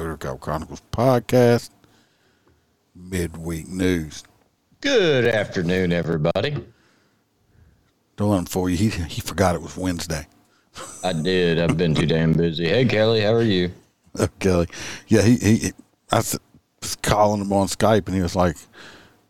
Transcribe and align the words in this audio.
Motor 0.00 0.16
Cop 0.16 0.40
Chronicles 0.40 0.80
podcast, 0.92 1.68
midweek 2.94 3.68
news. 3.68 4.24
Good 4.80 5.26
afternoon, 5.26 5.92
everybody. 5.92 6.56
Doing 8.16 8.46
for 8.46 8.70
you. 8.70 8.78
He, 8.78 8.88
he 8.88 9.20
forgot 9.20 9.54
it 9.54 9.60
was 9.60 9.76
Wednesday. 9.76 10.26
I 11.04 11.12
did. 11.12 11.60
I've 11.60 11.76
been 11.76 11.94
too 11.94 12.06
damn 12.06 12.32
busy. 12.32 12.66
Hey, 12.66 12.86
Kelly, 12.86 13.20
how 13.20 13.34
are 13.34 13.42
you? 13.42 13.72
Oh, 14.18 14.26
Kelly. 14.38 14.68
Yeah, 15.06 15.20
he, 15.20 15.36
he 15.36 15.72
I 16.10 16.16
was 16.16 16.96
calling 17.02 17.42
him 17.42 17.52
on 17.52 17.66
Skype 17.66 18.06
and 18.06 18.16
he 18.16 18.22
was 18.22 18.34
like, 18.34 18.56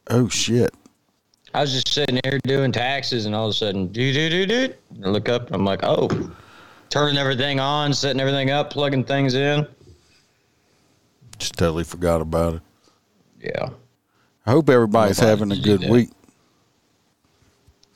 oh 0.08 0.28
shit. 0.28 0.72
I 1.52 1.62
was 1.62 1.72
just 1.72 1.92
sitting 1.92 2.20
here 2.22 2.38
doing 2.44 2.70
taxes, 2.70 3.26
and 3.26 3.34
all 3.34 3.46
of 3.46 3.50
a 3.50 3.54
sudden, 3.54 3.88
do 3.88 4.12
do 4.12 4.30
do 4.30 4.46
do. 4.46 4.74
I 5.04 5.08
look 5.08 5.28
up, 5.28 5.46
and 5.46 5.56
I'm 5.56 5.64
like, 5.64 5.80
oh, 5.82 6.30
turning 6.90 7.18
everything 7.18 7.58
on, 7.58 7.92
setting 7.92 8.20
everything 8.20 8.50
up, 8.50 8.70
plugging 8.70 9.02
things 9.02 9.34
in. 9.34 9.66
Just 11.40 11.54
totally 11.54 11.84
forgot 11.84 12.20
about 12.20 12.54
it. 12.54 12.60
Yeah. 13.40 13.70
I 14.46 14.52
hope 14.52 14.70
everybody's 14.70 15.20
Nobody 15.20 15.30
having 15.30 15.58
a 15.58 15.60
good 15.60 15.80
that. 15.80 15.90
week. 15.90 16.10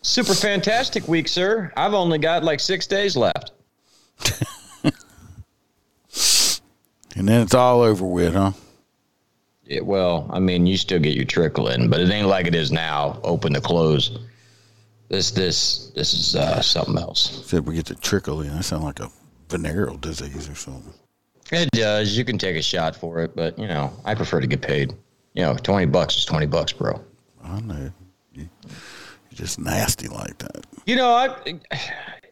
Super 0.03 0.35
fantastic 0.35 1.07
week, 1.07 1.29
sir. 1.29 1.73
I've 1.77 1.95
only 1.95 2.19
got 2.19 2.43
like 2.43 2.59
six 2.59 2.87
days 2.87 3.17
left. 3.17 3.53
And 7.17 7.29
then 7.29 7.43
it's 7.43 7.55
all 7.55 7.81
over 7.83 8.05
with, 8.05 8.35
huh? 8.35 8.53
Yeah, 9.65 9.81
well, 9.81 10.29
I 10.31 10.41
mean, 10.41 10.67
you 10.67 10.77
still 10.77 10.99
get 10.99 11.15
your 11.15 11.25
trickle 11.25 11.69
in, 11.69 11.89
but 11.89 12.01
it 12.01 12.11
ain't 12.11 12.27
like 12.27 12.47
it 12.47 12.55
is 12.55 12.73
now, 12.73 13.21
open 13.23 13.55
to 13.55 13.61
close. 13.61 14.19
This, 15.09 15.31
this, 15.31 15.93
this 15.95 16.13
is 16.13 16.37
uh, 16.37 16.61
something 16.61 16.99
else. 16.99 17.47
Said 17.47 17.67
we 17.67 17.77
get 17.77 17.87
the 17.87 17.95
trickle 17.95 18.43
in. 18.43 18.55
That 18.55 18.65
sounds 18.65 18.85
like 18.85 19.01
a 19.01 19.11
venereal 19.49 19.97
disease 19.97 20.49
or 20.49 20.55
something. 20.55 20.93
It 21.53 21.71
does. 21.73 22.17
You 22.17 22.25
can 22.25 22.39
take 22.39 22.57
a 22.57 22.63
shot 22.63 22.97
for 22.97 23.21
it, 23.21 23.37
but 23.37 23.59
you 23.59 23.67
know, 23.69 23.93
I 24.05 24.15
prefer 24.15 24.41
to 24.41 24.47
get 24.47 24.63
paid. 24.63 24.93
You 25.35 25.43
know, 25.43 25.55
twenty 25.57 25.87
bucks 25.87 26.17
is 26.17 26.25
twenty 26.25 26.47
bucks, 26.47 26.73
bro. 26.73 27.01
I 27.43 27.61
know. 27.61 27.91
You, 28.33 28.49
you're 28.67 28.71
just 29.35 29.59
nasty 29.59 30.09
like 30.09 30.39
that. 30.39 30.65
You 30.87 30.97
know, 30.97 31.11
I. 31.13 31.37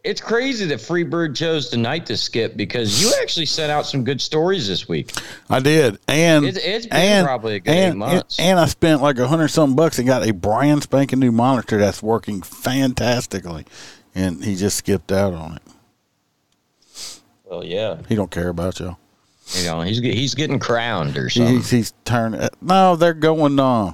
It's 0.04 0.20
crazy 0.20 0.64
that 0.66 0.80
Freebird 0.80 1.36
chose 1.36 1.68
tonight 1.68 2.06
to 2.06 2.16
skip 2.16 2.56
because 2.56 3.00
you 3.00 3.12
actually 3.22 3.46
sent 3.46 3.70
out 3.70 3.86
some 3.86 4.02
good 4.02 4.20
stories 4.20 4.66
this 4.66 4.88
week. 4.88 5.12
I 5.48 5.60
did, 5.60 6.00
and 6.08 6.44
It's- 6.44 6.64
it's 6.64 6.86
been 6.86 6.98
and, 6.98 7.24
probably 7.24 7.54
a 7.54 7.60
good 7.60 7.70
eight 7.70 7.84
and, 7.90 7.98
months. 8.00 8.36
And, 8.40 8.58
I 8.58 8.66
spent 8.66 9.00
like 9.00 9.18
a 9.18 9.28
hundred 9.28 9.48
something 9.48 9.76
bucks 9.76 10.00
and 10.00 10.08
got 10.08 10.26
a 10.26 10.32
brand 10.32 10.82
spanking 10.82 11.20
new 11.20 11.30
monitor 11.30 11.78
that's 11.78 12.02
working 12.02 12.42
fantastically, 12.42 13.64
and 14.12 14.42
he 14.44 14.56
just 14.56 14.76
skipped 14.76 15.12
out 15.12 15.34
on 15.34 15.54
it. 15.54 15.62
Well, 17.44 17.64
yeah, 17.64 17.98
He 18.08 18.16
don't 18.16 18.30
care 18.30 18.48
about 18.48 18.80
y'all. 18.80 18.98
You 19.46 19.64
know, 19.66 19.80
he's 19.82 19.98
he's 19.98 20.34
getting 20.34 20.58
crowned 20.58 21.16
or 21.18 21.28
something. 21.30 21.56
He's 21.56 21.70
he's 21.70 21.94
turning. 22.04 22.48
No, 22.60 22.96
they're 22.96 23.12
going. 23.14 23.58
Uh, 23.60 23.92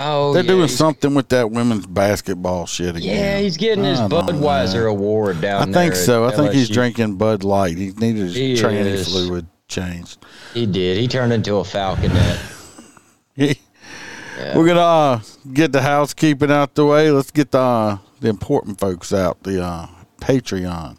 oh, 0.00 0.32
they're 0.32 0.42
yeah, 0.42 0.48
doing 0.48 0.68
something 0.68 1.14
with 1.14 1.28
that 1.30 1.50
women's 1.50 1.86
basketball 1.86 2.66
shit 2.66 2.96
again. 2.96 3.16
Yeah, 3.16 3.38
he's 3.40 3.56
getting 3.56 3.84
his 3.84 3.98
Budweiser 4.00 4.88
award 4.90 5.40
down 5.40 5.70
there. 5.72 5.82
I 5.82 5.84
think 5.86 5.96
so. 5.96 6.24
I 6.24 6.32
think 6.36 6.52
he's 6.52 6.68
drinking 6.68 7.16
Bud 7.16 7.44
Light. 7.44 7.76
He 7.78 7.90
needed 7.92 8.22
his 8.22 8.34
He 8.34 8.54
tranny 8.54 8.84
is. 8.86 9.08
fluid 9.08 9.46
changed. 9.68 10.24
He 10.52 10.66
did. 10.66 10.98
He 10.98 11.08
turned 11.08 11.32
into 11.32 11.56
a 11.56 11.62
falconet. 11.62 12.38
He- 13.36 13.58
We're 14.54 14.66
gonna 14.66 14.80
uh, 14.80 15.20
get 15.52 15.72
the 15.72 15.82
housekeeping 15.82 16.50
out 16.52 16.74
the 16.76 16.84
way. 16.86 17.10
Let's 17.10 17.30
get 17.32 17.50
the 17.50 17.58
uh, 17.58 17.98
the 18.20 18.28
important 18.28 18.78
folks 18.78 19.12
out. 19.12 19.42
The 19.42 19.60
uh, 19.64 19.86
Patreon. 20.20 20.98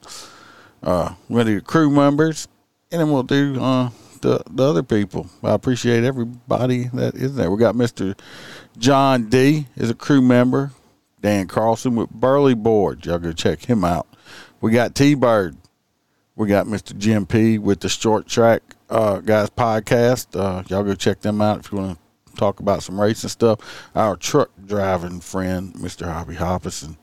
Uh, 0.84 1.14
we're 1.30 1.40
gonna 1.44 1.52
do 1.56 1.62
crew 1.62 1.90
members, 1.90 2.48
and 2.92 3.02
then 3.02 3.12
we'll 3.12 3.24
do 3.24 3.62
uh, 3.62 3.90
the 4.22 4.44
the 4.50 4.64
other 4.64 4.84
people. 4.84 5.30
I 5.44 5.54
appreciate 5.54 6.04
everybody 6.04 6.86
that 6.94 7.16
is 7.16 7.36
there. 7.36 7.52
We 7.52 7.58
got 7.58 7.76
Mister 7.76 8.16
John 8.78 9.30
D 9.30 9.68
is 9.76 9.90
a 9.90 9.96
crew 9.96 10.22
member. 10.22 10.72
Dan 11.22 11.48
Carlson 11.48 11.96
with 11.96 12.12
Burley 12.12 12.54
Board. 12.54 13.06
Y'all 13.06 13.18
go 13.18 13.32
check 13.32 13.66
him 13.66 13.84
out. 13.84 14.08
We 14.62 14.72
got 14.72 14.94
T 14.94 15.16
Bird. 15.16 15.58
We 16.36 16.48
got 16.48 16.68
Mr. 16.68 16.96
Jim 16.98 17.26
P 17.26 17.58
with 17.58 17.80
the 17.80 17.90
Short 17.90 18.28
Track 18.28 18.62
uh, 18.90 19.20
Guys 19.20 19.50
podcast. 19.50 20.40
Uh, 20.40 20.64
y'all 20.68 20.84
go 20.84 20.94
check 20.94 21.22
them 21.22 21.42
out 21.42 21.60
if 21.60 21.72
you 21.72 21.78
want 21.78 21.98
to 21.98 22.36
talk 22.36 22.60
about 22.60 22.84
some 22.84 23.00
racing 23.00 23.30
stuff. 23.30 23.60
Our 23.96 24.18
truck 24.18 24.52
driving 24.66 25.22
friend, 25.22 25.74
Mr. 25.76 26.06
Hobby 26.06 26.36
Hoppison. 26.36 26.98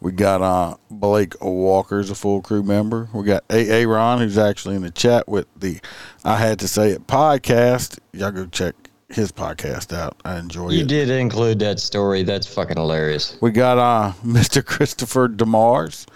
We 0.00 0.12
got 0.12 0.42
uh, 0.42 0.76
Blake 0.90 1.34
Walker 1.40 1.98
as 1.98 2.10
a 2.10 2.14
full 2.14 2.42
crew 2.42 2.62
member. 2.62 3.08
We 3.14 3.24
got 3.24 3.44
AA 3.50 3.84
Ron, 3.90 4.18
who's 4.18 4.38
actually 4.38 4.76
in 4.76 4.82
the 4.82 4.90
chat 4.90 5.26
with 5.26 5.46
the 5.56 5.78
I 6.24 6.36
Had 6.36 6.58
to 6.60 6.68
Say 6.68 6.90
It 6.90 7.06
podcast. 7.06 7.98
Y'all 8.12 8.30
go 8.30 8.46
check 8.46 8.74
his 9.08 9.32
podcast 9.32 9.96
out. 9.96 10.20
I 10.24 10.38
enjoy 10.38 10.70
You 10.70 10.76
it. 10.76 10.80
You 10.80 10.84
did 10.84 11.10
include 11.10 11.58
that 11.60 11.80
story. 11.80 12.22
That's 12.22 12.46
fucking 12.46 12.76
hilarious. 12.76 13.38
We 13.40 13.52
got 13.52 13.78
uh, 13.78 14.12
Mr. 14.24 14.64
Christopher 14.64 15.28
DeMars. 15.28 16.06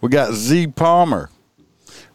We 0.00 0.10
got 0.10 0.32
Z 0.34 0.68
Palmer. 0.68 1.30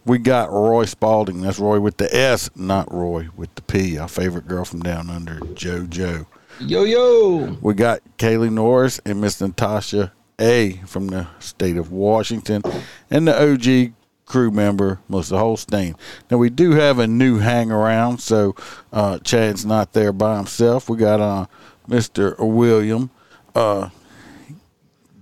We 0.05 0.19
got 0.19 0.51
Roy 0.51 0.85
Spalding. 0.85 1.41
That's 1.41 1.57
Roy 1.57 1.79
with 1.79 1.97
the 1.97 2.15
S, 2.15 2.51
not 2.55 2.93
Roy 2.93 3.29
with 3.35 3.53
the 3.55 3.63
P. 3.63 3.97
Our 3.97 4.07
favorite 4.07 4.47
girl 4.47 4.63
from 4.63 4.81
down 4.81 5.09
under, 5.09 5.39
JoJo. 5.39 6.27
Yo 6.59 6.83
yo. 6.83 7.57
We 7.61 7.73
got 7.73 8.01
Kaylee 8.19 8.51
Norris 8.51 9.01
and 9.03 9.19
Miss 9.19 9.41
Natasha 9.41 10.13
A 10.39 10.81
from 10.85 11.07
the 11.07 11.27
state 11.39 11.77
of 11.77 11.91
Washington, 11.91 12.61
and 13.09 13.27
the 13.27 13.53
OG 13.53 13.93
crew 14.25 14.51
member 14.51 14.99
Melissa 15.07 15.37
Holstein. 15.37 15.95
Now 16.29 16.37
we 16.37 16.49
do 16.49 16.71
have 16.71 16.99
a 16.99 17.07
new 17.07 17.37
hang 17.39 17.71
around, 17.71 18.19
so 18.19 18.55
uh, 18.91 19.19
Chad's 19.19 19.65
not 19.65 19.93
there 19.93 20.11
by 20.11 20.37
himself. 20.37 20.89
We 20.89 20.97
got 20.97 21.21
uh, 21.21 21.45
Mr. 21.87 22.37
William 22.39 23.09
uh, 23.53 23.89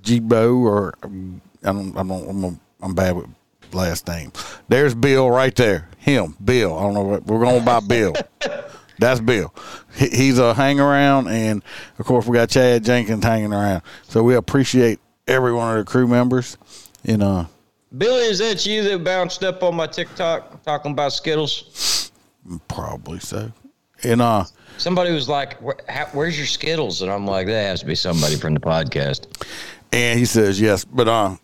Gibo, 0.02 0.58
or 0.58 0.94
I 1.04 1.08
don't, 1.62 1.98
I 1.98 2.04
don't, 2.04 2.46
I'm, 2.46 2.60
I'm 2.82 2.96
bad 2.96 3.16
with 3.16 3.28
last 3.74 4.08
name. 4.08 4.32
There's 4.68 4.96
Bill 4.96 5.30
right 5.30 5.56
there. 5.56 5.90
Him, 5.98 6.36
Bill. 6.44 6.78
I 6.78 6.82
don't 6.84 6.94
know 6.94 7.04
what 7.04 7.26
we're 7.26 7.40
going 7.40 7.66
by 7.66 7.80
Bill. 7.80 8.14
That's 9.00 9.20
Bill. 9.20 9.54
He's 9.96 10.38
a 10.38 10.54
hang 10.54 10.80
around, 10.80 11.28
and 11.28 11.64
of 12.00 12.06
course 12.06 12.26
we 12.26 12.36
got 12.36 12.50
Chad 12.50 12.84
Jenkins 12.84 13.24
hanging 13.24 13.54
around. 13.54 13.82
So 14.08 14.24
we 14.24 14.36
appreciate 14.36 15.00
every 15.28 15.54
one 15.54 15.78
of 15.78 15.86
the 15.86 15.90
crew 15.90 16.08
members. 16.08 16.58
And 17.06 17.24
uh, 17.24 17.46
Billy, 17.98 18.26
is 18.26 18.40
that 18.40 18.66
you 18.66 18.84
that 18.84 19.04
bounced 19.04 19.44
up 19.44 19.64
on 19.64 19.76
my 19.76 19.88
TikTok 19.88 20.64
talking 20.64 20.92
about 20.92 21.14
Skittles? 21.14 22.12
probably 22.68 23.20
so. 23.20 23.52
And 24.04 24.22
uh, 24.22 24.46
Somebody 24.78 25.14
was 25.14 25.30
like, 25.30 25.62
Where, 25.62 25.78
how, 25.88 26.08
"Where's 26.14 26.38
your 26.38 26.48
Skittles?" 26.48 27.02
And 27.02 27.12
I'm 27.12 27.26
like, 27.26 27.48
"That 27.48 27.64
has 27.68 27.80
to 27.82 27.86
be 27.86 27.96
somebody 27.96 28.36
from 28.36 28.54
the 28.54 28.60
podcast." 28.60 29.28
and 29.94 30.20
he 30.20 30.26
says 30.26 30.60
yes. 30.60 30.84
But 30.84 31.08
uh, 31.08 31.36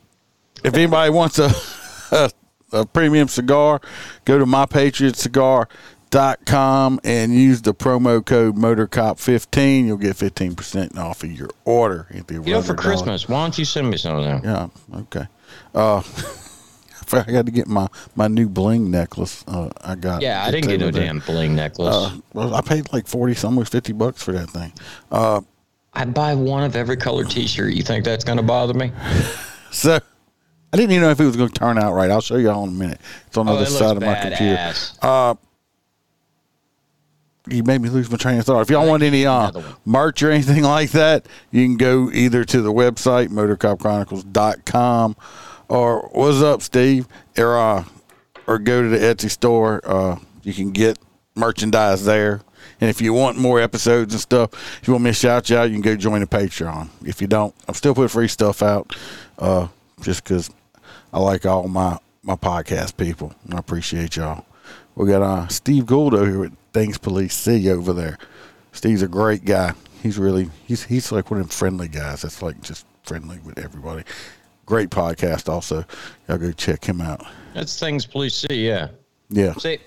if 0.63 0.73
anybody 0.73 1.11
wants 1.11 1.39
a, 1.39 1.51
a 2.11 2.31
a 2.71 2.85
premium 2.85 3.27
cigar, 3.27 3.81
go 4.25 4.37
to 4.37 4.45
mypatriotcigar.com 6.09 6.99
and 7.03 7.33
use 7.33 7.61
the 7.61 7.73
promo 7.73 8.25
code 8.25 8.55
MotorCop15. 8.55 9.85
You'll 9.85 9.97
get 9.97 10.15
15% 10.15 10.97
off 10.97 11.23
of 11.23 11.31
your 11.31 11.49
order. 11.65 12.07
You 12.29 12.39
know, 12.39 12.61
for 12.61 12.75
Christmas, 12.75 13.27
why 13.27 13.43
don't 13.43 13.57
you 13.57 13.65
send 13.65 13.89
me 13.89 13.97
some 13.97 14.17
of 14.17 14.23
them? 14.23 14.41
Yeah, 14.43 14.99
okay. 15.01 15.27
Uh, 15.73 16.01
I 17.11 17.23
got 17.31 17.45
to 17.47 17.51
get 17.51 17.67
my, 17.67 17.87
my 18.15 18.27
new 18.27 18.47
bling 18.47 18.91
necklace. 18.91 19.43
Uh, 19.47 19.69
I 19.81 19.95
got. 19.95 20.21
Yeah, 20.21 20.43
I 20.45 20.51
didn't 20.51 20.69
get 20.69 20.79
no 20.79 20.91
there. 20.91 21.05
damn 21.05 21.19
bling 21.19 21.55
necklace. 21.55 21.95
Uh, 21.95 22.17
well, 22.33 22.53
I 22.53 22.61
paid 22.61 22.91
like 22.93 23.07
40, 23.07 23.45
almost 23.47 23.71
50 23.71 23.93
bucks 23.93 24.21
for 24.23 24.31
that 24.33 24.49
thing. 24.49 24.71
Uh, 25.11 25.41
I 25.93 26.05
buy 26.05 26.35
one 26.35 26.63
of 26.63 26.75
every 26.75 26.97
color 26.97 27.25
T-shirt. 27.25 27.73
You 27.73 27.81
think 27.81 28.05
that's 28.05 28.23
gonna 28.23 28.43
bother 28.43 28.75
me? 28.75 28.91
so 29.71 29.95
I 30.71 30.77
didn't 30.77 30.91
even 30.91 31.01
know 31.01 31.09
if 31.09 31.19
it 31.19 31.25
was 31.25 31.35
going 31.35 31.49
to 31.49 31.55
turn 31.59 31.79
out 31.79 31.93
right. 31.93 32.11
I'll 32.11 32.21
show 32.21 32.35
you 32.35 32.51
all 32.51 32.63
in 32.65 32.69
a 32.69 32.73
minute. 32.73 33.01
It's 33.25 33.35
on 33.37 33.47
the 33.47 33.53
Oh, 33.53 33.55
other 33.55 33.65
side 33.65 33.97
of 33.97 34.03
my 34.03 34.13
computer. 34.13 34.73
You 37.51 37.63
made 37.63 37.81
me 37.81 37.89
lose 37.89 38.09
my 38.09 38.17
train 38.17 38.39
of 38.39 38.45
thought. 38.45 38.61
If 38.61 38.69
y'all 38.69 38.87
want 38.87 39.03
any 39.03 39.25
uh, 39.25 39.51
merch 39.85 40.23
or 40.23 40.31
anything 40.31 40.63
like 40.77 40.91
that, 40.91 41.27
you 41.51 41.65
can 41.65 41.77
go 41.77 42.09
either 42.11 42.43
to 42.45 42.61
the 42.61 42.71
website, 42.71 43.29
motorcopchronicles.com, 43.29 45.15
or 45.67 46.09
what's 46.13 46.41
up, 46.41 46.61
Steve? 46.61 47.07
Or, 47.37 47.57
uh, 47.57 47.83
or 48.47 48.59
go 48.59 48.81
to 48.81 48.89
the 48.89 48.97
Etsy 48.97 49.29
store. 49.29 49.81
Uh, 49.83 50.17
you 50.43 50.53
can 50.53 50.71
get 50.71 50.97
merchandise 51.35 52.05
there. 52.05 52.41
And 52.81 52.89
if 52.89 53.01
you 53.01 53.13
want 53.13 53.37
more 53.37 53.59
episodes 53.59 54.13
and 54.13 54.21
stuff, 54.21 54.53
if 54.81 54.87
you 54.87 54.93
want 54.93 55.03
me 55.03 55.09
to 55.11 55.15
shout 55.15 55.49
you 55.49 55.57
out, 55.57 55.69
you 55.69 55.75
can 55.75 55.81
go 55.81 55.95
join 55.95 56.21
the 56.21 56.27
Patreon. 56.27 56.89
If 57.05 57.21
you 57.21 57.27
don't, 57.27 57.53
I'm 57.67 57.73
still 57.73 57.93
putting 57.93 58.09
free 58.09 58.27
stuff 58.27 58.63
out, 58.63 58.95
uh, 59.37 59.67
just 60.01 60.23
because 60.23 60.49
I 61.11 61.19
like 61.19 61.45
all 61.45 61.67
my 61.67 61.97
my 62.23 62.35
podcast 62.35 62.95
people. 62.97 63.33
And 63.43 63.53
I 63.53 63.57
appreciate 63.57 64.15
y'all. 64.15 64.45
We 64.95 65.07
got 65.07 65.21
uh, 65.21 65.47
Steve 65.47 65.85
Gould 65.85 66.13
over 66.13 66.25
here 66.25 66.39
with 66.39 66.53
Things 66.73 66.97
Police 66.97 67.35
See 67.35 67.69
over 67.69 67.93
there. 67.93 68.17
Steve's 68.71 69.01
a 69.01 69.07
great 69.07 69.45
guy. 69.45 69.73
He's 70.01 70.17
really 70.17 70.49
he's 70.65 70.83
he's 70.83 71.11
like 71.11 71.31
one 71.31 71.39
of 71.39 71.47
them 71.47 71.51
friendly 71.51 71.87
guys. 71.87 72.21
That's 72.21 72.41
like 72.41 72.61
just 72.61 72.85
friendly 73.03 73.39
with 73.39 73.57
everybody. 73.57 74.03
Great 74.65 74.89
podcast. 74.89 75.49
Also, 75.49 75.83
y'all 76.27 76.37
go 76.37 76.51
check 76.51 76.85
him 76.85 77.01
out. 77.01 77.25
That's 77.53 77.79
things 77.79 78.05
police 78.05 78.35
see. 78.35 78.67
Yeah. 78.67 78.89
Yeah. 79.29 79.53
See. 79.55 79.79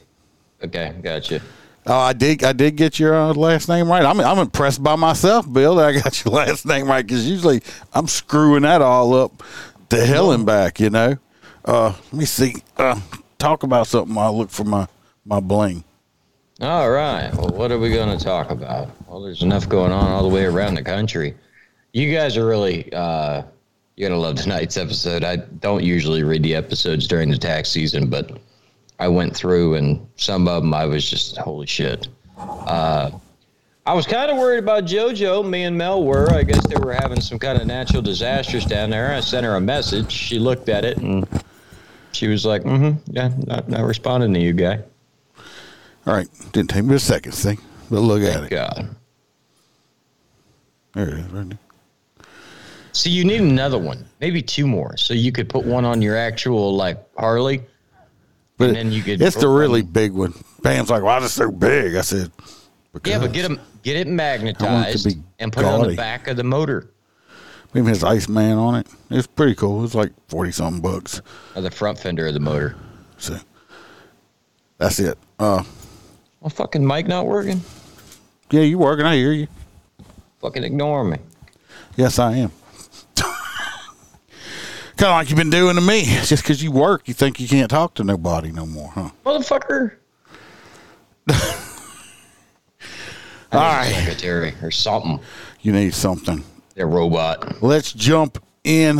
Okay, 0.62 0.94
gotcha. 1.02 1.40
Oh, 1.86 1.98
I 1.98 2.12
did. 2.12 2.44
I 2.44 2.52
did 2.52 2.76
get 2.76 2.98
your 2.98 3.14
uh, 3.14 3.34
last 3.34 3.68
name 3.68 3.88
right. 3.88 4.04
I'm 4.04 4.20
I'm 4.20 4.38
impressed 4.38 4.82
by 4.82 4.96
myself, 4.96 5.50
Bill. 5.50 5.76
That 5.76 5.86
I 5.86 5.92
got 6.00 6.24
your 6.24 6.34
last 6.34 6.66
name 6.66 6.86
right 6.86 7.04
because 7.06 7.28
usually 7.28 7.62
I'm 7.92 8.06
screwing 8.06 8.62
that 8.62 8.82
all 8.82 9.14
up 9.14 9.42
to 9.88 10.04
hell 10.04 10.32
and 10.32 10.44
back. 10.44 10.78
You 10.80 10.90
know. 10.90 11.16
Uh, 11.64 11.94
let 12.10 12.12
me 12.12 12.24
see. 12.24 12.56
Uh, 12.76 13.00
talk 13.38 13.62
about 13.62 13.86
something. 13.86 14.14
while 14.14 14.32
I 14.32 14.36
look 14.36 14.50
for 14.50 14.64
my 14.64 14.86
my 15.24 15.40
bling. 15.40 15.84
All 16.62 16.92
right. 16.92 17.34
Well, 17.34 17.48
what 17.48 17.72
are 17.72 17.78
we 17.78 17.90
going 17.90 18.16
to 18.16 18.24
talk 18.24 18.52
about? 18.52 18.88
Well, 19.08 19.20
there's 19.20 19.42
enough 19.42 19.68
going 19.68 19.90
on 19.90 20.12
all 20.12 20.22
the 20.22 20.32
way 20.32 20.44
around 20.44 20.76
the 20.76 20.82
country. 20.82 21.34
You 21.92 22.14
guys 22.14 22.36
are 22.36 22.46
really, 22.46 22.90
uh, 22.92 23.42
you're 23.96 24.08
going 24.08 24.16
to 24.16 24.22
love 24.22 24.36
tonight's 24.36 24.76
episode. 24.76 25.24
I 25.24 25.36
don't 25.38 25.82
usually 25.82 26.22
read 26.22 26.44
the 26.44 26.54
episodes 26.54 27.08
during 27.08 27.32
the 27.32 27.36
tax 27.36 27.68
season, 27.68 28.08
but 28.08 28.38
I 29.00 29.08
went 29.08 29.34
through 29.34 29.74
and 29.74 30.06
some 30.14 30.46
of 30.46 30.62
them 30.62 30.72
I 30.72 30.86
was 30.86 31.10
just, 31.10 31.36
holy 31.36 31.66
shit. 31.66 32.06
Uh, 32.38 33.10
I 33.84 33.94
was 33.94 34.06
kind 34.06 34.30
of 34.30 34.36
worried 34.36 34.60
about 34.60 34.84
JoJo. 34.84 35.44
Me 35.44 35.64
and 35.64 35.76
Mel 35.76 36.04
were. 36.04 36.32
I 36.32 36.44
guess 36.44 36.64
they 36.68 36.76
were 36.76 36.92
having 36.92 37.20
some 37.20 37.40
kind 37.40 37.60
of 37.60 37.66
natural 37.66 38.02
disasters 38.02 38.64
down 38.66 38.90
there. 38.90 39.12
I 39.12 39.18
sent 39.18 39.44
her 39.44 39.56
a 39.56 39.60
message. 39.60 40.12
She 40.12 40.38
looked 40.38 40.68
at 40.68 40.84
it 40.84 40.98
and 40.98 41.26
she 42.12 42.28
was 42.28 42.46
like, 42.46 42.62
mm 42.62 42.78
hmm, 42.78 43.12
yeah, 43.12 43.32
not, 43.48 43.68
not 43.68 43.84
responding 43.84 44.32
to 44.34 44.40
you, 44.40 44.52
guy. 44.52 44.84
All 46.06 46.14
right. 46.14 46.28
Didn't 46.52 46.70
take 46.70 46.84
me 46.84 46.94
a 46.94 46.98
second, 46.98 47.32
see? 47.32 47.58
But 47.90 48.00
look 48.00 48.22
at 48.22 48.44
it. 48.44 48.50
God. 48.50 48.94
There 50.94 51.08
it 51.08 51.14
is, 51.18 51.26
right 51.26 51.48
there. 51.48 51.58
So 52.92 53.08
you 53.08 53.24
need 53.24 53.40
another 53.40 53.78
one, 53.78 54.04
maybe 54.20 54.42
two 54.42 54.66
more, 54.66 54.96
so 54.98 55.14
you 55.14 55.32
could 55.32 55.48
put 55.48 55.64
one 55.64 55.84
on 55.86 56.02
your 56.02 56.16
actual 56.16 56.76
like 56.76 56.98
Harley. 57.16 57.62
But 58.58 58.68
And 58.68 58.76
then 58.76 58.92
you 58.92 59.02
could 59.02 59.22
it's 59.22 59.36
the 59.36 59.48
really 59.48 59.80
one- 59.82 59.92
big 59.92 60.12
one. 60.12 60.34
Pam's 60.62 60.90
like, 60.90 61.02
why 61.02 61.16
is 61.18 61.24
it 61.24 61.28
so 61.30 61.50
big? 61.50 61.94
I 61.96 62.02
said, 62.02 62.30
Yeah, 63.04 63.18
but 63.18 63.32
get 63.32 63.46
'em- 63.46 63.58
get 63.82 63.96
it 63.96 64.06
magnetized 64.06 65.16
and 65.38 65.50
put 65.52 65.64
it 65.64 65.66
on 65.66 65.88
the 65.88 65.96
back 65.96 66.28
of 66.28 66.36
the 66.36 66.44
motor 66.44 66.90
Even 67.74 67.86
has 67.86 68.04
Iceman 68.04 68.58
on 68.58 68.74
it. 68.74 68.86
It's 69.08 69.26
pretty 69.26 69.54
cool. 69.54 69.82
It's 69.84 69.94
like 69.94 70.12
forty 70.28 70.52
something 70.52 70.82
bucks. 70.82 71.22
or 71.56 71.62
the 71.62 71.70
front 71.70 71.98
fender 71.98 72.26
of 72.26 72.34
the 72.34 72.40
motor. 72.40 72.76
So 73.16 73.38
that's 74.76 74.98
it. 74.98 75.16
Uh, 75.38 75.62
Well, 76.42 76.50
fucking 76.50 76.84
mic 76.84 77.06
not 77.06 77.26
working. 77.26 77.60
yeah, 78.50 78.62
you 78.62 78.76
working? 78.76 79.06
I 79.06 79.14
hear 79.14 79.30
you. 79.30 79.46
Fucking 80.40 80.64
ignore 80.64 81.04
me. 81.04 81.18
Yes, 81.96 82.18
I 82.18 82.32
am. 82.32 82.50
kind 83.14 83.30
of 85.02 85.10
like 85.10 85.30
you've 85.30 85.36
been 85.36 85.50
doing 85.50 85.76
to 85.76 85.80
me. 85.80 86.02
Just 86.24 86.42
because 86.42 86.60
you 86.60 86.72
work, 86.72 87.06
you 87.06 87.14
think 87.14 87.38
you 87.38 87.46
can't 87.46 87.70
talk 87.70 87.94
to 87.94 88.02
nobody 88.02 88.50
no 88.50 88.66
more, 88.66 88.90
huh? 88.90 89.10
Motherfucker. 89.24 89.92
All 93.52 93.60
right. 93.60 93.92
Secretary 93.94 94.54
or 94.62 94.72
something. 94.72 95.20
You 95.60 95.72
need 95.72 95.94
something. 95.94 96.42
A 96.76 96.84
robot. 96.84 97.62
Let's 97.62 97.92
jump 97.92 98.44
in 98.64 98.98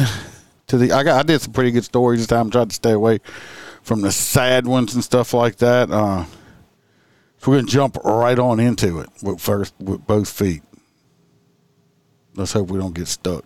to 0.69 0.79
the. 0.79 0.93
I 0.93 1.03
got. 1.03 1.19
I 1.19 1.23
did 1.25 1.41
some 1.41 1.53
pretty 1.53 1.73
good 1.73 1.85
stories 1.85 2.21
this 2.21 2.29
time. 2.29 2.51
Tried 2.51 2.69
to 2.69 2.77
stay 2.77 2.93
away 2.93 3.19
from 3.83 4.03
the 4.03 4.13
sad 4.13 4.65
ones 4.65 4.95
and 4.95 5.03
stuff 5.03 5.35
like 5.35 5.57
that. 5.57 5.91
Uh, 5.91 6.25
so 7.43 7.51
we're 7.51 7.59
gonna 7.59 7.69
jump 7.69 7.97
right 8.05 8.39
on 8.39 8.61
into 8.61 9.01
it 9.01 9.09
with 9.23 9.41
first 9.41 9.75
with 9.81 10.07
both 10.07 10.29
feet. 10.31 10.63
Let's 12.35 12.53
hope 12.53 12.71
we 12.71 12.79
don't 12.79 12.95
get 12.95 13.09
stuck. 13.09 13.45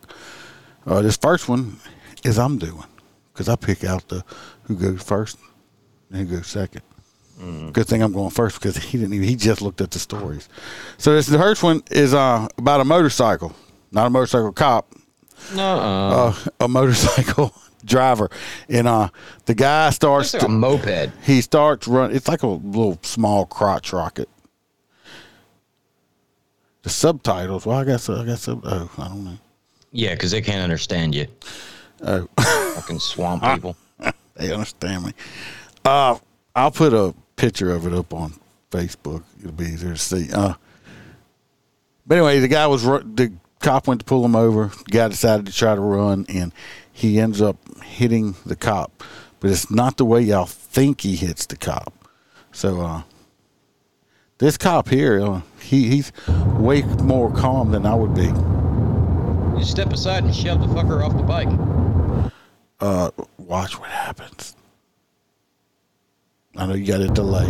Uh, 0.87 1.03
this 1.03 1.17
first 1.17 1.49
one 1.49 1.79
is 2.25 2.39
I'm 2.39 2.59
doing 2.59 2.85
because 3.33 3.49
I 3.49 3.57
pick 3.57 3.83
out 3.85 4.09
the 4.09 4.25
who 4.65 4.77
goes 4.77 5.03
first 5.03 5.39
and 6.11 6.29
who 6.29 6.37
goes 6.37 6.47
second. 6.47 6.83
Good 7.73 7.87
thing 7.87 8.03
I'm 8.03 8.13
going 8.13 8.31
first 8.31 8.59
because 8.61 8.77
he 8.79 8.97
didn't 8.97 9.13
even. 9.13 9.29
He 9.29 9.37
just 9.37 9.61
looked 9.61 9.81
at 9.83 9.91
the 9.91 9.99
stories. 9.99 10.49
So 10.97 11.13
this 11.15 11.27
the 11.27 11.39
first 11.39 11.63
one 11.63 11.83
is 11.91 12.15
uh, 12.15 12.49
about 12.57 12.81
a 12.81 12.85
motorcycle, 12.85 13.55
not 13.93 14.07
a 14.07 14.11
motorcycle 14.11 14.53
cop, 14.53 14.91
No. 15.55 15.79
uh, 15.79 16.35
a 16.61 16.69
motorcycle 16.69 17.53
driver, 17.87 18.29
and 18.69 18.87
uh, 18.87 19.09
the 19.47 19.55
guy 19.55 19.91
starts. 19.91 20.35
like 20.35 20.43
a 20.43 20.49
moped. 20.49 21.11
he 21.23 21.41
starts 21.41 21.88
run. 21.88 22.15
It's 22.15 22.29
like 22.29 22.43
a 22.43 22.47
little 22.49 22.99
small 23.03 23.47
crotch 23.47 23.93
rocket. 23.93 24.29
The 26.83 26.91
subtitles. 26.91 27.67
Well, 27.67 27.79
I 27.79 27.85
guess 27.85 28.09
I 28.09 28.25
guess 28.25 28.49
oh 28.49 28.61
I 28.99 29.09
don't 29.09 29.25
know. 29.25 29.38
Yeah, 29.93 30.15
because 30.15 30.31
they 30.31 30.43
can't 30.43 30.62
understand 30.62 31.15
you. 31.15 31.27
Oh, 32.03 32.29
Fucking 32.75 32.99
swamp 32.99 33.43
people. 33.55 33.77
they 34.35 34.53
understand 34.53 35.06
me. 35.06 35.12
Uh, 35.85 36.19
I'll 36.55 36.71
put 36.71 36.93
a 36.93 37.15
picture 37.37 37.73
of 37.73 37.87
it 37.87 37.93
up 37.94 38.12
on 38.12 38.35
Facebook. 38.71 39.23
It'll 39.41 39.53
be 39.53 39.65
easier 39.65 39.93
to 39.93 39.99
see. 39.99 40.29
Uh, 40.33 40.55
but 42.06 42.19
anyway, 42.19 42.38
the 42.41 42.49
guy 42.49 42.67
was 42.67 42.85
the 42.85 43.33
cop 43.61 43.87
went 43.88 44.00
to 44.00 44.05
pull 44.05 44.25
him 44.25 44.37
over. 44.37 44.67
The 44.67 44.91
guy 44.91 45.09
decided 45.09 45.47
to 45.47 45.53
try 45.53 45.75
to 45.75 45.81
run, 45.81 46.27
and 46.29 46.53
he 46.97 47.21
ends 47.21 47.43
up 47.43 47.59
hitting 47.83 48.35
the 48.47 48.57
cop. 48.57 49.05
But 49.39 49.51
it's 49.51 49.71
not 49.71 49.99
the 49.99 50.07
way 50.07 50.23
y'all 50.23 50.47
think 50.47 51.03
he 51.03 51.15
hits 51.15 51.45
the 51.45 51.57
cop. 51.57 51.93
So 52.53 52.81
uh, 52.81 53.03
this 54.39 54.57
cop 54.57 54.89
here, 54.89 55.21
uh, 55.21 55.43
he 55.61 55.91
he's 55.91 56.11
way 56.59 56.81
more 57.03 57.31
calm 57.31 57.71
than 57.71 57.85
I 57.85 57.95
would 57.95 58.15
be. 58.15 58.29
You 59.59 59.65
step 59.65 59.93
aside 59.93 60.25
and 60.25 60.35
shove 60.35 60.61
the 60.61 60.69
fucker 60.69 61.05
off 61.05 61.15
the 61.15 61.23
bike. 61.23 61.49
Uh, 62.81 63.11
watch 63.37 63.79
what 63.79 63.91
happens. 63.91 64.57
I 66.57 66.65
know 66.65 66.73
you 66.73 66.87
got 66.87 67.03
a 67.03 67.09
delay. 67.09 67.47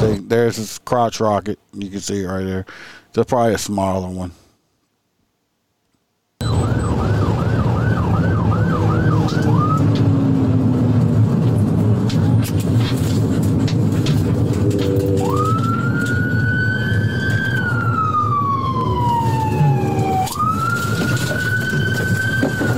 See, 0.00 0.20
there's 0.28 0.56
this 0.56 0.78
crotch 0.78 1.18
rocket. 1.18 1.58
You 1.72 1.90
can 1.90 2.00
see 2.00 2.22
it 2.22 2.26
right 2.26 2.44
there. 2.44 2.66
There's 3.12 3.26
probably 3.26 3.54
a 3.54 3.58
smaller 3.58 4.08
one. 4.08 4.30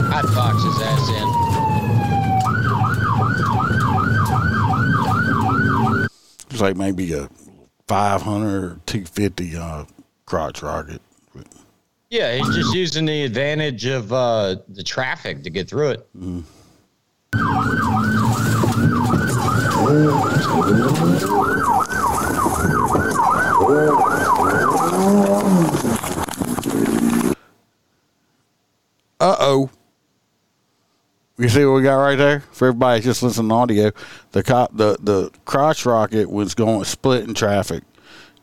Hot 0.08 0.24
box 0.34 0.62
his 0.62 0.80
ass 0.80 1.06
It's 6.56 6.62
like 6.62 6.78
maybe 6.78 7.12
a 7.12 7.28
500 7.86 8.64
or 8.64 8.80
250 8.86 9.56
uh, 9.58 9.84
crotch 10.24 10.62
rocket. 10.62 11.02
Yeah, 12.08 12.34
he's 12.34 12.56
just 12.56 12.74
using 12.74 13.04
the 13.04 13.24
advantage 13.24 13.84
of 13.84 14.10
uh, 14.10 14.56
the 14.66 14.82
traffic 14.82 15.42
to 15.42 15.50
get 15.50 15.68
through 15.68 15.90
it. 15.90 16.08
Mm. 16.18 16.44
Uh 29.20 29.36
oh. 29.40 29.70
You 31.38 31.50
see 31.50 31.66
what 31.66 31.74
we 31.74 31.82
got 31.82 31.96
right 31.96 32.16
there? 32.16 32.40
For 32.52 32.68
everybody 32.68 33.02
just 33.02 33.22
listening 33.22 33.50
to 33.50 33.54
audio, 33.54 33.92
the 34.32 34.42
cop, 34.42 34.74
the 34.74 34.96
the 35.00 35.30
crotch 35.44 35.84
rocket 35.84 36.30
was 36.30 36.54
going 36.54 36.84
split 36.84 37.24
in 37.24 37.34
traffic. 37.34 37.84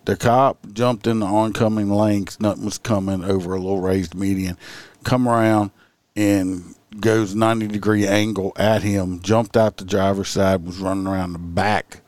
The 0.05 0.15
cop 0.15 0.59
jumped 0.73 1.07
in 1.07 1.19
the 1.19 1.25
oncoming 1.25 1.89
lanes. 1.89 2.39
Nothing 2.39 2.65
was 2.65 2.77
coming 2.77 3.23
over 3.23 3.55
a 3.55 3.59
little 3.59 3.81
raised 3.81 4.13
median. 4.13 4.57
Come 5.03 5.27
around 5.27 5.71
and 6.15 6.75
goes 6.99 7.33
ninety 7.33 7.67
degree 7.67 8.05
angle 8.05 8.53
at 8.57 8.83
him. 8.83 9.21
Jumped 9.21 9.57
out 9.57 9.77
the 9.77 9.85
driver's 9.85 10.29
side. 10.29 10.63
Was 10.63 10.77
running 10.77 11.07
around 11.07 11.33
the 11.33 11.39
back. 11.39 12.01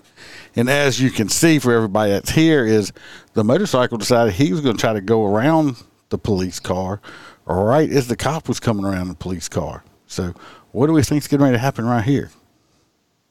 And 0.56 0.70
as 0.70 1.01
you 1.01 1.10
can 1.10 1.30
see 1.30 1.58
for 1.58 1.74
everybody 1.74 2.12
that's 2.12 2.30
here, 2.30 2.63
is 2.63 2.94
the 3.34 3.44
motorcycle 3.44 3.98
decided 3.98 4.36
he 4.36 4.51
was 4.51 4.62
going 4.62 4.77
to 4.77 4.82
try 4.82 4.94
to 4.94 5.01
go 5.01 5.25
around 5.25 5.84
the 6.10 6.20
police 6.20 6.60
car, 6.60 7.01
right 7.48 7.89
as 7.89 8.08
the 8.08 8.15
cop 8.15 8.48
was 8.48 8.60
coming 8.60 8.86
around 8.86 9.08
the 9.08 9.15
police 9.15 9.50
car. 9.50 9.84
So, 10.08 10.34
what 10.75 10.88
do 10.88 10.94
we 10.94 11.01
think's 11.03 11.27
getting 11.27 11.44
ready 11.44 11.55
to 11.55 11.60
happen 11.60 11.86
right 11.86 12.03
here? 12.03 12.29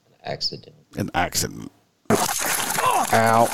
An 0.06 0.32
accident. 0.32 0.74
An 0.96 1.10
accident. 1.14 1.70
Ow. 2.10 3.48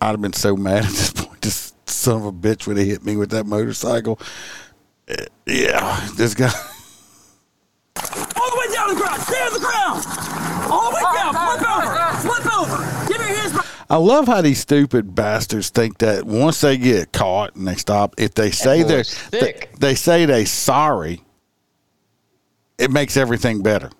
I'd 0.00 0.10
have 0.10 0.20
been 0.22 0.32
so 0.32 0.56
mad 0.56 0.84
at 0.84 0.90
this 0.90 1.10
point. 1.12 1.40
This 1.42 1.72
son 1.86 2.16
of 2.16 2.24
a 2.26 2.32
bitch 2.32 2.66
would 2.66 2.76
have 2.78 2.86
hit 2.86 3.04
me 3.04 3.16
with 3.16 3.30
that 3.30 3.44
motorcycle. 3.46 4.18
Uh, 5.08 5.14
Yeah, 5.46 6.08
this 6.16 6.34
guy. 6.34 6.50
All 7.96 8.50
the 8.50 8.56
way 8.58 8.74
down 8.74 8.88
to 8.88 8.94
the 8.94 9.00
ground. 9.00 9.22
Stay 9.22 9.40
on 9.40 9.52
the 9.52 9.60
ground. 9.60 10.06
All 10.70 10.90
the 10.90 10.96
way 10.96 11.02
down. 11.14 11.34
Flip 11.34 11.68
over. 11.76 11.96
Flip 12.42 12.58
over. 12.58 13.06
Give 13.08 13.18
me 13.20 13.26
your 13.28 13.36
hands. 13.36 13.52
behind- 13.52 13.68
I 13.90 13.96
love 13.96 14.26
how 14.26 14.40
these 14.40 14.58
stupid 14.60 15.14
bastards 15.14 15.68
think 15.68 15.98
that 15.98 16.24
once 16.24 16.60
they 16.62 16.76
get 16.78 17.12
caught 17.12 17.54
and 17.54 17.68
they 17.68 17.74
stop, 17.76 18.14
if 18.18 18.34
they 18.34 18.50
say 18.50 18.82
they're 18.82 19.04
they, 19.30 19.40
thick. 19.40 19.70
they 19.78 19.94
say 19.94 20.24
they 20.26 20.44
sorry, 20.46 21.20
it 22.78 22.90
makes 22.90 23.16
everything 23.16 23.62
better. 23.62 23.90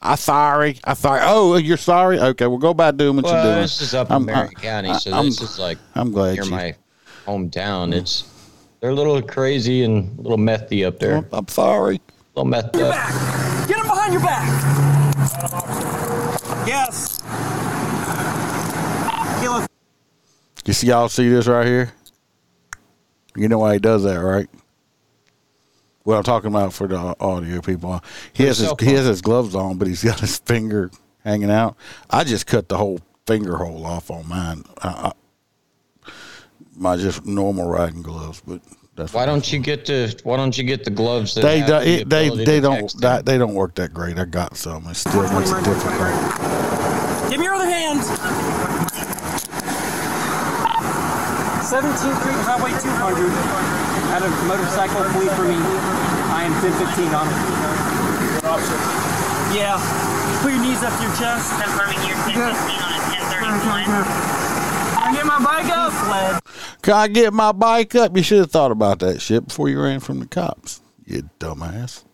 I 0.00 0.16
sorry. 0.16 0.78
I 0.84 0.94
sorry. 0.94 1.20
Oh, 1.22 1.56
you're 1.56 1.76
sorry. 1.76 2.18
Okay, 2.18 2.46
well 2.46 2.58
go 2.58 2.74
by 2.74 2.90
doing 2.90 3.16
what 3.16 3.26
you're 3.26 3.42
doing. 3.42 3.62
this 3.62 3.80
is 3.80 3.94
up 3.94 4.08
in 4.08 4.12
I'm- 4.14 4.24
Marion 4.24 4.52
I- 4.56 4.60
County, 4.60 4.94
so 4.94 5.12
I'm- 5.12 5.26
this 5.26 5.40
is 5.40 5.58
like 5.58 5.78
I'm 5.94 6.10
glad 6.12 6.34
near 6.34 6.44
you- 6.44 6.50
my 6.50 6.74
hometown. 7.26 7.94
It's 7.94 8.24
they're 8.80 8.90
a 8.90 8.94
little 8.94 9.22
crazy 9.22 9.84
and 9.84 10.18
a 10.18 10.22
little 10.22 10.38
methy 10.38 10.84
up 10.86 10.98
there. 10.98 11.18
I'm, 11.18 11.26
I'm 11.32 11.48
sorry. 11.48 12.00
A 12.34 12.40
little 12.40 12.50
methed 12.52 12.74
Your 12.76 12.86
up. 12.88 12.94
back. 12.94 13.68
Get 13.68 13.76
him 13.78 13.86
behind 13.86 14.12
your 14.12 14.22
back. 14.22 14.48
Yes. 16.66 17.20
Kilo 19.40 19.66
You 20.64 20.72
see, 20.72 20.86
y'all 20.88 21.08
see 21.08 21.28
this 21.28 21.46
right 21.46 21.66
here? 21.66 21.92
You 23.36 23.48
know 23.48 23.58
why 23.58 23.74
he 23.74 23.78
does 23.78 24.02
that, 24.02 24.16
right? 24.20 24.48
What 26.04 26.16
I'm 26.16 26.24
talking 26.24 26.48
about 26.48 26.72
for 26.72 26.88
the 26.88 27.16
audio 27.20 27.60
people. 27.60 28.02
He 28.32 28.44
has 28.44 28.58
his 28.58 28.68
cell 28.68 28.76
he 28.80 28.92
has 28.94 29.06
his 29.06 29.22
gloves 29.22 29.54
on, 29.54 29.78
but 29.78 29.86
he's 29.88 30.02
got 30.02 30.20
his 30.20 30.38
finger 30.46 30.90
hanging 31.24 31.50
out. 31.50 31.76
I 32.10 32.24
just 32.24 32.46
cut 32.46 32.68
the 32.68 32.76
whole 32.76 33.00
finger 33.26 33.56
hole 33.56 33.86
off 33.86 34.10
on 34.10 34.28
mine. 34.28 34.64
I, 34.82 35.12
I, 36.04 36.10
my 36.76 36.96
just 36.96 37.24
normal 37.24 37.68
riding 37.68 38.02
gloves, 38.02 38.42
but 38.46 38.60
that's 38.96 39.12
Why 39.12 39.26
don't 39.26 39.50
you 39.52 39.60
get 39.60 39.86
the 39.86 40.18
Why 40.24 40.36
don't 40.36 40.56
you 40.58 40.64
get 40.64 40.84
the 40.84 40.90
gloves 40.90 41.34
that 41.34 41.42
they 41.42 41.60
do, 41.60 41.66
the 41.66 41.88
it, 41.88 42.08
they 42.08 42.44
they 42.44 42.60
don't 42.60 42.92
that, 43.00 43.24
they 43.24 43.38
don't 43.38 43.54
work 43.54 43.74
that 43.76 43.94
great. 43.94 44.18
I 44.18 44.24
got 44.24 44.56
some. 44.56 44.86
It 44.88 44.96
still 44.96 45.22
makes 45.32 45.50
it 45.50 45.64
difficult. 45.64 47.30
Give 47.30 47.38
me 47.38 47.44
your 47.44 47.54
other 47.54 47.64
hand. 47.64 48.00
17th 51.72 52.20
Street 52.20 52.34
Highway 52.44 52.70
200. 52.70 53.81
Had 54.12 54.22
a 54.22 54.30
motorcycle 54.48 55.02
flee 55.16 55.28
for 55.36 55.44
me. 55.44 55.56
I 56.32 56.44
am 56.44 56.52
1015 56.60 57.12
on 57.14 57.26
it. 57.28 57.38
Yeah. 59.56 59.76
Put 60.42 60.52
your 60.52 60.62
knees 60.62 60.82
up 60.82 60.92
to 60.96 61.02
your 61.02 61.14
chest. 61.16 61.50
confirming 61.60 62.00
your 62.08 62.16
1015 62.28 62.40
on 62.82 62.92
a 62.92 63.00
1031. 63.30 63.84
I 64.98 65.12
get 65.14 65.26
my 65.26 65.38
bike 65.42 65.70
up. 65.72 65.92
Fled. 65.92 66.40
Can 66.82 66.94
I 66.94 67.08
get 67.08 67.32
my 67.32 67.52
bike 67.52 67.94
up? 67.94 68.16
You 68.16 68.22
should 68.22 68.38
have 68.38 68.50
thought 68.50 68.70
about 68.70 68.98
that 69.00 69.20
shit 69.20 69.46
before 69.48 69.68
you 69.68 69.80
ran 69.80 70.00
from 70.00 70.20
the 70.20 70.26
cops. 70.26 70.80
You 71.06 71.28
dumbass. 71.38 72.04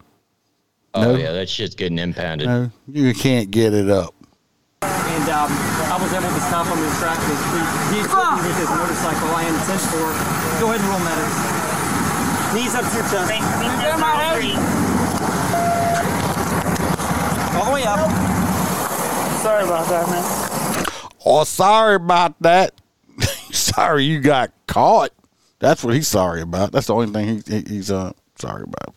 Oh 0.95 1.03
No. 1.03 1.15
yeah, 1.17 1.33
that 1.33 1.49
shit's 1.49 1.75
getting 1.75 1.99
impounded. 1.99 2.49
No, 2.49 2.71
you 2.91 3.15
can't 3.15 3.51
get 3.51 3.73
it 3.75 3.89
up. 3.91 4.15
And 4.83 5.29
um, 5.31 5.51
I 5.51 5.99
was 6.01 6.13
able 6.13 6.29
to 6.31 6.41
stop 6.49 6.67
him 6.67 6.79
in 6.79 6.91
traffic. 6.99 7.39
He 7.93 7.99
hit 7.99 8.09
me 8.09 8.49
with 8.49 8.57
his 8.59 8.71
motorcycle. 8.71 9.29
I 9.35 9.43
had 9.43 9.67
10 9.67 9.79
4. 9.79 10.01
Go 10.61 10.67
ahead 10.73 10.81
and 10.81 10.89
roll 10.89 11.01
medics. 11.03 11.58
Knees 12.55 12.75
up 12.75 12.85
to 12.89 12.97
your 12.97 13.05
chest. 13.05 13.29
Thanks 13.29 13.47
for 13.47 13.59
being 13.61 13.79
there, 13.79 13.93
All 17.59 17.65
the 17.67 17.73
way 17.73 17.85
up. 17.85 17.99
Sorry 19.43 19.65
about 19.65 19.89
that, 19.89 20.09
man. 20.09 20.25
Oh, 21.27 21.45
sorry 21.45 21.97
about 21.97 22.41
that. 22.43 22.81
sorry 23.51 24.05
you 24.05 24.21
got 24.21 24.53
caught. 24.67 25.11
That's 25.59 25.85
what 25.85 25.95
he's 25.95 26.09
sorry 26.09 26.41
about. 26.41 26.73
That's 26.73 26.87
the 26.87 26.95
only 26.95 27.09
thing 27.09 27.43
he, 27.47 27.55
he, 27.55 27.75
he's 27.75 27.91
uh 27.91 28.13
sorry 28.37 28.63
about. 28.63 28.95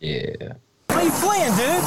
Yeah. 0.00 0.54
What 0.86 0.98
are 0.98 1.04
you 1.04 1.10
fleeing, 1.10 1.50
dude? 1.56 1.84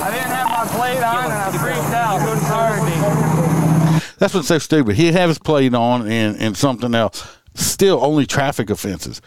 I 0.00 0.10
didn't 0.12 0.28
have 0.28 0.48
my 0.48 0.64
plate 0.76 1.02
on 1.02 1.24
and 1.24 1.32
I 1.32 1.50
freaked 1.58 1.94
out. 1.94 2.20
Sorry. 2.46 4.08
That's 4.18 4.34
what's 4.34 4.48
so 4.48 4.58
stupid. 4.58 4.96
He'd 4.96 5.14
have 5.14 5.28
his 5.28 5.38
plate 5.38 5.74
on 5.74 6.06
and, 6.06 6.36
and 6.36 6.56
something 6.56 6.94
else. 6.94 7.26
Still 7.54 8.04
only 8.04 8.26
traffic 8.26 8.70
offenses. 8.70 9.20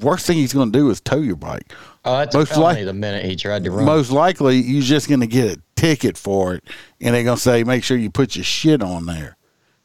Worst 0.00 0.26
thing 0.26 0.36
he's 0.38 0.52
going 0.52 0.72
to 0.72 0.78
do 0.78 0.90
is 0.90 1.00
tow 1.00 1.18
your 1.20 1.36
bike. 1.36 1.72
Oh, 2.04 2.16
that's 2.18 2.34
Most 2.34 2.50
a 2.52 2.54
felony 2.54 2.78
like- 2.80 2.86
the 2.86 2.92
minute 2.94 3.24
he 3.24 3.36
tried 3.36 3.64
to 3.64 3.70
run. 3.70 3.84
Most 3.84 4.10
likely, 4.10 4.56
you're 4.60 4.82
just 4.82 5.08
going 5.08 5.20
to 5.20 5.26
get 5.26 5.56
a 5.58 5.62
ticket 5.76 6.16
for 6.16 6.54
it, 6.54 6.64
and 7.00 7.14
they're 7.14 7.24
going 7.24 7.36
to 7.36 7.42
say, 7.42 7.64
make 7.64 7.84
sure 7.84 7.96
you 7.96 8.10
put 8.10 8.36
your 8.36 8.44
shit 8.44 8.82
on 8.82 9.06
there, 9.06 9.36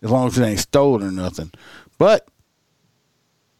as 0.01 0.09
long 0.11 0.27
as 0.27 0.37
it 0.37 0.45
ain't 0.45 0.59
stolen 0.59 1.03
or 1.03 1.11
nothing. 1.11 1.51
But 1.97 2.27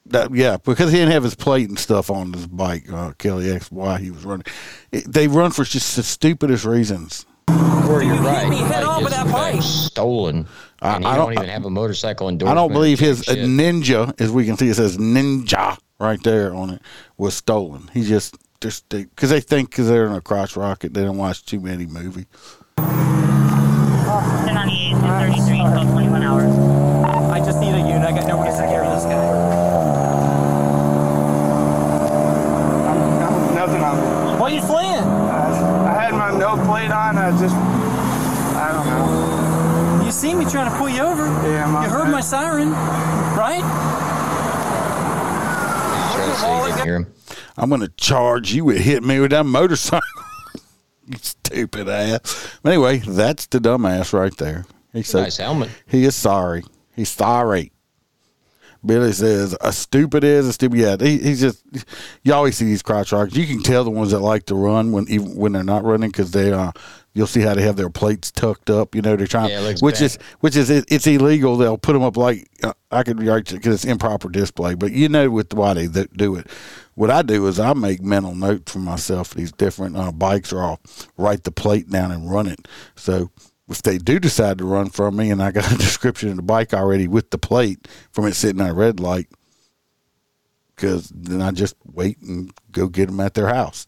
that, 0.07 0.33
yeah, 0.33 0.57
because 0.63 0.91
he 0.91 0.97
didn't 0.99 1.11
have 1.13 1.23
his 1.23 1.35
plate 1.35 1.67
and 1.67 1.79
stuff 1.79 2.09
on 2.09 2.31
his 2.33 2.47
bike, 2.47 2.91
uh, 2.91 3.11
Kelly 3.17 3.51
X, 3.51 3.71
why 3.71 3.99
he 3.99 4.11
was 4.11 4.23
running. 4.23 4.45
It, 4.91 5.11
they 5.11 5.27
run 5.27 5.51
for 5.51 5.63
just 5.63 5.95
the 5.95 6.03
stupidest 6.03 6.63
reasons. 6.63 7.25
Or 7.49 8.01
you're 8.01 8.15
You 8.15 8.21
hit 8.21 8.21
right. 8.21 8.49
me 8.49 8.57
head 8.57 8.83
like, 8.83 8.97
on 8.97 9.03
with 9.03 9.13
that 9.13 9.25
in 9.27 9.31
bike. 9.31 9.61
Stolen. 9.61 10.47
I- 10.81 10.95
and 10.95 11.05
I 11.07 11.15
don't- 11.15 11.25
don't, 11.33 11.43
even 11.43 11.49
have 11.49 11.65
a 11.65 11.69
motorcycle 11.69 12.29
endorsement. 12.29 12.57
I 12.57 12.61
don't 12.61 12.71
believe 12.71 12.99
his 12.99 13.23
ninja, 13.23 14.13
as 14.21 14.31
we 14.31 14.45
can 14.45 14.57
see, 14.57 14.69
it 14.69 14.75
says 14.75 14.97
ninja 14.97 15.77
right 15.99 16.21
there 16.23 16.53
on 16.53 16.69
it, 16.71 16.81
was 17.17 17.35
stolen. 17.35 17.89
He 17.93 18.03
just 18.03 18.35
just 18.61 18.87
because 18.89 19.29
they 19.29 19.41
think 19.41 19.69
because 19.69 19.87
they're 19.87 20.07
in 20.07 20.13
a 20.13 20.21
crotch 20.21 20.55
rocket, 20.57 20.93
they 20.93 21.03
don't 21.03 21.17
watch 21.17 21.45
too 21.45 21.59
many 21.59 21.85
movies. 21.85 22.25
1098, 22.77 24.93
1033, 24.93 25.57
code 25.59 25.87
21 25.91 26.23
hours. 26.23 26.55
I 27.31 27.39
just 27.39 27.59
need 27.59 27.73
a 27.75 27.79
unit. 27.79 28.01
I 28.03 28.11
got 28.11 28.27
nobody 28.27 28.51
to 28.51 28.57
carry 28.57 28.87
this 28.87 29.03
guy. 29.03 29.45
Nothing 33.55 33.81
on. 33.83 34.39
Why 34.39 34.51
are 34.51 34.53
you 34.53 34.61
fleeing? 34.61 35.03
I 35.03 36.01
had 36.01 36.13
my 36.13 36.31
no 36.37 36.55
plate 36.65 36.91
on. 36.91 37.17
I 37.17 37.31
just, 37.39 37.55
I 37.55 38.71
don't 38.73 38.85
know. 38.87 40.01
You 40.05 40.11
see 40.11 40.33
me 40.33 40.45
trying 40.45 40.71
to 40.71 40.77
pull 40.77 40.89
you 40.89 41.01
over. 41.01 41.25
Yeah, 41.47 41.65
my 41.67 41.83
You 41.85 41.89
heard 41.89 42.05
bad. 42.05 42.11
my 42.11 42.21
siren, 42.21 42.71
right? 42.71 43.63
Try 46.39 46.59
to 46.59 46.67
you 46.67 46.73
didn't 46.73 46.85
hear 46.85 46.95
him. 46.95 47.13
I'm 47.57 47.69
gonna 47.69 47.87
charge 47.89 48.53
you 48.53 48.65
with 48.65 48.77
hitting 48.77 49.07
me 49.07 49.19
with 49.19 49.31
that 49.31 49.45
motorcycle. 49.45 50.01
you 51.07 51.17
stupid 51.21 51.87
ass. 51.89 52.57
But 52.61 52.73
anyway, 52.73 52.97
that's 52.99 53.45
the 53.47 53.59
dumbass 53.59 54.13
right 54.13 54.35
there. 54.37 54.65
He 54.93 55.03
said 55.03 55.23
Nice 55.23 55.37
helmet. 55.37 55.69
he 55.87 56.05
is 56.05 56.15
sorry. 56.15 56.63
He's 56.95 57.09
sorry. 57.09 57.71
Billy 58.85 59.11
says 59.13 59.55
a 59.61 59.73
stupid 59.73 60.23
is 60.23 60.47
a 60.47 60.53
stupid. 60.53 60.77
Yeah, 60.77 60.95
he, 60.99 61.17
he's 61.17 61.41
just. 61.41 61.65
You 62.23 62.33
always 62.33 62.55
see 62.55 62.65
these 62.65 62.83
crotch 62.83 63.11
rockets. 63.11 63.35
You 63.35 63.47
can 63.47 63.63
tell 63.63 63.83
the 63.83 63.89
ones 63.89 64.11
that 64.11 64.19
like 64.19 64.45
to 64.45 64.55
run 64.55 64.91
when 64.91 65.05
even 65.09 65.35
when 65.35 65.53
they're 65.53 65.63
not 65.63 65.83
running 65.83 66.09
because 66.09 66.31
they 66.31 66.53
uh 66.53 66.71
you'll 67.15 67.25
see 67.25 67.41
how 67.41 67.55
they 67.55 67.63
have 67.63 67.77
their 67.77 67.89
plates 67.89 68.29
tucked 68.31 68.69
up. 68.69 68.93
You 68.93 69.01
know 69.01 69.15
they're 69.15 69.25
trying, 69.25 69.49
Yeah, 69.49 69.73
which 69.81 69.95
bad. 69.95 70.01
is 70.03 70.19
which 70.41 70.55
is 70.55 70.69
it, 70.69 70.85
it's 70.89 71.07
illegal. 71.07 71.57
They'll 71.57 71.79
put 71.79 71.93
them 71.93 72.03
up 72.03 72.15
like 72.17 72.47
uh, 72.61 72.73
I 72.91 73.01
could 73.01 73.23
right 73.23 73.43
because 73.43 73.73
it's 73.73 73.85
improper 73.85 74.29
display. 74.29 74.75
But 74.75 74.91
you 74.91 75.09
know 75.09 75.31
with 75.31 75.51
why 75.53 75.73
they 75.73 75.87
th- 75.87 76.11
do 76.15 76.35
it. 76.35 76.47
What 76.93 77.09
I 77.09 77.23
do 77.23 77.47
is 77.47 77.59
I 77.59 77.73
make 77.73 78.01
mental 78.01 78.35
notes 78.35 78.71
for 78.71 78.79
myself. 78.79 79.33
These 79.33 79.51
different 79.53 79.97
uh, 79.97 80.11
bikes, 80.11 80.53
or 80.53 80.61
I'll 80.61 80.79
write 81.17 81.43
the 81.43 81.51
plate 81.51 81.89
down 81.89 82.11
and 82.11 82.29
run 82.29 82.47
it. 82.47 82.67
So 82.95 83.31
if 83.67 83.81
they 83.81 83.97
do 83.97 84.19
decide 84.19 84.59
to 84.59 84.65
run 84.65 84.89
from 84.89 85.15
me, 85.15 85.31
and 85.31 85.41
I 85.41 85.51
got 85.51 85.71
a 85.71 85.77
description 85.77 86.29
of 86.29 86.35
the 86.35 86.41
bike 86.43 86.73
already 86.73 87.07
with 87.07 87.31
the 87.31 87.37
plate 87.37 87.87
from 88.11 88.25
it 88.27 88.33
sitting 88.35 88.61
at 88.61 88.69
a 88.69 88.73
red 88.73 88.99
light, 88.99 89.27
because 90.75 91.09
then 91.09 91.41
I 91.41 91.51
just 91.51 91.75
wait 91.85 92.21
and 92.21 92.51
go 92.71 92.87
get 92.87 93.07
them 93.07 93.19
at 93.19 93.33
their 93.33 93.47
house. 93.47 93.87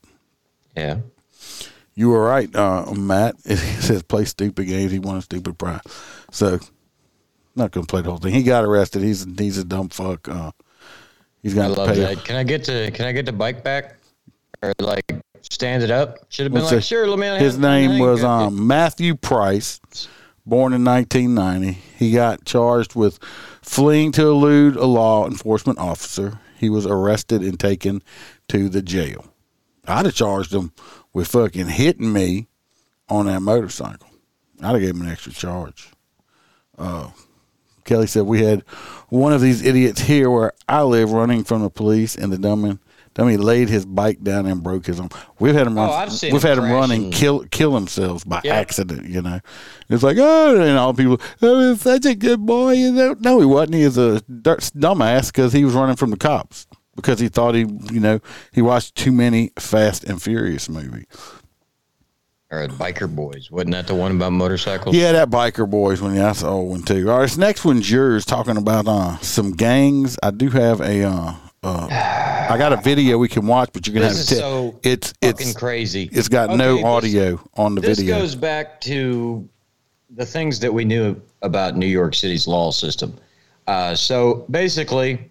Yeah. 0.75 0.97
You 1.97 2.09
were 2.09 2.23
right, 2.23 2.55
uh, 2.55 2.93
Matt. 2.93 3.37
It 3.45 3.57
says 3.57 4.03
play 4.03 4.25
stupid 4.25 4.67
games. 4.67 4.91
He 4.91 4.99
won 4.99 5.17
a 5.17 5.21
stupid 5.23 5.57
prize. 5.57 5.81
So, 6.29 6.59
not 7.55 7.71
going 7.71 7.87
to 7.87 7.89
play 7.89 8.03
the 8.03 8.11
whole 8.11 8.19
thing. 8.19 8.33
He 8.33 8.43
got 8.43 8.63
arrested. 8.63 9.01
He's 9.01 9.25
he's 9.39 9.57
a 9.57 9.63
dumb 9.63 9.89
fuck. 9.89 10.29
Uh, 10.29 10.51
he's 11.41 11.53
I 11.53 11.61
going 11.61 11.73
to 11.73 11.79
love 11.81 11.89
pay. 11.95 12.01
that. 12.01 12.23
Can 12.23 12.35
I 12.35 12.43
get 12.43 12.63
to 12.65 12.91
Can 12.91 13.07
I 13.07 13.13
get 13.13 13.25
the 13.25 13.31
bike 13.31 13.63
back? 13.63 13.97
Or 14.61 14.73
like 14.79 15.11
stand 15.41 15.81
it 15.81 15.89
up? 15.89 16.19
Should 16.29 16.43
have 16.43 16.53
been 16.53 16.61
What's 16.61 16.71
like, 16.71 16.83
it? 16.83 16.85
sure, 16.85 17.07
let 17.07 17.17
me. 17.17 17.43
His 17.43 17.57
name 17.57 17.97
was 17.97 18.23
um, 18.23 18.67
Matthew 18.67 19.15
Price, 19.15 19.79
born 20.45 20.73
in 20.73 20.85
1990. 20.85 21.81
He 21.97 22.11
got 22.11 22.45
charged 22.45 22.93
with 22.93 23.17
fleeing 23.63 24.11
to 24.11 24.27
elude 24.27 24.75
a 24.75 24.85
law 24.85 25.25
enforcement 25.25 25.79
officer. 25.79 26.39
He 26.59 26.69
was 26.69 26.85
arrested 26.85 27.41
and 27.41 27.59
taken 27.59 28.03
to 28.49 28.69
the 28.69 28.83
jail. 28.83 29.25
I'd 29.87 30.05
have 30.05 30.13
charged 30.15 30.53
him 30.53 30.73
with 31.17 31.27
fucking 31.29 31.65
hitting 31.65 32.13
me 32.13 32.47
on 33.09 33.25
that 33.25 33.41
motorcycle. 33.41 34.07
I'd 34.61 34.73
have 34.73 34.79
gave 34.81 34.91
him 34.91 35.01
an 35.01 35.09
extra 35.09 35.31
charge. 35.31 35.89
Uh, 36.77 37.09
Kelly 37.85 38.05
said 38.05 38.21
we 38.27 38.43
had 38.43 38.61
one 39.09 39.33
of 39.33 39.41
these 39.41 39.63
idiots 39.63 39.99
here 40.01 40.29
where 40.29 40.53
I 40.69 40.83
live 40.83 41.11
running 41.11 41.43
from 41.43 41.63
the 41.63 41.71
police, 41.71 42.15
and 42.15 42.31
the 42.31 42.37
Then 43.15 43.27
he 43.29 43.37
laid 43.37 43.67
his 43.67 43.83
bike 43.83 44.21
down 44.21 44.45
and 44.45 44.61
broke 44.61 44.85
his 44.85 44.99
arm. 44.99 45.09
We've 45.39 45.55
had 45.55 45.65
him 45.65 45.75
run. 45.75 45.89
Oh, 46.07 46.29
we've 46.31 46.43
had 46.43 46.59
him 46.59 46.69
run 46.71 46.91
and 46.91 47.11
kill 47.11 47.45
kill 47.45 47.71
themselves 47.71 48.23
by 48.23 48.41
Yeah. 48.43 48.53
accident. 48.53 49.07
You 49.07 49.23
know, 49.23 49.39
it's 49.89 50.03
like 50.03 50.17
oh, 50.19 50.61
and 50.61 50.77
all 50.77 50.93
people. 50.93 51.19
Oh, 51.41 51.71
he's 51.71 51.81
such 51.81 52.05
a 52.05 52.13
good 52.13 52.45
boy. 52.45 52.73
You 52.73 52.91
know, 52.91 53.15
no, 53.19 53.39
he 53.39 53.47
wasn't. 53.47 53.73
He 53.73 53.85
was 53.85 53.97
a 53.97 54.21
dirt- 54.21 54.69
dumbass 54.77 55.27
because 55.33 55.51
he 55.51 55.65
was 55.65 55.73
running 55.73 55.95
from 55.95 56.11
the 56.11 56.17
cops 56.17 56.66
because 56.97 57.21
he 57.21 57.29
thought 57.29 57.55
he, 57.55 57.61
you 57.93 58.01
know, 58.01 58.19
he 58.51 58.61
watched 58.61 58.95
too 58.95 59.13
many 59.13 59.51
Fast 59.57 60.03
and 60.03 60.21
Furious 60.21 60.67
movies. 60.67 61.05
Or 62.51 62.65
the 62.67 62.73
Biker 62.73 63.13
Boyz. 63.13 63.51
Wasn't 63.51 63.71
that 63.71 63.87
the 63.87 63.95
one 63.95 64.11
about 64.13 64.31
motorcycles? 64.33 64.95
Yeah, 64.95 65.11
that 65.13 65.29
biker 65.29 65.69
boyz 65.69 66.01
one. 66.01 66.15
Yeah, 66.15 66.23
that's 66.23 66.41
the 66.41 66.47
old 66.47 66.69
one 66.69 66.81
too. 66.81 67.09
All 67.09 67.17
right, 67.17 67.23
this 67.23 67.35
next 67.37 67.65
one's 67.65 67.89
yours. 67.91 68.23
Talking 68.25 68.55
about 68.57 68.87
uh 68.87 69.17
some 69.19 69.51
gangs. 69.51 70.17
I 70.23 70.31
do 70.31 70.49
have 70.49 70.79
a. 70.81 71.03
Uh, 71.03 71.35
uh, 71.63 71.87
I 72.49 72.55
got 72.57 72.71
a 72.71 72.77
video 72.77 73.17
we 73.17 73.27
can 73.27 73.45
watch, 73.47 73.71
but 73.73 73.85
you're 73.85 73.95
gonna 73.95 74.07
This 74.07 74.29
have 74.29 74.37
is 74.37 74.41
to. 74.43 74.47
so 74.47 74.79
it's 74.83 75.13
Fucking 75.21 75.47
it's 75.49 75.57
crazy. 75.57 76.09
it's 76.13 76.29
got 76.29 76.49
Okay, 76.49 76.57
no 76.57 76.75
this- 76.77 76.85
audio 76.85 77.49
on 77.55 77.75
the 77.75 77.81
This 77.81 77.97
video. 77.99 78.15
This 78.15 78.23
goes 78.23 78.35
back 78.35 78.79
to 78.81 79.49
the 80.15 80.25
things 80.25 80.59
that 80.61 80.73
we 80.73 80.85
knew 80.85 81.19
about 81.41 81.75
New 81.75 81.85
York 81.87 82.15
City's 82.15 82.47
law 82.47 82.71
system. 82.71 83.13
Uh, 83.67 83.93
so 83.93 84.45
basically, 84.49 85.29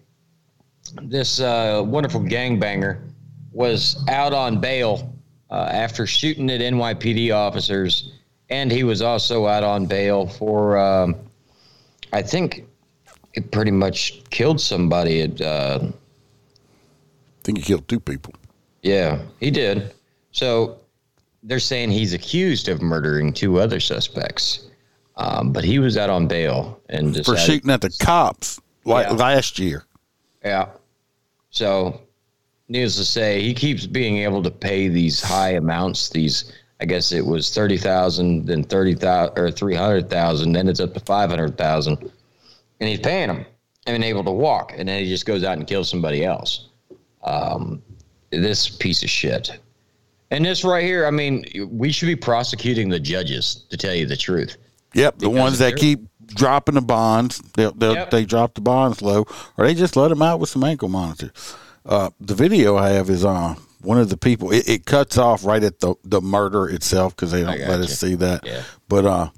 this 1.03 1.39
uh, 1.39 1.83
wonderful 1.85 2.21
gangbanger 2.21 2.99
was 3.51 4.03
out 4.09 4.33
on 4.33 4.59
bail 4.59 5.13
uh, 5.49 5.69
after 5.71 6.05
shooting 6.05 6.49
at 6.49 6.59
NYPD 6.61 7.33
officers, 7.35 8.11
and 8.49 8.71
he 8.71 8.83
was 8.83 9.01
also 9.01 9.47
out 9.47 9.63
on 9.63 9.85
bail 9.85 10.27
for, 10.27 10.77
um, 10.77 11.15
I 12.13 12.21
think, 12.21 12.65
it 13.33 13.51
pretty 13.51 13.71
much 13.71 14.23
killed 14.29 14.59
somebody. 14.61 15.21
At, 15.21 15.41
uh, 15.41 15.79
I 15.83 15.91
think 17.43 17.57
he 17.59 17.63
killed 17.63 17.87
two 17.87 17.99
people. 17.99 18.33
yeah, 18.81 19.19
he 19.39 19.51
did. 19.51 19.93
So 20.31 20.79
they're 21.43 21.59
saying 21.59 21.91
he's 21.91 22.13
accused 22.13 22.67
of 22.67 22.81
murdering 22.81 23.31
two 23.33 23.59
other 23.59 23.79
suspects, 23.79 24.67
um, 25.15 25.51
but 25.51 25.63
he 25.63 25.79
was 25.79 25.97
out 25.97 26.09
on 26.09 26.27
bail 26.27 26.79
and 26.89 27.15
for 27.25 27.37
shooting 27.37 27.71
at 27.71 27.81
the 27.81 27.89
cops 27.99 28.59
like 28.85 29.07
Yeah. 29.07 29.13
last 29.13 29.57
year. 29.59 29.85
Yeah. 30.43 30.69
So, 31.49 32.01
needless 32.67 32.97
to 32.97 33.05
say, 33.05 33.41
he 33.41 33.53
keeps 33.53 33.85
being 33.85 34.17
able 34.17 34.43
to 34.43 34.51
pay 34.51 34.87
these 34.87 35.21
high 35.21 35.51
amounts. 35.51 36.09
These, 36.09 36.53
I 36.79 36.85
guess 36.85 37.11
it 37.11 37.25
was 37.25 37.53
thirty 37.53 37.77
thousand, 37.77 38.45
then 38.45 38.63
thirty 38.63 38.95
thousand 38.95 39.37
or 39.37 39.51
three 39.51 39.75
hundred 39.75 40.09
thousand, 40.09 40.53
then 40.53 40.67
it's 40.67 40.79
up 40.79 40.93
to 40.93 40.99
five 41.01 41.29
hundred 41.29 41.57
thousand, 41.57 41.97
and 42.79 42.89
he's 42.89 42.99
paying 42.99 43.27
them 43.27 43.45
and 43.87 44.03
able 44.03 44.23
to 44.23 44.31
walk, 44.31 44.73
and 44.77 44.87
then 44.87 45.03
he 45.03 45.09
just 45.09 45.25
goes 45.25 45.43
out 45.43 45.57
and 45.57 45.65
kills 45.65 45.89
somebody 45.89 46.25
else. 46.25 46.69
Um, 47.23 47.81
this 48.31 48.69
piece 48.69 49.03
of 49.03 49.09
shit. 49.09 49.59
And 50.29 50.43
this 50.43 50.65
right 50.65 50.83
here, 50.83 51.05
I 51.05 51.11
mean, 51.11 51.45
we 51.71 51.91
should 51.91 52.07
be 52.07 52.15
prosecuting 52.15 52.89
the 52.89 52.99
judges 52.99 53.65
to 53.69 53.77
tell 53.77 53.93
you 53.93 54.05
the 54.05 54.17
truth. 54.17 54.57
Yep, 54.93 55.19
the 55.19 55.29
ones 55.29 55.57
that 55.59 55.77
keep 55.77 56.01
dropping 56.27 56.75
the 56.75 56.81
bonds, 56.81 57.41
they'll, 57.55 57.71
they'll 57.73 57.93
Yep. 57.93 58.11
they 58.11 58.25
drop 58.25 58.53
the 58.53 58.61
bonds 58.61 59.01
low, 59.01 59.25
or 59.57 59.65
they 59.65 59.73
just 59.73 59.95
let 59.95 60.09
them 60.09 60.21
out 60.21 60.39
with 60.39 60.49
some 60.49 60.63
ankle 60.63 60.89
monitors. 60.89 61.55
Uh, 61.85 62.09
the 62.19 62.35
video 62.35 62.75
I 62.77 62.89
have 62.89 63.09
is 63.09 63.23
uh, 63.25 63.55
one 63.81 63.97
of 63.97 64.09
the 64.09 64.17
people. 64.17 64.51
It, 64.51 64.67
it 64.67 64.85
cuts 64.85 65.17
off 65.17 65.45
right 65.45 65.63
at 65.63 65.79
the 65.79 65.95
the 66.03 66.21
murder 66.21 66.67
itself 66.67 67.15
because 67.15 67.31
they 67.31 67.41
don't 67.43 67.57
let 67.59 67.67
gotcha. 67.67 67.83
us 67.83 67.99
see 67.99 68.15
that. 68.15 68.45
Yeah. 68.45 68.63
But 68.89 69.05
uh, 69.05 69.29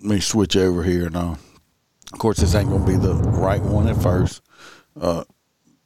let 0.00 0.14
me 0.16 0.20
switch 0.20 0.56
over 0.56 0.82
here 0.82 1.08
now. 1.10 1.38
Of 2.12 2.18
course, 2.18 2.38
this 2.38 2.54
ain't 2.54 2.70
gonna 2.70 2.84
be 2.86 2.96
the 2.96 3.14
right 3.14 3.62
one 3.62 3.88
at 3.88 4.00
first. 4.02 4.42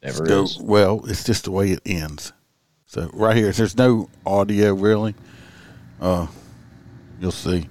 Never 0.02 0.24
Go- 0.26 0.44
is. 0.44 0.58
well, 0.58 1.02
it's 1.06 1.24
just 1.24 1.44
the 1.44 1.50
way 1.50 1.70
it 1.70 1.80
ends. 1.84 2.32
So 2.86 3.10
right 3.12 3.36
here, 3.36 3.50
there's 3.52 3.76
no 3.76 4.08
audio 4.24 4.72
really. 4.74 5.14
Uh, 6.00 6.26
you'll 7.20 7.30
see. 7.32 7.68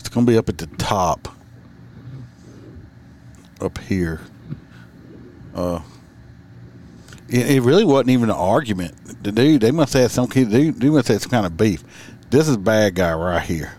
It's 0.00 0.08
gonna 0.08 0.26
be 0.26 0.38
up 0.38 0.48
at 0.48 0.58
the 0.58 0.66
top, 0.66 1.28
up 3.60 3.76
here. 3.78 4.20
Uh, 5.54 5.80
it, 7.28 7.50
it 7.50 7.62
really 7.62 7.84
wasn't 7.84 8.10
even 8.10 8.30
an 8.30 8.36
argument. 8.36 9.22
The 9.22 9.30
dude, 9.30 9.60
they 9.60 9.70
must 9.70 9.92
have 9.92 10.10
some 10.10 10.26
kid. 10.26 10.50
Dude 10.50 10.82
must 10.82 11.08
have 11.08 11.20
some 11.22 11.30
kind 11.30 11.44
of 11.44 11.56
beef. 11.56 11.84
This 12.30 12.48
is 12.48 12.56
bad 12.56 12.94
guy 12.94 13.12
right 13.12 13.42
here. 13.42 13.74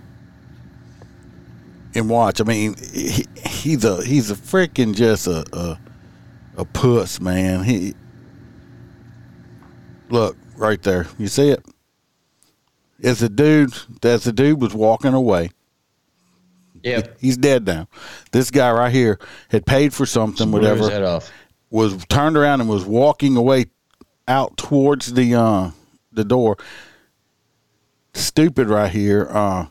And 1.96 2.08
watch, 2.08 2.40
I 2.40 2.44
mean, 2.44 2.76
he, 2.94 3.26
he's 3.46 3.84
a 3.84 4.06
he's 4.06 4.30
a 4.30 4.36
freaking 4.36 4.96
just 4.96 5.26
a, 5.26 5.44
a 5.52 5.80
a 6.56 6.66
puss, 6.66 7.20
man. 7.20 7.64
He 7.64 7.96
look 10.10 10.38
right 10.56 10.82
there. 10.84 11.08
You 11.18 11.28
see 11.28 11.50
it? 11.50 11.66
It's 13.00 13.22
the 13.22 13.30
dude. 13.30 13.74
That's 14.02 14.24
the 14.24 14.32
dude 14.32 14.62
was 14.62 14.76
walking 14.76 15.16
away. 15.16 15.50
Yeah. 16.84 17.02
He's 17.20 17.38
dead 17.38 17.66
now. 17.66 17.88
This 18.32 18.52
guy 18.52 18.72
right 18.72 18.92
here 18.92 19.20
had 19.50 19.66
paid 19.66 19.94
for 19.94 20.06
something, 20.06 20.52
whatever. 20.52 20.90
head 20.90 21.04
off. 21.04 21.32
Was 21.70 22.06
turned 22.08 22.36
around 22.38 22.62
and 22.62 22.70
was 22.70 22.84
walking 22.86 23.36
away 23.38 23.66
out 24.28 24.58
towards 24.58 25.14
the 25.14 25.36
uh 25.36 25.72
the 26.12 26.24
door. 26.26 26.58
Stupid 28.14 28.68
right 28.68 28.92
here. 28.92 29.28
Uh 29.30 29.68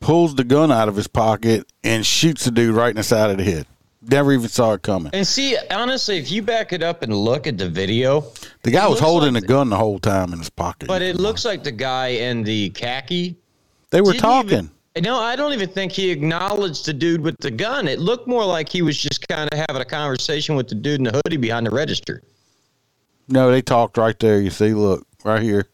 pulls 0.00 0.34
the 0.34 0.42
gun 0.44 0.72
out 0.72 0.88
of 0.88 0.96
his 0.96 1.06
pocket 1.06 1.64
and 1.84 2.04
shoots 2.04 2.44
the 2.44 2.50
dude 2.50 2.74
right 2.74 2.90
in 2.90 2.96
the 2.96 3.02
side 3.04 3.30
of 3.30 3.36
the 3.36 3.44
head. 3.44 3.66
Never 4.04 4.32
even 4.32 4.48
saw 4.48 4.72
it 4.72 4.82
coming. 4.82 5.10
And 5.14 5.24
see, 5.24 5.56
honestly, 5.70 6.18
if 6.18 6.28
you 6.32 6.42
back 6.42 6.72
it 6.72 6.82
up 6.82 7.02
and 7.02 7.14
look 7.14 7.46
at 7.46 7.56
the 7.56 7.68
video, 7.68 8.24
The 8.64 8.72
guy 8.72 8.88
was 8.88 8.98
holding 8.98 9.34
like 9.34 9.42
the 9.42 9.46
gun 9.46 9.68
the 9.70 9.76
whole 9.76 10.00
time 10.00 10.32
in 10.32 10.40
his 10.40 10.50
pocket. 10.50 10.88
but 10.88 11.02
it 11.02 11.16
looks 11.20 11.44
like 11.44 11.62
the 11.62 11.70
guy 11.70 12.08
in 12.08 12.42
the 12.42 12.70
khaki. 12.70 13.36
they 13.90 14.00
were 14.00 14.14
talking. 14.14 14.50
even- 14.50 14.70
no, 15.00 15.18
I 15.18 15.36
don't 15.36 15.52
even 15.52 15.68
think 15.68 15.92
he 15.92 16.10
acknowledged 16.10 16.84
the 16.86 16.92
dude 16.92 17.20
with 17.22 17.36
the 17.38 17.50
gun. 17.50 17.88
It 17.88 17.98
looked 17.98 18.26
more 18.28 18.44
like 18.44 18.68
he 18.68 18.82
was 18.82 18.96
just 18.98 19.26
kind 19.28 19.48
of 19.52 19.58
having 19.68 19.80
a 19.82 19.86
conversation 19.86 20.54
with 20.56 20.68
the 20.68 20.74
dude 20.74 20.98
in 21.00 21.04
the 21.04 21.20
hoodie 21.24 21.36
behind 21.38 21.66
the 21.66 21.70
register. 21.70 22.22
no, 23.28 23.50
they 23.50 23.62
talked 23.62 23.96
right 23.96 24.18
there. 24.18 24.40
You 24.40 24.50
see, 24.50 24.74
look 24.74 25.06
right 25.24 25.42
here. 25.42 25.66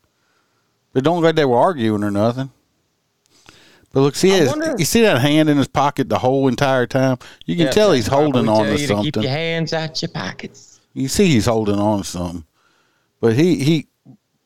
But 0.92 1.04
don't 1.04 1.16
look 1.16 1.24
like 1.24 1.35
they 1.37 1.44
were 1.44 1.59
arguing 1.59 2.04
or 2.04 2.11
nothing. 2.11 2.50
But 3.92 4.00
look, 4.02 4.14
see, 4.16 4.28
his, 4.31 4.48
wonder- 4.48 4.74
you 4.78 4.85
see 4.85 5.00
that 5.02 5.20
hand 5.20 5.48
in 5.48 5.57
his 5.57 5.66
pocket 5.68 6.09
the 6.09 6.18
whole 6.18 6.46
entire 6.46 6.87
time. 6.87 7.18
You 7.46 7.57
can 7.57 7.66
Yeah, 7.66 7.70
tell 7.72 7.92
he's 7.92 8.07
holding 8.07 8.48
on 8.48 8.66
to 8.66 8.72
you 8.72 8.76
to 8.76 8.87
Keep 8.87 8.88
something. 9.14 9.22
your 9.22 9.33
hands 9.33 9.72
out 9.72 10.00
your 10.02 10.11
pockets. 10.11 10.81
You 10.94 11.09
see, 11.09 11.26
he's 11.28 11.46
holding 11.46 11.76
on 11.78 11.98
to 11.98 12.04
something. 12.04 12.44
But 13.20 13.35
he 13.35 13.64
he 13.64 13.87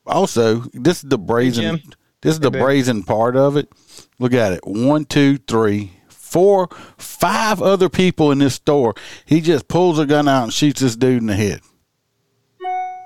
also 0.07 0.59
this 0.73 1.03
is 1.03 1.09
the 1.09 1.17
brazen. 1.17 1.77
Jim. 1.77 1.91
This 2.23 2.33
is 2.33 2.39
the 2.39 2.49
brazen 2.51 3.03
part 3.03 3.35
of 3.35 3.55
it. 3.57 3.69
Look 4.17 4.33
at 4.33 4.53
it. 4.53 4.61
One, 4.65 5.05
two, 5.05 5.37
three, 5.37 5.91
four, 6.07 6.67
five 6.97 7.61
other 7.61 7.89
people 7.89 8.31
in 8.31 8.39
this 8.39 8.55
store. 8.55 8.95
He 9.25 9.39
just 9.41 9.67
pulls 9.67 9.99
a 9.99 10.05
gun 10.05 10.27
out 10.27 10.43
and 10.45 10.53
shoots 10.53 10.81
this 10.81 10.95
dude 10.95 11.21
in 11.21 11.27
the 11.27 11.35
head. 11.35 11.61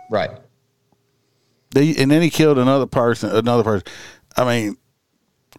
Right. 0.10 0.32
They, 1.71 1.95
and 1.97 2.10
then 2.10 2.21
he 2.21 2.30
killed 2.30 2.58
another 2.58 2.86
person. 2.86 3.30
Another 3.30 3.63
person. 3.63 3.88
I 4.38 4.45
mean, 4.45 4.77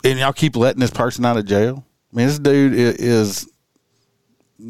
and 0.05 0.18
y'all 0.18 0.33
keep 0.33 0.57
letting 0.57 0.81
this 0.81 0.90
person 0.90 1.25
out 1.27 1.37
of 1.37 1.44
jail. 1.44 1.85
I 2.12 2.16
mean, 2.16 2.27
this 2.29 2.38
dude 2.38 2.73
i- 2.73 2.77
is 2.99 3.47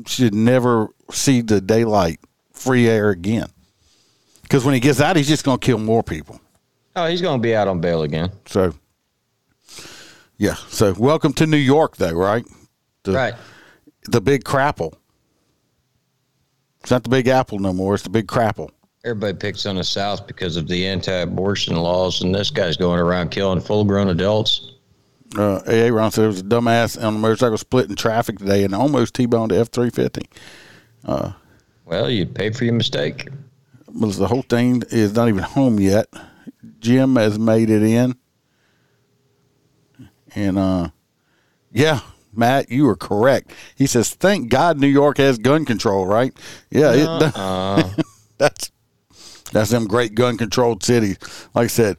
should 0.06 0.34
never 0.34 0.88
see 1.12 1.40
the 1.40 1.60
daylight, 1.60 2.18
free 2.52 2.88
air 2.88 3.10
again. 3.10 3.48
Because 4.42 4.64
when 4.64 4.74
he 4.74 4.80
gets 4.80 5.00
out, 5.00 5.16
he's 5.16 5.28
just 5.28 5.44
going 5.44 5.58
to 5.58 5.64
kill 5.64 5.78
more 5.78 6.02
people. 6.02 6.40
Oh, 6.98 7.06
he's 7.06 7.22
going 7.22 7.38
to 7.38 7.42
be 7.42 7.54
out 7.54 7.68
on 7.68 7.80
bail 7.80 8.02
again. 8.02 8.32
So, 8.46 8.74
yeah. 10.36 10.54
So, 10.68 10.94
welcome 10.98 11.32
to 11.34 11.46
New 11.46 11.56
York, 11.56 11.96
though, 11.96 12.12
right? 12.12 12.44
The, 13.04 13.12
Right. 13.12 13.34
The 14.08 14.20
Big 14.20 14.42
Crapple. 14.42 14.94
It's 16.80 16.90
not 16.90 17.04
the 17.04 17.08
Big 17.08 17.28
Apple 17.28 17.60
no 17.60 17.72
more. 17.72 17.94
It's 17.94 18.02
the 18.02 18.10
Big 18.10 18.26
Crapple. 18.26 18.70
Everybody 19.04 19.36
picks 19.36 19.64
on 19.64 19.76
the 19.76 19.84
South 19.84 20.26
because 20.26 20.56
of 20.56 20.66
the 20.66 20.86
anti-abortion 20.88 21.76
laws, 21.76 22.20
and 22.20 22.34
this 22.34 22.50
guy's 22.50 22.76
going 22.76 22.98
around 22.98 23.30
killing 23.30 23.60
full-grown 23.60 24.08
adults. 24.08 24.72
Uh, 25.36 25.60
AA 25.68 25.94
Ron 25.94 26.10
said 26.10 26.22
there 26.22 26.28
was 26.28 26.40
a 26.40 26.44
dumbass 26.44 27.00
on 27.00 27.14
a 27.14 27.18
motorcycle 27.18 27.58
split 27.58 27.88
in 27.88 27.94
traffic 27.94 28.38
today 28.38 28.64
and 28.64 28.74
almost 28.74 29.14
T-boned 29.14 29.52
F 29.52 29.68
three 29.68 29.90
fifty. 29.90 30.28
Well, 31.04 32.10
you 32.10 32.26
pay 32.26 32.50
for 32.50 32.64
your 32.64 32.74
mistake. 32.74 33.28
Well, 33.86 34.10
the 34.10 34.26
whole 34.26 34.42
thing 34.42 34.82
is 34.90 35.14
not 35.14 35.28
even 35.28 35.44
home 35.44 35.78
yet. 35.78 36.06
Jim 36.78 37.16
has 37.16 37.38
made 37.38 37.70
it 37.70 37.82
in, 37.82 38.16
and 40.34 40.58
uh, 40.58 40.88
yeah, 41.72 42.00
Matt, 42.32 42.70
you 42.70 42.84
were 42.84 42.96
correct. 42.96 43.52
He 43.76 43.86
says, 43.86 44.10
"Thank 44.10 44.48
God 44.48 44.78
New 44.78 44.86
York 44.86 45.18
has 45.18 45.38
gun 45.38 45.64
control." 45.64 46.06
Right? 46.06 46.32
Yeah, 46.70 46.92
it, 46.92 47.32
Uh, 47.36 47.88
that's 48.38 48.70
that's 49.52 49.70
them 49.70 49.86
great 49.86 50.14
gun 50.14 50.36
controlled 50.36 50.82
cities. 50.82 51.18
Like 51.54 51.64
I 51.64 51.68
said, 51.68 51.96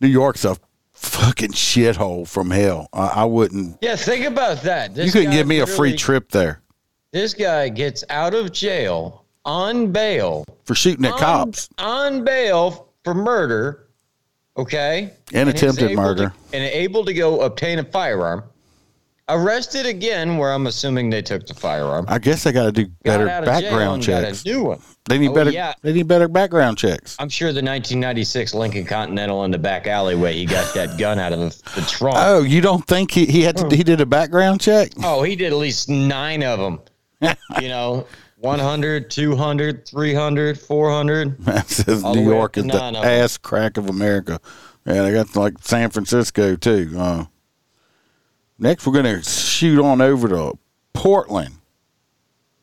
New 0.00 0.08
York's 0.08 0.44
a 0.44 0.56
fucking 0.92 1.52
shithole 1.52 2.26
from 2.26 2.50
hell. 2.50 2.88
I, 2.92 3.06
I 3.08 3.24
wouldn't. 3.24 3.78
yeah, 3.80 3.96
think 3.96 4.24
about 4.26 4.62
that. 4.62 4.94
This 4.94 5.06
you 5.06 5.12
couldn't 5.12 5.32
give 5.32 5.46
me 5.46 5.60
a 5.60 5.66
free 5.66 5.94
trip 5.96 6.30
there. 6.30 6.62
This 7.12 7.34
guy 7.34 7.68
gets 7.68 8.04
out 8.10 8.34
of 8.34 8.52
jail 8.52 9.24
on 9.44 9.92
bail 9.92 10.44
for 10.64 10.74
shooting 10.74 11.06
at 11.06 11.12
on, 11.12 11.18
cops. 11.18 11.68
on 11.78 12.24
bail 12.24 12.88
for 13.04 13.14
murder. 13.14 13.87
Okay, 14.58 15.10
And 15.32 15.48
is 15.48 15.54
attempted 15.54 15.92
able 15.92 16.02
to- 16.02 16.08
murder. 16.08 16.32
and 16.52 16.62
able 16.64 17.04
to 17.04 17.14
go 17.14 17.40
obtain 17.42 17.78
a 17.78 17.84
firearm. 17.84 18.42
Arrested 19.30 19.84
again, 19.84 20.38
where 20.38 20.52
I'm 20.54 20.66
assuming 20.66 21.10
they 21.10 21.20
took 21.20 21.46
the 21.46 21.52
firearm. 21.52 22.06
I 22.08 22.18
guess 22.18 22.44
they 22.44 22.50
got 22.52 22.64
to 22.64 22.72
do 22.72 22.86
better 23.04 23.28
out 23.28 23.46
of 23.46 23.50
jail 23.60 23.60
background 23.70 24.02
checks. 24.02 24.42
New 24.46 24.62
one. 24.64 24.80
They 25.06 25.18
need 25.18 25.28
Oh, 25.28 25.34
better. 25.34 25.50
yeah. 25.50 25.74
They 25.82 25.92
need 25.92 26.08
better 26.08 26.28
background 26.28 26.78
checks. 26.78 27.14
I'm 27.18 27.28
sure 27.28 27.48
the 27.48 27.60
1996 27.62 28.54
Lincoln 28.54 28.86
Continental 28.86 29.44
in 29.44 29.50
the 29.50 29.58
back 29.58 29.86
alleyway. 29.86 30.32
He 30.32 30.46
got 30.46 30.72
that 30.74 30.96
gun 30.98 31.18
out 31.18 31.34
of 31.34 31.40
the, 31.40 31.80
the 31.80 31.86
trunk. 31.86 32.16
Oh, 32.18 32.40
you 32.42 32.62
don't 32.62 32.86
think 32.86 33.10
he, 33.10 33.26
he 33.26 33.42
had 33.42 33.58
to? 33.58 33.64
Hmm. 33.64 33.70
He 33.74 33.82
did 33.84 34.00
a 34.00 34.06
background 34.06 34.62
check? 34.62 34.92
Oh, 35.04 35.22
he 35.22 35.36
did 35.36 35.52
at 35.52 35.58
least 35.58 35.90
nine 35.90 36.42
of 36.42 36.58
them. 36.58 36.80
you 37.60 37.68
know, 37.68 38.06
100, 38.40 39.10
200, 39.10 39.86
300, 39.86 40.58
400. 40.60 41.38
That 41.44 41.68
says 41.68 42.04
New 42.04 42.24
York 42.30 42.56
is 42.56 42.64
the 42.64 42.68
nine 42.68 42.96
of 42.96 43.04
'em. 43.04 43.10
ass 43.10 43.36
crack 43.36 43.76
of 43.76 43.88
America. 43.88 44.40
Yeah, 44.86 45.02
they 45.02 45.12
got 45.12 45.34
like 45.36 45.54
San 45.60 45.90
Francisco 45.90 46.56
too. 46.56 46.94
Uh, 46.96 47.24
next, 48.58 48.86
we're 48.86 48.92
gonna 48.94 49.22
shoot 49.22 49.82
on 49.82 50.00
over 50.00 50.28
to 50.28 50.58
Portland. 50.92 51.54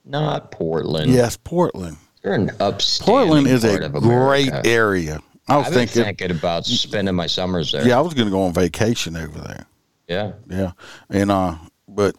Not 0.06 0.52
Portland. 0.52 1.12
Yes, 1.12 1.38
Portland. 1.38 1.98
They're 2.24 2.34
an 2.34 2.52
upstanding 2.60 3.14
Portland 3.14 3.48
is 3.48 3.64
a 3.64 3.90
great 3.90 4.52
area. 4.66 5.20
I 5.48 5.58
was 5.58 5.68
thinking, 5.68 6.04
thinking 6.04 6.32
about 6.32 6.66
spending 6.66 7.14
my 7.14 7.28
summers 7.28 7.72
there. 7.72 7.88
yeah, 7.88 7.98
I 7.98 8.02
was 8.02 8.14
gonna 8.16 8.32
go 8.32 8.44
on 8.44 8.54
vacation 8.54 9.16
over 9.16 9.40
there. 9.40 9.66
Yeah. 10.08 10.32
Yeah, 10.50 10.72
and 11.10 11.30
uh, 11.32 11.56
but 11.88 12.16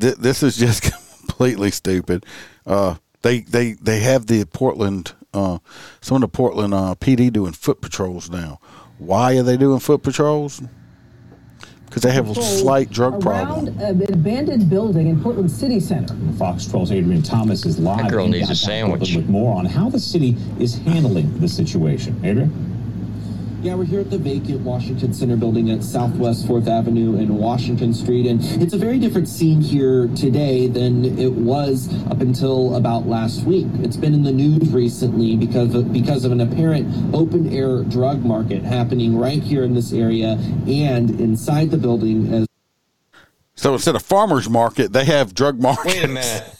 th- 0.00 0.16
this 0.16 0.42
is 0.42 0.56
just 0.56 0.82
completely 1.20 1.70
stupid. 1.70 2.24
Uh, 2.66 2.96
they 3.22 3.40
they 3.40 3.72
they 3.72 4.00
have 4.00 4.26
the 4.26 4.44
Portland 4.44 5.12
uh, 5.34 5.58
some 6.00 6.16
of 6.16 6.20
the 6.22 6.28
Portland 6.28 6.72
uh, 6.72 6.94
PD 7.00 7.32
doing 7.32 7.52
foot 7.52 7.80
patrols 7.80 8.30
now. 8.30 8.60
Why 8.98 9.36
are 9.36 9.42
they 9.42 9.56
doing 9.56 9.80
foot 9.80 10.02
patrols? 10.02 10.62
Because 11.86 12.02
they 12.02 12.12
have 12.12 12.28
a 12.28 12.34
slight 12.34 12.90
drug 12.90 13.20
problem. 13.20 13.78
Around 13.78 14.02
an 14.02 14.12
abandoned 14.12 14.68
building 14.70 15.08
in 15.08 15.22
Portland 15.22 15.50
City 15.50 15.78
Center. 15.78 16.14
Fox 16.38 16.64
12's 16.64 16.90
Adrian 16.90 17.22
Thomas 17.22 17.64
is 17.64 17.78
live 17.78 17.98
That 17.98 18.10
girl 18.10 18.24
in 18.24 18.32
needs 18.32 18.50
a 18.50 18.54
downtown 18.54 18.56
sandwich. 18.56 18.98
Portland 19.00 19.16
with 19.16 19.28
more 19.28 19.54
on 19.54 19.64
how 19.64 19.88
the 19.88 20.00
city 20.00 20.36
is 20.58 20.76
handling 20.78 21.38
the 21.40 21.48
situation. 21.48 22.18
Adrian? 22.24 22.83
Yeah, 23.64 23.76
we're 23.76 23.84
here 23.86 24.00
at 24.00 24.10
the 24.10 24.18
vacant 24.18 24.60
Washington 24.60 25.14
Center 25.14 25.38
building 25.38 25.70
at 25.70 25.82
Southwest 25.82 26.46
4th 26.46 26.68
Avenue 26.68 27.16
and 27.16 27.38
Washington 27.38 27.94
Street, 27.94 28.26
and 28.26 28.44
it's 28.62 28.74
a 28.74 28.76
very 28.76 28.98
different 28.98 29.26
scene 29.26 29.62
here 29.62 30.06
today 30.08 30.66
than 30.66 31.18
it 31.18 31.32
was 31.32 31.88
up 32.10 32.20
until 32.20 32.76
about 32.76 33.06
last 33.06 33.44
week. 33.44 33.66
It's 33.78 33.96
been 33.96 34.12
in 34.12 34.22
the 34.22 34.32
news 34.32 34.68
recently 34.68 35.34
because 35.34 35.74
of, 35.74 35.94
because 35.94 36.26
of 36.26 36.32
an 36.32 36.42
apparent 36.42 37.14
open 37.14 37.54
air 37.54 37.82
drug 37.84 38.22
market 38.22 38.62
happening 38.62 39.16
right 39.16 39.42
here 39.42 39.64
in 39.64 39.74
this 39.74 39.94
area 39.94 40.32
and 40.68 41.18
inside 41.18 41.70
the 41.70 41.78
building 41.78 42.34
as 42.34 42.46
So 43.54 43.72
instead 43.72 43.96
of 43.96 44.02
farmers 44.02 44.46
market, 44.46 44.92
they 44.92 45.06
have 45.06 45.32
drug 45.32 45.58
market. 45.58 45.86
Wait 45.86 46.04
a 46.04 46.08
minute. 46.08 46.54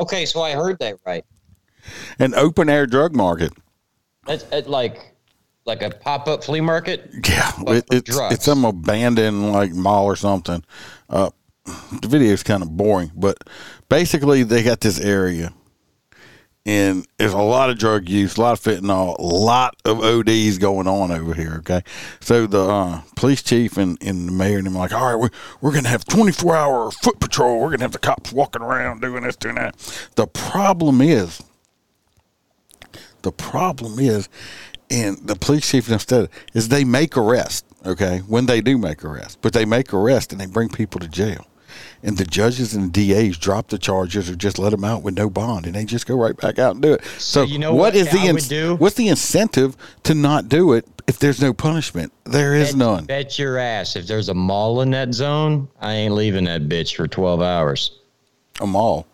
okay, 0.00 0.24
so 0.24 0.40
I 0.40 0.52
heard 0.52 0.78
that 0.78 0.96
right. 1.04 1.26
An 2.18 2.32
open 2.32 2.70
air 2.70 2.86
drug 2.86 3.14
market. 3.14 3.52
That's 4.24 4.46
at 4.52 4.70
like 4.70 5.11
like 5.64 5.82
a 5.82 5.90
pop 5.90 6.28
up 6.28 6.44
flea 6.44 6.60
market. 6.60 7.10
Yeah, 7.28 7.52
it, 7.68 7.84
it's 7.90 8.10
drugs. 8.14 8.34
it's 8.34 8.44
some 8.44 8.64
abandoned 8.64 9.52
like 9.52 9.72
mall 9.72 10.06
or 10.06 10.16
something. 10.16 10.64
Uh, 11.08 11.30
the 11.64 12.08
video 12.08 12.32
is 12.32 12.42
kind 12.42 12.62
of 12.62 12.76
boring, 12.76 13.12
but 13.14 13.38
basically 13.88 14.42
they 14.42 14.62
got 14.62 14.80
this 14.80 14.98
area, 14.98 15.52
and 16.66 17.06
there's 17.18 17.32
a 17.32 17.38
lot 17.38 17.70
of 17.70 17.78
drug 17.78 18.08
use, 18.08 18.36
a 18.36 18.40
lot 18.40 18.52
of 18.52 18.60
fentanyl, 18.60 19.16
a 19.18 19.22
lot 19.22 19.76
of 19.84 20.00
ODs 20.00 20.58
going 20.58 20.88
on 20.88 21.12
over 21.12 21.34
here. 21.34 21.56
Okay, 21.58 21.82
so 22.20 22.46
the 22.46 22.64
uh, 22.64 23.00
police 23.14 23.42
chief 23.42 23.76
and, 23.76 23.96
and 24.02 24.28
the 24.28 24.32
mayor 24.32 24.58
and 24.58 24.66
them 24.66 24.76
are 24.76 24.80
like, 24.80 24.92
all 24.92 25.06
right, 25.06 25.20
we're, 25.20 25.30
we're 25.60 25.74
gonna 25.74 25.88
have 25.88 26.04
24 26.04 26.56
hour 26.56 26.90
foot 26.90 27.20
patrol. 27.20 27.60
We're 27.60 27.70
gonna 27.70 27.84
have 27.84 27.92
the 27.92 27.98
cops 27.98 28.32
walking 28.32 28.62
around 28.62 29.00
doing 29.00 29.22
this, 29.22 29.36
doing 29.36 29.54
that. 29.54 29.76
The 30.16 30.26
problem 30.26 31.00
is 31.00 31.40
the 33.22 33.32
problem 33.32 33.98
is, 33.98 34.28
and 34.92 35.16
the 35.26 35.34
police 35.36 35.68
chief 35.70 35.88
instead 35.90 36.28
is 36.54 36.68
they 36.68 36.84
make 36.84 37.16
arrest. 37.16 37.64
Okay, 37.84 38.18
when 38.28 38.46
they 38.46 38.60
do 38.60 38.78
make 38.78 39.04
arrest, 39.04 39.38
but 39.42 39.52
they 39.52 39.64
make 39.64 39.92
arrest 39.92 40.30
and 40.32 40.40
they 40.40 40.46
bring 40.46 40.68
people 40.68 41.00
to 41.00 41.08
jail, 41.08 41.46
and 42.02 42.16
the 42.16 42.24
judges 42.24 42.74
and 42.74 42.92
the 42.92 43.08
DAs 43.08 43.36
drop 43.36 43.68
the 43.68 43.78
charges 43.78 44.30
or 44.30 44.36
just 44.36 44.56
let 44.58 44.70
them 44.70 44.84
out 44.84 45.02
with 45.02 45.16
no 45.16 45.28
bond, 45.28 45.66
and 45.66 45.74
they 45.74 45.84
just 45.84 46.06
go 46.06 46.14
right 46.16 46.36
back 46.36 46.60
out 46.60 46.74
and 46.74 46.82
do 46.82 46.92
it. 46.92 47.04
So, 47.18 47.42
you 47.42 47.58
know 47.58 47.72
what 47.72 47.80
what 47.80 47.94
is 47.96 48.10
the 48.12 48.18
I 48.18 48.22
would 48.26 48.28
ins- 48.36 48.48
do? 48.48 48.76
what's 48.76 48.94
the 48.94 49.08
incentive 49.08 49.76
to 50.04 50.14
not 50.14 50.48
do 50.48 50.74
it 50.74 50.86
if 51.08 51.18
there's 51.18 51.40
no 51.42 51.52
punishment? 51.52 52.12
There 52.22 52.54
is 52.54 52.68
Bet- 52.68 52.76
none. 52.76 53.04
Bet 53.06 53.36
your 53.36 53.58
ass. 53.58 53.96
If 53.96 54.06
there's 54.06 54.28
a 54.28 54.34
mall 54.34 54.80
in 54.82 54.90
that 54.90 55.12
zone, 55.12 55.66
I 55.80 55.94
ain't 55.94 56.14
leaving 56.14 56.44
that 56.44 56.68
bitch 56.68 56.94
for 56.94 57.08
12 57.08 57.42
hours. 57.42 57.98
A 58.60 58.66
mall. 58.66 59.06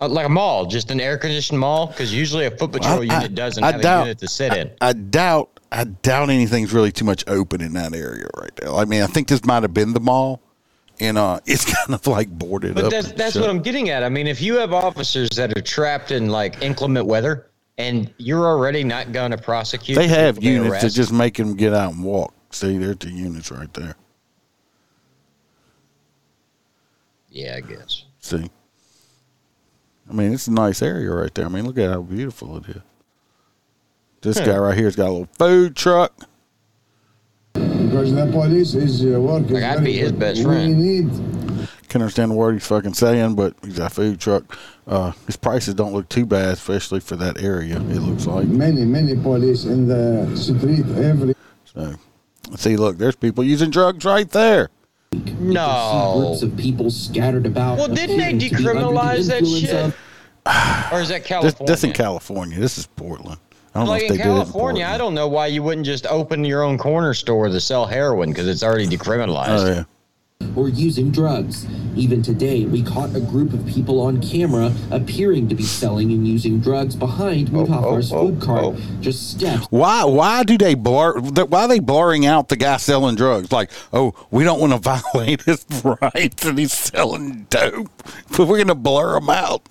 Uh, 0.00 0.08
like 0.08 0.26
a 0.26 0.28
mall, 0.28 0.66
just 0.66 0.90
an 0.90 1.00
air 1.00 1.16
conditioned 1.16 1.58
mall, 1.58 1.86
because 1.86 2.12
usually 2.12 2.46
a 2.46 2.50
foot 2.50 2.72
patrol 2.72 2.94
I- 3.10 3.14
I- 3.14 3.18
unit 3.22 3.34
doesn't 3.34 3.62
I 3.62 3.72
have 3.72 3.80
doubt- 3.80 4.02
a 4.02 4.06
unit 4.06 4.18
to 4.18 4.28
sit 4.28 4.52
in. 4.52 4.70
I 4.80 4.92
doubt. 4.92 5.50
I 5.72 5.84
doubt 5.84 6.30
anything's 6.30 6.72
really 6.72 6.92
too 6.92 7.04
much 7.04 7.24
open 7.26 7.60
in 7.60 7.72
that 7.74 7.94
area 7.94 8.26
right 8.36 8.52
now. 8.62 8.76
I 8.76 8.84
mean, 8.84 9.02
I 9.02 9.06
think 9.06 9.26
this 9.28 9.44
might 9.44 9.62
have 9.62 9.74
been 9.74 9.92
the 9.92 10.00
mall, 10.00 10.40
and 11.00 11.16
uh, 11.18 11.40
it's 11.46 11.64
kind 11.64 11.94
of 11.94 12.06
like 12.06 12.28
boarded 12.28 12.74
But 12.74 12.84
up. 12.84 12.90
that's 12.90 13.12
that's 13.12 13.34
what 13.36 13.48
I'm 13.48 13.60
getting 13.60 13.88
at. 13.90 14.02
I 14.04 14.08
mean, 14.08 14.26
if 14.26 14.40
you 14.40 14.54
have 14.56 14.72
officers 14.72 15.30
that 15.30 15.56
are 15.56 15.60
trapped 15.62 16.10
in 16.10 16.28
like 16.28 16.62
inclement 16.62 17.06
weather, 17.06 17.46
and 17.78 18.12
you're 18.18 18.46
already 18.46 18.84
not 18.84 19.12
going 19.12 19.30
to 19.32 19.38
prosecute, 19.38 19.96
They 19.96 20.06
have 20.08 20.42
units 20.42 20.82
that 20.82 20.90
just 20.90 21.12
make 21.12 21.36
them 21.36 21.54
get 21.56 21.72
out 21.74 21.92
and 21.94 22.04
walk. 22.04 22.32
See, 22.50 22.78
there's 22.78 22.96
the 22.98 23.10
units 23.10 23.50
right 23.50 23.72
there. 23.74 23.96
Yeah, 27.30 27.56
I 27.56 27.60
guess. 27.62 28.04
See, 28.20 28.48
I 30.08 30.12
mean, 30.12 30.32
it's 30.32 30.46
a 30.46 30.52
nice 30.52 30.82
area 30.82 31.10
right 31.10 31.34
there. 31.34 31.46
I 31.46 31.48
mean, 31.48 31.66
look 31.66 31.78
at 31.78 31.90
how 31.90 32.02
beautiful 32.02 32.56
it 32.58 32.68
is. 32.68 32.82
This 34.20 34.40
guy 34.40 34.56
right 34.56 34.76
here's 34.76 34.96
got 34.96 35.08
a 35.08 35.10
little 35.10 35.28
food 35.38 35.76
truck. 35.76 36.12
Because 37.52 38.14
the 38.14 38.26
police 38.32 38.74
is 38.74 39.04
uh, 39.04 39.20
working. 39.20 39.54
Like, 39.54 39.64
I'd 39.64 39.74
very 39.74 39.84
be 39.84 39.98
his 39.98 40.12
good. 40.12 40.20
best 40.20 40.38
we 40.38 40.44
friend. 40.44 40.78
need 40.78 41.10
Can't 41.88 42.02
understand 42.02 42.32
the 42.32 42.34
word 42.34 42.54
he's 42.54 42.66
fucking 42.66 42.94
saying, 42.94 43.34
but 43.34 43.54
he's 43.62 43.78
got 43.78 43.92
a 43.92 43.94
food 43.94 44.18
truck. 44.18 44.58
Uh, 44.86 45.12
his 45.26 45.36
prices 45.36 45.74
don't 45.74 45.92
look 45.92 46.08
too 46.08 46.26
bad, 46.26 46.54
especially 46.54 47.00
for 47.00 47.16
that 47.16 47.40
area. 47.40 47.76
It 47.76 48.00
looks 48.00 48.26
like. 48.26 48.46
many, 48.46 48.84
many 48.84 49.14
police 49.14 49.64
in 49.64 49.86
the 49.86 50.34
street 50.36 50.86
every 50.96 51.34
So, 51.66 51.94
see, 52.56 52.76
look, 52.76 52.98
there's 52.98 53.14
people 53.14 53.44
using 53.44 53.70
drugs 53.70 54.04
right 54.04 54.28
there. 54.28 54.70
No. 55.40 56.14
groups 56.26 56.42
of 56.42 56.56
people 56.56 56.90
scattered 56.90 57.46
about. 57.46 57.78
Well, 57.78 57.88
didn't 57.88 58.16
they 58.18 58.24
appearing 58.28 58.38
to 58.40 58.48
be 58.50 58.56
under 58.56 58.72
the 58.72 58.78
decriminalize 58.80 59.28
that 59.28 59.46
shit? 59.46 59.74
of- 59.74 60.92
Or 60.92 61.00
is 61.00 61.08
that 61.08 61.24
California? 61.24 61.66
this 61.72 61.84
in 61.84 61.92
California. 61.92 62.58
This 62.58 62.78
is 62.78 62.86
Portland. 62.86 63.38
I 63.74 63.80
don't 63.80 63.88
like 63.88 64.02
know 64.02 64.04
if 64.06 64.10
in 64.12 64.16
they 64.18 64.22
did 64.22 64.26
it 64.26 64.30
in 64.30 64.36
California, 64.36 64.86
I 64.86 64.98
don't 64.98 65.14
know 65.14 65.26
why 65.26 65.46
you 65.48 65.62
wouldn't 65.62 65.84
just 65.86 66.06
open 66.06 66.44
your 66.44 66.62
own 66.62 66.78
corner 66.78 67.12
store 67.12 67.48
to 67.48 67.60
sell 67.60 67.86
heroin 67.86 68.28
because 68.28 68.46
it's 68.46 68.62
already 68.62 68.86
decriminalized. 68.86 69.48
Oh 69.48 69.66
yeah. 69.66 69.84
Or 70.56 70.68
using 70.68 71.10
drugs. 71.10 71.66
Even 71.96 72.22
today, 72.22 72.64
we 72.64 72.82
caught 72.82 73.14
a 73.14 73.20
group 73.20 73.52
of 73.52 73.64
people 73.66 74.00
on 74.00 74.20
camera 74.20 74.72
appearing 74.90 75.48
to 75.48 75.54
be 75.54 75.62
selling 75.62 76.12
and 76.12 76.26
using 76.26 76.60
drugs 76.60 76.96
behind 76.96 77.50
oh, 77.50 77.52
Muthafar's 77.64 78.12
oh, 78.12 78.16
oh, 78.16 78.28
food 78.28 78.42
cart, 78.42 78.64
oh. 78.64 78.76
just 79.00 79.30
steps 79.30 79.66
Why? 79.70 80.04
Why 80.04 80.42
do 80.42 80.58
they 80.58 80.74
blur? 80.74 81.20
Why 81.20 81.62
are 81.62 81.68
they 81.68 81.78
blurring 81.78 82.26
out 82.26 82.48
the 82.48 82.56
guy 82.56 82.78
selling 82.78 83.14
drugs? 83.14 83.52
Like, 83.52 83.70
oh, 83.92 84.12
we 84.30 84.42
don't 84.44 84.60
want 84.60 84.72
to 84.72 84.78
violate 85.14 85.42
his 85.42 85.64
rights, 85.84 86.44
and 86.44 86.58
he's 86.58 86.72
selling 86.72 87.46
dope, 87.50 87.90
but 88.36 88.40
we're 88.48 88.58
gonna 88.58 88.74
blur 88.74 89.16
him 89.16 89.30
out. 89.30 89.62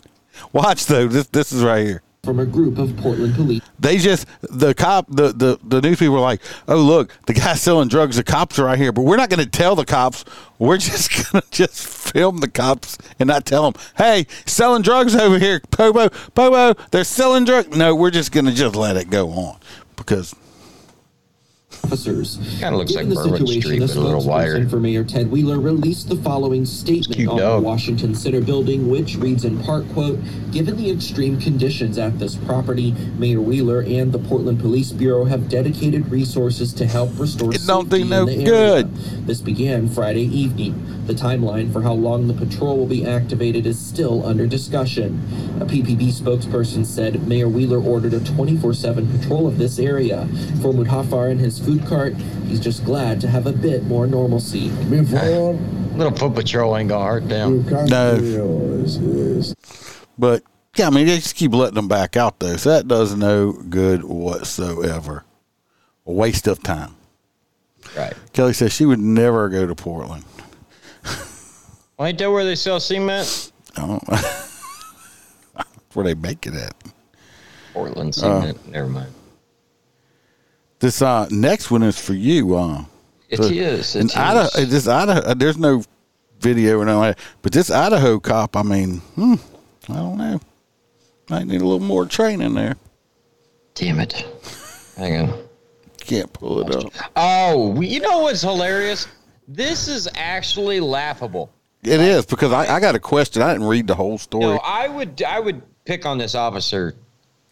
Watch 0.51 0.85
though. 0.85 1.07
This 1.07 1.27
this 1.27 1.51
is 1.51 1.63
right 1.63 1.85
here. 1.85 2.03
From 2.23 2.39
a 2.39 2.45
group 2.45 2.77
of 2.77 2.95
Portland 2.95 3.35
police. 3.35 3.61
They 3.79 3.97
just 3.97 4.25
the 4.43 4.73
cop 4.73 5.07
the 5.09 5.33
the 5.33 5.59
the 5.61 5.81
news 5.81 5.99
people 5.99 6.15
were 6.15 6.21
like, 6.21 6.41
oh 6.69 6.77
look, 6.77 7.11
the 7.25 7.33
guy's 7.33 7.61
selling 7.61 7.89
drugs. 7.89 8.15
The 8.15 8.23
cops 8.23 8.57
are 8.59 8.63
right 8.65 8.77
here, 8.77 8.93
but 8.93 9.01
we're 9.01 9.17
not 9.17 9.29
going 9.29 9.43
to 9.43 9.49
tell 9.49 9.75
the 9.75 9.83
cops. 9.83 10.23
We're 10.57 10.77
just 10.77 11.11
going 11.31 11.41
to 11.41 11.51
just 11.51 11.85
film 11.85 12.37
the 12.37 12.49
cops 12.49 12.97
and 13.19 13.27
not 13.27 13.45
tell 13.45 13.69
them, 13.69 13.81
hey, 13.97 14.25
selling 14.45 14.83
drugs 14.83 15.17
over 15.17 15.37
here, 15.37 15.61
Pobo, 15.71 16.09
Pobo, 16.33 16.81
they're 16.91 17.03
selling 17.03 17.43
drugs. 17.43 17.75
No, 17.75 17.93
we're 17.93 18.11
just 18.11 18.31
going 18.31 18.45
to 18.45 18.53
just 18.53 18.75
let 18.75 18.95
it 18.95 19.09
go 19.09 19.29
on 19.31 19.59
because 19.97 20.33
officers. 21.93 22.37
Kinda 22.59 22.77
looks 22.77 22.91
Given 22.93 23.09
like 23.09 23.17
the 23.17 23.29
Bourbon 23.29 23.47
situation, 23.47 23.61
Street, 23.61 23.77
a 23.83 23.87
but 23.87 23.95
a 23.95 23.99
little 23.99 24.21
spokesperson 24.21 24.27
wider. 24.27 24.69
for 24.69 24.79
Mayor 24.79 25.03
Ted 25.03 25.29
Wheeler 25.29 25.59
released 25.59 26.09
the 26.09 26.15
following 26.17 26.65
statement 26.65 27.27
on 27.27 27.37
dog. 27.37 27.61
the 27.61 27.67
Washington 27.67 28.15
Center 28.15 28.41
building, 28.41 28.89
which 28.89 29.15
reads 29.17 29.43
in 29.45 29.59
part, 29.59 29.87
quote, 29.93 30.19
Given 30.51 30.77
the 30.77 30.89
extreme 30.91 31.39
conditions 31.39 31.97
at 31.97 32.19
this 32.19 32.35
property, 32.35 32.95
Mayor 33.17 33.41
Wheeler 33.41 33.81
and 33.81 34.11
the 34.11 34.19
Portland 34.19 34.59
Police 34.59 34.91
Bureau 34.91 35.25
have 35.25 35.49
dedicated 35.49 36.09
resources 36.09 36.73
to 36.73 36.85
help 36.85 37.11
restore 37.17 37.53
It 37.53 37.61
don't 37.67 37.89
do 37.89 37.97
safety 37.97 38.09
no 38.09 38.21
in 38.21 38.25
the 38.27 38.33
area. 38.51 38.83
good. 38.83 38.95
This 39.27 39.41
began 39.41 39.87
Friday 39.89 40.23
evening. 40.25 40.81
The 41.05 41.13
timeline 41.13 41.71
for 41.73 41.81
how 41.81 41.93
long 41.93 42.27
the 42.27 42.33
patrol 42.33 42.77
will 42.77 42.85
be 42.85 43.05
activated 43.05 43.65
is 43.65 43.77
still 43.77 44.25
under 44.25 44.47
discussion. 44.47 45.21
A 45.59 45.65
PPB 45.65 46.13
spokesperson 46.13 46.85
said 46.85 47.27
Mayor 47.27 47.49
Wheeler 47.49 47.81
ordered 47.81 48.13
a 48.13 48.19
24 48.21 48.73
7 48.73 49.19
patrol 49.19 49.47
of 49.47 49.57
this 49.57 49.79
area. 49.79 50.27
For 50.61 50.71
Mudhafar 50.71 51.29
and 51.31 51.39
his 51.41 51.59
food 51.59 51.72
cart, 51.79 52.15
he's 52.47 52.59
just 52.59 52.83
glad 52.85 53.21
to 53.21 53.27
have 53.27 53.47
a 53.47 53.51
bit 53.51 53.83
more 53.83 54.07
normalcy. 54.07 54.69
Little 54.69 56.15
foot 56.15 56.35
patrol 56.35 56.75
ain't 56.77 56.89
gonna 56.89 57.05
hurt 57.05 57.29
them. 57.29 57.65
No. 57.87 58.85
But 60.17 60.43
yeah, 60.75 60.87
I 60.87 60.89
mean 60.89 61.07
they 61.07 61.15
just 61.15 61.35
keep 61.35 61.53
letting 61.53 61.75
them 61.75 61.87
back 61.87 62.17
out 62.17 62.39
though, 62.39 62.57
so 62.57 62.69
that 62.71 62.87
does 62.87 63.15
no 63.15 63.51
good 63.51 64.03
whatsoever. 64.03 65.23
A 66.05 66.11
waste 66.11 66.47
of 66.47 66.61
time. 66.63 66.95
Right. 67.95 68.13
Kelly 68.33 68.53
says 68.53 68.73
she 68.73 68.85
would 68.85 68.99
never 68.99 69.49
go 69.49 69.67
to 69.67 69.75
Portland. 69.75 70.25
Well, 71.95 72.07
ain't 72.07 72.17
that 72.17 72.31
where 72.31 72.43
they 72.43 72.55
sell 72.55 72.79
cement? 72.79 73.51
Oh, 73.77 73.99
where 75.93 76.03
they 76.03 76.15
make 76.15 76.47
it 76.47 76.55
at. 76.55 76.73
Portland 77.71 78.09
uh, 78.09 78.41
cement. 78.41 78.67
Never 78.67 78.87
mind. 78.87 79.13
This 80.83 81.01
uh, 81.01 81.29
next 81.31 81.71
one 81.71 81.81
is 81.81 81.97
for 81.97 82.13
you. 82.13 82.57
Uh, 82.57 82.83
It 83.29 83.37
so- 83.37 83.45
is, 83.45 83.95
it 83.95 84.01
in 84.01 84.05
is. 84.07 84.15
Idaho, 84.17 84.65
this 84.65 84.85
Idaho, 84.85 85.19
uh, 85.21 85.33
there's 85.33 85.57
no 85.57 85.81
video 86.41 86.77
or 86.77 86.83
nothing 86.83 87.01
that, 87.03 87.19
but 87.41 87.53
this 87.53 87.71
Idaho 87.71 88.19
cop, 88.19 88.57
I 88.57 88.63
mean, 88.63 88.97
hmm, 89.15 89.35
I 89.87 89.93
don't 89.93 90.17
know. 90.17 90.41
Might 91.29 91.47
need 91.47 91.61
a 91.61 91.65
little 91.65 91.79
more 91.79 92.05
training 92.05 92.53
there. 92.53 92.75
Damn 93.75 94.01
it. 94.01 94.25
Hang 94.97 95.29
on. 95.29 95.43
Can't 95.99 96.33
pull 96.33 96.59
it 96.59 96.75
up. 96.75 96.91
Oh, 97.15 97.79
you 97.79 98.01
know 98.01 98.19
what's 98.19 98.41
hilarious? 98.41 99.07
This 99.47 99.87
is 99.87 100.09
actually 100.15 100.81
laughable. 100.81 101.49
It 101.81 102.01
is 102.01 102.25
because 102.25 102.51
I, 102.51 102.75
I 102.75 102.81
got 102.81 102.93
a 102.93 102.99
question. 102.99 103.41
I 103.41 103.53
didn't 103.53 103.67
read 103.69 103.87
the 103.87 103.95
whole 103.95 104.17
story. 104.17 104.59
I 104.61 104.89
would 104.89 105.23
I 105.23 105.39
would 105.39 105.61
pick 105.85 106.05
on 106.05 106.17
this 106.17 106.35
officer 106.35 106.93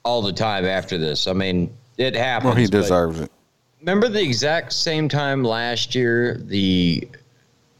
all 0.04 0.22
the 0.22 0.34
time 0.34 0.66
after 0.66 0.98
this. 0.98 1.28
I 1.28 1.34
mean, 1.34 1.74
it 1.98 2.16
happens. 2.16 2.46
well, 2.46 2.56
he 2.56 2.68
deserves 2.68 3.20
it. 3.20 3.32
Remember 3.80 4.08
the 4.08 4.22
exact 4.22 4.74
same 4.74 5.10
time 5.10 5.44
last 5.44 5.96
year, 5.96 6.38
the 6.46 7.08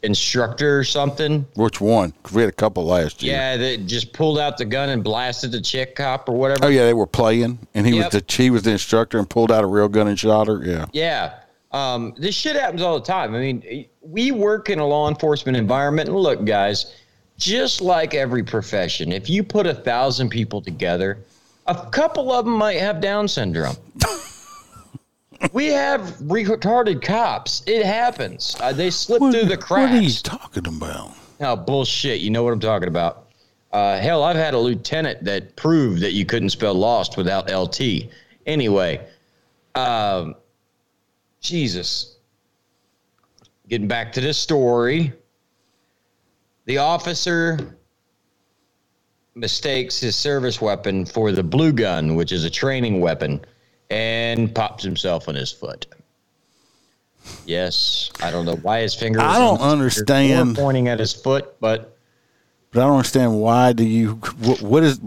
instructor 0.02 0.78
or 0.78 0.84
something? 0.84 1.46
Which 1.54 1.80
one? 1.80 2.12
'Cause 2.22 2.32
we 2.32 2.42
had 2.42 2.48
a 2.48 2.52
couple 2.52 2.84
last 2.84 3.22
year. 3.22 3.34
Yeah, 3.34 3.56
that 3.56 3.86
just 3.86 4.12
pulled 4.12 4.38
out 4.38 4.58
the 4.58 4.64
gun 4.64 4.88
and 4.88 5.04
blasted 5.04 5.52
the 5.52 5.60
chick 5.60 5.94
cop 5.94 6.28
or 6.28 6.32
whatever. 6.32 6.64
Oh 6.64 6.68
yeah, 6.68 6.84
they 6.84 6.94
were 6.94 7.06
playing, 7.06 7.58
and 7.74 7.86
he 7.86 7.96
Yep. 7.96 8.12
was 8.12 8.22
the 8.22 8.42
he 8.42 8.50
was 8.50 8.62
the 8.62 8.72
instructor 8.72 9.18
and 9.18 9.28
pulled 9.30 9.52
out 9.52 9.62
a 9.62 9.66
real 9.66 9.88
gun 9.88 10.08
and 10.08 10.18
shot 10.18 10.48
her. 10.48 10.60
Yeah. 10.64 10.86
Yeah. 10.92 11.30
Um, 11.70 12.14
this 12.18 12.34
shit 12.34 12.56
happens 12.56 12.82
all 12.82 12.98
the 12.98 13.06
time. 13.06 13.34
I 13.34 13.38
mean, 13.38 13.86
we 14.02 14.30
work 14.32 14.68
in 14.68 14.78
a 14.78 14.86
law 14.86 15.08
enforcement 15.08 15.56
environment, 15.56 16.08
and 16.08 16.18
look, 16.18 16.44
guys, 16.44 16.92
just 17.38 17.80
like 17.80 18.12
every 18.14 18.42
profession, 18.42 19.10
if 19.10 19.30
you 19.30 19.42
put 19.42 19.66
a 19.66 19.72
thousand 19.74 20.28
people 20.28 20.60
together, 20.60 21.18
a 21.66 21.86
couple 21.90 22.32
of 22.32 22.44
them 22.44 22.54
might 22.54 22.78
have 22.78 23.00
Down 23.00 23.28
syndrome. 23.28 23.76
we 25.52 25.66
have 25.66 26.00
retarded 26.20 27.02
cops. 27.02 27.62
It 27.66 27.84
happens. 27.84 28.56
Uh, 28.60 28.72
they 28.72 28.90
slip 28.90 29.20
through 29.20 29.44
the 29.46 29.56
cracks. 29.56 29.92
What 29.92 29.98
are 29.98 30.02
you 30.02 30.12
talking 30.12 30.66
about? 30.66 31.14
Oh, 31.40 31.56
bullshit. 31.56 32.20
You 32.20 32.30
know 32.30 32.42
what 32.42 32.52
I'm 32.52 32.60
talking 32.60 32.88
about. 32.88 33.26
Uh, 33.72 33.98
hell, 33.98 34.22
I've 34.22 34.36
had 34.36 34.54
a 34.54 34.58
lieutenant 34.58 35.24
that 35.24 35.56
proved 35.56 36.02
that 36.02 36.12
you 36.12 36.26
couldn't 36.26 36.50
spell 36.50 36.74
lost 36.74 37.16
without 37.16 37.50
LT. 37.50 38.10
Anyway, 38.46 39.06
um, 39.74 40.34
Jesus. 41.40 42.16
Getting 43.68 43.88
back 43.88 44.12
to 44.12 44.20
this 44.20 44.36
story. 44.36 45.12
The 46.66 46.78
officer 46.78 47.76
mistakes 49.34 49.98
his 49.98 50.16
service 50.16 50.60
weapon 50.60 51.06
for 51.06 51.32
the 51.32 51.42
blue 51.42 51.72
gun, 51.72 52.14
which 52.14 52.32
is 52.32 52.44
a 52.44 52.50
training 52.50 53.00
weapon, 53.00 53.44
and 53.90 54.54
pops 54.54 54.84
himself 54.84 55.28
on 55.28 55.34
his 55.34 55.50
foot. 55.52 55.86
Yes, 57.46 58.10
I 58.22 58.30
don't 58.30 58.44
know 58.44 58.56
why 58.56 58.80
his 58.80 58.94
finger. 58.94 59.20
I 59.20 59.38
don't 59.38 59.60
understand. 59.60 60.56
pointing 60.56 60.88
at 60.88 60.98
his 60.98 61.12
foot, 61.12 61.54
but 61.60 61.96
But 62.72 62.80
I 62.82 62.86
don't 62.86 62.96
understand 62.96 63.40
why 63.40 63.72
do 63.72 63.84
you 63.84 64.14
what, 64.40 64.62
what 64.62 64.82
is 64.82 64.98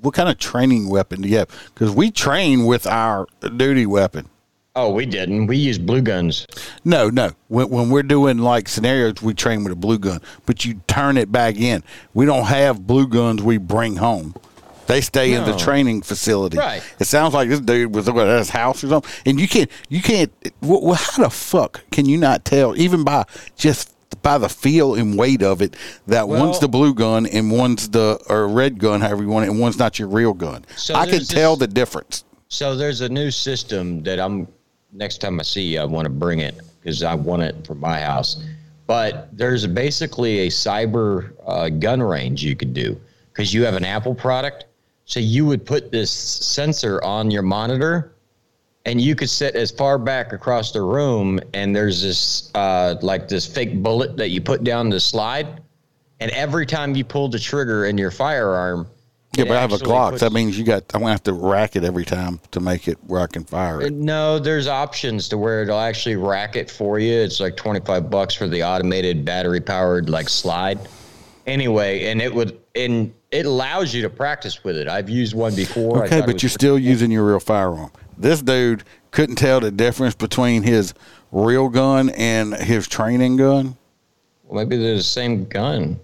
what 0.00 0.12
kind 0.14 0.28
of 0.28 0.38
training 0.38 0.88
weapon 0.88 1.22
do 1.22 1.28
you 1.28 1.38
have? 1.38 1.48
Because 1.72 1.92
we 1.92 2.10
train 2.10 2.66
with 2.66 2.86
our 2.86 3.26
duty 3.56 3.86
weapon. 3.86 4.28
Oh, 4.74 4.90
we 4.92 5.06
didn't. 5.06 5.46
We 5.46 5.56
used 5.56 5.86
blue 5.86 6.00
guns. 6.02 6.46
No, 6.84 7.10
no. 7.10 7.32
When, 7.48 7.68
when 7.68 7.90
we're 7.90 8.02
doing 8.02 8.38
like 8.38 8.68
scenarios, 8.68 9.22
we 9.22 9.34
train 9.34 9.64
with 9.64 9.72
a 9.72 9.76
blue 9.76 9.98
gun, 9.98 10.20
but 10.46 10.64
you 10.64 10.80
turn 10.86 11.16
it 11.16 11.30
back 11.30 11.56
in. 11.56 11.82
We 12.14 12.26
don't 12.26 12.46
have 12.46 12.86
blue 12.86 13.06
guns 13.06 13.42
we 13.42 13.58
bring 13.58 13.96
home. 13.96 14.34
They 14.86 15.00
stay 15.00 15.32
in 15.32 15.44
the 15.44 15.56
training 15.56 16.02
facility. 16.02 16.58
Right. 16.58 16.82
It 16.98 17.06
sounds 17.06 17.34
like 17.34 17.48
this 17.48 17.60
dude 17.60 17.94
was 17.94 18.08
at 18.08 18.14
his 18.14 18.50
house 18.50 18.82
or 18.82 18.88
something, 18.88 19.10
and 19.24 19.40
you 19.40 19.46
can't, 19.48 19.70
you 19.88 20.02
can't. 20.02 20.32
Well, 20.60 20.94
how 20.94 21.22
the 21.22 21.30
fuck 21.30 21.88
can 21.92 22.06
you 22.06 22.18
not 22.18 22.44
tell, 22.44 22.76
even 22.76 23.04
by 23.04 23.24
just 23.56 23.94
by 24.22 24.38
the 24.38 24.48
feel 24.48 24.94
and 24.94 25.16
weight 25.16 25.42
of 25.42 25.62
it, 25.62 25.76
that 26.08 26.28
Well- 26.28 26.44
one's 26.46 26.58
the 26.58 26.68
blue 26.68 26.94
gun 26.94 27.26
and 27.26 27.50
one's 27.50 27.88
the 27.90 28.18
or 28.28 28.48
red 28.48 28.78
gun, 28.78 29.00
however 29.00 29.22
you 29.22 29.28
want 29.28 29.46
it, 29.46 29.50
and 29.50 29.60
one's 29.60 29.78
not 29.78 29.98
your 29.98 30.08
real 30.08 30.34
gun. 30.34 30.64
So 30.76 30.94
I 30.94 31.06
can 31.06 31.24
tell 31.24 31.56
this- 31.56 31.68
the 31.68 31.72
difference. 31.72 32.24
So 32.48 32.76
there's 32.76 33.00
a 33.00 33.08
new 33.08 33.30
system 33.30 34.02
that 34.02 34.20
I'm 34.20 34.46
next 34.92 35.18
time 35.18 35.40
I 35.40 35.42
see 35.42 35.62
you, 35.62 35.80
I 35.80 35.84
want 35.84 36.04
to 36.04 36.10
bring 36.10 36.40
it 36.40 36.60
because 36.80 37.02
I 37.02 37.14
want 37.14 37.42
it 37.42 37.66
for 37.66 37.74
my 37.74 38.00
house. 38.00 38.42
But 38.86 39.28
there's 39.36 39.66
basically 39.66 40.40
a 40.40 40.48
cyber 40.48 41.32
uh, 41.46 41.68
gun 41.70 42.02
range 42.02 42.44
you 42.44 42.54
could 42.54 42.74
do 42.74 43.00
because 43.32 43.54
you 43.54 43.64
have 43.64 43.74
an 43.74 43.84
Apple 43.84 44.14
product. 44.14 44.66
So 45.04 45.20
you 45.20 45.46
would 45.46 45.64
put 45.64 45.90
this 45.90 46.10
sensor 46.10 47.02
on 47.02 47.30
your 47.30 47.42
monitor, 47.42 48.12
and 48.84 49.00
you 49.00 49.14
could 49.14 49.30
sit 49.30 49.54
as 49.54 49.70
far 49.70 49.98
back 49.98 50.32
across 50.32 50.72
the 50.72 50.82
room, 50.82 51.40
and 51.54 51.74
there's 51.74 52.02
this 52.02 52.50
uh, 52.54 52.96
like 53.02 53.28
this 53.28 53.46
fake 53.46 53.82
bullet 53.82 54.16
that 54.16 54.30
you 54.30 54.40
put 54.40 54.64
down 54.64 54.90
the 54.90 55.00
slide, 55.00 55.60
and 56.20 56.30
every 56.32 56.66
time 56.66 56.94
you 56.94 57.04
pull 57.04 57.28
the 57.28 57.38
trigger 57.38 57.86
in 57.86 57.98
your 57.98 58.10
firearm. 58.10 58.86
Yeah, 59.34 59.44
but 59.44 59.56
I 59.56 59.60
have 59.60 59.72
a 59.72 59.78
Glock. 59.78 60.18
That 60.18 60.32
means 60.32 60.58
you 60.58 60.64
got. 60.64 60.84
I'm 60.92 61.00
gonna 61.00 61.12
have 61.12 61.22
to 61.24 61.32
rack 61.32 61.74
it 61.74 61.84
every 61.84 62.04
time 62.04 62.38
to 62.50 62.60
make 62.60 62.86
it 62.86 62.98
where 63.06 63.22
I 63.22 63.26
can 63.26 63.44
fire 63.44 63.80
it. 63.80 63.92
No, 63.92 64.38
there's 64.38 64.66
options 64.66 65.28
to 65.30 65.38
where 65.38 65.62
it'll 65.62 65.78
actually 65.78 66.16
rack 66.16 66.54
it 66.54 66.70
for 66.70 66.98
you. 66.98 67.14
It's 67.14 67.40
like 67.40 67.56
25 67.56 68.10
bucks 68.10 68.34
for 68.34 68.46
the 68.46 68.62
automated 68.62 69.24
battery 69.24 69.60
powered 69.60 70.10
like 70.10 70.28
slide. 70.28 70.78
Anyway, 71.46 72.04
and 72.04 72.20
it 72.20 72.32
would 72.34 72.60
and 72.74 73.12
it 73.30 73.46
allows 73.46 73.94
you 73.94 74.02
to 74.02 74.10
practice 74.10 74.62
with 74.64 74.76
it. 74.76 74.86
I've 74.86 75.08
used 75.08 75.34
one 75.34 75.54
before. 75.54 76.04
Okay, 76.04 76.20
but 76.20 76.42
you're 76.42 76.50
still 76.50 76.78
using 76.78 77.10
your 77.10 77.24
real 77.24 77.40
firearm. 77.40 77.90
This 78.18 78.42
dude 78.42 78.84
couldn't 79.12 79.36
tell 79.36 79.60
the 79.60 79.70
difference 79.70 80.14
between 80.14 80.62
his 80.62 80.92
real 81.32 81.70
gun 81.70 82.10
and 82.10 82.54
his 82.54 82.86
training 82.86 83.38
gun. 83.38 83.76
Well, 84.44 84.62
maybe 84.62 84.76
they're 84.76 84.96
the 84.96 85.02
same 85.02 85.46
gun. 85.46 85.98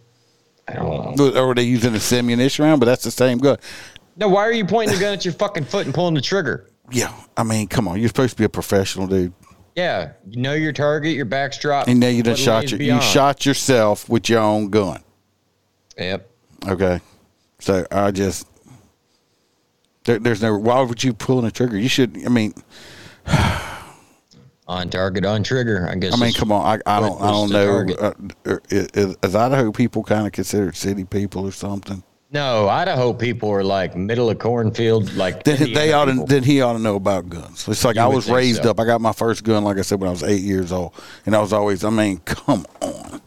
I 0.68 0.74
don't 0.74 1.16
know. 1.16 1.32
Or 1.34 1.48
were 1.48 1.54
they 1.54 1.62
using 1.62 1.94
a 1.94 2.16
ammunition 2.16 2.64
round? 2.64 2.80
But 2.80 2.86
that's 2.86 3.04
the 3.04 3.10
same 3.10 3.38
gun. 3.38 3.58
No, 4.16 4.28
why 4.28 4.42
are 4.42 4.52
you 4.52 4.64
pointing 4.64 4.96
the 4.96 5.00
gun 5.00 5.14
at 5.14 5.24
your 5.24 5.34
fucking 5.34 5.64
foot 5.64 5.86
and 5.86 5.94
pulling 5.94 6.14
the 6.14 6.20
trigger? 6.20 6.70
Yeah, 6.90 7.14
I 7.36 7.42
mean, 7.44 7.68
come 7.68 7.86
on. 7.88 7.98
You're 7.98 8.08
supposed 8.08 8.32
to 8.32 8.36
be 8.36 8.44
a 8.44 8.48
professional, 8.48 9.06
dude. 9.06 9.32
Yeah, 9.74 10.12
you 10.28 10.40
know 10.42 10.54
your 10.54 10.72
target, 10.72 11.14
your 11.14 11.24
back's 11.24 11.58
dropped. 11.58 11.88
And 11.88 12.00
now 12.00 12.08
you 12.08 12.22
done 12.22 12.32
what 12.32 12.38
shot 12.38 12.58
lane's 12.60 12.72
your, 12.72 12.80
you 12.80 13.00
shot 13.00 13.46
yourself 13.46 14.08
with 14.08 14.28
your 14.28 14.40
own 14.40 14.70
gun. 14.70 15.02
Yep. 15.96 16.28
Okay, 16.66 17.00
so 17.60 17.86
I 17.92 18.10
just 18.10 18.48
there, 20.08 20.18
there's 20.18 20.42
no. 20.42 20.56
Why 20.56 20.80
would 20.80 21.04
you 21.04 21.12
pull 21.12 21.42
the 21.42 21.50
trigger? 21.50 21.78
You 21.78 21.88
should. 21.88 22.24
I 22.24 22.28
mean, 22.28 22.54
On 24.68 24.90
target, 24.90 25.24
on 25.24 25.42
trigger. 25.42 25.88
I 25.90 25.94
guess. 25.94 26.12
I 26.12 26.16
mean, 26.22 26.34
come 26.34 26.52
on. 26.52 26.80
I, 26.86 26.96
I 26.96 27.00
don't. 27.00 27.20
I 27.22 27.30
don't 27.30 27.50
know. 27.50 27.86
Uh, 27.98 28.12
uh, 28.44 28.56
is, 28.68 29.16
is 29.22 29.34
Idaho 29.34 29.72
people 29.72 30.02
kind 30.04 30.26
of 30.26 30.32
considered 30.32 30.76
city 30.76 31.04
people 31.04 31.46
or 31.46 31.52
something? 31.52 32.02
No, 32.30 32.68
Idaho 32.68 33.14
people 33.14 33.48
are 33.50 33.64
like 33.64 33.96
middle 33.96 34.28
of 34.28 34.38
cornfield, 34.38 35.14
like 35.14 35.44
Then 35.44 35.54
Indiana 35.56 35.74
they 35.80 35.92
ought 35.94 36.04
to. 36.04 36.10
people. 36.12 36.26
Then 36.26 36.42
he 36.42 36.60
ought 36.60 36.74
to 36.74 36.78
know 36.78 36.96
about 36.96 37.30
guns. 37.30 37.66
It's 37.66 37.82
like 37.82 37.96
You 37.96 38.02
I 38.02 38.06
was 38.08 38.28
raised 38.28 38.64
so. 38.64 38.70
up. 38.70 38.78
I 38.80 38.84
got 38.84 39.00
my 39.00 39.12
first 39.12 39.42
gun, 39.44 39.64
like 39.64 39.78
I 39.78 39.80
said, 39.80 40.00
when 40.00 40.08
I 40.08 40.10
was 40.10 40.22
eight 40.22 40.42
years 40.42 40.70
old, 40.70 40.92
and 41.24 41.34
I 41.34 41.40
was 41.40 41.54
always. 41.54 41.82
I 41.84 41.88
mean, 41.90 42.18
come 42.26 42.66
on. 42.82 43.22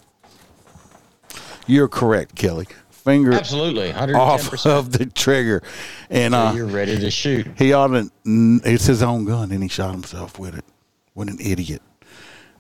You're 1.65 1.87
correct, 1.87 2.35
Kelly. 2.35 2.67
Finger 2.91 3.33
Absolutely, 3.33 3.91
110%. 3.91 4.15
off 4.15 4.65
of 4.67 4.91
the 4.91 5.07
trigger, 5.07 5.63
and 6.11 6.35
So 6.35 6.39
uh, 6.39 6.53
you're 6.53 6.67
ready 6.67 6.99
to 6.99 7.09
shoot. 7.09 7.47
he 7.57 7.73
ought 7.73 7.87
to. 7.87 8.11
It's 8.23 8.85
his 8.85 9.01
own 9.01 9.25
gun, 9.25 9.51
and 9.51 9.63
he 9.63 9.69
shot 9.69 9.89
himself 9.91 10.37
with 10.37 10.55
it. 10.55 10.65
What 11.13 11.29
an 11.29 11.37
idiot! 11.39 11.81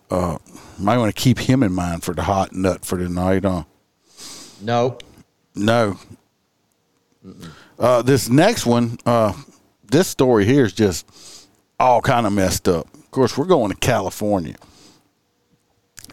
Uh, 0.09 0.37
might 0.77 0.97
want 0.97 1.15
to 1.15 1.19
keep 1.19 1.39
him 1.39 1.63
in 1.63 1.71
mind 1.71 2.03
for 2.03 2.13
the 2.13 2.23
hot 2.23 2.53
nut 2.53 2.83
for 2.83 2.97
tonight, 2.97 3.43
huh? 3.43 3.63
Nope. 4.61 5.03
No. 5.55 5.97
Uh, 7.79 8.01
this 8.01 8.29
next 8.29 8.65
one, 8.65 8.97
uh, 9.05 9.33
this 9.89 10.07
story 10.07 10.45
here 10.45 10.65
is 10.65 10.73
just 10.73 11.47
all 11.79 12.01
kind 12.01 12.25
of 12.25 12.33
messed 12.33 12.67
up. 12.67 12.93
Of 12.93 13.11
course, 13.11 13.37
we're 13.37 13.45
going 13.45 13.71
to 13.71 13.77
California, 13.77 14.55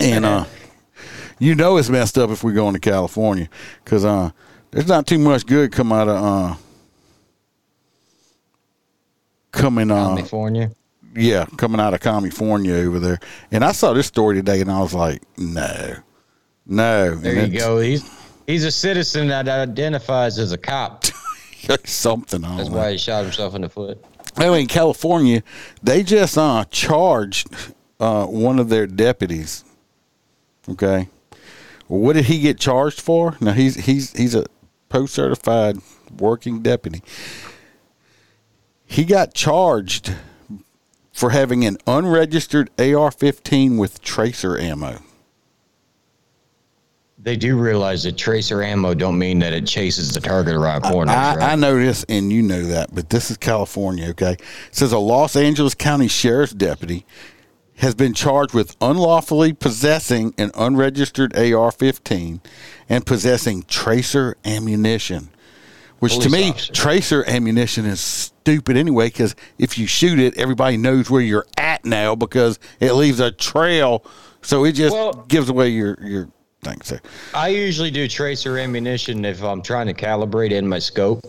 and 0.00 0.24
uh, 0.24 0.44
you 1.38 1.54
know 1.54 1.76
it's 1.76 1.88
messed 1.88 2.18
up 2.18 2.30
if 2.30 2.44
we're 2.44 2.52
going 2.52 2.74
to 2.74 2.80
California 2.80 3.48
because 3.84 4.04
uh, 4.04 4.30
there's 4.70 4.88
not 4.88 5.06
too 5.06 5.18
much 5.18 5.46
good 5.46 5.72
come 5.72 5.92
out 5.92 6.08
of 6.08 6.16
uh, 6.16 6.56
coming 9.50 9.90
uh, 9.90 10.16
California. 10.16 10.70
Yeah, 11.18 11.46
coming 11.56 11.80
out 11.80 11.94
of 11.94 12.00
California 12.00 12.74
over 12.74 12.98
there. 12.98 13.18
And 13.50 13.64
I 13.64 13.72
saw 13.72 13.92
this 13.92 14.06
story 14.06 14.36
today, 14.36 14.60
and 14.60 14.70
I 14.70 14.80
was 14.80 14.94
like, 14.94 15.22
no, 15.36 15.96
no. 16.66 17.14
There 17.14 17.36
And 17.36 17.52
you 17.52 17.58
go. 17.58 17.80
He's 17.80 18.08
he's 18.46 18.64
a 18.64 18.70
citizen 18.70 19.28
that 19.28 19.48
identifies 19.48 20.38
as 20.38 20.52
a 20.52 20.58
cop. 20.58 21.04
Something. 21.84 22.42
That's 22.42 22.68
know. 22.68 22.76
why 22.76 22.92
he 22.92 22.98
shot 22.98 23.24
himself 23.24 23.54
in 23.54 23.62
the 23.62 23.68
foot. 23.68 24.02
Anyway, 24.38 24.62
in 24.62 24.66
California, 24.68 25.42
they 25.82 26.02
just 26.02 26.38
uh, 26.38 26.64
charged 26.70 27.48
uh, 27.98 28.26
one 28.26 28.58
of 28.58 28.68
their 28.68 28.86
deputies. 28.86 29.64
Okay, 30.68 31.08
well, 31.88 32.00
what 32.00 32.12
did 32.14 32.26
he 32.26 32.40
get 32.40 32.58
charged 32.58 33.00
for? 33.00 33.36
Now 33.40 33.52
he's 33.52 33.74
he's 33.74 34.16
he's 34.16 34.34
a 34.34 34.46
post 34.88 35.14
certified 35.14 35.78
working 36.18 36.62
deputy. 36.62 37.02
He 38.86 39.04
got 39.04 39.34
charged 39.34 40.14
for 41.18 41.30
having 41.30 41.64
an 41.64 41.76
unregistered 41.84 42.70
AR-15 42.78 43.76
with 43.76 44.00
tracer 44.00 44.56
ammo. 44.56 45.00
They 47.18 47.34
do 47.36 47.58
realize 47.58 48.04
that 48.04 48.16
tracer 48.16 48.62
ammo 48.62 48.94
don't 48.94 49.18
mean 49.18 49.40
that 49.40 49.52
it 49.52 49.66
chases 49.66 50.14
the 50.14 50.20
target 50.20 50.54
around 50.54 50.82
corners, 50.82 51.16
I, 51.16 51.34
right? 51.34 51.52
I 51.52 51.54
know 51.56 51.76
this, 51.76 52.04
and 52.08 52.32
you 52.32 52.40
know 52.40 52.62
that, 52.62 52.94
but 52.94 53.10
this 53.10 53.32
is 53.32 53.36
California, 53.36 54.10
okay? 54.10 54.34
It 54.34 54.42
says 54.70 54.92
a 54.92 54.98
Los 54.98 55.34
Angeles 55.34 55.74
County 55.74 56.06
Sheriff's 56.06 56.52
deputy 56.52 57.04
has 57.78 57.96
been 57.96 58.14
charged 58.14 58.54
with 58.54 58.76
unlawfully 58.80 59.52
possessing 59.52 60.34
an 60.38 60.52
unregistered 60.54 61.36
AR 61.36 61.72
15 61.72 62.40
and 62.88 63.04
possessing 63.04 63.64
tracer 63.64 64.36
ammunition. 64.44 65.30
Which 66.00 66.18
to 66.18 66.30
me, 66.30 66.50
officer. 66.50 66.72
tracer 66.72 67.24
ammunition 67.28 67.84
is 67.84 68.00
stupid 68.00 68.76
anyway, 68.76 69.08
because 69.08 69.34
if 69.58 69.78
you 69.78 69.86
shoot 69.86 70.18
it, 70.18 70.36
everybody 70.36 70.76
knows 70.76 71.10
where 71.10 71.20
you're 71.20 71.46
at 71.56 71.84
now 71.84 72.14
because 72.14 72.58
it 72.80 72.92
leaves 72.92 73.20
a 73.20 73.30
trail. 73.32 74.04
So 74.42 74.64
it 74.64 74.72
just 74.72 74.94
Well- 74.94 75.24
gives 75.28 75.48
away 75.48 75.70
your, 75.70 75.98
your 76.00 76.28
thing. 76.62 76.80
So, 76.82 76.98
I 77.34 77.48
usually 77.48 77.90
do 77.90 78.06
tracer 78.08 78.58
ammunition 78.58 79.24
if 79.24 79.42
I'm 79.42 79.62
trying 79.62 79.86
to 79.88 79.94
calibrate 79.94 80.52
in 80.52 80.68
my 80.68 80.78
scope. 80.78 81.24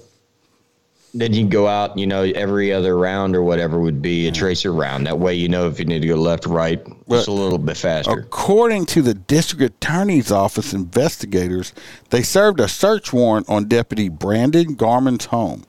Then 1.14 1.34
you 1.34 1.48
go 1.48 1.68
out, 1.68 1.98
you 1.98 2.06
know, 2.06 2.24
every 2.24 2.72
other 2.72 2.98
round 2.98 3.36
or 3.36 3.42
whatever 3.42 3.80
would 3.80 4.02
be 4.02 4.28
a 4.28 4.32
tracer 4.32 4.72
round. 4.72 5.08
That 5.08 5.18
way, 5.18 5.34
you 5.34 5.50
know 5.50 5.68
if 5.68 5.80
you 5.80 5.86
need 5.86 6.02
to 6.02 6.08
go 6.08 6.16
left, 6.16 6.46
right, 6.46 6.86
just 7.10 7.28
a 7.28 7.32
little 7.32 7.58
bit 7.58 7.78
faster. 7.78 8.12
According 8.12 8.86
to 8.88 9.02
the 9.02 9.16
district 9.16 9.64
attorney's 9.64 10.32
office 10.32 10.74
investigators, 10.74 11.74
they 12.12 12.22
served 12.22 12.60
a 12.60 12.68
search 12.68 13.12
warrant 13.12 13.50
on 13.50 13.66
Deputy 13.66 14.08
Brandon 14.08 14.76
Garman's 14.76 15.26
home. 15.26 15.66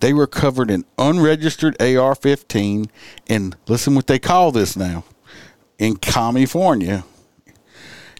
They 0.00 0.12
recovered 0.14 0.70
an 0.70 0.84
unregistered 0.96 1.80
AR 1.82 2.14
15, 2.14 2.86
and 3.28 3.56
listen 3.66 3.94
what 3.94 4.06
they 4.06 4.18
call 4.18 4.52
this 4.52 4.76
now 4.76 5.04
in 5.78 5.96
California 5.96 7.04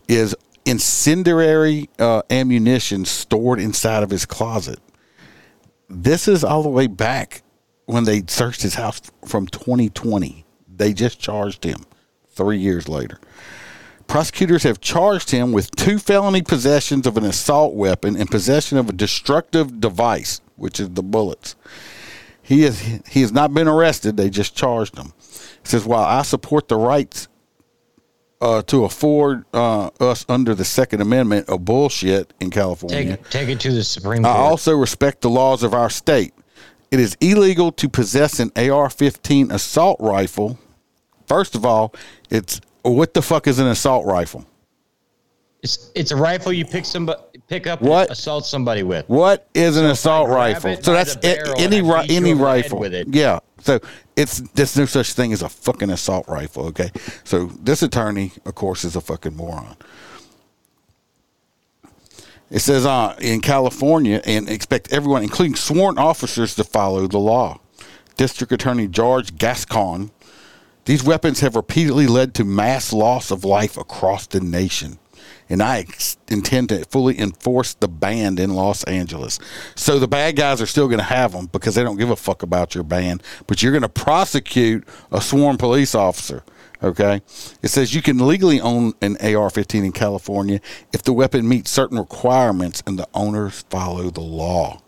is 0.06 0.34
incendiary 0.64 1.88
uh, 1.98 2.22
ammunition 2.30 3.04
stored 3.04 3.60
inside 3.60 4.02
of 4.02 4.10
his 4.10 4.26
closet. 4.26 4.78
This 5.88 6.28
is 6.28 6.44
all 6.44 6.62
the 6.62 6.68
way 6.68 6.86
back 6.86 7.42
when 7.86 8.04
they 8.04 8.22
searched 8.26 8.62
his 8.62 8.74
house 8.74 9.00
from 9.24 9.46
2020. 9.46 10.44
They 10.76 10.92
just 10.92 11.18
charged 11.18 11.64
him 11.64 11.86
three 12.28 12.58
years 12.58 12.88
later. 12.88 13.18
Prosecutors 14.06 14.62
have 14.64 14.80
charged 14.80 15.30
him 15.30 15.52
with 15.52 15.74
two 15.76 15.98
felony 15.98 16.42
possessions 16.42 17.06
of 17.06 17.16
an 17.16 17.24
assault 17.24 17.74
weapon 17.74 18.16
and 18.16 18.30
possession 18.30 18.76
of 18.76 18.88
a 18.88 18.92
destructive 18.92 19.80
device, 19.80 20.42
which 20.56 20.78
is 20.78 20.90
the 20.90 21.02
bullets. 21.02 21.56
He 22.42 22.64
is 22.64 22.80
he 23.08 23.22
has 23.22 23.32
not 23.32 23.54
been 23.54 23.68
arrested. 23.68 24.16
They 24.16 24.30
just 24.30 24.54
charged 24.54 24.96
him. 24.96 25.12
It 25.18 25.68
says 25.68 25.84
while 25.84 26.04
I 26.04 26.22
support 26.22 26.68
the 26.68 26.76
rights 26.76 27.28
uh, 28.40 28.62
to 28.62 28.84
afford 28.84 29.44
uh, 29.52 29.90
us 30.00 30.24
under 30.28 30.54
the 30.54 30.64
Second 30.64 31.00
Amendment 31.00 31.48
of 31.48 31.64
bullshit 31.64 32.32
in 32.40 32.50
California, 32.50 33.16
Take, 33.16 33.30
take 33.30 33.48
it 33.48 33.60
to 33.60 33.72
the 33.72 33.82
Supreme 33.82 34.22
Court. 34.22 34.34
I 34.34 34.38
also 34.38 34.76
respect 34.76 35.22
the 35.22 35.30
laws 35.30 35.62
of 35.62 35.74
our 35.74 35.90
state. 35.90 36.34
It 36.90 37.00
is 37.00 37.16
illegal 37.20 37.72
to 37.72 37.88
possess 37.88 38.40
an 38.40 38.50
AR 38.56 38.88
15 38.88 39.50
assault 39.50 39.98
rifle. 40.00 40.58
First 41.26 41.54
of 41.54 41.66
all, 41.66 41.94
it's 42.30 42.60
what 42.82 43.14
the 43.14 43.22
fuck 43.22 43.46
is 43.46 43.58
an 43.58 43.66
assault 43.66 44.06
rifle? 44.06 44.46
It's 45.62 45.90
it's 45.94 46.10
a 46.12 46.16
rifle 46.16 46.52
you 46.52 46.64
pick 46.64 46.84
somebody 46.84 47.20
pick 47.48 47.66
up 47.66 47.80
What? 47.82 48.02
and 48.08 48.10
assault 48.12 48.46
somebody 48.46 48.82
with. 48.84 49.08
What 49.08 49.48
is 49.54 49.76
an 49.76 49.84
So 49.86 49.90
assault 49.90 50.28
rifle? 50.28 50.76
So 50.82 50.92
that's 50.92 51.16
any 51.24 51.80
ri- 51.82 52.06
any 52.08 52.16
over 52.16 52.22
the 52.22 52.28
head 52.28 52.40
rifle. 52.40 52.78
with 52.78 52.94
it. 52.94 53.08
Yeah. 53.08 53.40
So 53.62 53.80
it's 54.14 54.38
there's 54.54 54.76
no 54.76 54.84
such 54.86 55.14
thing 55.14 55.32
as 55.32 55.42
a 55.42 55.48
fucking 55.48 55.90
assault 55.90 56.28
rifle. 56.28 56.66
Okay. 56.66 56.90
So 57.24 57.46
this 57.46 57.82
attorney, 57.82 58.32
of 58.46 58.54
course, 58.54 58.84
is 58.84 58.94
a 58.94 59.00
fucking 59.00 59.34
moron. 59.36 59.76
It 62.50 62.60
says 62.60 62.86
uh, 62.86 63.14
in 63.20 63.40
California 63.40 64.22
and 64.24 64.48
expect 64.48 64.92
everyone, 64.92 65.22
including 65.22 65.54
sworn 65.54 65.98
officers, 65.98 66.54
to 66.54 66.64
follow 66.64 67.06
the 67.06 67.18
law. 67.18 67.60
District 68.16 68.52
Attorney 68.52 68.86
George 68.88 69.36
Gascon. 69.36 70.10
These 70.86 71.04
weapons 71.04 71.40
have 71.40 71.54
repeatedly 71.54 72.06
led 72.06 72.32
to 72.34 72.44
mass 72.44 72.92
loss 72.92 73.30
of 73.30 73.44
life 73.44 73.76
across 73.76 74.26
the 74.26 74.40
nation. 74.40 74.98
And 75.50 75.62
I 75.62 75.78
ex- 75.80 76.18
intend 76.28 76.68
to 76.68 76.84
fully 76.84 77.18
enforce 77.18 77.74
the 77.74 77.88
ban 77.88 78.38
in 78.38 78.54
Los 78.54 78.84
Angeles. 78.84 79.38
So 79.74 79.98
the 79.98 80.08
bad 80.08 80.36
guys 80.36 80.60
are 80.60 80.66
still 80.66 80.88
going 80.88 80.98
to 80.98 81.04
have 81.04 81.32
them 81.32 81.46
because 81.46 81.74
they 81.74 81.82
don't 81.82 81.96
give 81.96 82.10
a 82.10 82.16
fuck 82.16 82.42
about 82.42 82.74
your 82.74 82.84
ban. 82.84 83.20
But 83.46 83.62
you're 83.62 83.72
going 83.72 83.82
to 83.82 83.88
prosecute 83.88 84.86
a 85.10 85.20
sworn 85.20 85.56
police 85.56 85.94
officer. 85.94 86.42
Okay. 86.82 87.22
It 87.62 87.68
says 87.68 87.94
you 87.94 88.02
can 88.02 88.18
legally 88.26 88.60
own 88.60 88.92
an 89.00 89.16
AR 89.18 89.50
15 89.50 89.84
in 89.84 89.92
California 89.92 90.60
if 90.92 91.02
the 91.02 91.12
weapon 91.12 91.48
meets 91.48 91.70
certain 91.70 91.98
requirements 91.98 92.82
and 92.86 92.98
the 92.98 93.08
owners 93.14 93.64
follow 93.70 94.10
the 94.10 94.20
law. 94.20 94.80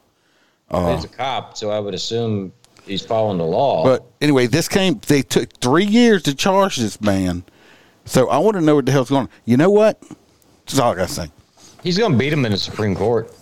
He's 0.71 0.79
uh, 0.79 1.03
a 1.03 1.09
cop, 1.09 1.57
so 1.57 1.71
I 1.71 1.81
would 1.81 1.95
assume 1.95 2.53
he's 2.87 3.05
following 3.05 3.39
the 3.39 3.45
law. 3.45 3.83
But 3.83 4.07
anyway, 4.21 4.47
this 4.47 4.69
came. 4.69 5.01
They 5.07 5.23
took 5.23 5.53
three 5.59 5.85
years 5.85 6.23
to 6.25 6.35
charge 6.35 6.77
this 6.77 7.01
man. 7.01 7.43
So 8.05 8.29
I 8.29 8.39
want 8.39 8.57
to 8.57 8.61
know 8.61 8.77
what 8.77 8.87
the 8.87 8.93
hell's 8.93 9.11
going 9.11 9.23
on. 9.23 9.31
You 9.45 9.57
know 9.57 9.71
what? 9.71 10.01
That's 10.71 10.81
all 10.81 10.93
I 10.93 10.97
got 10.97 11.09
to 11.09 11.15
say. 11.15 11.31
he's 11.83 11.99
going 11.99 12.13
to 12.13 12.19
beat 12.19 12.33
him 12.33 12.45
in 12.45 12.53
the 12.53 12.59
Supreme 12.59 12.95
Court. 12.95 13.33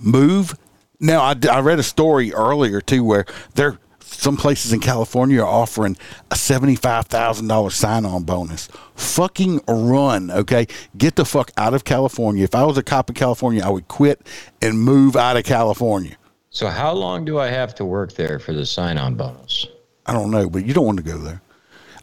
Move. 0.00 0.54
Now 1.00 1.20
I, 1.22 1.34
I 1.50 1.60
read 1.60 1.78
a 1.78 1.82
story 1.82 2.32
earlier 2.32 2.80
too 2.80 3.04
where 3.04 3.26
there 3.54 3.78
some 4.00 4.36
places 4.36 4.72
in 4.72 4.80
California 4.80 5.42
are 5.42 5.46
offering 5.46 5.96
a 6.30 6.36
seventy-five 6.36 7.06
thousand 7.06 7.48
dollars 7.48 7.74
sign-on 7.74 8.22
bonus. 8.24 8.68
Fucking 8.94 9.60
run, 9.68 10.30
okay? 10.30 10.66
Get 10.96 11.16
the 11.16 11.24
fuck 11.24 11.50
out 11.56 11.74
of 11.74 11.84
California. 11.84 12.44
If 12.44 12.54
I 12.54 12.64
was 12.64 12.78
a 12.78 12.82
cop 12.82 13.10
in 13.10 13.14
California, 13.14 13.62
I 13.64 13.68
would 13.68 13.88
quit 13.88 14.26
and 14.62 14.78
move 14.80 15.16
out 15.16 15.36
of 15.36 15.44
California. 15.44 16.16
So 16.50 16.68
how 16.68 16.92
long 16.92 17.24
do 17.24 17.38
I 17.38 17.48
have 17.48 17.74
to 17.74 17.84
work 17.84 18.14
there 18.14 18.38
for 18.38 18.52
the 18.54 18.64
sign-on 18.64 19.16
bonus? 19.16 19.66
I 20.06 20.12
don't 20.12 20.30
know, 20.30 20.48
but 20.48 20.64
you 20.64 20.72
don't 20.72 20.86
want 20.86 20.98
to 20.98 21.04
go 21.04 21.18
there. 21.18 21.42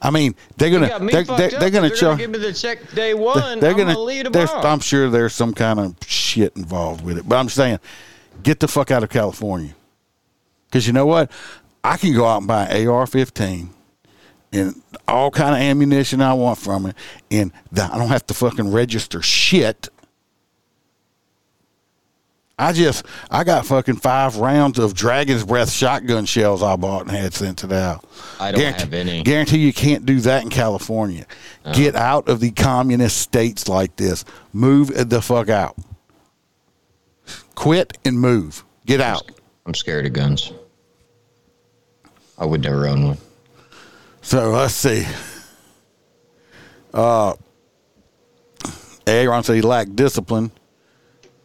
I 0.04 0.10
mean, 0.10 0.36
they're 0.58 0.70
gonna 0.70 1.00
me 1.00 1.14
they're, 1.14 1.24
they're, 1.24 1.50
they're 1.50 1.70
gonna 1.70 1.88
They're 1.88 1.98
charge. 1.98 2.18
give 2.18 2.30
me 2.30 2.38
the 2.38 2.52
check 2.52 2.92
day 2.92 3.14
one. 3.14 3.62
they're 3.62 3.72
I'm 3.72 3.78
gonna, 3.78 4.30
there's, 4.32 4.50
tomorrow. 4.50 4.68
I'm 4.68 4.82
sure 4.82 5.10
there's 5.10 5.34
some 5.34 5.54
kind 5.54 5.80
of 5.80 5.96
shit 6.06 6.56
involved 6.58 7.06
with 7.06 7.18
it, 7.18 7.28
but 7.28 7.38
I'm 7.38 7.48
saying, 7.48 7.80
get 8.44 8.60
the 8.60 8.68
fuck 8.68 8.92
out 8.92 9.02
of 9.02 9.10
California, 9.10 9.74
because 10.68 10.86
you 10.86 10.92
know 10.92 11.06
what, 11.06 11.32
I 11.84 11.96
can 11.96 12.14
go 12.14 12.26
out 12.26 12.40
and 12.40 12.48
buy 12.48 12.66
an 12.66 12.88
AR-15 12.88 13.70
and 14.52 14.82
all 15.08 15.32
kind 15.32 15.56
of 15.56 15.62
ammunition 15.62 16.22
I 16.22 16.34
want 16.34 16.60
from 16.60 16.86
it, 16.88 16.96
and 17.32 17.54
the, 17.72 17.84
I 17.84 17.98
don't 17.98 18.10
have 18.10 18.28
to 18.28 18.34
fucking 18.34 18.72
register 18.74 19.22
shit. 19.22 19.88
I 22.58 22.72
just 22.72 23.06
I 23.32 23.44
got 23.44 23.66
fucking 23.66 23.96
five 23.96 24.38
rounds 24.38 24.78
of 24.78 24.94
Dragon's 24.94 25.44
Breath 25.44 25.72
shotgun 25.72 26.26
shells 26.26 26.62
I 26.62 26.76
bought 26.76 27.08
and 27.08 27.12
had 27.12 27.34
sent 27.34 27.64
it 27.64 27.72
out. 27.72 28.06
I 28.40 28.52
don't 28.52 28.80
have 28.80 28.94
any. 28.94 29.24
Guarantee 29.24 29.58
you 29.58 29.74
can't 29.74 30.06
do 30.06 30.20
that 30.22 30.44
in 30.44 30.50
California. 30.50 31.26
Get 31.74 31.96
out 31.96 32.30
of 32.30 32.40
the 32.40 32.52
communist 32.52 33.18
states 33.18 33.68
like 33.68 33.96
this. 33.96 34.24
Move 34.52 35.10
the 35.10 35.22
fuck 35.22 35.50
out. 35.50 35.76
Quit 37.56 37.98
and 38.06 38.20
move. 38.20 38.64
Get 38.86 39.02
out. 39.02 39.24
I'm 39.66 39.74
scared 39.74 40.06
of 40.06 40.14
guns. 40.14 40.52
I 42.38 42.46
would 42.46 42.62
never 42.62 42.88
own 42.88 43.08
one. 43.08 43.18
So 44.22 44.52
let's 44.52 44.74
see. 44.74 45.06
Uh, 46.94 47.34
Aaron 49.08 49.44
said 49.44 49.56
he 49.56 49.62
lacked 49.62 49.96
discipline. 49.96 50.52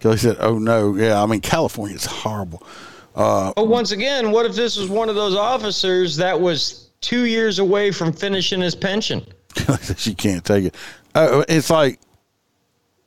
Kelly 0.01 0.17
said, 0.17 0.37
"Oh 0.41 0.59
no, 0.59 0.95
yeah. 0.97 1.23
I 1.23 1.27
mean, 1.27 1.41
California 1.41 1.97
is 1.97 2.05
horrible." 2.07 2.63
Uh, 3.15 3.53
But 3.57 3.69
once 3.69 3.91
again, 3.91 4.31
what 4.31 4.47
if 4.47 4.55
this 4.55 4.77
was 4.77 4.89
one 4.89 5.09
of 5.09 5.15
those 5.17 5.35
officers 5.35 6.17
that 6.17 6.41
was 6.41 6.91
two 7.01 7.25
years 7.25 7.59
away 7.59 7.91
from 7.91 8.13
finishing 8.13 8.61
his 8.61 8.75
pension? 8.75 9.27
she 9.97 10.15
can't 10.15 10.45
take 10.45 10.67
it. 10.67 10.75
Uh, 11.15 11.45
it's 11.49 11.69
like 11.71 11.99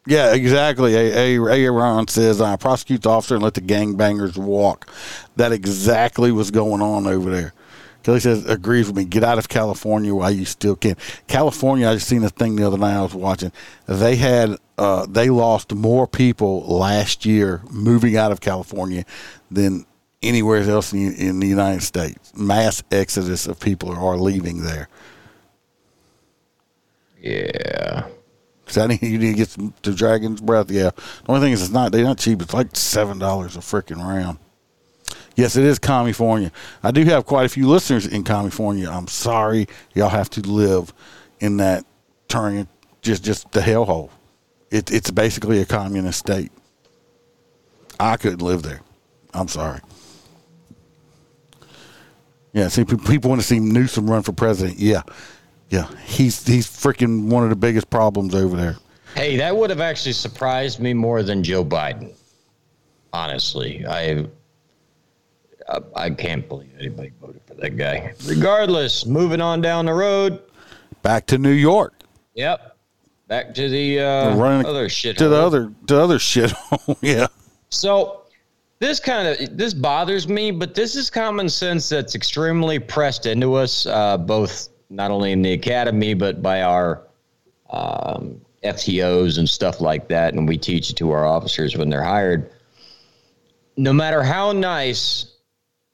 Yeah, 0.08 0.34
exactly. 0.34 0.96
A- 0.96 1.38
A- 1.38 1.64
Aaron 1.66 2.08
says, 2.08 2.42
uh, 2.42 2.58
prosecute 2.58 3.04
the 3.04 3.10
officer 3.10 3.36
and 3.36 3.44
let 3.44 3.54
the 3.54 3.62
gangbangers 3.62 4.36
walk. 4.36 4.90
That 5.38 5.52
exactly 5.52 6.32
was 6.32 6.52
going 6.52 6.82
on 6.82 7.08
over 7.08 7.30
there. 7.30 7.54
Kelly 8.04 8.20
says, 8.20 8.46
agrees 8.46 8.88
with 8.88 8.96
me. 8.96 9.06
Get 9.06 9.24
out 9.24 9.38
of 9.38 9.50
California 9.50 10.14
while 10.14 10.32
you 10.32 10.46
still 10.46 10.76
can. 10.76 10.96
California, 11.28 11.88
I 11.88 11.94
just 11.96 12.08
seen 12.08 12.24
a 12.24 12.30
thing 12.30 12.56
the 12.56 12.66
other 12.66 12.78
night 12.78 12.98
I 12.98 13.02
was 13.02 13.14
watching. 13.14 13.52
They 13.86 14.16
had, 14.16 14.58
uh, 14.78 15.06
they 15.08 15.30
lost 15.30 15.74
more 15.74 16.08
people 16.08 16.62
last 16.66 17.26
year 17.26 17.62
moving 17.70 18.18
out 18.18 18.32
of 18.32 18.42
California 18.42 19.06
than 19.50 19.86
anywhere 20.22 20.62
else 20.62 20.94
in, 20.94 21.14
in 21.14 21.40
the 21.40 21.48
United 21.48 21.84
States. 21.84 22.32
Mass 22.36 22.84
exodus 22.92 23.48
of 23.48 23.60
people 23.60 23.92
are 23.92 24.18
leaving 24.18 24.64
there. 24.64 24.88
Yeah. 27.20 28.08
Cause 28.66 28.78
I 28.78 28.88
need 28.88 29.02
you 29.02 29.18
need 29.18 29.32
to 29.32 29.38
get 29.38 29.50
some 29.50 29.74
to 29.82 29.94
Dragon's 29.94 30.40
Breath. 30.40 30.72
Yeah. 30.72 30.92
The 30.92 31.04
only 31.28 31.42
thing 31.42 31.52
is, 31.54 31.62
it's 31.62 31.72
not 31.72 31.92
they're 31.92 32.06
not 32.06 32.18
cheap. 32.18 32.42
It's 32.42 32.54
like 32.54 32.76
seven 32.76 33.20
dollars 33.20 33.58
a 33.58 33.60
freaking 33.60 33.98
round. 33.98 34.40
Yes, 35.36 35.56
it 35.56 35.64
is 35.64 35.80
California. 35.80 36.52
I 36.84 36.92
do 36.92 37.04
have 37.06 37.26
quite 37.26 37.46
a 37.46 37.50
few 37.50 37.68
listeners 37.68 38.06
in 38.06 38.24
California. 38.24 38.90
I'm 38.90 39.08
sorry, 39.08 39.68
y'all 39.94 40.10
have 40.10 40.30
to 40.32 40.42
live 40.42 40.94
in 41.40 41.58
that 41.58 41.86
turn 42.28 42.68
just 43.02 43.24
just 43.24 43.52
the 43.52 43.62
hellhole. 43.62 44.10
It, 44.70 44.92
it's 44.92 45.12
basically 45.12 45.60
a 45.62 45.66
communist 45.66 46.20
state. 46.20 46.52
I 48.00 48.18
couldn't 48.18 48.42
live 48.42 48.64
there. 48.64 48.82
I'm 49.34 49.48
sorry. 49.48 49.80
Yeah, 52.54 52.68
see, 52.68 52.84
people 52.84 53.30
want 53.30 53.42
to 53.42 53.48
see 53.48 53.60
Newsom 53.60 54.10
run 54.10 54.24
for 54.24 54.34
president. 54.34 54.78
Yeah, 54.78 55.04
yeah, 55.70 55.88
he's 56.04 56.46
he's 56.46 56.68
freaking 56.68 57.28
one 57.28 57.44
of 57.44 57.50
the 57.50 57.56
biggest 57.56 57.90
problems 57.90 58.36
over 58.36 58.58
there. 58.58 58.76
Hey, 59.16 59.38
that 59.38 59.56
would 59.56 59.70
have 59.70 59.82
actually 59.82 60.14
surprised 60.14 60.80
me 60.80 60.94
more 60.94 61.24
than 61.24 61.44
Joe 61.44 61.64
Biden. 61.64 62.14
Honestly, 63.14 63.86
I 63.86 64.26
I, 65.72 65.80
I 65.96 66.10
can't 66.10 66.48
believe 66.48 66.72
anybody 66.78 67.12
voted 67.22 67.42
for 67.46 67.54
that 67.56 67.78
guy. 67.78 68.14
Regardless, 68.26 69.06
moving 69.06 69.42
on 69.42 69.62
down 69.62 69.86
the 69.86 69.94
road. 69.94 70.40
Back 71.02 71.26
to 71.28 71.38
New 71.38 71.52
York. 71.52 71.94
Yep. 72.36 72.78
Back 73.28 73.54
to 73.56 73.70
the 73.70 74.00
uh, 74.00 74.36
running 74.36 74.66
other 74.66 74.90
shit. 74.90 75.18
to 75.18 75.30
the 75.30 75.38
other 75.38 75.72
to 75.88 75.96
the 75.96 76.02
other 76.02 76.20
shit. 76.20 76.52
yeah. 77.02 77.28
So 77.70 78.24
this 78.80 79.00
kind 79.00 79.28
of 79.28 79.58
this 79.58 79.74
bothers 79.74 80.28
me, 80.28 80.52
but 80.52 80.76
this 80.76 80.96
is 80.96 81.10
common 81.10 81.48
sense 81.48 81.88
that's 81.88 82.14
extremely 82.14 82.78
pressed 82.78 83.26
into 83.26 83.54
us, 83.54 83.86
uh, 83.86 84.18
both 84.18 84.68
not 84.90 85.12
only 85.12 85.32
in 85.32 85.42
the 85.42 85.54
academy 85.54 86.14
but 86.14 86.42
by 86.42 86.62
our 86.62 87.04
um, 87.70 88.42
FTOs 88.64 89.38
and 89.38 89.48
stuff 89.48 89.80
like 89.80 90.10
that, 90.10 90.34
and 90.34 90.48
we 90.48 90.58
teach 90.58 90.90
it 90.90 90.98
to 90.98 91.12
our 91.12 91.26
officers 91.26 91.78
when 91.78 91.90
they're 91.90 92.04
hired. 92.04 92.52
No 93.78 93.94
matter 93.94 94.22
how 94.24 94.52
nice 94.52 95.31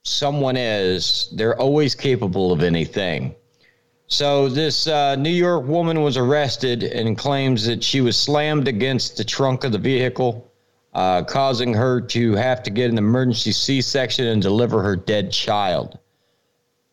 someone 0.07 0.55
is, 0.57 1.29
they're 1.33 1.59
always 1.59 1.93
capable 1.93 2.51
of 2.51 2.63
anything. 2.63 3.35
So 4.07 4.47
this 4.47 4.87
uh, 4.87 5.15
New 5.17 5.29
York 5.29 5.65
woman 5.65 6.01
was 6.01 6.15
arrested 6.15 6.83
and 6.83 7.17
claims 7.17 7.65
that 7.65 7.83
she 7.83 7.99
was 7.99 8.15
slammed 8.17 8.67
against 8.67 9.17
the 9.17 9.23
trunk 9.25 9.65
of 9.65 9.73
the 9.73 9.77
vehicle, 9.77 10.49
uh, 10.93 11.23
causing 11.23 11.73
her 11.73 11.99
to 12.01 12.33
have 12.35 12.63
to 12.63 12.69
get 12.69 12.89
an 12.89 12.97
emergency 12.97 13.51
C-section 13.51 14.27
and 14.27 14.41
deliver 14.41 14.81
her 14.81 14.95
dead 14.95 15.31
child. 15.31 15.99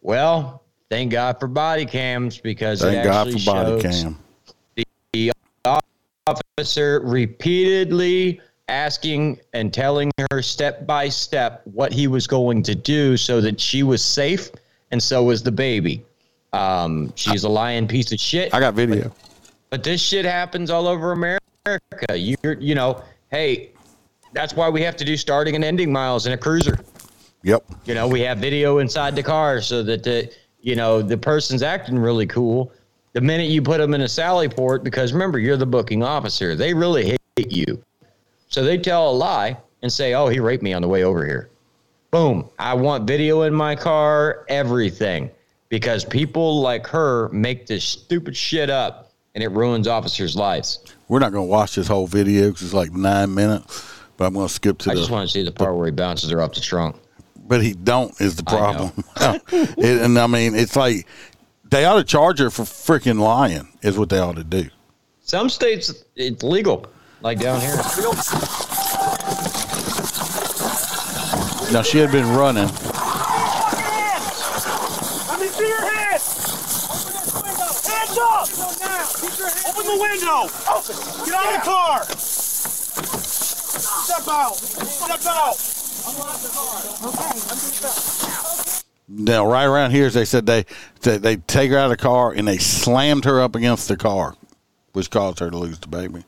Well, 0.03 0.63
thank 0.91 1.13
God 1.13 1.39
for 1.39 1.47
body 1.47 1.87
cams 1.87 2.39
because 2.39 2.83
it 2.83 2.91
Thank 2.91 3.05
God 3.05 3.29
actually 3.29 3.45
for 3.45 3.53
body 3.53 3.83
cam. 3.83 4.19
the 5.13 5.33
officer 6.27 7.01
repeatedly 7.05 8.41
asking 8.69 9.41
and 9.53 9.73
telling 9.73 10.11
her 10.31 10.43
step 10.43 10.87
by 10.87 11.09
step 11.09 11.63
what 11.65 11.93
he 11.93 12.07
was 12.07 12.27
going 12.27 12.63
to 12.63 12.75
do 12.75 13.17
so 13.17 13.41
that 13.41 13.61
she 13.61 13.83
was 13.83 14.03
safe 14.03 14.51
and 14.91 15.03
so 15.03 15.25
was 15.25 15.43
the 15.43 15.53
baby. 15.53 16.05
Um, 16.53 17.13
she's 17.17 17.45
a 17.45 17.49
lying 17.49 17.89
piece 17.89 18.13
of 18.13 18.21
shit. 18.21 18.55
I 18.55 18.61
got 18.61 18.75
video. 18.75 19.13
But 19.71 19.83
this 19.83 20.01
shit 20.01 20.25
happens 20.25 20.71
all 20.71 20.87
over 20.87 21.13
America. 21.13 21.41
You're, 22.15 22.55
you 22.61 22.75
know, 22.75 23.03
hey, 23.31 23.73
that's 24.33 24.55
why 24.55 24.69
we 24.69 24.83
have 24.83 24.97
to 24.97 25.05
do 25.05 25.17
starting 25.17 25.57
and 25.57 25.65
ending 25.65 25.93
miles 25.93 26.27
in 26.27 26.33
a 26.33 26.39
cruiser. 26.39 26.79
Yep. 27.43 27.65
You 27.85 27.95
know, 27.95 28.09
we 28.09 28.21
have 28.21 28.39
video 28.39 28.79
inside 28.79 29.17
the 29.17 29.23
car 29.23 29.61
so 29.61 29.83
that 29.83 30.05
the, 30.05 30.33
you 30.61 30.77
know, 30.77 31.03
the 31.03 31.19
person's 31.19 31.63
acting 31.63 31.99
really 31.99 32.27
cool. 32.27 32.73
The 33.13 33.21
minute 33.21 33.49
you 33.49 33.63
put 33.63 33.79
them 33.79 33.95
in 33.95 34.01
a 34.01 34.09
Sally 34.09 34.49
port, 34.49 34.83
because 34.83 35.13
remember, 35.13 35.39
you're 35.39 35.57
the 35.57 35.67
booking 35.67 36.03
officer, 36.03 36.57
they 36.57 36.73
really 36.73 37.17
hate 37.37 37.53
you. 37.53 37.83
So 38.55 38.63
they 38.63 38.79
tell 38.79 39.11
a 39.11 39.11
lie 39.11 39.57
and 39.83 39.93
say, 39.93 40.15
oh, 40.15 40.29
he 40.29 40.39
raped 40.39 40.63
me 40.63 40.73
on 40.73 40.81
the 40.81 40.87
way 40.87 41.03
over 41.03 41.27
here. 41.27 41.51
Boom. 42.13 42.49
I 42.57 42.73
want 42.75 43.05
video 43.05 43.43
in 43.43 43.53
my 43.53 43.75
car, 43.75 44.47
everything. 44.49 45.29
Because 45.71 46.05
people 46.05 46.61
like 46.61 46.87
her 46.87 47.29
make 47.31 47.67
this 47.67 47.83
stupid 47.83 48.37
shit 48.37 48.71
up 48.71 49.11
and 49.35 49.43
it 49.43 49.49
ruins 49.49 49.89
officers' 49.89 50.37
lives. 50.37 50.79
We're 51.09 51.19
not 51.19 51.33
going 51.33 51.49
to 51.49 51.51
watch 51.51 51.75
this 51.75 51.89
whole 51.89 52.07
video 52.07 52.47
because 52.51 52.63
it's 52.63 52.73
like 52.73 52.93
nine 52.93 53.35
minutes, 53.35 53.93
but 54.17 54.27
I'm 54.27 54.35
going 54.35 54.47
to 54.47 54.55
skip 54.55 54.79
to 54.79 54.93
I 54.93 54.95
the. 54.95 55.01
just 55.01 55.11
want 55.11 55.29
to 55.29 55.33
see 55.33 55.43
the 55.43 55.51
part 55.51 55.75
where 55.75 55.87
he 55.87 55.91
bounces 55.91 56.31
her 56.31 56.41
off 56.41 56.53
the 56.55 56.61
trunk. 56.61 56.95
but 57.49 57.61
he 57.61 57.73
don't 57.73 58.15
is 58.21 58.37
the 58.37 58.45
I 58.47 58.57
problem. 58.57 58.93
It- 59.79 60.01
and 60.01 60.17
I 60.17 60.29
mean, 60.29 60.55
it's 60.55 60.77
like 60.77 61.09
they 61.65 61.87
ought 61.87 61.97
to 61.97 62.05
charge 62.05 62.39
her 62.39 62.51
for 62.51 62.63
freaking 62.63 63.19
lying. 63.19 63.67
Is 63.83 63.99
what 63.99 64.11
they 64.11 64.21
ought 64.21 64.37
to 64.37 64.45
do. 64.45 64.71
Some 65.23 65.49
states, 65.49 66.05
it's 66.15 66.45
legal, 66.45 66.87
like 67.25 67.39
down 67.39 67.59
here. 67.59 67.75
Now 71.73 71.81
she 71.81 71.97
had 71.97 72.13
been 72.13 72.29
running. 72.37 72.69
Let 75.29 75.41
me 75.41 75.47
see 75.49 75.67
your 75.67 75.81
hands! 75.81 76.23
Hands 77.89 78.19
up! 78.19 78.47
Open 79.71 79.87
the 79.87 79.97
window! 79.99 80.49
Get 81.25 81.35
out 81.35 81.47
of 81.47 81.55
the 81.55 81.65
car! 81.65 82.05
Step 84.05 84.29
out! 84.29 84.57
Step 84.57 85.25
out! 85.27 85.57
Now, 89.09 89.47
right 89.47 89.65
around 89.65 89.93
here, 89.93 90.11
they 90.11 90.27
said 90.27 90.45
they 90.45 90.67
they, 91.01 91.17
they 91.17 91.37
take 91.37 91.71
her 91.71 91.79
out 91.79 91.91
of 91.91 91.91
the 91.91 91.97
car 91.97 92.33
and 92.33 92.47
they 92.47 92.59
slammed 92.59 93.25
her 93.25 93.41
up 93.41 93.55
against 93.57 93.89
the 93.89 93.97
car, 93.97 94.37
which 94.93 95.11
caused 95.11 95.39
her 95.39 95.51
to 95.51 95.57
lose 95.57 95.79
the 95.79 95.89
baby. 95.89 96.23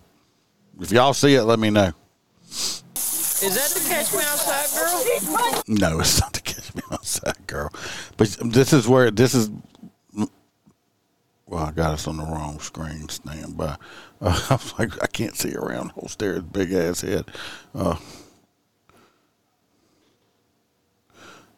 If 0.81 0.93
y'all 0.93 1.15
see 1.15 1.35
it, 1.35 1.45
let 1.45 1.59
me 1.59 1.71
know. 1.71 1.93
Is 2.49 2.83
that 3.41 3.71
the 3.75 3.89
catch 3.89 4.13
me 4.13 4.21
outside 4.21 4.67
girl? 4.79 5.63
No, 5.69 6.01
it's 6.01 6.21
not 6.21 6.33
the 6.33 6.41
Catch 6.41 6.75
Me 6.75 6.83
Outside 6.91 7.47
girl. 7.47 7.71
But 8.17 8.37
this 8.45 8.73
is 8.73 8.89
where 8.89 9.11
this 9.11 9.35
is. 9.35 9.51
Well, 11.47 11.65
I 11.65 11.71
got 11.71 11.93
us 11.93 12.09
on 12.09 12.17
the 12.17 12.25
wrong 12.25 12.59
screen. 12.61 13.09
Stand 13.09 13.57
by. 13.57 13.77
Uh, 14.21 14.47
I 14.51 14.55
was 14.55 14.75
like, 14.79 15.03
I 15.03 15.07
can't 15.07 15.37
see 15.37 15.55
around 15.55 15.93
Holster's 15.93 16.43
big 16.43 16.73
ass 16.73 17.03
head. 17.03 17.27
Uh, 17.75 17.97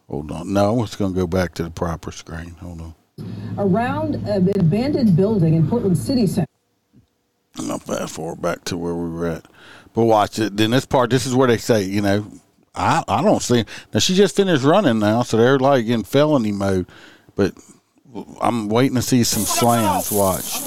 hold 0.08 0.30
on. 0.30 0.52
No, 0.52 0.82
it's 0.82 0.96
going 0.96 1.14
to 1.14 1.20
go 1.20 1.26
back 1.26 1.54
to 1.54 1.62
the 1.62 1.70
proper 1.70 2.10
screen. 2.10 2.56
Hold 2.60 2.80
on. 2.80 2.94
Around 3.56 4.16
an 4.26 4.48
abandoned 4.58 5.16
building 5.16 5.54
in 5.54 5.68
Portland 5.68 5.96
City 5.96 6.26
Center. 6.26 6.46
I'll 7.60 7.78
fast 7.78 8.14
forward 8.14 8.40
back 8.42 8.64
to 8.64 8.76
where 8.76 8.94
we 8.94 9.10
were 9.10 9.26
at. 9.28 9.46
But 9.94 10.04
watch 10.04 10.38
it. 10.38 10.56
Then 10.56 10.70
this 10.70 10.86
part, 10.86 11.10
this 11.10 11.26
is 11.26 11.34
where 11.34 11.48
they 11.48 11.58
say, 11.58 11.82
you 11.82 12.00
know, 12.00 12.26
I, 12.74 13.02
I 13.08 13.22
don't 13.22 13.42
see. 13.42 13.64
Now, 13.92 14.00
she 14.00 14.14
just 14.14 14.36
finished 14.36 14.64
running 14.64 14.98
now, 15.00 15.22
so 15.22 15.36
they're 15.36 15.58
like 15.58 15.86
in 15.86 16.04
felony 16.04 16.52
mode. 16.52 16.86
But 17.34 17.54
I'm 18.40 18.68
waiting 18.68 18.94
to 18.96 19.02
see 19.02 19.24
some 19.24 19.42
slams. 19.44 20.10
Watch. 20.12 20.60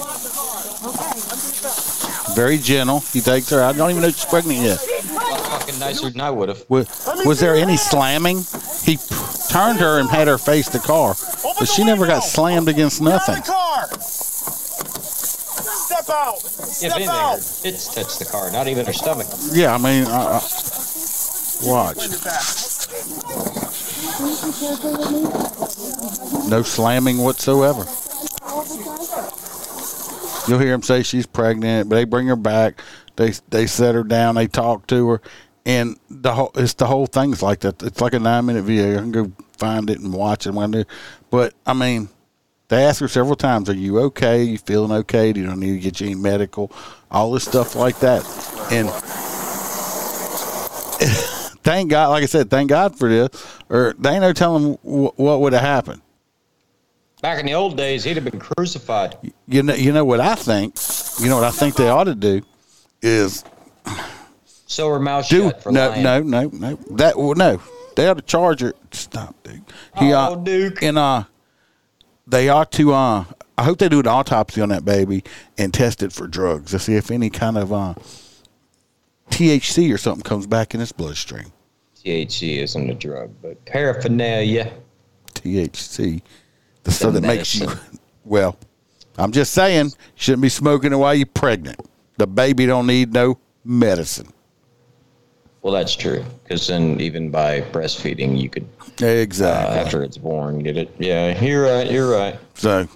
Very 2.36 2.58
gentle. 2.58 3.00
He 3.00 3.22
takes 3.22 3.50
her 3.50 3.62
out. 3.62 3.76
I 3.76 3.78
don't 3.78 3.92
even 3.92 4.02
know 4.04 4.10
she's 4.10 4.26
pregnant 4.26 4.60
yet. 4.60 4.80
Fucking 4.80 5.80
nicer 5.80 6.10
than 6.10 6.22
I 6.22 6.32
would 6.32 6.50
have. 6.50 6.64
Was, 6.70 6.88
was 7.26 7.39
there 7.39 7.56
any 7.56 7.78
slamming? 7.78 8.38
He 8.84 8.98
p- 8.98 9.04
turned 9.50 9.80
her 9.80 10.00
and 10.00 10.10
had 10.10 10.28
her 10.28 10.38
face 10.38 10.70
the 10.70 10.80
car, 10.80 11.16
but 11.60 11.68
she 11.68 11.84
never 11.84 12.08
got 12.08 12.22
slammed 12.22 12.68
against 12.70 13.02
nothing. 13.02 13.42
Car! 16.04 16.08
Step 16.08 16.16
out! 16.16 16.38
If 16.38 16.52
Step 16.52 16.91
anything, 16.95 17.10
out! 17.10 17.36
her 17.36 17.38
tits 17.38 17.93
touched 17.93 18.20
the 18.20 18.26
car, 18.26 18.52
not 18.52 18.68
even 18.68 18.86
her 18.86 18.93
stomach. 18.93 19.28
Yeah, 19.52 19.74
I 19.74 19.78
mean, 19.78 20.06
uh, 20.06 20.39
uh, 20.39 20.41
watch. 21.64 21.97
No 26.49 26.64
slamming 26.64 27.18
whatsoever. 27.20 27.86
You'll 30.47 30.60
hear 30.60 30.74
him 30.74 30.82
say 30.82 31.04
she's 31.04 31.26
pregnant, 31.26 31.89
but 31.89 31.95
they 31.95 32.04
bring 32.04 32.28
her 32.28 32.36
back. 32.36 32.82
They 33.16 33.34
they 33.49 33.68
set 33.68 33.95
her 33.95 34.04
down. 34.04 34.36
They 34.36 34.47
talk 34.47 34.88
to 34.88 35.10
her, 35.10 35.22
and 35.66 35.97
the 36.10 36.34
whole 36.34 36.52
it's 36.56 36.74
the 36.74 36.88
whole 36.88 37.06
thing's 37.06 37.41
like 37.41 37.60
that. 37.60 37.82
It's 37.84 38.02
like 38.02 38.14
a 38.14 38.20
nine 38.20 38.45
minute 38.45 38.64
video. 38.64 38.97
I 38.97 39.02
can 39.02 39.12
go 39.12 39.32
find 39.58 39.89
it 39.89 39.99
and 39.99 40.14
watch 40.14 40.47
it 40.47 40.54
when 40.54 40.74
I 40.76 40.80
do. 40.80 40.89
But 41.30 41.54
I 41.66 41.74
mean, 41.74 42.10
They 42.72 42.86
asked 42.86 43.01
her 43.01 43.09
several 43.09 43.36
times, 43.36 43.69
"Are 43.69 43.74
you 43.76 43.99
okay? 43.99 44.43
you 44.43 44.57
feeling 44.57 44.93
okay? 44.99 45.34
Do 45.34 45.41
you 45.41 45.55
need 45.57 45.74
to 45.74 45.80
get 45.80 45.99
you 45.99 46.07
any 46.07 46.15
medical? 46.15 46.72
All 47.11 47.34
this 47.34 47.43
stuff 47.43 47.76
like 47.76 47.99
that." 47.99 48.24
And 48.72 48.89
thank 51.63 51.89
God, 51.89 52.11
like 52.11 52.24
I 52.24 52.28
said, 52.28 52.49
thank 52.49 52.69
God 52.69 52.97
for 52.97 53.09
this. 53.09 53.28
Or 53.69 53.93
they 53.99 54.11
ain't 54.11 54.22
no 54.22 54.32
telling 54.32 54.76
wh- 54.76 55.19
what 55.19 55.41
would 55.41 55.51
have 55.51 55.61
happened. 55.61 56.01
Back 57.22 57.41
in 57.41 57.45
the 57.45 57.55
old 57.55 57.76
days, 57.76 58.05
he'd 58.05 58.15
have 58.15 58.24
been 58.24 58.39
crucified. 58.39 59.17
You 59.49 59.63
know, 59.63 59.74
you 59.74 59.91
know 59.91 60.05
what 60.05 60.22
I 60.22 60.36
think. 60.36 60.76
You 61.19 61.28
know 61.30 61.36
what 61.36 61.43
I 61.45 61.51
think 61.51 61.76
they 61.76 61.89
ought 61.89 62.05
to 62.05 62.15
do 62.15 62.41
is 63.01 63.43
So 64.65 64.88
her 64.88 64.99
mouth 64.99 65.28
do 65.28 65.49
shut 65.49 65.61
for 65.61 65.74
no, 65.74 65.89
lying. 65.89 66.03
no, 66.03 66.22
no, 66.22 66.49
no. 66.53 66.76
That 66.91 67.17
well, 67.17 67.36
no. 67.36 67.61
They 67.97 68.07
ought 68.07 68.13
to 68.15 68.22
charge 68.22 68.61
her. 68.61 68.74
Stop, 68.91 69.36
Duke. 69.43 69.55
He, 69.99 70.13
Oh, 70.13 70.17
uh, 70.17 70.36
Duke. 70.36 70.82
And 70.82 70.97
uh, 70.97 71.26
they 72.28 72.49
ought 72.49 72.72
to. 72.74 72.93
Uh, 72.93 73.26
I 73.57 73.63
hope 73.63 73.80
they 73.80 73.89
do 73.89 73.99
an 73.99 74.07
autopsy 74.07 74.61
on 74.61 74.69
that 74.69 74.86
baby 74.86 75.24
and 75.57 75.74
test 75.74 76.01
it 76.01 76.11
for 76.11 76.28
drugs 76.28 76.72
to 76.72 76.80
see 76.80 76.95
if 76.95 77.11
any 77.11 77.30
kind 77.30 77.57
of 77.57 77.72
uh, 77.72 77.93
THC 79.30 79.93
or 79.93 79.97
something 79.97 80.24
comes 80.24 80.47
back 80.47 80.74
in 80.74 80.82
its 80.82 80.91
bloodstream. 80.91 81.51
THC 82.03 82.57
isn't 82.57 82.89
a 82.89 82.95
drug, 82.95 83.32
but 83.41 83.63
paraphernalia. 83.65 84.74
THC, 85.34 86.22
the 86.84 86.91
stuff 86.91 87.13
that 87.13 87.22
makes 87.22 87.55
you. 87.55 87.69
Well, 88.24 88.55
I'm 89.17 89.32
just 89.32 89.51
saying, 89.51 89.93
shouldn't 90.13 90.43
be 90.43 90.49
smoking 90.49 90.93
it 90.93 90.95
while 90.95 91.15
you're 91.15 91.26
pregnant. 91.26 91.80
The 92.17 92.28
baby 92.28 92.67
don't 92.67 92.86
need 92.86 93.13
no 93.13 93.39
medicine. 93.65 94.32
Well, 95.62 95.74
that's 95.74 95.95
true. 95.95 96.24
Because 96.43 96.68
then, 96.68 96.99
even 96.99 97.30
by 97.30 97.62
breastfeeding, 97.62 98.39
you 98.39 98.49
could, 98.49 98.68
uh, 99.01 99.05
Exactly. 99.05 99.78
after 99.80 100.03
it's 100.03 100.18
born, 100.18 100.59
get 100.59 100.76
it. 100.78 100.93
Yeah, 100.97 101.39
you're 101.43 101.64
right. 101.64 101.89
You're 101.89 102.09
right. 102.09 102.39
So, 102.55 102.88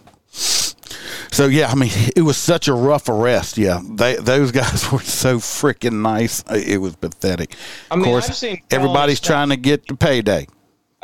so 1.32 1.47
yeah, 1.47 1.70
I 1.70 1.76
mean, 1.76 1.91
it 2.16 2.22
was 2.22 2.38
such 2.38 2.68
a 2.68 2.74
rough 2.74 3.07
arrest. 3.09 3.57
Yeah, 3.57 3.82
they 3.84 4.16
those 4.16 4.51
guys 4.51 4.91
were 4.91 4.99
so 5.01 5.38
freaking 5.38 6.01
nice. 6.01 6.43
It 6.49 6.80
was 6.80 6.95
pathetic. 6.95 7.55
I 7.91 7.95
mean, 7.95 8.05
of 8.05 8.09
course, 8.09 8.43
everybody's 8.72 9.20
trying 9.20 9.49
to 9.49 9.57
get 9.57 9.86
the 9.88 9.95
payday. 9.95 10.47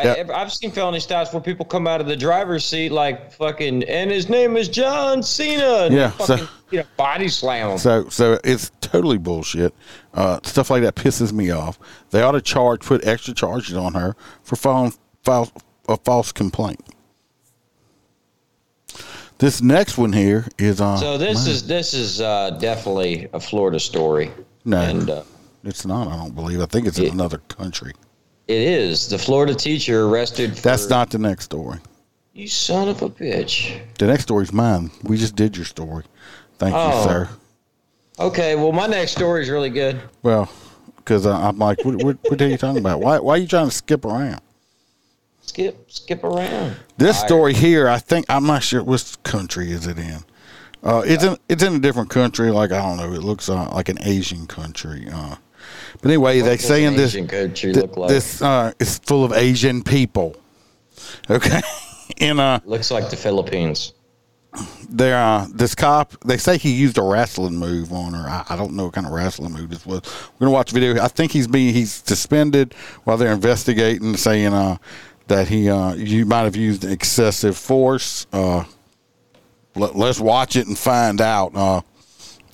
Yeah. 0.04 0.34
I, 0.34 0.41
I've 0.41 0.52
seen 0.52 0.72
felony 0.72 0.99
stops 0.99 1.34
where 1.34 1.41
people 1.41 1.66
come 1.66 1.88
out 1.88 2.02
of 2.02 2.08
the 2.08 2.16
driver's 2.16 2.66
seat 2.66 2.91
like 2.91 3.32
fucking, 3.34 3.84
and 3.84 4.10
his 4.12 4.30
name 4.30 4.58
is 4.58 4.68
John 4.70 5.22
Cena. 5.24 5.89
Yeah, 5.89 6.10
Fucking, 6.12 6.38
so- 6.38 6.47
you 6.72 6.80
know, 6.80 6.86
body 6.97 7.28
slam 7.28 7.72
him. 7.72 7.78
So, 7.78 8.08
so 8.10 8.39
it's 8.43 8.72
totally 8.82 9.18
bullshit. 9.18 9.74
Uh, 10.14 10.39
stuff 10.43 10.70
like 10.70 10.84
that 10.84 10.95
pisses 10.95 11.34
me 11.34 11.52
off. 11.52 11.78
They 12.12 12.22
ought 12.22 12.32
to 12.32 12.41
charge, 12.41 12.82
put 12.82 13.06
extra 13.06 13.34
charges 13.34 13.76
on 13.76 13.93
her 13.93 14.16
for 14.43 14.56
filing 14.56 14.93
file 15.24 15.52
a 15.89 15.97
false 15.97 16.32
complaint. 16.32 16.82
This 19.39 19.62
next 19.62 19.97
one 19.97 20.14
here 20.14 20.47
is 20.60 20.80
on. 20.80 20.99
So 20.99 21.18
this 21.18 21.47
is 21.47 21.66
this 21.68 21.93
is 21.93 22.22
uh, 22.22 22.52
definitely 22.52 23.28
a 23.34 23.39
Florida 23.39 23.80
story. 23.80 24.32
no, 24.66 24.80
and 24.82 25.10
uh, 25.10 25.24
it's 25.64 25.86
not. 25.86 26.08
I 26.08 26.16
don't 26.16 26.36
believe. 26.36 26.62
I 26.62 26.68
think 26.68 26.86
it's 26.88 26.99
in 26.99 27.08
another 27.12 27.39
country. 27.47 27.93
It 28.52 28.68
is 28.68 29.08
the 29.08 29.18
Florida 29.18 29.56
teacher 29.56 30.06
arrested. 30.08 30.56
For, 30.56 30.62
That's 30.62 30.89
not 30.89 31.10
the 31.10 31.18
next 31.20 31.45
story. 31.45 31.80
you 32.34 32.47
son 32.47 32.88
of 32.89 33.02
a 33.02 33.10
bitch. 33.10 33.80
The 33.97 34.08
next 34.08 34.24
story's 34.24 34.52
mine. 34.54 34.91
We 35.04 35.18
just 35.18 35.36
did 35.36 35.56
your 35.56 35.66
story. 35.66 36.04
Thank 36.58 36.76
Oh. 36.76 36.97
you, 36.97 37.04
sir. 37.10 37.30
Okay, 38.20 38.56
well 38.56 38.72
my 38.72 38.88
next 38.88 39.12
story 39.14 39.41
is 39.41 39.49
really 39.49 39.70
good. 39.70 39.99
Well, 40.22 40.49
because 40.97 41.26
I'm 41.26 41.58
like, 41.58 41.84
what, 41.84 42.04
what, 42.04 42.18
what 42.30 42.41
are 42.41 42.47
you 42.47 42.58
talking 42.58 42.78
about? 42.80 42.99
Why, 42.99 43.20
why 43.20 43.34
are 43.34 43.38
you 43.38 43.47
trying 43.47 43.70
to 43.70 43.76
skip 43.76 44.06
around? 44.06 44.41
Skip 45.41 45.91
skip 45.91 46.24
around. 46.24 46.76
This 46.97 47.18
All 47.18 47.22
right. 47.24 47.28
story 47.28 47.54
here, 47.56 47.89
I 47.89 47.97
think 47.97 48.26
I'm 48.30 48.45
not 48.45 48.62
sure 48.64 48.84
which 48.84 49.22
country 49.24 49.72
is 49.72 49.88
it 49.88 49.97
in. 49.97 50.20
Uh, 50.84 51.02
it's 51.06 51.24
in 51.24 51.36
it's 51.49 51.64
in 51.64 51.76
a 51.76 51.80
different 51.80 52.10
country. 52.10 52.52
Like 52.52 52.72
I 52.72 52.78
don't 52.80 52.97
know, 52.97 53.12
it 53.14 53.24
looks 53.24 53.49
uh, 53.49 53.70
like 53.74 53.89
an 53.89 53.97
Asian 54.02 54.45
country. 54.45 55.08
Uh, 55.12 55.36
but 56.02 56.06
anyway, 56.10 56.39
What 56.42 56.46
they 56.46 56.58
does 56.58 56.66
say 56.66 56.84
an 56.86 56.94
in 56.94 56.98
this 57.00 57.14
th- 57.14 57.76
like? 57.98 58.10
this 58.10 58.42
uh, 58.42 58.72
is 58.80 59.00
full 59.00 59.24
of 59.24 59.34
Asian 59.34 59.84
people. 59.84 60.36
Okay, 61.30 61.62
and 62.20 62.39
uh, 62.39 62.60
Looks 62.66 62.92
like 62.92 63.10
the 63.10 63.16
Philippines. 63.18 63.94
there 64.89 65.18
uh, 65.18 65.48
this 65.54 65.74
cop 65.76 66.14
they 66.26 66.38
say 66.38 66.58
he 66.58 66.72
used 66.74 66.98
a 66.98 67.02
wrestling 67.02 67.56
move 67.58 67.92
on 67.94 68.14
her. 68.14 68.28
I, 68.30 68.46
I 68.50 68.56
don't 68.56 68.74
know 68.74 68.86
what 68.86 68.94
kind 68.94 69.08
of 69.08 69.14
wrestling 69.14 69.54
move 69.54 69.70
this 69.70 69.86
was. 69.86 70.02
We're 70.39 70.46
gonna 70.46 70.52
watch 70.52 70.72
the 70.72 70.80
video. 70.80 71.02
I 71.04 71.08
think 71.08 71.32
he's 71.32 71.48
being 71.48 71.74
he's 71.74 71.92
suspended 71.92 72.74
while 73.04 73.18
they're 73.18 73.34
investigating, 73.34 74.16
saying 74.18 74.54
uh, 74.54 74.78
that 75.28 75.48
he 75.48 75.70
uh, 75.70 75.94
you 75.96 76.26
might 76.26 76.44
have 76.44 76.56
used 76.56 76.84
excessive 76.86 77.58
force. 77.58 78.28
Uh, 78.34 78.64
let, 79.76 79.96
let's 79.96 80.20
watch 80.20 80.56
it 80.56 80.68
and 80.68 80.78
find 80.78 81.22
out. 81.22 81.56
Uh, 81.56 81.82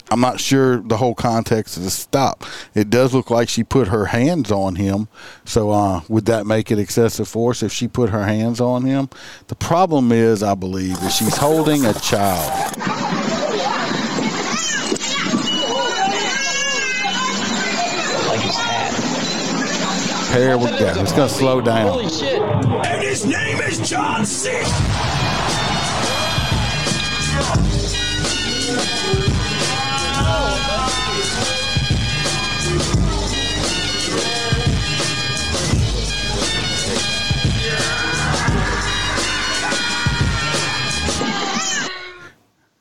I'm 0.09 0.21
not 0.21 0.39
sure 0.39 0.79
the 0.79 0.97
whole 0.97 1.15
context 1.15 1.77
of 1.77 1.83
the 1.83 1.89
stop. 1.89 2.45
It 2.73 2.89
does 2.89 3.13
look 3.13 3.29
like 3.29 3.49
she 3.49 3.63
put 3.63 3.89
her 3.89 4.05
hands 4.05 4.51
on 4.51 4.75
him. 4.75 5.09
So 5.45 5.71
uh, 5.71 6.01
would 6.07 6.25
that 6.25 6.45
make 6.45 6.71
it 6.71 6.79
excessive 6.79 7.27
force 7.27 7.61
if 7.61 7.73
she 7.73 7.87
put 7.87 8.09
her 8.11 8.25
hands 8.25 8.61
on 8.61 8.85
him? 8.85 9.09
The 9.47 9.55
problem 9.55 10.11
is, 10.11 10.43
I 10.43 10.55
believe, 10.55 10.97
is 11.03 11.15
she's 11.15 11.35
holding 11.35 11.85
a 11.85 11.93
child. 11.93 12.77
Like 18.27 18.41
his 18.41 18.55
hat. 18.55 20.33
Here 20.37 20.57
we 20.57 20.65
go. 20.67 21.01
It's 21.01 21.11
going 21.11 21.27
to 21.27 21.33
slow 21.33 21.59
down. 21.59 21.87
Holy 21.87 22.09
shit! 22.09 22.41
And 22.41 23.03
his 23.03 23.25
name 23.25 23.59
is 23.61 23.89
John 23.89 24.25
Cena 24.25 24.65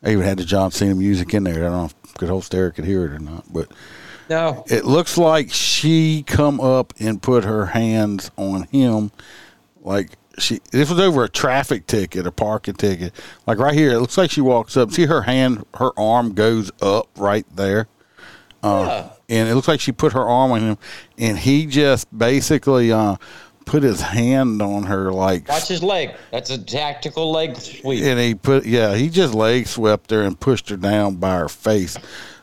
I 0.07 0.13
even 0.13 0.25
had 0.25 0.39
the 0.39 0.45
John 0.45 0.71
Cena 0.71 0.95
music 0.95 1.35
in 1.35 1.43
there. 1.43 1.67
I 1.67 1.69
don't 1.69 1.73
know 1.73 1.85
if 1.87 2.15
good 2.15 2.31
old 2.31 2.45
Stare 2.45 2.71
could 2.71 2.85
hear 2.85 3.05
it 3.05 3.11
or 3.11 3.19
not, 3.19 3.53
but 3.53 3.71
No, 4.31 4.65
it 4.69 4.85
looks 4.85 5.19
like 5.19 5.53
she 5.53 6.23
come 6.23 6.61
up 6.61 6.95
and 7.01 7.21
put 7.21 7.43
her 7.45 7.67
hands 7.67 8.31
on 8.37 8.63
him. 8.69 9.11
Like 9.83 10.11
she 10.39 10.61
this 10.71 10.91
was 10.91 11.01
over 11.01 11.25
a 11.25 11.29
traffic 11.29 11.87
ticket 11.89 12.25
a 12.25 12.31
parking 12.31 12.75
ticket. 12.75 13.13
Like 13.49 13.59
right 13.59 13.75
here 13.75 13.91
it 13.93 13.99
looks 14.01 14.17
like 14.17 14.31
she 14.31 14.41
walks 14.41 14.77
up. 14.77 14.93
See 14.93 15.07
her 15.07 15.23
hand 15.23 15.67
her 15.75 15.91
arm 15.99 16.35
goes 16.35 16.71
up 16.81 17.09
right 17.17 17.47
there? 17.57 17.89
Uh, 18.63 19.11
and 19.29 19.49
it 19.49 19.55
looks 19.55 19.69
like 19.69 19.81
she 19.81 19.93
put 19.93 20.13
her 20.13 20.23
arm 20.23 20.53
on 20.53 20.61
him 20.61 20.79
and 21.19 21.39
he 21.39 21.67
just 21.67 22.17
basically 22.17 22.93
uh, 22.93 23.17
put 23.67 23.83
his 23.83 24.01
hand 24.01 24.63
on 24.63 24.85
her 24.85 25.13
like 25.13 25.49
watch 25.49 25.69
his 25.69 25.83
leg. 25.83 26.15
That's 26.31 26.49
a 26.51 26.57
tactical 26.57 27.31
leg 27.31 27.57
sweep. 27.57 28.03
and 28.05 28.19
he 28.19 28.35
put 28.35 28.65
yeah 28.65 28.95
he 28.95 29.11
just 29.11 29.35
leg 29.35 29.67
swept 29.67 30.11
her 30.11 30.23
and 30.23 30.39
pushed 30.41 30.71
her 30.71 30.77
down 30.79 31.17
by 31.17 31.37
her 31.37 31.49
face. 31.51 31.99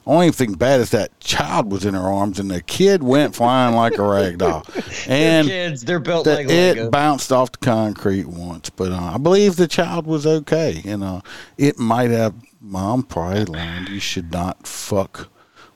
Only 0.06 0.32
thing 0.32 0.54
bad 0.54 0.82
is 0.82 0.92
that 0.92 1.18
child 1.22 1.72
was 1.72 1.86
in 1.86 1.94
her 1.94 2.02
arms 2.02 2.38
and 2.38 2.52
the 2.52 2.62
kid 2.62 3.02
went 3.02 3.34
flying 3.36 3.74
like 3.74 3.98
a 3.98 4.04
rag 4.04 4.38
doll. 4.38 4.66
And 5.08 5.48
kids, 5.48 5.84
they're 5.84 6.00
built 6.02 6.26
the- 6.26 6.36
like 6.36 6.50
it 6.50 6.92
bounced 6.92 7.32
off 7.32 7.54
the 7.54 7.58
concrete 7.60 8.26
once 8.28 8.70
but 8.70 8.92
uh, 8.92 9.12
i 9.16 9.18
believe 9.18 9.56
the 9.56 9.68
child 9.68 10.06
was 10.06 10.28
okay. 10.28 10.82
You 10.84 11.02
uh, 11.04 11.22
it 11.58 11.80
might 11.80 12.12
have 12.12 12.36
mom 12.62 13.04
probably 13.04 13.46
learned 13.46 13.90
you 13.90 14.00
should 14.00 14.32
not 14.32 14.68
fuck 14.68 15.30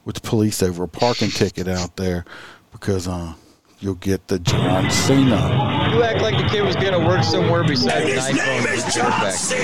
with 0.03 0.15
the 0.15 0.21
police 0.21 0.61
over 0.61 0.83
a 0.83 0.87
parking 0.89 1.29
ticket 1.29 1.67
out 1.69 1.95
there 1.95 2.23
because 2.71 3.07
uh, 3.07 3.33
you'll 3.79 3.95
get 3.95 4.27
the 4.27 4.39
john 4.39 4.89
cena 4.89 5.91
You 5.93 6.03
act 6.03 6.21
like 6.21 6.37
the 6.37 6.47
kid 6.49 6.63
was 6.63 6.75
gonna 6.75 6.99
work 7.05 7.23
somewhere 7.23 7.63
beside 7.63 8.01
And 8.03 8.09
an 8.09 8.15
his 8.15 8.27
name 8.27 8.37
iPhone 8.63 8.73
is 8.73 8.85
with 8.85 8.93
John 8.95 9.11
back. 9.11 9.33
C. 9.33 9.55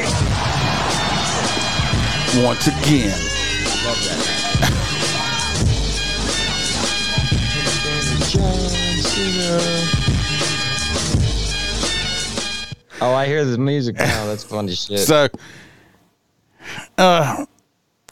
once 2.44 2.68
again 2.68 3.20
Love 3.86 3.98
that. 4.06 5.44
Oh, 13.02 13.14
I 13.14 13.26
hear 13.26 13.44
the 13.44 13.58
music 13.58 13.98
now. 13.98 14.26
That's 14.28 14.44
funny 14.46 14.74
shit. 14.74 15.00
So, 15.00 15.28
uh, 16.98 17.46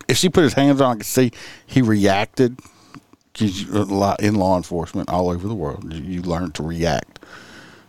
if 0.09 0.17
she 0.17 0.27
put 0.27 0.43
his 0.43 0.53
hands 0.53 0.81
on, 0.81 0.91
I 0.91 0.97
could 0.97 1.05
see 1.05 1.31
he 1.65 1.81
reacted. 1.81 2.57
'Cause 2.57 2.67
you- 2.67 2.71
a 2.71 2.99
lot 3.07 3.20
Uh, 3.39 4.15
in 4.19 4.35
law 4.35 4.57
enforcement 4.57 5.09
all 5.09 5.29
over 5.29 5.47
the 5.47 5.55
world, 5.55 5.93
you, 5.93 6.21
learn 6.21 6.51
to 6.51 6.63
react. 6.63 7.19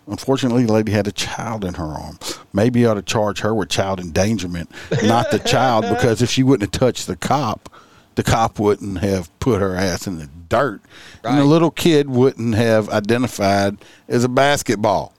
Unfortunately, 0.06 0.64
the 0.64 0.72
lady 0.72 0.92
had 0.92 1.06
a 1.06 1.12
child 1.12 1.64
in 1.64 1.74
her 1.74 1.84
arm. 1.84 2.18
Maybe 2.52 2.80
you 2.80 2.88
ought 2.88 2.94
to 2.94 3.02
charge 3.02 3.40
her 3.40 3.54
with 3.54 3.68
child 3.68 3.98
endangerment, 3.98 4.70
not 5.02 5.30
the 5.30 5.40
child, 5.40 5.84
because 5.88 6.22
if 6.22 6.30
she 6.30 6.42
wouldn't 6.42 6.72
have 6.72 6.80
touched 6.80 7.06
the 7.06 7.16
cop, 7.16 7.68
the 8.14 8.22
cop 8.22 8.58
wouldn't 8.58 8.98
have 8.98 9.36
put 9.40 9.60
her 9.60 9.74
ass 9.74 10.06
in 10.06 10.18
the 10.18 10.28
dirt, 10.48 10.80
and 11.24 11.38
the 11.38 11.44
little 11.44 11.70
kid 11.70 12.08
wouldn't 12.08 12.54
have 12.54 12.88
identified 12.90 13.78
as 14.08 14.22
a 14.22 14.28
basketball. 14.28 15.12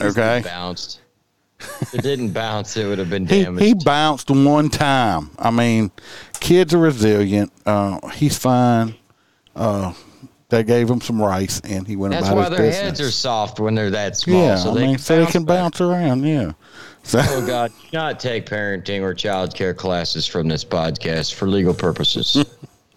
Okay, 0.00 0.42
bounced. 0.44 1.01
If 1.82 1.94
it 1.94 2.02
didn't 2.02 2.32
bounce, 2.32 2.76
it 2.76 2.86
would 2.86 2.98
have 2.98 3.10
been 3.10 3.24
damaged. 3.26 3.64
he 3.64 3.74
bounced 3.74 4.30
one 4.30 4.68
time. 4.68 5.30
I 5.38 5.50
mean, 5.50 5.90
kids 6.40 6.72
are 6.74 6.78
resilient. 6.78 7.52
Uh, 7.66 8.06
he's 8.10 8.36
fine. 8.38 8.94
Uh, 9.54 9.92
they 10.48 10.62
gave 10.64 10.88
him 10.90 11.00
some 11.00 11.20
rice, 11.20 11.60
and 11.60 11.86
he 11.86 11.96
went 11.96 12.12
That's 12.12 12.26
about 12.28 12.36
why 12.36 12.42
his 12.44 12.50
their 12.50 12.58
business. 12.66 12.82
heads 12.84 13.00
are 13.00 13.10
soft 13.10 13.58
when 13.60 13.74
they're 13.74 13.90
that 13.90 14.16
small. 14.16 14.42
yeah, 14.42 14.56
so 14.56 14.70
I 14.70 14.74
they 14.74 14.86
mean, 14.86 14.98
so 14.98 15.24
they 15.24 15.30
can 15.30 15.44
back. 15.44 15.56
bounce 15.58 15.80
around. 15.80 16.24
Yeah. 16.24 16.52
So, 17.04 17.20
Oh 17.24 17.46
God! 17.46 17.72
Do 17.90 17.96
not 17.98 18.20
take 18.20 18.46
parenting 18.46 19.02
or 19.02 19.12
child 19.14 19.54
care 19.54 19.74
classes 19.74 20.26
from 20.26 20.46
this 20.48 20.64
podcast 20.64 21.34
for 21.34 21.48
legal 21.48 21.74
purposes. 21.74 22.44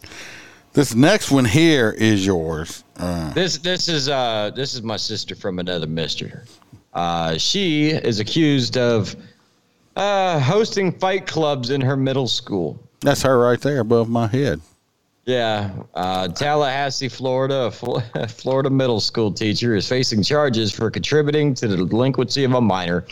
this 0.74 0.94
next 0.94 1.32
one 1.32 1.46
here 1.46 1.92
is 1.98 2.26
yours. 2.26 2.84
Uh, 2.98 3.34
this 3.34 3.58
this 3.60 3.88
is 3.90 4.08
uh 4.10 4.52
this 4.56 4.74
is 4.76 4.82
my 4.84 4.98
sister 4.98 5.34
from 5.36 5.58
another 5.60 5.88
mister. 5.88 6.44
Uh, 6.96 7.38
she 7.38 7.90
is 7.90 8.20
accused 8.20 8.78
of 8.78 9.16
uh, 9.96 10.40
hosting 10.40 10.92
fight 10.92 11.28
clubs 11.28 11.70
in 11.70 11.82
her 11.82 11.96
middle 11.98 12.28
school. 12.28 12.80
that's 13.02 13.22
her 13.22 13.38
right 13.38 13.60
there 13.62 13.80
above 13.80 14.10
my 14.10 14.28
head. 14.28 14.60
Yeah, 15.26 15.72
uh, 15.96 16.28
Tallahassee, 16.30 17.10
Florida, 17.10 17.72
a 18.16 18.28
Florida 18.28 18.70
middle 18.70 19.00
school 19.00 19.32
teacher 19.32 19.76
is 19.76 19.88
facing 19.88 20.22
charges 20.24 20.72
for 20.72 20.90
contributing 20.92 21.54
to 21.56 21.68
the 21.68 21.78
delinquency 21.78 22.44
of 22.44 22.54
a 22.54 22.62
minor 22.62 23.06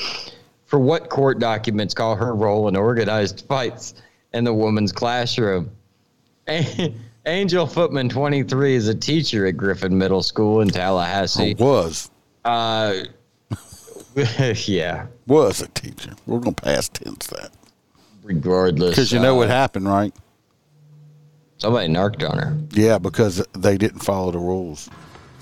for 0.65 0.79
what 0.79 1.09
court 1.09 1.39
documents 1.39 1.93
call 1.93 2.15
her 2.15 2.33
role 2.35 2.67
in 2.67 2.75
organized 2.75 3.45
fights 3.47 3.95
in 4.33 4.43
the 4.43 4.53
woman's 4.53 4.91
classroom. 4.91 5.69
Angel 7.25 7.65
Footman, 7.65 8.09
23, 8.09 8.75
is 8.75 8.87
a 8.87 8.95
teacher 8.95 9.45
at 9.47 9.57
Griffin 9.57 9.97
Middle 9.97 10.21
School 10.23 10.61
in 10.61 10.67
Tallahassee. 10.69 11.55
Was 11.55 12.11
Uh, 12.45 12.95
yeah, 14.67 15.07
was 15.27 15.61
a 15.61 15.67
teacher. 15.69 16.11
We're 16.25 16.39
gonna 16.39 16.53
pass 16.55 16.89
tense 16.89 17.27
that 17.27 17.51
regardless. 18.23 18.91
because 18.91 19.11
you 19.11 19.19
know 19.19 19.33
uh, 19.35 19.37
what 19.39 19.49
happened, 19.49 19.87
right? 19.87 20.13
Somebody 21.57 21.87
narked 21.87 22.23
on 22.23 22.37
her. 22.37 22.57
Yeah, 22.71 22.97
because 22.97 23.45
they 23.57 23.77
didn't 23.77 23.99
follow 23.99 24.31
the 24.31 24.39
rules. 24.39 24.89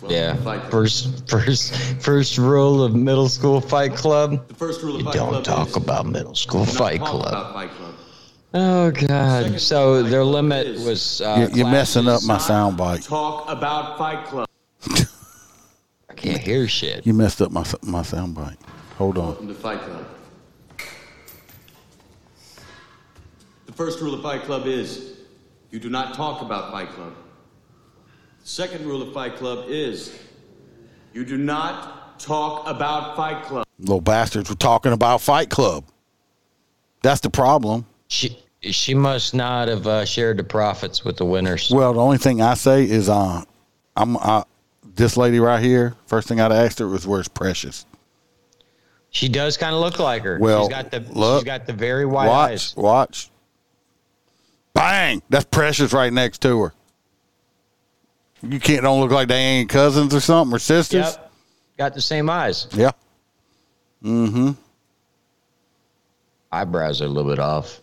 Yeah. 0.07 0.35
First, 0.69 1.29
first, 1.29 1.75
first 2.01 2.37
rule 2.37 2.83
of 2.83 2.95
middle 2.95 3.29
school 3.29 3.61
fight 3.61 3.93
club. 3.95 4.47
The 4.47 4.55
first 4.55 4.81
rule 4.81 4.95
of 4.95 5.01
You 5.01 5.05
Fight 5.05 5.13
don't 5.15 5.29
Club 5.29 5.43
talk 5.43 5.67
is 5.69 5.75
about 5.75 6.05
middle 6.07 6.35
school 6.35 6.65
fight 6.65 7.01
club. 7.01 7.53
Fight 7.53 7.69
Club. 7.71 7.95
Oh 8.53 8.91
God! 8.91 9.43
Second 9.43 9.59
So 9.61 10.03
their 10.03 10.23
limit 10.23 10.67
is 10.67 10.85
was. 10.85 11.21
Uh, 11.21 11.47
You- 11.49 11.57
You're 11.57 11.71
messing 11.71 12.07
up 12.07 12.21
my 12.23 12.37
soundbite. 12.37 13.07
Talk 13.07 13.49
about 13.49 13.97
Fight 13.97 14.25
Club. 14.25 14.47
I 16.11 16.13
can't 16.13 16.41
hear 16.41 16.67
shit. 16.67 17.07
You 17.07 17.13
messed 17.13 17.41
up 17.41 17.51
my 17.51 17.65
my 17.83 18.01
sound 18.01 18.35
bite. 18.35 18.57
Hold 18.97 19.17
on. 19.17 19.27
Welcome 19.27 19.47
to 19.47 19.53
Fight 19.53 19.79
Club. 19.79 20.05
The 23.65 23.71
first 23.71 24.01
rule 24.01 24.13
of 24.13 24.21
Fight 24.21 24.41
Club 24.43 24.67
is 24.67 25.19
you 25.69 25.79
do 25.79 25.89
not 25.89 26.13
talk 26.13 26.41
about 26.41 26.69
Fight 26.69 26.89
Club. 26.89 27.15
The 28.41 28.47
second 28.47 28.85
rule 28.85 29.01
of 29.01 29.13
Fight 29.13 29.37
Club 29.37 29.69
is 29.69 30.19
you 31.13 31.23
do 31.23 31.37
not 31.37 32.19
talk 32.19 32.67
about 32.67 33.15
Fight 33.15 33.45
Club. 33.45 33.65
Little 33.79 34.01
bastards 34.01 34.49
were 34.49 34.57
talking 34.57 34.91
about 34.91 35.21
Fight 35.21 35.49
Club. 35.49 35.85
That's 37.03 37.21
the 37.21 37.29
problem. 37.29 37.85
She 38.09 38.37
she 38.59 38.93
must 38.93 39.33
not 39.33 39.69
have 39.69 39.87
uh, 39.87 40.03
shared 40.03 40.35
the 40.35 40.43
profits 40.43 41.05
with 41.05 41.15
the 41.15 41.25
winners. 41.25 41.71
Well, 41.73 41.93
the 41.93 42.01
only 42.01 42.17
thing 42.17 42.41
I 42.41 42.55
say 42.55 42.83
is, 42.83 43.07
uh, 43.07 43.43
I'm 43.95 44.17
uh, 44.17 44.43
this 44.95 45.17
lady 45.17 45.39
right 45.39 45.61
here. 45.61 45.95
First 46.05 46.27
thing 46.27 46.39
I'd 46.39 46.51
asked 46.51 46.79
her 46.79 46.87
was, 46.87 47.05
"Where's 47.07 47.27
Precious?" 47.27 47.85
She 49.09 49.27
does 49.27 49.57
kind 49.57 49.75
of 49.75 49.81
look 49.81 49.99
like 49.99 50.23
her. 50.23 50.37
Well, 50.39 50.63
she's 50.63 50.69
got 50.69 50.91
the 50.91 50.99
look, 50.99 51.41
she's 51.41 51.45
got 51.45 51.65
the 51.65 51.73
very 51.73 52.05
white 52.05 52.27
watch, 52.27 52.51
eyes. 52.51 52.75
watch. 52.75 53.29
Bang! 54.73 55.21
That's 55.29 55.45
Precious 55.45 55.91
right 55.91 56.11
next 56.11 56.41
to 56.43 56.61
her. 56.61 56.73
You 58.41 58.59
can't 58.59 58.81
don't 58.83 59.01
look 59.01 59.11
like 59.11 59.27
they 59.27 59.35
ain't 59.35 59.69
cousins 59.69 60.15
or 60.15 60.19
something 60.19 60.55
or 60.55 60.59
sisters. 60.59 61.05
Yep, 61.05 61.31
got 61.77 61.93
the 61.93 62.01
same 62.01 62.29
eyes. 62.29 62.67
Yeah. 62.71 62.91
Mm-hmm. 64.03 64.51
Eyebrows 66.51 67.01
are 67.01 67.05
a 67.05 67.07
little 67.07 67.29
bit 67.29 67.39
off. 67.39 67.81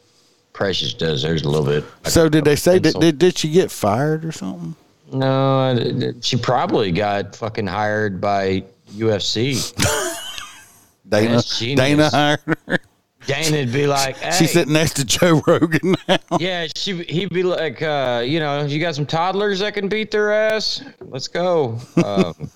Precious 0.52 0.92
does. 0.92 1.22
There's 1.22 1.42
a 1.42 1.48
little 1.48 1.64
bit. 1.64 1.84
So 2.04 2.28
did 2.28 2.44
they 2.44 2.56
say 2.56 2.80
did, 2.80 3.18
did 3.18 3.38
she 3.38 3.50
get 3.50 3.70
fired 3.70 4.24
or 4.24 4.32
something? 4.32 4.74
No, 5.12 6.12
she 6.20 6.36
probably 6.36 6.92
got 6.92 7.34
fucking 7.34 7.66
hired 7.66 8.20
by 8.20 8.64
UFC. 8.92 9.74
Dana. 11.08 11.42
Dana 11.76 12.10
hired 12.10 12.40
her. 12.66 12.78
Dana'd 13.26 13.72
be 13.72 13.86
like, 13.86 14.16
hey. 14.18 14.30
She's 14.32 14.52
sitting 14.52 14.72
next 14.72 14.94
to 14.94 15.04
Joe 15.04 15.42
Rogan 15.46 15.94
now. 16.08 16.18
Yeah, 16.38 16.66
she 16.74 17.02
he'd 17.04 17.30
be 17.30 17.42
like, 17.42 17.82
uh, 17.82 18.22
you 18.24 18.40
know, 18.40 18.64
you 18.64 18.80
got 18.80 18.94
some 18.94 19.06
toddlers 19.06 19.58
that 19.60 19.74
can 19.74 19.88
beat 19.88 20.10
their 20.10 20.32
ass. 20.32 20.82
Let's 21.00 21.28
go. 21.28 21.78
Um, 22.04 22.50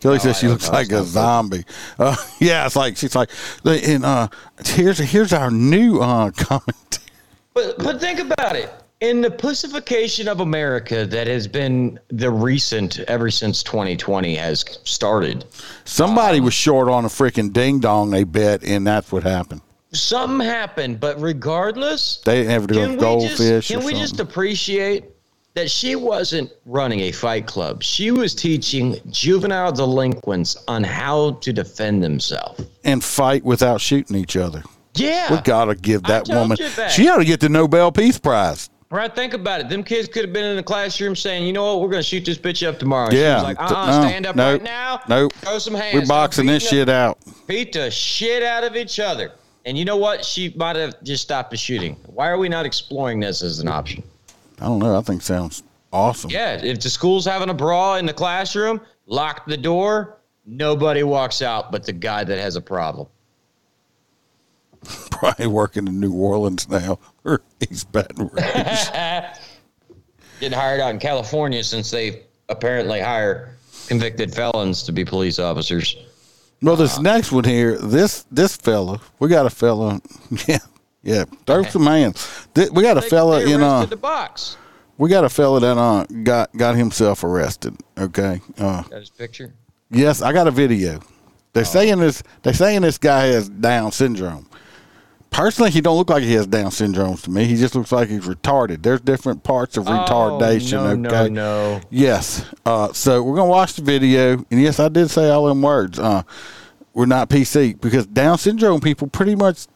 Kelly 0.00 0.16
No, 0.16 0.18
says 0.18 0.38
she 0.38 0.48
looks 0.48 0.68
like 0.70 0.90
a 0.92 1.02
zombie. 1.04 1.64
Uh, 1.98 2.16
yeah, 2.40 2.66
it's 2.66 2.76
like 2.76 2.96
she's 2.96 3.14
like, 3.14 3.30
and 3.64 4.04
uh, 4.04 4.28
here's 4.64 4.98
here's 4.98 5.32
our 5.32 5.50
new 5.50 5.98
uh 6.00 6.30
comment. 6.30 6.98
but 7.52 7.78
but 7.78 8.00
think 8.00 8.20
about 8.20 8.56
it. 8.56 8.72
In 9.02 9.20
the 9.20 9.30
pussification 9.30 10.26
of 10.26 10.40
America 10.40 11.04
that 11.04 11.26
has 11.26 11.46
been 11.46 12.00
the 12.08 12.30
recent 12.30 12.98
ever 13.00 13.30
since 13.30 13.62
2020 13.62 14.36
has 14.36 14.64
started, 14.84 15.44
Somebody 15.84 16.40
was 16.40 16.54
short 16.54 16.88
on 16.88 17.04
a 17.04 17.08
freaking 17.08 17.52
ding 17.52 17.78
dong. 17.78 18.10
They 18.10 18.24
bet, 18.24 18.64
and 18.64 18.86
that's 18.86 19.12
what 19.12 19.22
happened. 19.22 19.60
something 19.92 20.46
happened. 20.46 20.98
But 20.98 21.20
regardless, 21.20 22.22
They 22.24 22.36
didn't 22.38 22.52
have 22.52 22.66
to 22.68 22.74
go 22.74 22.88
with 22.90 22.98
goldfish 23.00 23.68
can 23.68 23.78
we 23.80 23.82
something. 23.84 23.98
just 24.00 24.20
appreciate 24.20 25.04
that 25.52 25.70
she 25.70 25.94
wasn't 25.94 26.50
running 26.64 27.00
a 27.00 27.12
fight 27.12 27.46
club? 27.46 27.82
She 27.82 28.10
was 28.12 28.34
teaching 28.34 28.98
juvenile 29.10 29.72
delinquents 29.72 30.56
on 30.68 30.82
how 30.82 31.32
to 31.42 31.52
defend 31.52 32.02
themselves. 32.02 32.62
and 32.82 33.04
fight 33.04 33.44
without 33.44 33.82
shooting 33.82 34.16
each 34.16 34.36
other. 34.36 34.62
Yeah, 34.94 35.30
We 35.34 35.40
gotta 35.42 35.74
give 35.74 36.02
that 36.04 36.28
woman. 36.28 36.56
that. 36.76 36.90
She 36.90 37.08
ought 37.10 37.18
to 37.18 37.24
get 37.26 37.40
the 37.40 37.50
Nobel 37.50 37.92
Peace 37.92 38.16
Prize. 38.18 38.70
Right, 38.88 39.12
think 39.12 39.34
about 39.34 39.60
it. 39.60 39.68
Them 39.68 39.82
kids 39.82 40.06
could 40.08 40.24
have 40.24 40.32
been 40.32 40.44
in 40.44 40.56
the 40.56 40.62
classroom 40.62 41.16
saying, 41.16 41.44
"You 41.44 41.52
know 41.52 41.64
what? 41.74 41.80
We're 41.82 41.88
going 41.90 42.02
to 42.02 42.08
shoot 42.08 42.24
this 42.24 42.38
bitch 42.38 42.66
up 42.66 42.78
tomorrow." 42.78 43.08
And 43.08 43.16
Yeah. 43.18 43.34
was 43.34 43.42
like, 43.42 43.56
"Uh, 43.60 43.68
T- 43.68 43.74
uh 43.74 43.86
no, 44.02 44.08
stand 44.08 44.26
up 44.26 44.36
nope, 44.36 44.60
right 44.60 44.62
now. 44.62 45.00
nope. 45.08 45.32
Throw 45.40 45.58
some 45.58 45.74
hands. 45.74 45.94
We're 45.94 46.06
boxing 46.06 46.46
this 46.46 46.68
shit 46.68 46.88
out. 46.88 47.18
Beat 47.48 47.72
the 47.72 47.90
shit 47.90 48.42
out 48.44 48.62
of 48.62 48.76
each 48.76 49.00
other." 49.00 49.32
And 49.64 49.76
you 49.76 49.84
know 49.84 49.96
what? 49.96 50.24
She 50.24 50.52
might 50.56 50.76
have 50.76 51.02
just 51.02 51.24
stopped 51.24 51.50
the 51.50 51.56
shooting. 51.56 51.96
Why 52.06 52.28
are 52.28 52.38
we 52.38 52.48
not 52.48 52.64
exploring 52.64 53.18
this 53.18 53.42
as 53.42 53.58
an 53.58 53.66
option? 53.66 54.04
I 54.60 54.66
don't 54.66 54.78
know. 54.78 54.96
I 54.96 55.00
think 55.02 55.20
sounds 55.22 55.64
awesome. 55.92 56.30
Yeah, 56.30 56.52
if 56.62 56.78
the 56.80 56.88
school's 56.88 57.24
having 57.24 57.50
a 57.50 57.54
brawl 57.54 57.96
in 57.96 58.06
the 58.06 58.12
classroom, 58.14 58.80
lock 59.06 59.46
the 59.46 59.56
door. 59.56 60.18
Nobody 60.46 61.02
walks 61.02 61.42
out 61.42 61.72
but 61.72 61.84
the 61.84 61.92
guy 61.92 62.22
that 62.22 62.38
has 62.38 62.54
a 62.54 62.60
problem. 62.60 63.08
Probably 65.10 65.46
working 65.46 65.86
in 65.86 65.98
New 66.00 66.12
Orleans 66.12 66.68
now 66.68 66.98
or 67.24 67.42
East 67.70 67.90
Baton 67.92 68.28
Rouge. 68.32 68.88
Getting 70.40 70.58
hired 70.58 70.80
out 70.80 70.90
in 70.90 70.98
California 70.98 71.64
since 71.64 71.90
they 71.90 72.22
apparently 72.48 73.00
hire 73.00 73.56
convicted 73.88 74.34
felons 74.34 74.82
to 74.84 74.92
be 74.92 75.04
police 75.04 75.38
officers. 75.38 75.96
Well, 76.62 76.76
this 76.76 76.98
next 76.98 77.32
one 77.32 77.44
here, 77.44 77.78
this 77.78 78.26
this 78.30 78.56
fella, 78.56 79.00
we 79.18 79.28
got 79.28 79.46
a 79.46 79.50
fella, 79.50 80.00
yeah, 80.46 80.58
yeah, 81.02 81.24
throw 81.46 81.62
some 81.64 81.86
hands. 81.86 82.46
Th- 82.54 82.70
We 82.70 82.82
got 82.82 82.96
a 82.98 83.02
fella 83.02 83.42
in 83.44 83.62
uh, 83.62 83.84
the 83.86 83.96
box. 83.96 84.56
we 84.98 85.08
got 85.10 85.24
a 85.24 85.28
fella 85.28 85.60
that 85.60 85.76
uh 85.78 86.04
got 86.22 86.54
got 86.56 86.74
himself 86.76 87.24
arrested. 87.24 87.76
Okay, 87.98 88.40
uh, 88.58 88.82
Got 88.82 89.00
his 89.00 89.10
picture. 89.10 89.52
yes, 89.90 90.22
I 90.22 90.32
got 90.32 90.48
a 90.48 90.50
video. 90.50 91.00
They're 91.52 91.64
saying 91.64 91.98
this. 91.98 92.22
They're 92.42 92.52
saying 92.54 92.82
this 92.82 92.98
guy 92.98 93.26
has 93.26 93.48
Down 93.48 93.92
syndrome. 93.92 94.48
Personally, 95.36 95.70
he 95.70 95.82
don't 95.82 95.98
look 95.98 96.08
like 96.08 96.22
he 96.22 96.32
has 96.32 96.46
Down 96.46 96.70
syndrome 96.70 97.18
to 97.18 97.30
me. 97.30 97.44
He 97.44 97.56
just 97.56 97.74
looks 97.74 97.92
like 97.92 98.08
he's 98.08 98.24
retarded. 98.26 98.82
There's 98.82 99.02
different 99.02 99.42
parts 99.42 99.76
of 99.76 99.84
retardation. 99.84 100.78
Oh, 100.78 100.96
no, 100.96 101.08
okay, 101.10 101.28
no, 101.28 101.74
no. 101.74 101.80
Yes. 101.90 102.42
Uh, 102.64 102.90
so 102.94 103.22
we're 103.22 103.36
gonna 103.36 103.50
watch 103.50 103.74
the 103.74 103.82
video, 103.82 104.42
and 104.50 104.62
yes, 104.62 104.80
I 104.80 104.88
did 104.88 105.10
say 105.10 105.28
all 105.28 105.44
them 105.44 105.60
words. 105.60 105.98
Uh, 105.98 106.22
we're 106.94 107.04
not 107.04 107.28
PC 107.28 107.78
because 107.78 108.06
Down 108.06 108.38
syndrome 108.38 108.80
people 108.80 109.08
pretty 109.08 109.34
much 109.34 109.66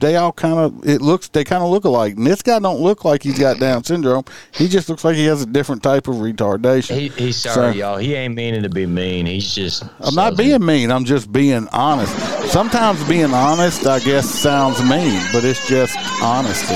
they 0.00 0.16
all 0.16 0.32
kind 0.32 0.58
of 0.58 0.86
it 0.88 1.00
looks 1.00 1.28
they 1.28 1.44
kind 1.44 1.62
of 1.62 1.70
look 1.70 1.84
alike. 1.84 2.16
And 2.16 2.26
this 2.26 2.42
guy 2.42 2.58
don't 2.58 2.80
look 2.80 3.04
like 3.04 3.22
he's 3.22 3.38
got 3.38 3.58
Down 3.60 3.84
syndrome. 3.84 4.24
He 4.52 4.68
just 4.68 4.88
looks 4.88 5.04
like 5.04 5.14
he 5.16 5.24
has 5.26 5.42
a 5.42 5.46
different 5.46 5.82
type 5.82 6.08
of 6.08 6.16
retardation. 6.16 6.98
He, 6.98 7.08
he's 7.08 7.36
sorry, 7.36 7.72
So- 7.72 7.78
y'all. 7.78 7.96
He 7.98 8.14
ain't 8.14 8.34
meaning 8.34 8.62
to 8.64 8.68
be 8.68 8.86
mean. 8.86 9.26
He's 9.26 9.54
just. 9.54 9.84
I'm 10.00 10.14
not 10.14 10.36
being 10.36 10.64
mean. 10.64 10.90
I'm 10.90 11.04
just 11.04 11.30
being 11.32 11.68
honest. 11.68 12.12
Sometimes 12.50 13.06
being 13.08 13.32
honest, 13.32 13.86
I 13.86 14.00
guess, 14.00 14.28
sounds 14.28 14.80
mean, 14.82 15.20
but 15.32 15.44
it's 15.44 15.66
just 15.68 15.96
honesty. 16.22 16.74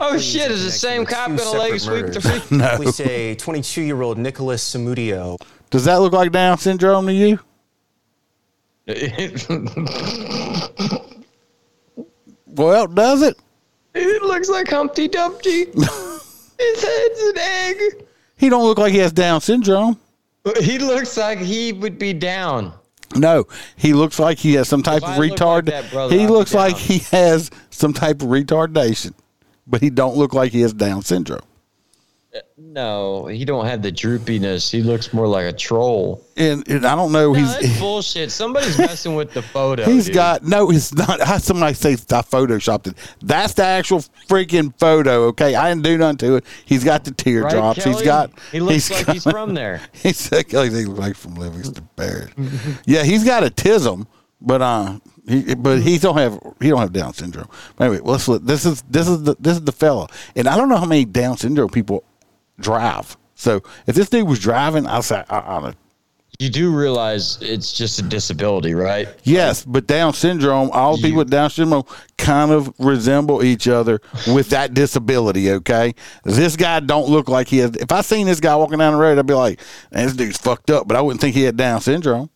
Oh 0.00 0.18
shit! 0.18 0.50
Is 0.50 0.64
the 0.64 0.70
same 0.70 1.06
cop 1.06 1.28
gonna 1.28 1.50
leg 1.52 1.80
sweep 1.80 2.06
the 2.06 2.46
No. 2.50 2.76
We 2.78 2.92
say 2.92 3.34
22-year-old 3.36 4.18
Nicholas 4.18 4.74
Samudio. 4.74 5.38
Does 5.70 5.86
that 5.86 5.96
look 5.96 6.12
like 6.12 6.32
Down 6.32 6.58
syndrome 6.58 7.06
to 7.06 7.12
you? 7.14 7.38
Well, 12.62 12.86
does 12.86 13.22
it? 13.22 13.38
It 13.94 14.22
looks 14.22 14.48
like 14.48 14.68
Humpty 14.68 15.08
Dumpty. 15.08 15.64
His 15.74 16.82
head's 16.82 17.20
an 17.20 17.38
egg. 17.38 17.76
He 18.36 18.48
don't 18.48 18.64
look 18.64 18.78
like 18.78 18.92
he 18.92 18.98
has 18.98 19.12
Down 19.12 19.40
syndrome. 19.40 19.98
He 20.60 20.78
looks 20.78 21.16
like 21.16 21.38
he 21.38 21.72
would 21.72 21.98
be 21.98 22.12
down. 22.12 22.72
No, 23.14 23.44
he 23.76 23.92
looks 23.92 24.18
like 24.18 24.38
he 24.38 24.54
has 24.54 24.68
some 24.68 24.82
type 24.82 25.02
If 25.02 25.08
of 25.10 25.18
look 25.18 25.32
retard. 25.32 25.54
like 25.56 25.64
that, 25.66 25.90
brother, 25.90 26.16
he 26.16 26.26
be 26.26 26.32
looks 26.32 26.54
like 26.54 26.76
he 26.76 26.98
has 27.16 27.50
some 27.70 27.92
type 27.92 28.22
of 28.22 28.28
retardation, 28.28 29.12
but 29.66 29.82
he 29.82 29.90
don't 29.90 30.16
look 30.16 30.32
like 30.34 30.50
he 30.52 30.62
has 30.62 30.72
Down 30.72 31.02
syndrome. 31.02 31.42
No, 32.56 33.26
he 33.26 33.44
don't 33.44 33.66
have 33.66 33.82
the 33.82 33.92
droopiness. 33.92 34.70
He 34.70 34.82
looks 34.82 35.12
more 35.12 35.26
like 35.26 35.44
a 35.44 35.52
troll. 35.52 36.24
And, 36.36 36.66
and 36.66 36.86
I 36.86 36.94
don't 36.94 37.12
know. 37.12 37.32
No, 37.32 37.34
he's 37.34 37.52
that's 37.54 37.78
bullshit. 37.78 38.32
Somebody's 38.32 38.78
messing 38.78 39.14
with 39.14 39.32
the 39.34 39.42
photo. 39.42 39.84
He's 39.84 40.06
dude. 40.06 40.14
got 40.14 40.42
no. 40.42 40.70
It's 40.70 40.94
not. 40.94 41.20
Somebody 41.42 41.74
says 41.74 42.06
I 42.10 42.22
photoshopped 42.22 42.86
it. 42.86 42.96
That's 43.20 43.52
the 43.54 43.64
actual 43.64 43.98
freaking 44.28 44.72
photo. 44.78 45.24
Okay, 45.26 45.54
I 45.54 45.68
didn't 45.68 45.84
do 45.84 45.98
nothing 45.98 46.16
to 46.18 46.36
it. 46.36 46.44
He's 46.64 46.84
got 46.84 47.04
the 47.04 47.10
teardrops. 47.10 47.84
Right, 47.84 47.94
he's 47.94 48.02
got. 48.02 48.30
He 48.50 48.60
looks 48.60 48.88
he's 48.88 49.06
like 49.06 49.14
he's 49.14 49.24
from 49.24 49.52
there. 49.52 49.82
He's 49.92 50.32
like 50.32 50.50
he 50.50 50.56
looks 50.56 50.98
like 50.98 51.16
from 51.16 51.34
Livingston 51.34 51.88
Parish. 51.96 52.32
yeah, 52.86 53.02
he's 53.02 53.24
got 53.24 53.42
autism, 53.42 54.06
but 54.40 54.62
uh, 54.62 54.98
he, 55.28 55.54
but 55.54 55.82
he 55.82 55.98
don't 55.98 56.16
have 56.16 56.38
he 56.60 56.70
don't 56.70 56.80
have 56.80 56.92
Down 56.92 57.12
syndrome. 57.12 57.48
But 57.76 57.84
anyway, 57.84 58.00
let's 58.04 58.26
look. 58.26 58.42
This 58.42 58.64
is 58.64 58.82
this 58.88 59.06
is 59.06 59.22
the 59.22 59.36
this 59.38 59.58
is 59.58 59.64
the 59.64 59.72
fella, 59.72 60.08
and 60.34 60.48
I 60.48 60.56
don't 60.56 60.70
know 60.70 60.78
how 60.78 60.86
many 60.86 61.04
Down 61.04 61.36
syndrome 61.36 61.68
people 61.68 62.04
drive. 62.58 63.16
So 63.34 63.62
if 63.86 63.94
this 63.96 64.08
dude 64.08 64.28
was 64.28 64.38
driving, 64.38 64.86
I'll 64.86 65.02
say 65.02 65.24
I, 65.28 65.38
I, 65.38 65.74
You 66.38 66.48
do 66.48 66.70
realize 66.70 67.38
it's 67.40 67.72
just 67.72 67.98
a 67.98 68.02
disability, 68.02 68.74
right? 68.74 69.08
Yes, 69.24 69.64
but 69.64 69.86
Down 69.86 70.14
syndrome, 70.14 70.70
all 70.72 70.96
people 70.96 71.18
with 71.18 71.30
Down 71.30 71.50
syndrome 71.50 71.84
kind 72.18 72.52
of 72.52 72.72
resemble 72.78 73.42
each 73.42 73.66
other 73.66 74.00
with 74.28 74.50
that 74.50 74.74
disability, 74.74 75.50
okay? 75.50 75.94
This 76.24 76.54
guy 76.56 76.80
don't 76.80 77.08
look 77.08 77.28
like 77.28 77.48
he 77.48 77.58
has 77.58 77.74
if 77.76 77.90
I 77.90 78.00
seen 78.02 78.26
this 78.26 78.38
guy 78.40 78.54
walking 78.54 78.78
down 78.78 78.92
the 78.92 78.98
road, 79.00 79.18
I'd 79.18 79.26
be 79.26 79.34
like, 79.34 79.60
this 79.90 80.14
dude's 80.14 80.38
fucked 80.38 80.70
up, 80.70 80.86
but 80.86 80.96
I 80.96 81.00
wouldn't 81.00 81.20
think 81.20 81.34
he 81.34 81.42
had 81.42 81.56
Down 81.56 81.80
syndrome. 81.80 82.30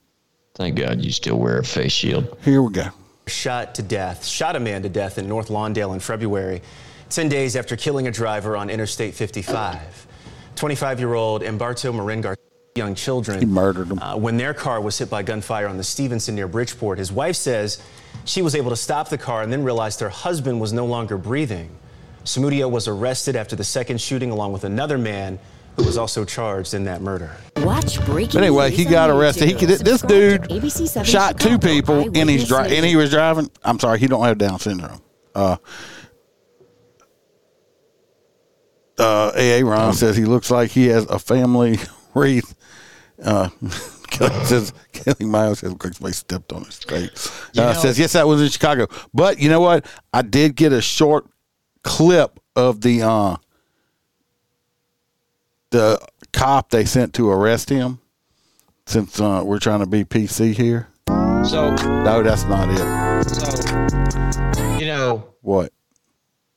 Thank 0.57 0.77
God 0.77 1.03
you 1.03 1.13
still 1.13 1.39
wear 1.39 1.59
a 1.59 1.65
face 1.65 1.93
shield. 1.93 2.37
Here 2.43 2.63
we 2.63 2.73
go. 2.73 2.89
Shot 3.27 3.75
to 3.75 3.83
death, 3.83 4.25
shot 4.25 4.57
a 4.57 4.61
man 4.61 4.83
to 4.83 4.89
death 4.89 5.19
in 5.19 5.29
North 5.29 5.49
Lawndale 5.49 5.93
in 5.93 6.01
February, 6.01 6.63
10 7.11 7.29
days 7.29 7.57
after 7.57 7.77
killing 7.77 8.07
a 8.09 8.11
driver 8.11 8.57
on 8.57 8.71
Interstate 8.71 9.15
55. 9.15 10.06
25 10.57 10.99
year 10.99 11.15
old 11.15 11.43
Umberto 11.43 11.93
Marin 11.93 12.21
Garcia, 12.21 12.43
young 12.75 12.95
children. 12.95 13.39
He 13.39 13.47
murdered 13.47 13.89
him. 13.89 13.99
Uh, 13.99 14.17
when 14.17 14.37
their 14.37 14.55
car 14.55 14.81
was 14.81 14.99
hit 14.99 15.09
by 15.11 15.23
gunfire 15.23 15.69
on 15.69 15.77
the 15.77 15.85
Stevenson 15.85 16.35
near 16.35 16.49
Bridgeport, 16.49 16.99
his 16.99 17.13
wife 17.13 17.37
says 17.37 17.81
she 18.25 18.43
was 18.43 18.55
able 18.55 18.71
to 18.71 18.77
stop 18.77 19.09
the 19.09 19.19
car 19.19 19.43
and 19.43 19.53
then 19.53 19.63
realized 19.63 20.01
her 20.01 20.09
husband 20.09 20.61
was 20.61 20.73
no 20.73 20.87
longer 20.87 21.17
breathing. 21.17 21.71
Samudio 22.25 22.69
was 22.69 22.89
arrested 22.89 23.37
after 23.37 23.55
the 23.55 23.63
second 23.63 24.01
shooting, 24.01 24.31
along 24.33 24.53
with 24.53 24.65
another 24.65 24.99
man 24.99 25.39
who 25.77 25.85
was 25.85 25.97
also 25.97 26.25
charged 26.25 26.75
in 26.75 26.85
that 26.85 27.03
murder. 27.03 27.37
Watch 27.59 28.05
breaking. 28.07 28.33
But 28.41 28.45
anyway, 28.45 28.71
he 28.71 28.85
got 28.85 29.11
arrested. 29.11 29.47
He 29.47 29.55
could, 29.55 29.69
this 29.69 30.01
dude 30.01 30.43
ABC 30.43 30.89
7 30.89 31.05
shot 31.05 31.39
two 31.39 31.59
people 31.59 32.11
and 32.17 32.29
he's 32.31 32.49
dri- 32.49 32.77
and 32.77 32.85
he 32.85 32.97
was 32.97 33.11
driving. 33.11 33.51
I'm 33.63 33.79
sorry, 33.79 33.99
he 33.99 34.07
don't 34.07 34.25
have 34.25 34.39
Down 34.39 34.59
syndrome. 34.59 35.03
Uh 35.35 35.57
uh, 38.99 39.33
AA 39.37 39.61
Ron 39.69 39.93
says 39.95 40.17
he 40.17 40.25
looks 40.25 40.51
like 40.51 40.71
he 40.71 40.87
has 40.89 41.05
a 41.07 41.19
family 41.19 41.79
wreath. 42.15 42.55
Uh, 43.23 43.49
Kelly 44.09 44.45
says 44.45 44.73
Kelly 44.93 45.25
Miles 45.27 45.59
says 45.61 45.73
looks 45.73 46.01
like 46.01 46.15
stepped 46.15 46.53
on 46.53 46.65
his 46.65 46.79
face. 46.79 47.31
You 47.53 47.63
Uh, 47.63 47.73
know- 47.73 47.79
says 47.81 47.99
yes, 47.99 48.13
that 48.13 48.27
was 48.27 48.41
in 48.43 48.49
Chicago. 48.49 48.87
But 49.13 49.39
you 49.39 49.49
know 49.49 49.61
what? 49.61 49.85
I 50.13 50.23
did 50.23 50.55
get 50.57 50.73
a 50.73 50.81
short 50.83 51.27
clip 51.83 52.39
of 52.55 52.81
the 52.81 53.03
uh, 53.03 53.37
the 55.71 56.01
cop 56.33 56.71
they 56.71 56.85
sent 56.85 57.15
to 57.15 57.31
arrest 57.31 57.69
him. 57.71 58.01
Since 58.89 59.19
uh, 59.21 59.43
we're 59.45 59.59
trying 59.59 59.81
to 59.81 59.87
be 59.87 60.05
PC 60.05 60.55
here, 60.55 60.87
So, 61.09 61.75
no, 62.05 62.23
that's 62.23 62.45
not 62.45 62.69
it. 62.71 63.29
so 63.29 64.79
you 64.79 64.87
know, 64.87 65.25
What? 65.41 65.73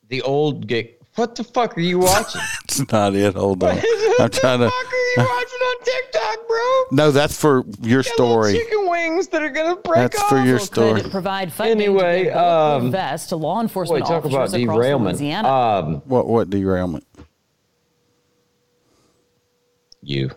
the 0.10 0.22
old 0.22 0.68
get. 0.68 0.99
What 1.20 1.36
the 1.36 1.44
fuck 1.44 1.78
are 1.78 1.82
you 1.82 2.00
watching? 2.00 2.40
It's 2.64 2.92
not 2.94 3.14
it. 3.14 3.34
Hold 3.36 3.62
on. 3.64 3.76
what 3.76 4.22
I'm 4.22 4.30
trying 4.30 4.60
to. 4.60 4.66
the 4.66 4.72
fuck 4.72 4.94
are 4.94 4.96
you 4.96 5.16
watching 5.18 5.60
on 5.60 5.84
TikTok, 5.84 6.48
bro? 6.48 6.84
No, 6.92 7.12
that's 7.12 7.38
for 7.40 7.66
your 7.82 8.04
story. 8.04 8.54
Chicken 8.54 8.88
wings 8.90 9.28
that 9.30 9.42
are 9.44 9.50
gonna 9.50 9.76
break 9.76 9.98
That's 9.98 10.22
off. 10.22 10.30
for 10.30 10.40
your 10.46 10.60
story. 10.60 11.02
Could 11.02 11.12
provide 11.12 11.52
funding 11.52 11.82
Anyway, 11.82 12.26
to 12.26 12.32
bulletproof 12.32 12.84
um, 12.84 12.92
vests 12.92 13.28
to 13.30 13.36
law 13.36 13.60
enforcement 13.60 14.04
Boy, 14.06 14.08
talk 14.08 14.24
about 14.24 14.42
officers 14.44 14.62
across 14.64 14.76
derailment. 14.78 15.18
Louisiana. 15.20 15.50
Um, 15.50 15.96
What? 16.06 16.28
What 16.28 16.50
derailment? 16.50 17.06
you. 20.02 20.30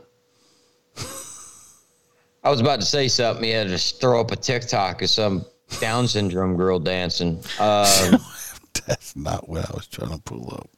I 2.44 2.50
was 2.50 2.60
about 2.60 2.80
to 2.80 2.86
say 2.86 3.06
something. 3.06 3.44
You 3.44 3.54
had 3.54 3.64
to 3.68 3.70
just 3.70 4.00
throw 4.00 4.20
up 4.20 4.32
a 4.32 4.36
TikTok 4.36 5.02
of 5.02 5.10
some 5.10 5.44
Down 5.80 6.08
syndrome 6.08 6.56
girl 6.56 6.80
dancing. 6.80 7.36
Um, 7.60 8.18
That's 8.86 9.14
not 9.16 9.48
what 9.48 9.68
I 9.70 9.74
was 9.74 9.86
trying 9.86 10.12
to 10.12 10.22
pull 10.22 10.52
up. 10.54 10.70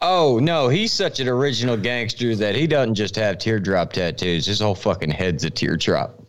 oh 0.00 0.38
no, 0.38 0.68
he's 0.68 0.92
such 0.92 1.20
an 1.20 1.28
original 1.28 1.76
gangster 1.76 2.34
that 2.36 2.54
he 2.54 2.66
doesn't 2.66 2.94
just 2.94 3.16
have 3.16 3.38
teardrop 3.38 3.92
tattoos. 3.92 4.46
His 4.46 4.60
whole 4.60 4.74
fucking 4.74 5.10
head's 5.10 5.44
a 5.44 5.50
teardrop 5.50 6.20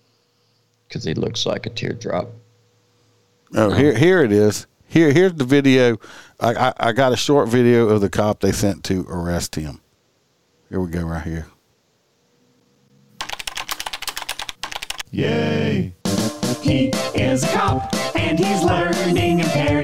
because 0.88 1.04
he 1.04 1.14
looks 1.14 1.46
like 1.46 1.66
a 1.66 1.70
teardrop. 1.70 2.30
Oh, 3.56 3.72
here, 3.72 3.96
here 3.98 4.24
it 4.24 4.32
is. 4.32 4.68
Here, 4.88 5.12
here's 5.12 5.34
the 5.34 5.46
video. 5.46 5.98
I, 6.40 6.54
I, 6.56 6.74
I 6.78 6.92
got 6.94 7.14
a 7.14 7.18
short 7.18 7.48
video 7.50 7.90
of 7.90 8.02
the 8.02 8.10
cop 8.10 8.40
they 8.40 8.52
sent 8.52 8.84
to 8.86 9.06
arrest 9.08 9.56
him. 9.56 9.82
Here 10.70 10.80
we 10.80 10.90
go, 10.90 11.04
right 11.04 11.24
here. 11.24 11.46
Yay. 15.12 15.94
He 16.62 16.90
is 17.16 17.44
a 17.44 17.48
cop 17.48 17.94
and 18.16 18.38
he's 18.38 18.64
learning 18.64 19.40
impaired. 19.40 19.79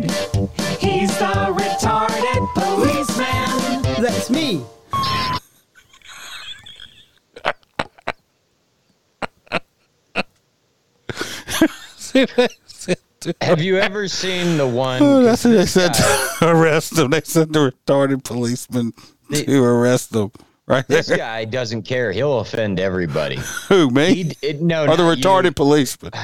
That's 4.27 4.31
me. 4.31 4.65
Have 13.41 13.61
you 13.61 13.77
ever 13.77 14.07
seen 14.07 14.57
the 14.57 14.67
one? 14.67 15.01
Oh, 15.01 15.23
that's 15.23 15.43
what 15.45 15.51
they 15.51 15.65
said 15.65 15.93
guy- 15.93 16.27
to 16.39 16.47
arrest 16.51 16.97
him. 16.97 17.09
They 17.09 17.21
sent 17.21 17.53
the 17.53 17.71
retarded 17.71 18.23
policeman 18.23 18.93
to 19.33 19.63
arrest 19.63 20.13
him. 20.13 20.31
Right 20.67 20.87
This 20.87 21.05
there. 21.07 21.17
guy 21.17 21.45
doesn't 21.45 21.83
care. 21.83 22.11
He'll 22.11 22.39
offend 22.39 22.79
everybody. 22.79 23.35
Who 23.69 23.89
me? 23.91 24.33
He, 24.41 24.53
no, 24.53 24.85
or 24.87 24.97
the 24.97 25.03
retarded 25.03 25.45
you. 25.45 25.51
policeman? 25.51 26.11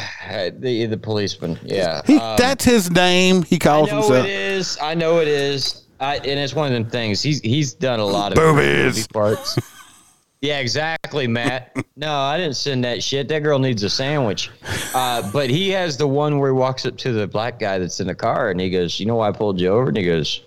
The 0.59 0.85
the 0.87 0.97
policeman. 0.97 1.59
Yeah, 1.63 2.01
He, 2.05 2.17
Um, 2.17 2.37
that's 2.37 2.63
his 2.65 2.89
name. 2.89 3.43
He 3.43 3.57
I 3.57 3.59
calls 3.59 3.89
know 3.89 3.97
himself. 3.97 4.25
it 4.25 4.29
is. 4.31 4.77
I 4.81 4.93
know 4.95 5.19
it 5.19 5.27
is. 5.27 5.80
I, 6.01 6.15
and 6.17 6.39
it's 6.39 6.53
one 6.55 6.67
of 6.67 6.73
them 6.73 6.89
things. 6.89 7.21
He's 7.21 7.39
he's 7.41 7.73
done 7.73 7.99
a 7.99 8.05
lot 8.05 8.31
of 8.31 8.37
Boobies. 8.37 9.07
parts. 9.07 9.57
yeah, 10.41 10.57
exactly, 10.59 11.27
Matt. 11.27 11.75
No, 11.95 12.11
I 12.13 12.37
didn't 12.37 12.55
send 12.55 12.83
that 12.83 13.03
shit. 13.03 13.27
That 13.27 13.43
girl 13.43 13.59
needs 13.59 13.83
a 13.83 13.89
sandwich. 13.89 14.49
Uh, 14.95 15.31
but 15.31 15.49
he 15.49 15.69
has 15.69 15.97
the 15.97 16.07
one 16.07 16.39
where 16.39 16.49
he 16.51 16.57
walks 16.57 16.85
up 16.85 16.97
to 16.97 17.11
the 17.13 17.27
black 17.27 17.59
guy 17.59 17.77
that's 17.77 17.99
in 17.99 18.07
the 18.07 18.15
car 18.15 18.49
and 18.49 18.59
he 18.59 18.69
goes, 18.69 18.99
"You 18.99 19.05
know 19.05 19.15
why 19.15 19.29
I 19.29 19.31
pulled 19.31 19.61
you 19.61 19.69
over?" 19.69 19.89
And 19.89 19.97
he 19.97 20.03
goes, 20.03 20.41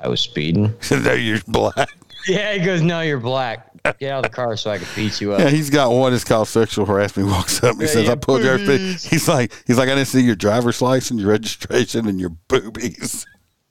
"I 0.00 0.08
was 0.08 0.20
speeding." 0.20 0.74
no, 0.90 1.12
you're 1.14 1.40
black. 1.48 1.88
Yeah, 2.28 2.52
he 2.52 2.64
goes, 2.64 2.82
"No, 2.82 3.00
you're 3.00 3.18
black. 3.18 3.70
Get 3.98 4.12
out 4.12 4.24
of 4.24 4.30
the 4.30 4.34
car 4.34 4.56
so 4.56 4.70
I 4.70 4.78
can 4.78 4.86
beat 4.94 5.20
you 5.20 5.32
up." 5.32 5.40
Yeah, 5.40 5.48
he's 5.50 5.70
got 5.70 5.90
one 5.92 6.12
that's 6.12 6.24
called 6.24 6.48
sexual 6.48 6.84
harassment. 6.86 7.28
He 7.28 7.32
walks 7.34 7.62
up, 7.62 7.76
he 7.76 7.82
Yeah, 7.82 7.88
says, 7.88 8.04
yeah, 8.06 8.12
"I 8.12 8.14
pulled 8.16 8.42
your." 8.42 8.58
boobies. 8.58 9.04
He's 9.04 9.28
like, 9.28 9.52
he's 9.66 9.76
like, 9.78 9.88
I 9.88 9.94
didn't 9.94 10.08
see 10.08 10.20
your 10.22 10.36
driver's 10.36 10.80
license, 10.82 11.20
your 11.20 11.30
registration, 11.30 12.06
and 12.08 12.20
your 12.20 12.30
boobies. 12.48 13.26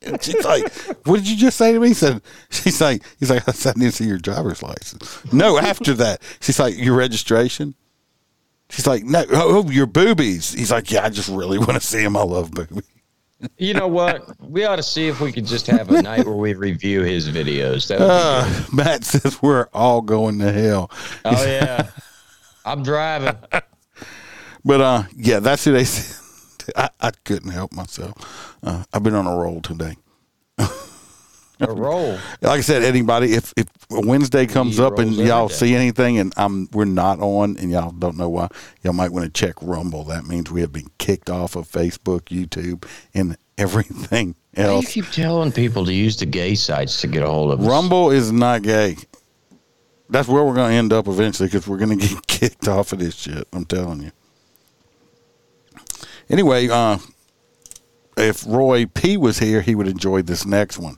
And 0.06 0.22
she's 0.22 0.44
like, 0.44 0.72
"What 1.06 1.18
did 1.18 1.28
you 1.30 1.38
just 1.38 1.58
say 1.58 1.72
to 1.74 1.80
me?" 1.80 1.90
He 1.90 1.94
said, 1.94 2.22
"She's 2.50 2.82
like, 2.82 3.04
he's 3.20 3.30
like, 3.30 3.48
I 3.48 3.52
said, 3.52 3.76
I 3.78 3.80
didn't 3.80 3.94
see 3.94 4.06
your 4.06 4.18
driver's 4.18 4.62
license." 4.64 5.34
No, 5.34 5.58
after 5.58 5.94
that, 5.96 6.22
she's 6.42 6.60
like, 6.60 6.78
"Your 6.78 6.96
registration." 6.96 7.76
She's 8.70 8.88
like, 8.88 9.04
"No, 9.04 9.24
oh, 9.32 9.70
your 9.70 9.86
boobies." 9.86 10.54
He's 10.54 10.72
like, 10.72 10.92
"Yeah, 10.92 11.06
I 11.06 11.10
just 11.10 11.30
really 11.30 11.58
want 11.58 11.74
to 11.74 11.80
see 11.80 12.02
him. 12.04 12.18
I 12.18 12.24
love 12.24 12.52
boobies." 12.52 12.84
You 13.58 13.74
know 13.74 13.88
what? 13.90 14.40
We 14.42 14.64
ought 14.64 14.78
to 14.78 14.84
see 14.84 15.08
if 15.10 15.20
we 15.20 15.32
could 15.34 15.46
just 15.46 15.68
have 15.68 15.92
a 15.92 16.02
night 16.02 16.26
where 16.26 16.36
we 16.36 16.54
review 16.54 17.02
his 17.02 17.30
videos. 17.30 17.88
That 17.90 18.00
would 18.00 18.08
be 18.08 18.12
Uh, 18.12 18.64
Matt 18.74 19.04
says 19.04 19.42
we're 19.42 19.68
all 19.74 20.02
going 20.02 20.40
to 20.40 20.52
hell. 20.52 20.90
Oh 21.26 21.46
yeah, 21.46 21.90
I'm 22.66 22.84
driving. 22.84 23.36
But 24.66 24.80
uh, 24.80 25.04
yeah, 25.18 25.40
that's 25.40 25.66
who 25.66 25.74
they. 25.74 25.84
I, 26.76 26.90
I 27.02 27.12
couldn't 27.24 27.52
help 27.52 27.72
myself. 27.74 28.56
Uh, 28.64 28.84
I've 28.94 29.04
been 29.04 29.16
on 29.16 29.28
a 29.28 29.36
roll 29.36 29.62
today. 29.62 29.96
A 31.60 31.72
roll. 31.72 32.18
Like 32.42 32.58
I 32.58 32.62
said, 32.62 32.84
anybody, 32.84 33.34
if 33.34 33.54
if 33.56 33.68
Wednesday 33.90 34.46
comes 34.48 34.78
He 34.78 34.84
up 34.84 35.00
and 35.00 35.14
y'all 35.16 35.48
day. 35.48 35.54
see 35.54 35.76
anything 35.76 36.18
and 36.18 36.34
I'm 36.36 36.68
we're 36.74 36.84
not 36.86 37.20
on 37.20 37.58
and 37.58 37.72
y'all 37.72 37.92
don't 37.92 38.18
know 38.18 38.28
why, 38.28 38.50
y'all 38.82 38.92
might 38.94 39.12
want 39.12 39.26
to 39.26 39.32
check 39.32 39.56
Rumble. 39.62 40.04
That 40.04 40.26
means 40.26 40.52
we 40.52 40.62
have 40.62 40.74
been 40.74 40.90
kicked 40.98 41.30
off 41.30 41.56
of 41.56 41.70
Facebook, 41.70 42.24
YouTube, 42.24 42.86
and 43.14 43.38
everything 43.58 44.36
Why 44.56 44.64
do 44.66 44.76
you 44.78 44.82
keep 44.88 45.10
telling 45.12 45.52
people 45.52 45.86
to 45.86 45.94
use 45.94 46.18
the 46.18 46.26
gay 46.26 46.56
sites 46.56 47.00
to 47.02 47.08
get 47.08 47.24
a 47.24 47.28
hold 47.28 47.52
of 47.54 47.62
us? 47.62 47.66
Rumble 47.68 48.12
is 48.12 48.32
not 48.32 48.64
gay. 48.64 48.98
That's 50.10 50.28
where 50.28 50.44
we're 50.44 50.56
going 50.56 50.72
to 50.72 50.76
end 50.76 50.92
up 50.92 51.08
eventually 51.08 51.48
because 51.48 51.68
we're 51.68 51.78
going 51.78 51.98
to 52.00 52.08
get 52.08 52.28
kicked 52.28 52.68
off 52.68 52.92
of 52.94 53.00
this 53.00 53.16
shit. 53.16 53.48
I'm 53.54 53.66
telling 53.66 54.02
you. 54.02 54.12
Anyway, 56.34 56.68
uh, 56.68 56.98
if 58.18 58.44
Roy 58.48 58.88
P 58.88 59.18
was 59.18 59.38
here, 59.38 59.62
he 59.62 59.76
would 59.76 59.88
enjoy 59.88 60.24
this 60.24 60.48
next 60.48 60.80
one. 60.80 60.98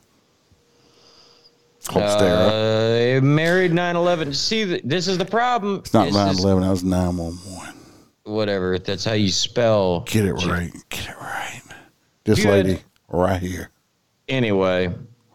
Holstera. 1.84 3.18
Uh, 3.18 3.20
married 3.20 3.70
9/11. 3.70 4.34
See, 4.34 4.80
this 4.82 5.06
is 5.06 5.18
the 5.18 5.26
problem. 5.26 5.80
it's 5.80 5.92
not 5.92 6.06
This 6.06 6.14
9 6.14 6.38
11, 6.38 6.62
that 6.62 6.70
was 6.70 6.82
911. 6.84 7.74
Whatever. 8.24 8.78
That's 8.78 9.04
how 9.04 9.12
you 9.12 9.28
spell. 9.28 10.00
Get 10.00 10.24
it 10.24 10.32
right. 10.32 10.72
Get 10.88 11.06
it 11.06 11.16
right. 11.20 11.62
This 12.24 12.42
Good. 12.42 12.66
lady 12.66 12.82
right 13.08 13.40
here. 13.40 13.68
Anyway. 14.30 14.86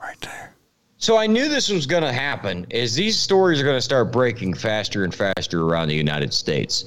Right 0.02 0.20
there. 0.22 0.56
So 0.98 1.16
I 1.16 1.28
knew 1.28 1.48
this 1.48 1.70
was 1.70 1.86
going 1.86 2.04
to 2.04 2.12
happen. 2.12 2.66
Is 2.72 2.96
these 2.96 3.20
stories 3.20 3.62
are 3.62 3.66
going 3.66 3.78
to 3.78 3.82
start 3.82 4.12
breaking 4.12 4.56
faster 4.56 5.04
and 5.04 5.14
faster 5.14 5.62
around 5.62 5.90
the 5.90 5.96
United 5.96 6.34
States. 6.34 6.86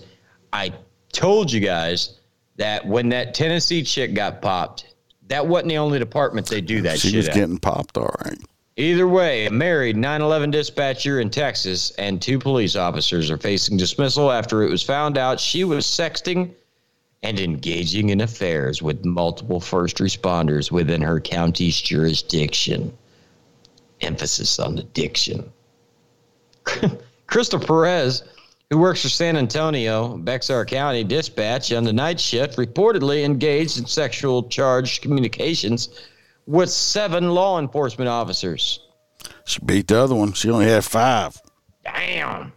I 0.53 0.73
told 1.13 1.53
you 1.53 1.61
guys 1.61 2.19
that 2.57 2.87
when 2.87 3.09
that 3.11 3.35
Tennessee 3.35 3.83
chick 3.83 4.15
got 4.15 4.41
popped, 4.41 4.95
that 5.29 5.47
wasn't 5.47 5.71
the 5.71 5.79
only 5.79 5.99
department 5.99 6.47
they 6.47 6.61
do 6.61 6.83
that 6.83 6.99
shit. 6.99 7.11
she 7.11 7.17
was 7.17 7.29
at. 7.29 7.35
getting 7.35 7.59
popped, 7.59 7.97
all 7.97 8.15
right. 8.25 8.39
Either 8.77 9.07
way, 9.07 9.47
a 9.47 9.51
married 9.51 9.97
9 9.97 10.21
11 10.21 10.51
dispatcher 10.51 11.21
in 11.21 11.31
Texas 11.31 11.93
and 11.93 12.21
two 12.21 12.39
police 12.39 12.75
officers 12.75 13.31
are 13.31 13.39
facing 13.39 13.77
dismissal 13.77 14.33
after 14.33 14.63
it 14.63 14.71
was 14.71 14.83
found 14.83 15.17
out 15.17 15.39
she 15.39 15.63
was 15.63 15.87
sexting 15.87 16.53
and 17.23 17.39
engaging 17.39 18.11
in 18.11 18.21
affairs 18.21 18.83
with 18.83 19.05
multiple 19.05 19.61
first 19.61 19.99
responders 19.99 20.71
within 20.71 21.01
her 21.01 21.21
county's 21.21 21.81
jurisdiction. 21.81 22.93
Emphasis 24.01 24.59
on 24.59 24.75
the 24.75 24.83
diction. 24.83 25.51
Crystal 27.29 27.61
Perez, 27.61 28.25
who 28.71 28.79
works 28.79 29.03
for 29.03 29.09
San 29.09 29.37
Antonio, 29.37 30.17
Bexar 30.17 30.65
County 30.65 31.05
Dispatch 31.05 31.73
on 31.73 31.85
the 31.85 31.93
night 31.93 32.19
shift, 32.19 32.57
reportedly 32.57 33.25
engaged 33.25 33.79
in 33.79 33.87
sexual 33.87 34.43
charged 34.49 35.03
communications 35.03 35.89
with 36.47 36.71
seven 36.71 37.31
law 37.31 37.59
enforcement 37.59 38.09
officers. 38.09 38.81
She 39.45 39.61
beat 39.65 39.89
the 39.89 39.99
other 39.99 40.15
one. 40.15 40.33
She 40.33 40.51
only 40.51 40.67
had 40.67 40.85
five. 40.85 41.41
Damn. 41.85 42.53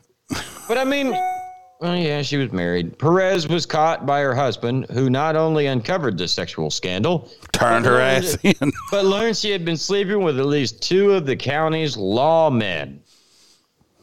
But 0.68 0.78
I 0.78 0.84
mean, 0.84 1.12
well, 1.80 1.95
yeah, 1.95 2.22
she 2.22 2.38
was 2.38 2.51
married. 2.51 2.97
Perez 2.97 3.47
was 3.47 3.66
caught 3.66 4.05
by 4.05 4.22
her 4.22 4.34
husband, 4.36 4.88
who 4.91 5.10
not 5.10 5.36
only 5.36 5.68
uncovered 5.68 6.18
the 6.18 6.28
sexual 6.28 6.70
scandal, 6.72 7.30
Turned 7.53 7.86
her 7.86 7.91
learned- 7.93 8.26
ass 8.26 8.38
in. 8.43 8.72
but 8.91 9.05
learned 9.05 9.38
she 9.38 9.51
had 9.51 9.64
been 9.64 9.78
sleeping 9.78 10.22
with 10.24 10.39
at 10.39 10.45
least 10.45 10.82
two 10.82 11.14
of 11.14 11.26
the 11.26 11.36
county's 11.36 11.95
lawmen. 11.95 12.99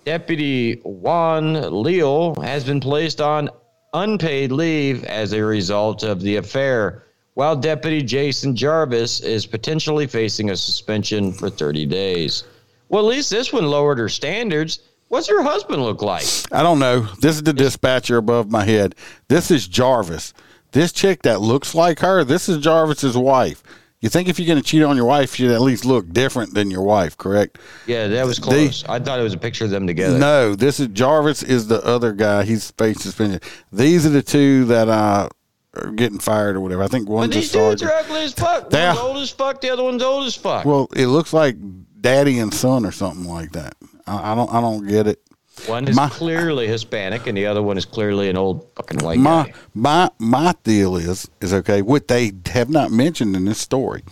Deputy 0.04 0.80
Juan 0.84 1.82
Leal 1.82 2.34
has 2.42 2.64
been 2.64 2.80
placed 2.80 3.20
on 3.20 3.48
unpaid 3.94 4.52
leave 4.52 5.04
as 5.04 5.32
a 5.32 5.42
result 5.42 6.02
of 6.02 6.20
the 6.20 6.36
affair, 6.36 7.04
while 7.34 7.56
Deputy 7.56 8.02
Jason 8.02 8.54
Jarvis 8.54 9.20
is 9.20 9.46
potentially 9.46 10.06
facing 10.06 10.50
a 10.50 10.56
suspension 10.56 11.32
for 11.32 11.48
30 11.48 11.86
days. 11.86 12.44
Well, 12.88 13.08
at 13.08 13.16
least 13.16 13.30
this 13.30 13.52
one 13.52 13.66
lowered 13.66 13.98
her 13.98 14.08
standards. 14.10 14.80
What's 15.08 15.28
her 15.28 15.42
husband 15.42 15.82
look 15.82 16.02
like? 16.02 16.26
I 16.52 16.62
don't 16.62 16.78
know. 16.78 17.00
This 17.20 17.36
is 17.36 17.42
the 17.42 17.52
dispatcher 17.52 18.18
above 18.18 18.50
my 18.50 18.64
head. 18.64 18.94
This 19.28 19.50
is 19.50 19.66
Jarvis. 19.66 20.34
This 20.72 20.92
chick 20.92 21.22
that 21.22 21.40
looks 21.40 21.74
like 21.74 22.00
her, 22.00 22.24
this 22.24 22.48
is 22.48 22.58
Jarvis's 22.58 23.16
wife. 23.16 23.62
You 24.04 24.10
think 24.10 24.28
if 24.28 24.38
you're 24.38 24.46
going 24.46 24.62
to 24.62 24.62
cheat 24.62 24.82
on 24.82 24.96
your 24.96 25.06
wife, 25.06 25.40
you'd 25.40 25.50
at 25.50 25.62
least 25.62 25.86
look 25.86 26.12
different 26.12 26.52
than 26.52 26.70
your 26.70 26.82
wife, 26.82 27.16
correct? 27.16 27.58
Yeah, 27.86 28.06
that 28.08 28.26
was 28.26 28.38
close. 28.38 28.84
I 28.84 28.98
thought 28.98 29.18
it 29.18 29.22
was 29.22 29.32
a 29.32 29.38
picture 29.38 29.64
of 29.64 29.70
them 29.70 29.86
together. 29.86 30.18
No, 30.18 30.54
this 30.54 30.78
is 30.78 30.88
Jarvis 30.88 31.42
is 31.42 31.68
the 31.68 31.82
other 31.82 32.12
guy. 32.12 32.44
He's 32.44 32.64
space 32.64 33.00
suspension. 33.00 33.40
These 33.72 34.04
are 34.04 34.10
the 34.10 34.20
two 34.20 34.66
that 34.66 34.90
uh, 34.90 35.30
are 35.72 35.90
getting 35.92 36.18
fired 36.18 36.54
or 36.54 36.60
whatever. 36.60 36.82
I 36.82 36.88
think 36.88 37.06
But 37.06 37.14
one's 37.14 37.34
a 37.34 37.38
these 37.38 37.50
dudes 37.50 37.82
are 37.82 37.92
ugly 37.92 38.24
as 38.24 38.34
fuck. 38.34 38.68
They 38.68 38.86
One's 38.86 38.98
old 38.98 39.16
as 39.16 39.30
fuck. 39.30 39.62
The 39.62 39.70
other 39.70 39.84
one's 39.84 40.02
old 40.02 40.26
as 40.26 40.36
fuck. 40.36 40.66
Well, 40.66 40.86
it 40.94 41.06
looks 41.06 41.32
like 41.32 41.56
daddy 41.98 42.40
and 42.40 42.52
son 42.52 42.84
or 42.84 42.92
something 42.92 43.24
like 43.24 43.52
that. 43.52 43.74
I, 44.06 44.32
I 44.32 44.34
don't. 44.34 44.52
I 44.52 44.60
don't 44.60 44.86
get 44.86 45.06
it. 45.06 45.22
One 45.66 45.88
is 45.88 45.96
My- 45.96 46.08
clearly 46.08 46.66
Hispanic, 46.66 47.26
and 47.26 47.36
the 47.36 47.46
other 47.46 47.62
one 47.62 47.78
is 47.78 47.84
clearly 47.84 48.28
an 48.28 48.36
old 48.36 48.66
fucking 48.76 48.98
white 48.98 49.18
my 49.18 49.44
guy. 49.44 49.54
my 49.74 50.10
my 50.18 50.54
deal 50.64 50.96
is 50.96 51.28
is 51.40 51.52
okay. 51.54 51.80
What 51.82 52.08
they 52.08 52.32
have 52.46 52.68
not 52.70 52.90
mentioned 52.90 53.34
in 53.36 53.44
this 53.46 53.58
story 53.58 54.02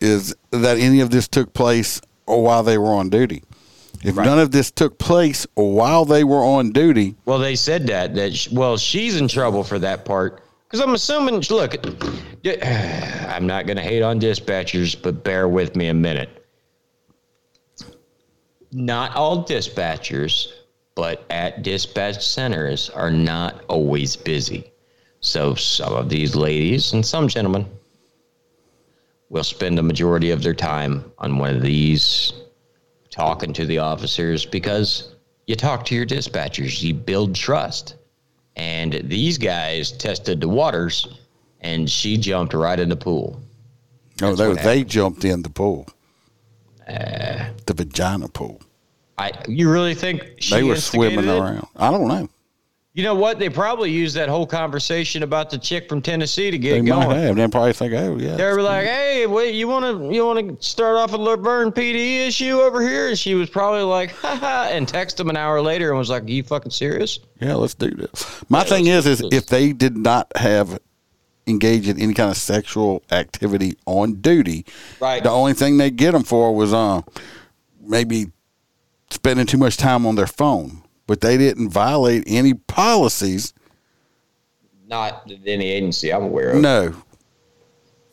is 0.00 0.34
that 0.50 0.78
any 0.78 1.00
of 1.00 1.10
this 1.10 1.28
took 1.28 1.52
place 1.54 2.00
or 2.26 2.42
while 2.42 2.62
they 2.62 2.78
were 2.78 2.92
on 2.92 3.08
duty. 3.10 3.42
If 4.04 4.16
none 4.16 4.38
of 4.40 4.50
this 4.50 4.70
took 4.72 4.98
place 4.98 5.46
while 5.54 6.04
they 6.04 6.24
were 6.24 6.42
on 6.44 6.72
duty, 6.72 7.14
Well, 7.24 7.38
they 7.38 7.54
said 7.54 7.86
that 7.86 8.14
that 8.16 8.34
sh- 8.34 8.48
well, 8.50 8.76
she's 8.76 9.16
in 9.16 9.28
trouble 9.28 9.62
for 9.62 9.78
that 9.78 10.04
part 10.04 10.42
because 10.68 10.80
I'm 10.80 10.94
assuming. 10.94 11.42
Look, 11.50 11.76
I'm 12.46 13.46
not 13.46 13.66
going 13.66 13.76
to 13.76 13.82
hate 13.82 14.02
on 14.02 14.18
dispatchers, 14.20 15.00
but 15.00 15.22
bear 15.22 15.46
with 15.48 15.76
me 15.76 15.86
a 15.88 15.94
minute. 15.94 16.41
Not 18.72 19.14
all 19.14 19.44
dispatchers, 19.44 20.48
but 20.94 21.24
at 21.30 21.62
dispatch 21.62 22.26
centers 22.26 22.90
are 22.90 23.10
not 23.10 23.64
always 23.68 24.16
busy. 24.16 24.72
So 25.20 25.54
some 25.54 25.92
of 25.92 26.08
these 26.08 26.34
ladies 26.34 26.92
and 26.92 27.04
some 27.04 27.28
gentlemen 27.28 27.66
will 29.28 29.44
spend 29.44 29.78
the 29.78 29.82
majority 29.82 30.30
of 30.30 30.42
their 30.42 30.54
time 30.54 31.10
on 31.18 31.38
one 31.38 31.54
of 31.56 31.62
these 31.62 32.32
talking 33.10 33.52
to 33.52 33.66
the 33.66 33.78
officers 33.78 34.44
because 34.44 35.14
you 35.46 35.54
talk 35.54 35.84
to 35.86 35.94
your 35.94 36.06
dispatchers, 36.06 36.82
you 36.82 36.94
build 36.94 37.34
trust. 37.34 37.96
And 38.56 39.00
these 39.04 39.38
guys 39.38 39.92
tested 39.92 40.40
the 40.40 40.48
waters 40.48 41.18
and 41.60 41.88
she 41.88 42.16
jumped 42.16 42.52
right 42.52 42.78
in 42.78 42.88
the 42.88 42.96
pool. 42.96 43.40
no, 44.20 44.34
That's 44.34 44.62
they 44.62 44.82
they 44.82 44.84
jumped 44.84 45.24
in 45.24 45.42
the 45.42 45.48
pool, 45.48 45.86
Uh, 46.88 47.50
the 47.66 47.74
vagina 47.74 48.28
pool. 48.28 48.60
I 49.18 49.30
you 49.48 49.70
really 49.70 49.94
think 49.94 50.24
she 50.38 50.54
they 50.54 50.62
were 50.62 50.76
swimming 50.76 51.26
it? 51.26 51.38
around. 51.38 51.66
I 51.76 51.90
don't 51.90 52.08
know. 52.08 52.28
You 52.94 53.04
know 53.04 53.14
what? 53.14 53.38
They 53.38 53.48
probably 53.48 53.90
used 53.90 54.14
that 54.16 54.28
whole 54.28 54.46
conversation 54.46 55.22
about 55.22 55.48
the 55.48 55.56
chick 55.56 55.88
from 55.88 56.02
Tennessee 56.02 56.50
to 56.50 56.58
get 56.58 56.72
They 56.72 56.78
it 56.78 56.82
might 56.82 57.04
going. 57.06 57.16
have. 57.22 57.36
They 57.36 57.48
probably 57.48 57.72
think, 57.72 57.94
oh 57.94 58.18
yeah. 58.18 58.36
They 58.36 58.44
were 58.44 58.60
like, 58.60 58.84
"Hey, 58.86 59.26
wait, 59.26 59.54
you 59.54 59.66
want 59.66 59.84
to 59.98 60.14
you 60.14 60.26
want 60.26 60.60
to 60.60 60.66
start 60.66 60.96
off 60.96 61.14
a 61.14 61.16
La 61.16 61.36
Vergne 61.36 61.72
PD 61.72 62.26
issue 62.26 62.58
over 62.60 62.82
here?" 62.82 63.08
And 63.08 63.18
she 63.18 63.34
was 63.34 63.48
probably 63.48 63.82
like, 63.82 64.10
"Ha 64.16 64.36
ha," 64.36 64.68
and 64.70 64.86
text 64.86 65.18
him 65.18 65.30
an 65.30 65.38
hour 65.38 65.62
later 65.62 65.88
and 65.88 65.98
was 65.98 66.10
like, 66.10 66.24
"Are 66.24 66.30
you 66.30 66.42
fucking 66.42 66.70
serious?" 66.72 67.18
Yeah, 67.40 67.54
let's 67.54 67.72
do 67.74 67.90
this. 67.90 68.44
My 68.50 68.62
thing 68.64 68.86
is, 68.88 69.06
is 69.06 69.22
if 69.32 69.46
they 69.46 69.72
did 69.72 69.96
not 69.96 70.30
have 70.36 70.78
engaged 71.52 71.88
in 71.88 72.00
any 72.00 72.14
kind 72.14 72.30
of 72.30 72.36
sexual 72.36 73.02
activity 73.10 73.76
on 73.86 74.14
duty, 74.14 74.64
Right. 75.00 75.22
the 75.22 75.30
only 75.30 75.52
thing 75.54 75.76
they 75.76 75.90
get 75.90 76.12
them 76.12 76.24
for 76.24 76.54
was 76.54 76.72
uh, 76.72 77.02
maybe 77.80 78.26
spending 79.10 79.46
too 79.46 79.58
much 79.58 79.76
time 79.76 80.06
on 80.06 80.14
their 80.16 80.26
phone. 80.26 80.82
But 81.06 81.20
they 81.20 81.36
didn't 81.36 81.68
violate 81.70 82.24
any 82.26 82.54
policies. 82.54 83.52
Not 84.88 85.30
any 85.46 85.66
agency 85.66 86.12
I'm 86.12 86.22
aware 86.24 86.50
of. 86.50 86.60
No. 86.60 86.94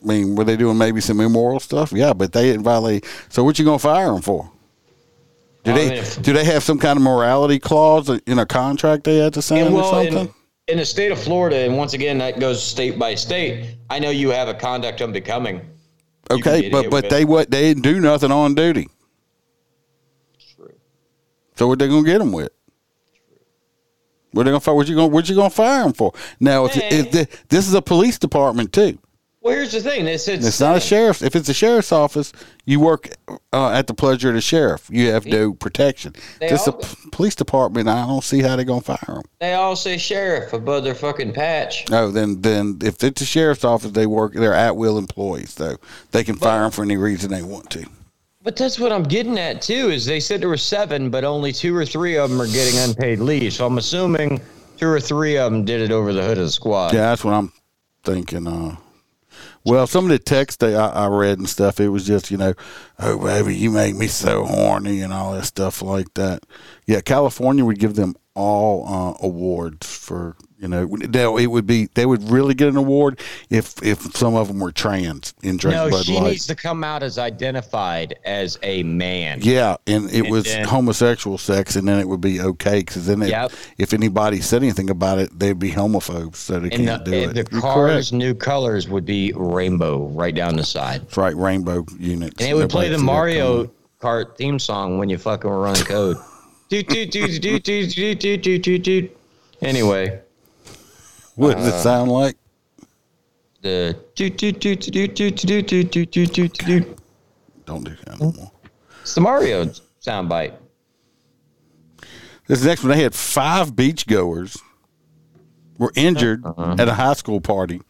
I 0.02 0.06
mean, 0.06 0.34
were 0.34 0.44
they 0.44 0.56
doing 0.56 0.78
maybe 0.78 1.00
some 1.00 1.20
immoral 1.20 1.60
stuff? 1.60 1.92
Yeah, 1.92 2.12
but 2.14 2.32
they 2.32 2.44
didn't 2.44 2.62
violate. 2.64 3.04
So 3.28 3.44
what 3.44 3.58
you 3.58 3.64
gonna 3.64 3.78
fire 3.78 4.10
them 4.12 4.22
for? 4.22 4.50
Do 5.62 5.72
Well, 5.72 5.88
they 5.88 6.22
do 6.22 6.32
they 6.32 6.44
have 6.44 6.62
some 6.62 6.78
kind 6.78 6.96
of 6.96 7.02
morality 7.02 7.58
clause 7.58 8.08
in 8.08 8.38
a 8.38 8.46
contract 8.46 9.04
they 9.04 9.18
had 9.18 9.34
to 9.34 9.42
sign 9.42 9.66
And 9.66 9.74
or 9.74 9.80
well, 9.82 9.90
something? 9.92 10.34
In, 10.70 10.78
the 10.78 10.84
state 10.84 11.12
of 11.12 11.18
Florida, 11.18 11.56
and 11.56 11.76
once 11.76 11.92
again, 11.92 12.18
that 12.18 12.40
goes 12.40 12.62
state 12.62 12.98
by 12.98 13.14
state. 13.14 13.76
I 13.88 13.98
know 13.98 14.10
you 14.10 14.30
have 14.30 14.48
a 14.48 14.54
conduct 14.54 15.00
unbecoming. 15.02 15.60
Okay, 16.30 16.68
but 16.70 16.90
but 16.90 17.10
they 17.10 17.24
what 17.24 17.50
they 17.50 17.62
didn't 17.62 17.82
do 17.82 18.00
nothing 18.00 18.30
on 18.30 18.54
duty. 18.54 18.88
True. 20.56 20.72
So 21.56 21.66
what 21.66 21.78
they 21.78 21.88
gonna 21.88 22.04
get 22.04 22.18
them 22.18 22.32
with? 22.32 22.50
What 24.32 24.44
they 24.44 24.50
gonna 24.50 24.60
fire? 24.60 24.74
What 24.74 24.88
you 24.88 24.94
gonna 24.94 25.08
what 25.08 25.28
you 25.28 25.34
gonna 25.34 25.50
fire 25.50 25.82
them 25.82 25.92
for? 25.92 26.12
Now, 26.38 26.66
if, 26.66 26.76
if 26.76 27.10
the, 27.10 27.28
this 27.48 27.66
is 27.66 27.74
a 27.74 27.82
police 27.82 28.18
department 28.18 28.72
too, 28.72 28.98
Well, 29.42 29.54
here's 29.54 29.72
the 29.72 29.80
thing. 29.80 30.06
It's, 30.06 30.28
it's, 30.28 30.46
it's 30.46 30.60
not 30.60 30.76
a 30.76 30.80
sheriff's. 30.80 31.22
If 31.22 31.34
it's 31.34 31.48
a 31.48 31.54
sheriff's 31.54 31.92
office, 31.92 32.30
you 32.66 32.78
work 32.78 33.08
uh, 33.54 33.70
at 33.70 33.86
the 33.86 33.94
pleasure 33.94 34.28
of 34.28 34.34
the 34.34 34.42
sheriff. 34.42 34.86
You 34.92 35.12
have 35.12 35.24
no 35.24 35.54
protection. 35.54 36.12
This 36.40 36.66
a 36.66 36.72
all- 36.72 36.78
p- 36.78 36.96
police 37.10 37.34
department. 37.34 37.88
I 37.88 38.06
don't 38.06 38.22
see 38.22 38.40
how 38.42 38.56
they're 38.56 38.66
gonna 38.66 38.82
fire 38.82 38.98
them. 39.06 39.22
They 39.38 39.54
all 39.54 39.76
say 39.76 39.96
sheriff 39.96 40.52
above 40.52 40.84
their 40.84 40.94
fucking 40.94 41.32
patch. 41.32 41.90
Oh, 41.90 42.10
then 42.10 42.42
then 42.42 42.80
if 42.82 43.02
it's 43.02 43.22
a 43.22 43.24
sheriff's 43.24 43.64
office, 43.64 43.92
they 43.92 44.06
work. 44.06 44.34
They're 44.34 44.52
at 44.52 44.76
will 44.76 44.98
employees, 44.98 45.54
so 45.54 45.76
they 46.10 46.22
can 46.22 46.36
fire 46.36 46.60
them 46.60 46.70
for 46.70 46.82
any 46.82 46.98
reason 46.98 47.30
they 47.30 47.42
want 47.42 47.70
to. 47.70 47.86
But 48.42 48.56
that's 48.56 48.78
what 48.78 48.92
I'm 48.92 49.04
getting 49.04 49.38
at 49.38 49.62
too. 49.62 49.88
Is 49.88 50.04
they 50.04 50.20
said 50.20 50.42
there 50.42 50.48
were 50.50 50.58
seven, 50.58 51.08
but 51.08 51.24
only 51.24 51.52
two 51.52 51.74
or 51.74 51.86
three 51.86 52.16
of 52.18 52.28
them 52.28 52.40
are 52.42 52.46
getting 52.46 52.78
unpaid 52.78 53.20
leave. 53.20 53.54
So 53.54 53.66
I'm 53.66 53.78
assuming 53.78 54.38
two 54.76 54.88
or 54.88 55.00
three 55.00 55.38
of 55.38 55.50
them 55.50 55.64
did 55.64 55.80
it 55.80 55.90
over 55.92 56.12
the 56.12 56.22
hood 56.22 56.36
of 56.36 56.44
the 56.44 56.50
squad. 56.50 56.92
Yeah, 56.92 57.08
that's 57.08 57.24
what 57.24 57.32
I'm 57.32 57.52
thinking. 58.04 58.46
Uh, 58.46 58.76
well, 59.64 59.86
some 59.86 60.04
of 60.04 60.10
the 60.10 60.18
text 60.18 60.64
I, 60.64 60.72
I 60.72 61.06
read 61.08 61.38
and 61.38 61.48
stuff, 61.48 61.80
it 61.80 61.88
was 61.88 62.06
just, 62.06 62.30
you 62.30 62.36
know, 62.36 62.54
oh, 62.98 63.18
baby, 63.18 63.54
you 63.54 63.70
make 63.70 63.94
me 63.94 64.06
so 64.06 64.44
horny 64.44 65.00
and 65.02 65.12
all 65.12 65.32
that 65.34 65.44
stuff 65.44 65.82
like 65.82 66.14
that. 66.14 66.44
Yeah, 66.86 67.00
California 67.00 67.64
would 67.64 67.78
give 67.78 67.94
them 67.94 68.14
all 68.34 68.86
uh, 68.86 69.26
awards 69.26 69.86
for, 69.86 70.36
you 70.60 70.68
know, 70.68 70.86
they, 70.86 71.24
it 71.42 71.46
would 71.46 71.66
be, 71.66 71.88
they 71.94 72.04
would 72.04 72.28
really 72.30 72.54
get 72.54 72.68
an 72.68 72.76
award 72.76 73.18
if 73.48 73.82
if 73.82 74.00
some 74.14 74.34
of 74.34 74.48
them 74.48 74.60
were 74.60 74.72
trans 74.72 75.32
in 75.42 75.56
Drink 75.56 75.74
No, 75.76 75.88
Bud 75.90 76.04
she 76.04 76.14
Light. 76.14 76.30
needs 76.30 76.46
to 76.48 76.54
come 76.54 76.84
out 76.84 77.02
as 77.02 77.18
identified 77.18 78.16
as 78.24 78.58
a 78.62 78.82
man. 78.82 79.38
Yeah, 79.42 79.76
and 79.86 80.10
it 80.10 80.20
And 80.24 80.30
was 80.30 80.44
then- 80.44 80.66
homosexual 80.66 81.38
sex, 81.38 81.76
and 81.76 81.88
then 81.88 81.98
it 81.98 82.06
would 82.06 82.20
be 82.20 82.40
okay 82.40 82.80
because 82.80 83.06
then, 83.06 83.22
it, 83.22 83.30
Yep. 83.30 83.52
if 83.78 83.94
anybody 83.94 84.40
said 84.40 84.62
anything 84.62 84.90
about 84.90 85.18
it, 85.18 85.36
they'd 85.38 85.58
be 85.58 85.70
homophobes, 85.70 86.36
so 86.36 86.60
they 86.60 86.68
And 86.70 86.86
can't 86.86 87.04
the, 87.06 87.10
do 87.10 87.16
it. 87.16 87.34
the 87.34 87.46
You're 87.52 87.60
car's 87.60 88.10
correct. 88.10 88.12
new 88.12 88.34
colors 88.34 88.88
would 88.88 89.06
be 89.06 89.32
rainbow 89.34 90.08
right 90.08 90.34
down 90.34 90.56
the 90.56 90.64
side. 90.64 91.02
That's 91.02 91.16
right, 91.16 91.36
rainbow 91.36 91.86
units. 91.98 92.36
And 92.40 92.50
it 92.50 92.54
would 92.54 92.68
play 92.70 92.88
the 92.90 92.98
Mario. 92.98 93.70
Kart 94.00 94.36
theme 94.36 94.58
song 94.58 94.96
when 94.96 95.10
you 95.10 95.18
fucking 95.18 95.50
run 95.50 95.76
code. 95.76 96.16
Doot, 96.70 96.88
doot, 96.88 97.10
doot, 97.10 97.42
doot, 97.42 97.62
doot, 97.64 97.90
doot, 97.94 98.18
doot, 98.20 98.42
doot, 98.42 98.62
doot, 98.62 98.82
doot. 98.82 99.16
Anyway, 99.60 100.20
What 101.40 101.56
does 101.56 101.68
it 101.68 101.74
uh, 101.74 101.78
sound 101.82 102.10
like? 102.12 102.36
the 103.62 103.96
doot, 104.14 104.36
doot, 104.36 104.60
doot, 104.60 104.80
doot, 104.80 105.14
doot, 105.14 105.14
doot, 105.14 105.66
doot, 105.66 105.90
doot, 105.90 106.10
doot, 106.10 106.32
doot, 106.32 106.52
doot. 106.58 106.98
Don't 107.66 107.84
do 107.84 107.94
that 108.06 108.20
no 108.20 108.32
more. 108.32 108.50
It's 109.02 109.14
the 109.14 109.20
Mario 109.22 109.64
soundbite. 110.04 110.54
This 112.46 112.62
next 112.64 112.82
one, 112.82 112.90
they 112.92 113.02
had 113.02 113.14
five 113.14 113.72
beachgoers 113.72 114.60
were 115.78 115.92
injured 115.94 116.44
Uh-huh. 116.44 116.76
at 116.78 116.88
a 116.88 116.94
high 116.94 117.14
school 117.14 117.40
party 117.40 117.80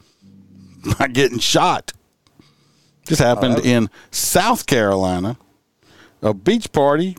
by 0.98 1.08
getting 1.08 1.38
shot. 1.40 1.92
This 3.06 3.18
happened 3.18 3.54
Oh, 3.54 3.60
that- 3.60 3.66
in 3.66 3.90
South 4.12 4.66
Carolina. 4.66 5.36
A 6.22 6.34
beach 6.34 6.70
party 6.70 7.16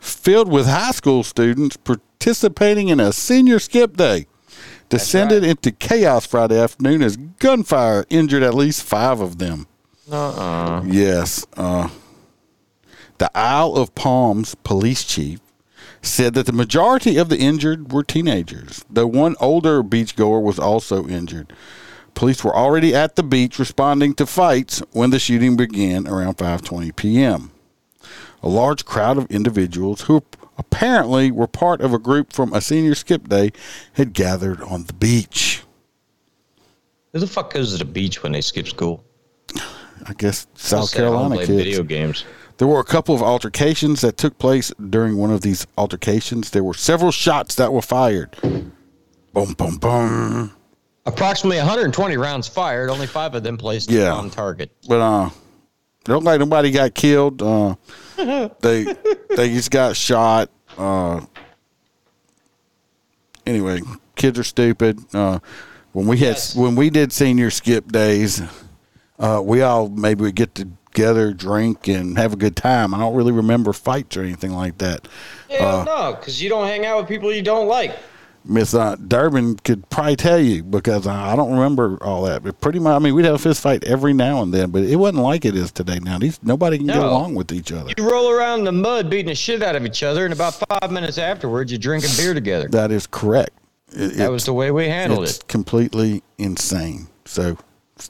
filled 0.00 0.50
with 0.50 0.66
high 0.66 0.90
school 0.92 1.22
students 1.22 1.76
participating 1.76 2.88
in 2.88 2.98
a 2.98 3.12
senior 3.12 3.58
skip 3.58 3.96
day 3.96 4.26
descended 4.88 5.44
into 5.44 5.72
chaos 5.72 6.26
Friday 6.26 6.58
afternoon 6.58 7.02
as 7.02 7.16
gunfire 7.16 8.04
injured 8.10 8.42
at 8.42 8.54
least 8.54 8.82
five 8.82 9.20
of 9.20 9.38
them. 9.38 9.66
Uh-uh. 10.10 10.82
Yes. 10.86 11.46
Uh, 11.56 11.88
the 13.18 13.30
Isle 13.36 13.74
of 13.76 13.94
Palms 13.94 14.54
police 14.56 15.04
chief 15.04 15.40
said 16.02 16.34
that 16.34 16.46
the 16.46 16.52
majority 16.52 17.16
of 17.16 17.28
the 17.28 17.38
injured 17.38 17.92
were 17.92 18.04
teenagers, 18.04 18.84
though 18.90 19.06
one 19.06 19.36
older 19.40 19.82
beachgoer 19.82 20.42
was 20.42 20.58
also 20.58 21.06
injured. 21.06 21.52
Police 22.14 22.44
were 22.44 22.54
already 22.54 22.94
at 22.94 23.16
the 23.16 23.22
beach 23.22 23.58
responding 23.58 24.14
to 24.14 24.26
fights 24.26 24.82
when 24.92 25.10
the 25.10 25.18
shooting 25.18 25.56
began 25.56 26.06
around 26.06 26.36
5:20 26.36 26.94
p.m. 26.94 27.50
A 28.42 28.48
large 28.48 28.84
crowd 28.84 29.16
of 29.16 29.30
individuals 29.30 30.02
who 30.02 30.22
apparently 30.58 31.30
were 31.30 31.46
part 31.46 31.80
of 31.80 31.92
a 31.92 31.98
group 31.98 32.32
from 32.32 32.52
a 32.52 32.60
senior 32.60 32.94
skip 32.94 33.28
day 33.28 33.50
had 33.94 34.12
gathered 34.12 34.60
on 34.62 34.84
the 34.84 34.92
beach. 34.92 35.62
Who 37.12 37.20
the 37.20 37.26
fuck 37.26 37.52
goes 37.52 37.72
to 37.72 37.78
the 37.78 37.84
beach 37.84 38.22
when 38.22 38.32
they 38.32 38.40
skip 38.40 38.66
school? 38.68 39.04
I 40.06 40.12
guess 40.16 40.46
South 40.54 40.90
stay 40.90 40.98
at 41.00 41.04
home 41.06 41.14
Carolina 41.30 41.36
kids. 41.46 41.50
video 41.50 41.82
games. 41.82 42.24
There 42.58 42.68
were 42.68 42.80
a 42.80 42.84
couple 42.84 43.14
of 43.14 43.22
altercations 43.22 44.00
that 44.02 44.16
took 44.16 44.38
place 44.38 44.72
during 44.90 45.16
one 45.16 45.30
of 45.30 45.40
these 45.40 45.66
altercations. 45.78 46.50
There 46.50 46.62
were 46.64 46.74
several 46.74 47.10
shots 47.10 47.54
that 47.56 47.72
were 47.72 47.82
fired. 47.82 48.36
Boom, 48.42 49.52
boom, 49.54 49.76
boom. 49.78 50.52
Approximately 51.06 51.58
120 51.58 52.16
rounds 52.16 52.46
fired, 52.48 52.90
only 52.90 53.06
five 53.06 53.34
of 53.34 53.42
them 53.42 53.56
placed 53.56 53.90
Yeah. 53.90 54.12
on 54.12 54.30
target. 54.30 54.70
But 54.88 55.00
uh, 55.00 55.26
it 55.30 56.04
don't 56.04 56.24
like 56.24 56.38
nobody 56.40 56.70
got 56.70 56.94
killed. 56.94 57.42
Uh, 57.42 57.74
they 58.16 58.84
they 59.36 59.48
just 59.52 59.70
got 59.70 59.96
shot. 59.96 60.50
Uh, 60.76 61.20
anyway, 63.46 63.80
kids 64.16 64.38
are 64.38 64.44
stupid. 64.44 64.98
Uh, 65.14 65.38
when 65.92 66.06
we 66.06 66.18
had 66.18 66.38
when 66.54 66.74
we 66.76 66.90
did 66.90 67.12
senior 67.12 67.50
skip 67.50 67.90
days, 67.90 68.42
uh, 69.18 69.40
we 69.44 69.62
all 69.62 69.88
maybe 69.88 70.22
we 70.22 70.32
get 70.32 70.54
together, 70.54 71.32
drink, 71.32 71.88
and 71.88 72.18
have 72.18 72.32
a 72.32 72.36
good 72.36 72.56
time. 72.56 72.94
I 72.94 72.98
don't 72.98 73.14
really 73.14 73.32
remember 73.32 73.72
fights 73.72 74.16
or 74.16 74.22
anything 74.22 74.52
like 74.52 74.78
that. 74.78 75.06
Hell 75.50 75.80
Uh, 75.80 75.84
no, 75.84 76.16
because 76.18 76.42
you 76.42 76.48
don't 76.48 76.66
hang 76.66 76.84
out 76.86 76.98
with 76.98 77.08
people 77.08 77.32
you 77.32 77.42
don't 77.42 77.68
like. 77.68 77.96
Miss 78.46 78.74
uh, 78.74 78.96
Durbin 78.96 79.56
could 79.56 79.88
probably 79.88 80.16
tell 80.16 80.38
you 80.38 80.62
because 80.62 81.06
I 81.06 81.34
don't 81.34 81.52
remember 81.52 81.96
all 82.02 82.22
that. 82.24 82.42
But 82.42 82.60
pretty 82.60 82.78
much, 82.78 82.94
I 82.94 82.98
mean, 82.98 83.14
we'd 83.14 83.24
have 83.24 83.36
a 83.36 83.38
fist 83.38 83.62
fight 83.62 83.82
every 83.84 84.12
now 84.12 84.42
and 84.42 84.52
then, 84.52 84.70
but 84.70 84.82
it 84.82 84.96
wasn't 84.96 85.22
like 85.22 85.46
it 85.46 85.56
is 85.56 85.72
today. 85.72 85.98
Now, 85.98 86.18
these 86.18 86.38
nobody 86.42 86.76
can 86.76 86.86
get 86.88 86.98
along 86.98 87.34
with 87.36 87.52
each 87.52 87.72
other. 87.72 87.92
You 87.96 88.08
roll 88.10 88.30
around 88.30 88.60
in 88.60 88.64
the 88.66 88.72
mud 88.72 89.08
beating 89.08 89.26
the 89.28 89.34
shit 89.34 89.62
out 89.62 89.76
of 89.76 89.86
each 89.86 90.02
other, 90.02 90.24
and 90.26 90.34
about 90.34 90.54
five 90.68 90.90
minutes 90.92 91.16
afterwards, 91.16 91.72
you're 91.72 91.78
drinking 91.78 92.10
beer 92.18 92.34
together. 92.34 92.68
That 92.68 92.90
is 92.90 93.06
correct. 93.06 93.50
It- 93.92 94.16
That 94.18 94.30
was 94.30 94.44
the 94.44 94.52
way 94.52 94.70
we 94.70 94.88
handled 94.88 95.20
it. 95.24 95.30
it's 95.30 95.38
it. 95.38 95.48
completely 95.48 96.22
insane. 96.36 97.06
So 97.24 97.56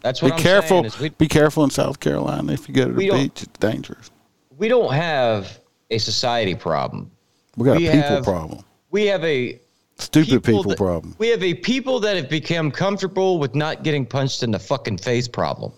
That's 0.03 0.19
be 0.21 0.27
what 0.27 0.33
I'm 0.35 0.41
careful. 0.41 0.87
we, 1.01 1.11
be 1.11 1.29
careful 1.29 1.63
in 1.63 1.71
South 1.71 2.01
Carolina 2.01 2.53
if 2.53 2.69
you 2.69 2.75
go 2.75 2.87
to 2.89 2.93
the 2.93 3.09
beach. 3.11 3.43
It's 3.45 3.59
dangerous. 3.61 4.11
we 4.59 4.67
don't 4.67 4.93
have 4.93 5.61
a 5.93 5.99
society 5.99 6.57
problem. 6.57 7.11
We 7.57 7.67
got 7.67 7.77
We 7.77 7.87
a 7.87 7.93
people 7.93 8.09
have- 8.09 8.25
problem. 8.25 8.65
We 8.91 9.07
have 9.07 9.23
a 9.25 9.61
Stupid 9.99 10.43
people, 10.43 10.63
that- 10.65 10.77
problem. 10.77 11.15
We 11.19 11.29
have 11.29 11.43
a 11.43 11.55
people 11.55 12.01
that 12.01 12.17
have 12.17 12.29
become 12.29 12.71
comfortable 12.71 13.39
with 13.39 13.55
not 13.55 13.83
getting 13.83 14.05
punched 14.05 14.43
in 14.43 14.51
the 14.51 14.59
fucking 14.59 14.99
face 14.99 15.29
problem. 15.29 15.73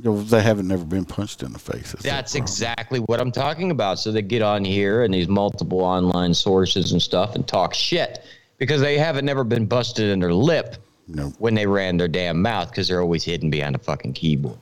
They 0.00 0.42
haven't 0.42 0.68
never 0.68 0.84
been 0.84 1.04
punched 1.04 1.42
in 1.42 1.52
the 1.52 1.58
face. 1.58 1.92
That's 1.92 2.04
That's 2.04 2.34
exactly 2.36 3.00
what 3.00 3.20
I'm 3.20 3.32
talking 3.32 3.70
about. 3.72 3.98
So 3.98 4.12
they 4.12 4.22
get 4.22 4.42
on 4.42 4.64
here 4.64 5.02
and 5.02 5.12
these 5.12 5.26
multiple 5.28 5.80
online 5.80 6.34
sources 6.34 6.92
and 6.92 7.02
stuff 7.02 7.34
and 7.34 7.46
talk 7.46 7.74
shit 7.74 8.24
because 8.58 8.80
they 8.80 8.96
haven't 8.96 9.24
never 9.24 9.42
been 9.44 9.66
busted 9.66 10.08
in 10.10 10.20
their 10.20 10.32
lip 10.32 10.76
Nope. 11.08 11.34
when 11.38 11.54
they 11.54 11.66
ran 11.66 11.96
their 11.96 12.08
damn 12.08 12.40
mouth 12.40 12.70
because 12.70 12.86
they're 12.88 13.00
always 13.00 13.24
hidden 13.24 13.50
behind 13.50 13.74
a 13.74 13.78
fucking 13.78 14.12
keyboard. 14.12 14.58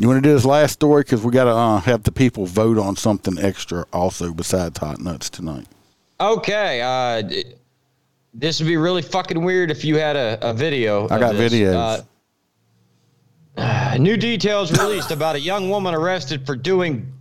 You 0.00 0.08
want 0.08 0.22
to 0.22 0.28
do 0.28 0.34
this 0.34 0.44
last 0.46 0.72
story 0.72 1.02
because 1.02 1.22
we 1.22 1.32
got 1.32 1.44
to 1.44 1.50
uh, 1.50 1.80
have 1.80 2.04
the 2.04 2.12
people 2.12 2.46
vote 2.46 2.78
on 2.78 2.96
something 2.96 3.38
extra 3.38 3.84
also 3.92 4.32
besides 4.32 4.78
hot 4.78 5.00
nuts 5.00 5.28
tonight. 5.28 5.66
Okay, 6.20 6.80
uh, 6.80 7.22
this 8.34 8.60
would 8.60 8.66
be 8.66 8.76
really 8.76 9.02
fucking 9.02 9.42
weird 9.42 9.70
if 9.70 9.84
you 9.84 9.96
had 9.96 10.16
a, 10.16 10.38
a 10.50 10.52
video. 10.52 11.08
I 11.08 11.18
got 11.18 11.34
this. 11.34 11.52
videos. 11.52 12.04
Uh, 13.56 13.96
new 13.98 14.16
details 14.16 14.72
released 14.72 15.10
about 15.10 15.36
a 15.36 15.40
young 15.40 15.70
woman 15.70 15.94
arrested 15.94 16.46
for 16.46 16.56
doing, 16.56 17.12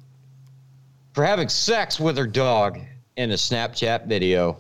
for 1.14 1.24
having 1.24 1.50
sex 1.50 2.00
with 2.00 2.18
her 2.18 2.28
dog 2.28 2.80
in 3.16 3.32
a 3.32 3.36
Snapchat 3.36 4.06
video. 4.06 4.58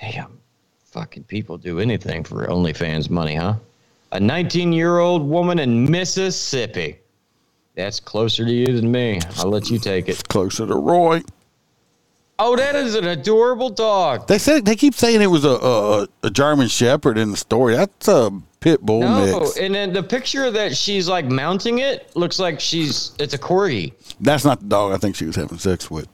Damn, 0.00 0.38
fucking 0.84 1.24
people 1.24 1.56
do 1.58 1.80
anything 1.80 2.22
for 2.22 2.46
OnlyFans 2.46 3.10
money, 3.10 3.34
huh? 3.34 3.54
A 4.12 4.20
19 4.20 4.72
year 4.72 4.98
old 4.98 5.26
woman 5.28 5.58
in 5.58 5.90
Mississippi. 5.90 6.98
That's 7.74 8.00
closer 8.00 8.44
to 8.44 8.50
you 8.50 8.66
than 8.66 8.90
me. 8.90 9.20
I'll 9.38 9.50
let 9.50 9.68
you 9.68 9.78
take 9.78 10.08
it. 10.08 10.26
Closer 10.28 10.66
to 10.66 10.74
Roy. 10.74 11.22
Oh, 12.38 12.54
that 12.56 12.76
is 12.76 12.94
an 12.94 13.06
adorable 13.06 13.70
dog. 13.70 14.26
They 14.28 14.38
said 14.38 14.64
they 14.66 14.76
keep 14.76 14.94
saying 14.94 15.22
it 15.22 15.26
was 15.26 15.44
a 15.44 15.50
a, 15.50 16.08
a 16.24 16.30
German 16.30 16.68
Shepherd 16.68 17.16
in 17.18 17.30
the 17.30 17.36
story. 17.36 17.74
That's 17.74 18.08
a 18.08 18.30
pit 18.60 18.80
bull 18.82 19.00
No, 19.00 19.40
mix. 19.40 19.56
and 19.56 19.74
then 19.74 19.92
the 19.92 20.02
picture 20.02 20.50
that 20.50 20.76
she's 20.76 21.08
like 21.08 21.24
mounting 21.26 21.78
it 21.78 22.14
looks 22.14 22.38
like 22.38 22.60
she's 22.60 23.12
it's 23.18 23.32
a 23.34 23.38
corgi. 23.38 23.92
That's 24.20 24.44
not 24.44 24.60
the 24.60 24.66
dog 24.66 24.92
I 24.92 24.98
think 24.98 25.16
she 25.16 25.24
was 25.24 25.36
having 25.36 25.58
sex 25.58 25.90
with. 25.90 26.08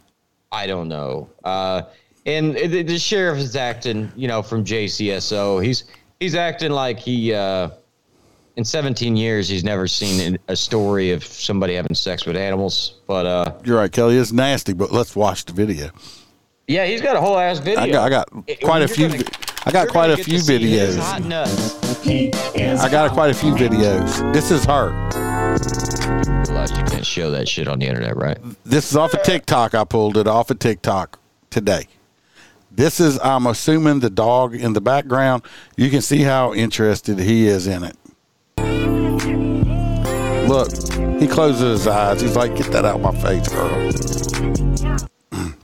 I 0.53 0.67
don't 0.67 0.89
know. 0.89 1.29
Uh, 1.45 1.83
and 2.27 2.55
the, 2.55 2.83
the 2.83 2.99
sheriff 2.99 3.39
is 3.39 3.57
acting, 3.57 4.13
you 4.15 4.29
know, 4.29 4.43
from 4.43 4.65
JCSO. 4.65 5.65
He's 5.65 5.85
he's 6.21 6.35
acting 6.37 6.71
like 6.71 6.99
he 7.01 7.35
uh, 7.35 7.71
in 8.57 8.65
17 8.65 9.17
years 9.17 9.49
he's 9.49 9.65
never 9.65 9.87
seen 9.87 10.39
a 10.49 10.57
story 10.57 11.11
of 11.13 11.25
somebody 11.25 11.75
having 11.75 11.95
sex 11.95 12.27
with 12.27 12.37
animals. 12.37 13.01
But 13.07 13.27
uh, 13.27 13.53
You're 13.65 13.79
right, 13.79 13.91
Kelly. 13.93 14.17
It's 14.19 14.33
nasty, 14.33 14.73
but 14.73 14.93
let's 14.93 15.17
watch 15.17 15.45
the 15.45 15.53
video. 15.53 15.91
yeah, 16.69 16.85
he's 16.87 17.01
got 17.01 17.17
a 17.17 17.21
whole 17.21 17.39
ass 17.39 17.59
video. 17.59 17.81
I 17.81 17.91
got 17.91 18.05
I 18.05 18.11
got 18.11 18.29
It- 18.47 18.61
quite 18.61 18.83
a 18.83 18.89
few. 18.89 19.09
gonna- 19.09 19.25
I 19.65 19.71
got 19.71 19.89
quite 19.89 20.11
a 20.11 20.17
few 20.17 20.39
to 20.39 20.41
see 20.41 20.59
his 20.59 20.97
videos. 20.97 20.99
Hot 20.99 21.23
nuts. 21.25 22.03
He 22.03 22.27
is 22.57 22.81
I 22.81 22.91
got 22.91 23.13
quite 23.13 23.31
a 23.31 23.35
few 23.35 23.55
videos. 23.55 24.33
This 24.33 24.51
is 24.51 24.65
her. 24.65 24.91
Realize 26.49 26.71
you 26.77 26.83
can't 26.85 27.07
show 27.07 27.31
that 27.31 27.49
shit 27.49 27.69
on 27.69 27.79
the 27.79 27.87
internet, 27.87 28.17
right? 28.17 28.39
This 28.65 28.91
is 28.91 28.97
off 28.97 29.15
of 29.15 29.23
TikTok. 29.23 29.75
I 29.75 29.85
pulled 29.85 30.17
it 30.17 30.27
off 30.27 30.51
of 30.51 30.59
TikTok 30.59 31.19
today. 31.51 31.87
This 32.75 32.99
is, 33.01 33.21
I'm 33.23 33.47
assuming, 33.47 34.01
the 34.01 34.11
dog 34.11 34.55
in 34.55 34.73
the 34.73 34.81
background. 34.81 35.43
You 35.77 35.91
can 35.91 36.01
see 36.01 36.23
how 36.23 36.55
interested 36.55 37.19
he 37.19 37.47
is 37.47 37.67
in 37.67 37.85
it. 37.85 37.97
Look, 40.53 40.71
he 41.19 41.27
closes 41.27 41.79
his 41.81 41.87
eyes. 41.87 42.21
He's 42.21 42.37
like, 42.37 42.55
"Get 42.55 42.71
that 42.73 42.85
out 42.85 42.97
of 42.97 43.01
my 43.01 43.19
face, 43.23 43.49
girl." 43.49 43.71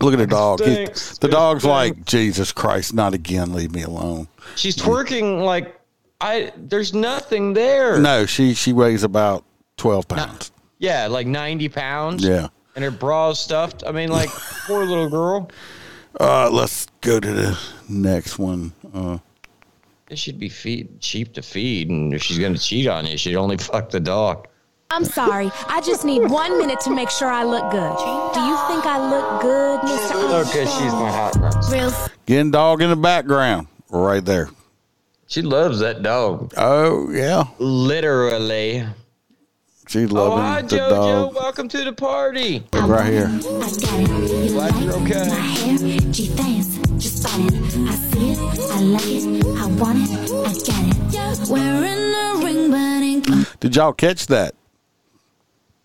Look 0.00 0.12
at 0.12 0.18
the 0.18 0.26
dog. 0.26 0.60
He- 0.62 0.84
the 1.20 1.28
dog's 1.30 1.64
like, 1.64 2.04
"Jesus 2.04 2.52
Christ, 2.52 2.92
not 2.92 3.14
again! 3.14 3.54
Leave 3.54 3.72
me 3.72 3.84
alone." 3.84 4.28
She's 4.54 4.76
twerking 4.76 5.42
like 5.44 5.80
I. 6.20 6.52
There's 6.58 6.92
nothing 6.92 7.54
there. 7.54 7.98
No, 7.98 8.26
she 8.26 8.52
she 8.52 8.74
weighs 8.74 9.02
about 9.02 9.46
twelve 9.78 10.06
pounds. 10.06 10.52
Yeah, 10.78 11.06
like 11.06 11.26
90 11.26 11.70
pounds. 11.70 12.22
Yeah. 12.22 12.48
And 12.76 12.84
her 12.84 12.90
bra's 12.90 13.40
stuffed. 13.40 13.82
I 13.86 13.92
mean, 13.92 14.10
like 14.10 14.28
poor 14.66 14.84
little 14.84 15.08
girl. 15.08 15.50
Uh, 16.20 16.50
let's 16.50 16.86
go 17.00 17.18
to 17.18 17.32
the 17.32 17.58
next 17.88 18.38
one. 18.38 18.72
Uh, 18.92 19.18
It 20.10 20.18
should 20.18 20.38
be 20.38 20.48
feed 20.48 21.00
cheap 21.00 21.34
to 21.34 21.42
feed, 21.42 21.90
and 21.90 22.14
if 22.14 22.22
she's 22.22 22.38
gonna 22.38 22.58
cheat 22.58 22.86
on 22.88 23.06
you, 23.06 23.18
she'd 23.18 23.36
only 23.36 23.56
fuck 23.70 23.90
the 23.90 24.00
dog. 24.00 24.48
I'm 24.90 25.04
sorry. 25.04 25.50
I 25.66 25.82
just 25.82 26.06
need 26.06 26.30
one 26.30 26.56
minute 26.58 26.80
to 26.80 26.90
make 26.90 27.10
sure 27.10 27.28
I 27.28 27.44
look 27.44 27.70
good. 27.70 27.94
Do 28.34 28.40
you 28.40 28.56
think 28.68 28.86
I 28.86 29.10
look 29.10 29.42
good, 29.42 29.80
Mr. 29.80 30.48
Okay, 30.48 30.64
she's 30.64 30.92
my 30.92 31.10
hot 31.10 31.38
nuts. 31.38 31.70
Real 31.70 31.92
getting 32.24 32.50
dog 32.50 32.80
in 32.80 32.88
the 32.88 32.96
background, 32.96 33.66
right 33.90 34.24
there. 34.24 34.48
She 35.26 35.42
loves 35.42 35.80
that 35.80 36.02
dog. 36.02 36.54
Oh 36.56 37.10
yeah, 37.10 37.44
Literally. 37.58 38.86
She's 39.88 40.10
Oh, 40.12 40.14
loving 40.14 40.38
hi, 40.44 40.62
the 40.62 40.76
JoJo. 40.76 40.88
dog. 40.90 41.34
Welcome 41.34 41.68
to 41.68 41.84
the 41.84 41.92
party. 41.92 42.64
Right 42.72 43.06
here. 43.12 43.28
Glad 43.28 44.82
you're 44.82 44.94
okay. 44.94 45.28
G-Things, 46.12 46.78
just 47.02 47.22
bought 47.22 47.52
it. 47.52 47.54
I 47.88 47.94
see 47.94 48.30
it, 48.32 48.38
I 48.38 48.80
like 48.80 49.06
it, 49.06 49.46
I 49.58 49.66
want 49.66 49.98
it, 50.00 50.10
I 50.30 50.52
got 51.12 51.42
it. 51.42 51.48
Wearing 51.48 52.14
a 52.14 52.44
ring, 52.44 52.70
but 52.70 52.76
ain't 52.76 53.60
Did 53.60 53.76
y'all 53.76 53.92
catch 53.92 54.26
that? 54.28 54.54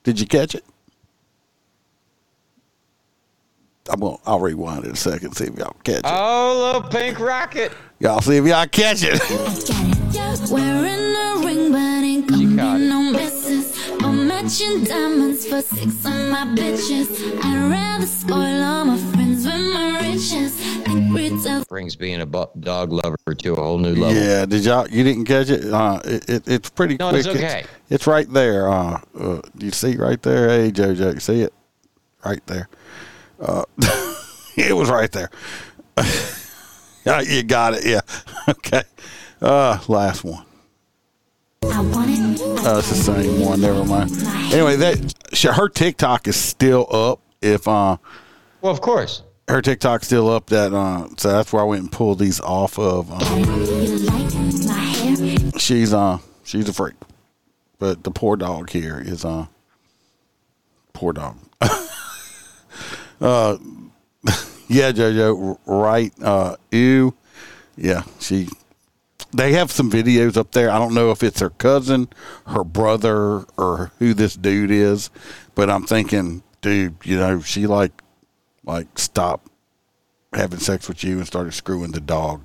Did 0.04 0.20
you 0.20 0.28
catch 0.28 0.56
it? 0.56 0.64
I'm 3.90 4.00
gonna, 4.00 4.18
I'll 4.26 4.40
rewind 4.40 4.86
it 4.86 4.94
a 4.94 4.96
second, 4.96 5.34
see 5.36 5.46
if 5.46 5.58
y'all 5.58 5.76
catch 5.84 5.98
it. 5.98 6.06
Oh, 6.06 6.74
little 6.74 6.90
pink 6.90 7.20
rocket. 7.20 7.72
Y'all 8.00 8.22
see 8.22 8.38
if 8.38 8.46
y'all 8.46 8.66
catch 8.68 9.04
it. 9.04 9.20
Wearing 10.50 11.16
a 11.16 11.46
ring, 11.46 11.72
matching 14.44 14.84
diamonds 14.84 15.46
for 15.48 15.62
six 15.62 16.06
of 16.06 16.30
my 16.30 16.46
bitches. 16.56 17.40
I'd 17.44 17.72
rather 17.72 18.06
spoil 18.06 18.64
all 18.64 18.86
my 18.86 18.98
friends 18.98 19.46
with 19.46 19.74
my 19.74 20.00
riches 20.02 20.84
than 20.84 21.14
retail. 21.14 21.64
Brings 21.70 21.96
being 21.96 22.22
a 22.22 22.26
dog 22.26 22.92
lover 22.92 23.18
to 23.38 23.54
a 23.54 23.56
whole 23.56 23.78
new 23.78 23.96
level. 23.96 24.22
Yeah, 24.22 24.46
did 24.46 24.66
y'all? 24.66 24.88
You 24.90 25.04
didn't 25.06 25.26
catch 25.26 25.50
it? 25.50 25.66
Uh, 25.66 26.02
it, 26.04 26.30
it 26.30 26.48
it's 26.48 26.70
pretty 26.70 26.98
No, 27.00 27.10
quick. 27.10 27.20
it's 27.20 27.28
okay. 27.30 27.64
It's, 27.90 28.06
right 28.06 28.30
there. 28.32 28.70
Uh, 28.70 29.00
uh, 29.18 29.42
you 29.58 29.72
see 29.72 29.96
right 29.96 30.22
there? 30.22 30.50
Hey, 30.50 30.72
JoJo, 30.72 31.14
you 31.14 31.20
see 31.22 31.42
it? 31.42 31.54
Right 32.26 32.46
there. 32.48 32.68
Uh, 33.40 33.64
it 34.58 34.76
was 34.76 34.90
right 34.90 35.12
there. 35.12 35.30
you 37.26 37.44
got 37.44 37.76
it. 37.76 37.86
Yeah. 37.86 38.02
Okay. 38.46 38.84
Uh, 39.42 39.80
last 39.88 40.26
one. 40.26 40.44
I 41.66 41.82
want 41.82 42.10
it. 42.10 42.42
Uh, 42.66 42.78
it's 42.80 42.90
the 42.90 42.96
same 42.96 43.42
one. 43.42 43.62
Never 43.62 43.84
mind. 43.84 44.12
Anyway, 44.54 44.76
that 44.78 45.14
her 45.56 45.70
TikTok 45.70 46.28
is 46.28 46.36
still 46.36 46.88
up. 46.90 47.20
If 47.42 47.68
uh, 47.68 47.98
well, 48.62 48.72
of 48.72 48.82
course, 48.82 49.24
her 49.48 49.62
TikTok's 49.62 50.08
still 50.08 50.30
up. 50.30 50.48
That 50.48 50.74
uh, 50.74 51.08
so 51.18 51.32
that's 51.32 51.52
where 51.52 51.62
I 51.62 51.66
went 51.66 51.82
and 51.82 51.92
pulled 51.92 52.20
these 52.20 52.40
off 52.40 52.80
of. 52.80 53.12
Um, 53.12 53.44
she's 55.58 55.94
uh, 55.94 56.20
she's 56.44 56.70
a 56.70 56.74
freak, 56.74 56.96
but 57.80 58.04
the 58.04 58.12
poor 58.12 58.38
dog 58.38 58.70
here 58.70 59.02
is 59.04 59.26
uh, 59.26 59.48
poor 60.94 61.14
dog. 61.14 61.38
uh, 61.62 61.70
yeah, 64.68 64.92
JoJo, 64.92 65.60
right? 65.66 66.14
Uh, 66.22 66.56
ew. 66.72 67.14
Yeah, 67.76 68.04
she. 68.20 68.48
They 69.34 69.54
have 69.54 69.72
some 69.72 69.92
videos 69.92 70.38
up 70.38 70.52
there. 70.52 70.70
I 70.70 70.78
don't 70.78 70.94
know 70.94 71.12
if 71.12 71.24
it's 71.24 71.40
her 71.40 71.50
cousin, 71.50 72.08
her 72.48 72.64
brother, 72.64 73.46
or 73.58 73.92
who 74.00 74.14
this 74.14 74.36
dude 74.36 74.72
is, 74.72 75.10
but 75.56 75.70
I'm 75.70 75.86
thinking, 75.86 76.44
dude, 76.62 76.96
you 77.04 77.18
know, 77.18 77.42
she 77.42 77.68
like, 77.68 78.02
like 78.64 78.98
stopped 78.98 79.50
having 80.34 80.60
sex 80.60 80.88
with 80.88 81.04
you 81.04 81.18
and 81.18 81.28
started 81.28 81.54
screwing 81.54 81.92
the 81.92 82.00
dog. 82.00 82.44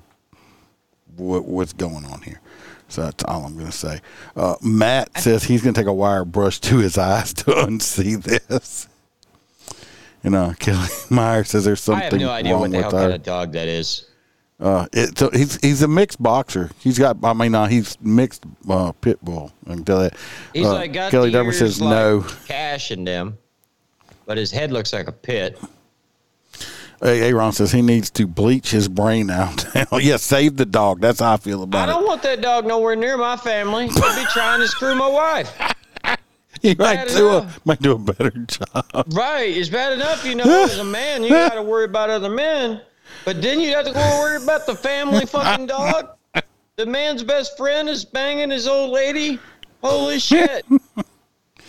What, 1.15 1.45
what's 1.45 1.73
going 1.73 2.05
on 2.05 2.21
here? 2.21 2.41
So 2.87 3.03
that's 3.03 3.23
all 3.23 3.45
I'm 3.45 3.53
going 3.53 3.67
to 3.67 3.71
say. 3.71 4.01
Uh, 4.35 4.55
Matt 4.61 5.15
says 5.19 5.43
he's 5.43 5.61
going 5.61 5.75
to 5.75 5.79
take 5.79 5.87
a 5.87 5.93
wire 5.93 6.25
brush 6.25 6.59
to 6.61 6.79
his 6.79 6.97
eyes 6.97 7.33
to 7.35 7.51
unsee 7.51 8.21
this. 8.21 8.87
You 10.23 10.31
know, 10.31 10.53
Kelly 10.59 10.87
Meyer 11.09 11.43
says 11.43 11.65
there's 11.65 11.81
something 11.81 12.01
I 12.01 12.05
have 12.05 12.19
no 12.19 12.29
idea 12.31 12.57
what 12.57 12.71
the 12.71 12.81
hell 12.81 12.91
kind 12.91 13.13
of 13.13 13.23
dog 13.23 13.53
that 13.53 13.67
is. 13.67 14.05
Uh, 14.59 14.87
it, 14.91 15.17
so 15.17 15.29
he's 15.31 15.57
he's 15.61 15.81
a 15.81 15.87
mixed 15.87 16.21
boxer. 16.21 16.69
He's 16.79 16.99
got. 16.99 17.17
I 17.23 17.33
mean, 17.33 17.55
uh, 17.55 17.67
he's 17.67 17.97
mixed 18.01 18.43
uh, 18.69 18.91
pit 18.93 19.17
bull. 19.23 19.53
I 19.65 19.73
can 19.75 19.85
tell 19.85 19.99
that. 19.99 20.15
He's 20.53 20.65
Uh, 20.65 20.73
like 20.73 20.91
got 20.93 21.11
Kelly 21.11 21.33
ears 21.33 21.59
says 21.59 21.79
like 21.81 21.89
no. 21.91 22.25
cash 22.45 22.91
in 22.91 23.05
them, 23.05 23.37
but 24.25 24.37
his 24.37 24.51
head 24.51 24.71
looks 24.71 24.91
like 24.91 25.07
a 25.07 25.13
pit. 25.13 25.57
Hey, 27.01 27.21
Aaron 27.29 27.53
says 27.53 27.71
he 27.71 27.81
needs 27.81 28.09
to 28.11 28.27
bleach 28.27 28.71
his 28.71 28.89
brain 28.89 29.29
out. 29.29 29.65
yeah, 29.93 30.17
save 30.17 30.57
the 30.57 30.65
dog. 30.65 30.99
That's 30.99 31.21
how 31.21 31.33
I 31.33 31.37
feel 31.37 31.63
about 31.63 31.87
it. 31.87 31.91
I 31.91 31.93
don't 31.95 32.05
want 32.05 32.21
that 32.23 32.41
dog 32.41 32.65
nowhere 32.67 32.97
near 32.97 33.15
my 33.17 33.37
family. 33.37 33.87
He'd 33.87 33.95
be 33.95 34.25
trying 34.33 34.59
to 34.59 34.67
screw 34.67 34.93
my 34.95 35.07
wife. 35.07 35.57
it. 36.03 36.19
He 36.61 36.75
might 36.75 37.07
do 37.07 37.29
a 37.29 37.49
might 37.63 37.81
do 37.81 37.93
a 37.93 37.97
better 37.97 38.31
job. 38.47 39.05
Right, 39.13 39.55
it's 39.55 39.69
bad 39.69 39.93
enough, 39.93 40.25
you 40.25 40.35
know, 40.35 40.43
as 40.65 40.77
a 40.77 40.83
man, 40.83 41.23
you 41.23 41.29
got 41.29 41.53
to 41.53 41.61
worry 41.63 41.85
about 41.85 42.09
other 42.09 42.29
men, 42.29 42.81
but 43.25 43.41
then 43.41 43.59
you 43.59 43.73
have 43.75 43.85
to 43.85 43.93
go 43.93 43.99
worry 44.19 44.41
about 44.41 44.65
the 44.65 44.75
family 44.75 45.25
fucking 45.25 45.67
dog. 45.67 46.09
The 46.75 46.85
man's 46.85 47.23
best 47.23 47.57
friend 47.57 47.89
is 47.89 48.05
banging 48.05 48.49
his 48.49 48.67
old 48.67 48.91
lady. 48.91 49.39
Holy 49.83 50.19
shit! 50.19 50.65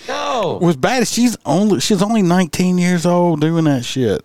No, 0.09 0.59
What's 0.61 0.77
bad 0.77 1.03
is 1.03 1.13
she's 1.13 1.37
only 1.45 1.81
she's 1.81 2.03
only 2.03 2.23
19 2.23 2.79
years 2.79 3.07
old 3.07 3.41
doing 3.41 3.65
that 3.65 3.85
shit. 3.85 4.25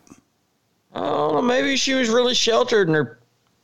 Oh. 0.94 1.42
Maybe 1.42 1.76
she 1.76 1.94
was 1.94 2.10
really 2.10 2.34
sheltered, 2.34 2.88
and 2.88 2.96
her 2.96 3.20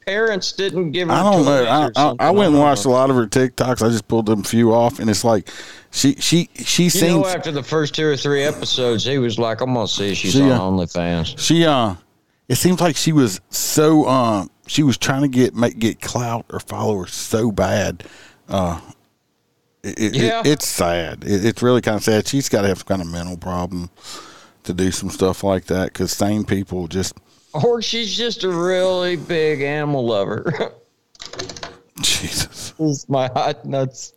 parents 0.05 0.51
didn't 0.51 0.91
give 0.91 1.07
her. 1.07 1.13
I 1.13 1.23
don't 1.23 1.45
know. 1.45 1.65
I, 1.65 1.89
I. 1.95 2.27
I 2.27 2.31
went 2.31 2.51
and 2.51 2.59
watched 2.59 2.85
a 2.85 2.89
lot 2.89 3.09
of 3.09 3.15
her 3.15 3.27
TikToks. 3.27 3.81
I 3.85 3.89
just 3.89 4.07
pulled 4.07 4.25
them 4.25 4.43
few 4.43 4.73
off, 4.73 4.99
and 4.99 5.09
it's 5.09 5.23
like 5.23 5.49
she 5.91 6.15
she 6.15 6.49
she 6.55 6.85
You 6.85 6.89
seems 6.89 7.23
know, 7.23 7.27
after 7.27 7.51
the 7.51 7.63
first 7.63 7.95
two 7.95 8.07
or 8.07 8.17
three 8.17 8.43
episodes, 8.43 9.05
he 9.05 9.17
was 9.17 9.39
like, 9.39 9.61
"I'm 9.61 9.73
gonna 9.73 9.87
see 9.87 10.11
if 10.11 10.17
she's 10.17 10.33
She, 10.33 10.41
on 10.41 10.51
uh, 10.51 10.59
OnlyFans." 10.59 11.39
She 11.39 11.65
uh 11.65 11.95
it 12.51 12.55
seems 12.57 12.81
like 12.81 12.95
she 12.97 13.13
was 13.13 13.39
so 13.49 14.05
um 14.07 14.49
she 14.67 14.83
was 14.83 14.97
trying 14.97 15.21
to 15.21 15.27
get 15.27 15.55
make 15.55 15.79
get 15.79 16.01
clout 16.01 16.45
or 16.51 16.59
followers 16.59 17.13
so 17.13 17.51
bad. 17.51 18.03
Uh 18.49 18.79
it, 19.83 19.99
it- 19.99 20.15
Yeah. 20.15 20.43
it's 20.45 20.67
sad. 20.67 21.23
It, 21.23 21.45
it's 21.45 21.61
really 21.63 21.81
kind 21.81 21.97
of 21.97 22.03
sad. 22.03 22.27
She's 22.27 22.49
got 22.49 22.61
to 22.63 22.67
have 22.67 22.79
some 22.79 22.87
kind 22.87 23.01
of 23.01 23.07
mental 23.07 23.37
problem 23.37 23.89
to 24.63 24.73
do 24.73 24.91
some 24.91 25.09
stuff 25.09 25.43
like 25.43 25.65
that 25.65 25.85
because 25.93 26.11
sane 26.11 26.43
people 26.43 26.87
just 26.87 27.13
Or 27.53 27.81
she's 27.81 28.15
just 28.15 28.43
a 28.43 28.49
really 28.49 29.15
big 29.15 29.61
animal 29.61 30.05
lover. 30.05 30.73
Jesus. 32.01 32.73
It's 32.79 33.07
my 33.09 33.27
hot 33.27 33.65
nuts. 33.65 34.13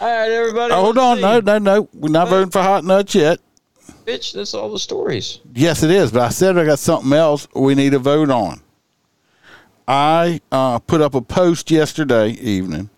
All 0.00 0.08
right, 0.08 0.30
everybody. 0.30 0.72
Oh, 0.72 0.82
hold 0.84 0.98
on, 0.98 1.16
see. 1.16 1.22
no, 1.22 1.40
no, 1.40 1.58
no. 1.58 1.88
We're 1.92 2.08
not 2.10 2.28
voting 2.28 2.50
for 2.50 2.62
hot 2.62 2.84
nuts 2.84 3.14
yet. 3.14 3.38
Bitch, 4.04 4.32
that's 4.32 4.54
all 4.54 4.70
the 4.70 4.78
stories. 4.78 5.40
Yes, 5.54 5.82
it 5.82 5.90
is. 5.90 6.12
But 6.12 6.22
I 6.22 6.28
said 6.30 6.58
I 6.58 6.64
got 6.64 6.78
something 6.78 7.12
else 7.12 7.46
we 7.54 7.74
need 7.74 7.90
to 7.90 7.98
vote 7.98 8.30
on. 8.30 8.60
I 9.86 10.40
uh, 10.52 10.78
put 10.78 11.00
up 11.00 11.14
a 11.14 11.20
post 11.20 11.70
yesterday 11.70 12.30
evening, 12.30 12.90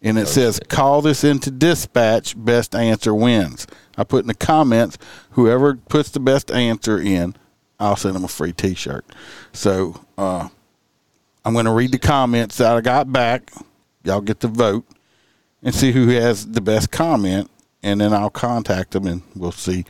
and 0.00 0.18
it 0.18 0.26
says, 0.26 0.60
"Call 0.68 1.02
this 1.02 1.24
into 1.24 1.50
dispatch. 1.50 2.34
Best 2.42 2.74
answer 2.74 3.14
wins." 3.14 3.66
I 4.00 4.04
put 4.04 4.22
in 4.24 4.28
the 4.28 4.34
comments, 4.34 4.96
whoever 5.32 5.74
puts 5.74 6.08
the 6.08 6.20
best 6.20 6.50
answer 6.50 6.98
in, 6.98 7.34
I'll 7.78 7.96
send 7.96 8.14
them 8.14 8.24
a 8.24 8.28
free 8.28 8.52
T-shirt. 8.52 9.04
So 9.52 10.00
uh, 10.16 10.48
I'm 11.44 11.52
going 11.52 11.66
to 11.66 11.72
read 11.72 11.92
the 11.92 11.98
comments 11.98 12.56
that 12.56 12.74
I 12.74 12.80
got 12.80 13.12
back. 13.12 13.52
Y'all 14.02 14.22
get 14.22 14.40
to 14.40 14.48
vote 14.48 14.86
and 15.62 15.74
see 15.74 15.92
who 15.92 16.08
has 16.08 16.46
the 16.46 16.62
best 16.62 16.90
comment, 16.90 17.50
and 17.82 18.00
then 18.00 18.14
I'll 18.14 18.30
contact 18.30 18.92
them 18.92 19.06
and 19.06 19.22
we'll 19.36 19.52
see. 19.52 19.84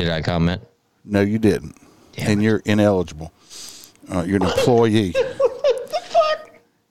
Did 0.00 0.10
I 0.10 0.22
comment? 0.22 0.62
No, 1.04 1.20
you 1.20 1.38
didn't. 1.38 1.76
and 2.18 2.42
you're 2.42 2.62
ineligible. 2.64 3.32
Uh, 4.12 4.22
you're 4.22 4.36
an 4.36 4.42
employee. 4.48 5.14
What 5.38 5.88
the 5.88 6.00
fuck? 6.08 6.50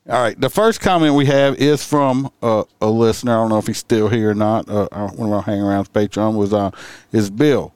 All 0.10 0.22
right. 0.22 0.40
The 0.40 0.50
first 0.50 0.80
comment 0.82 1.16
we 1.16 1.26
have 1.26 1.56
is 1.56 1.84
from 1.84 2.32
uh, 2.42 2.64
a 2.82 2.90
listener. 2.90 3.34
I 3.34 3.36
don't 3.36 3.50
know 3.50 3.58
if 3.58 3.68
he's 3.68 3.78
still 3.78 4.08
here 4.10 4.32
or 4.32 4.36
not. 4.36 4.68
Uh, 4.70 4.88
uh, 4.92 5.10
one 5.10 5.30
of 5.30 5.34
our 5.36 5.42
hang 5.42 5.60
arounds 5.60 5.90
Patreon 5.90 6.36
was 6.36 6.54
uh, 6.54 6.72
is 7.12 7.30
Bill. 7.30 7.74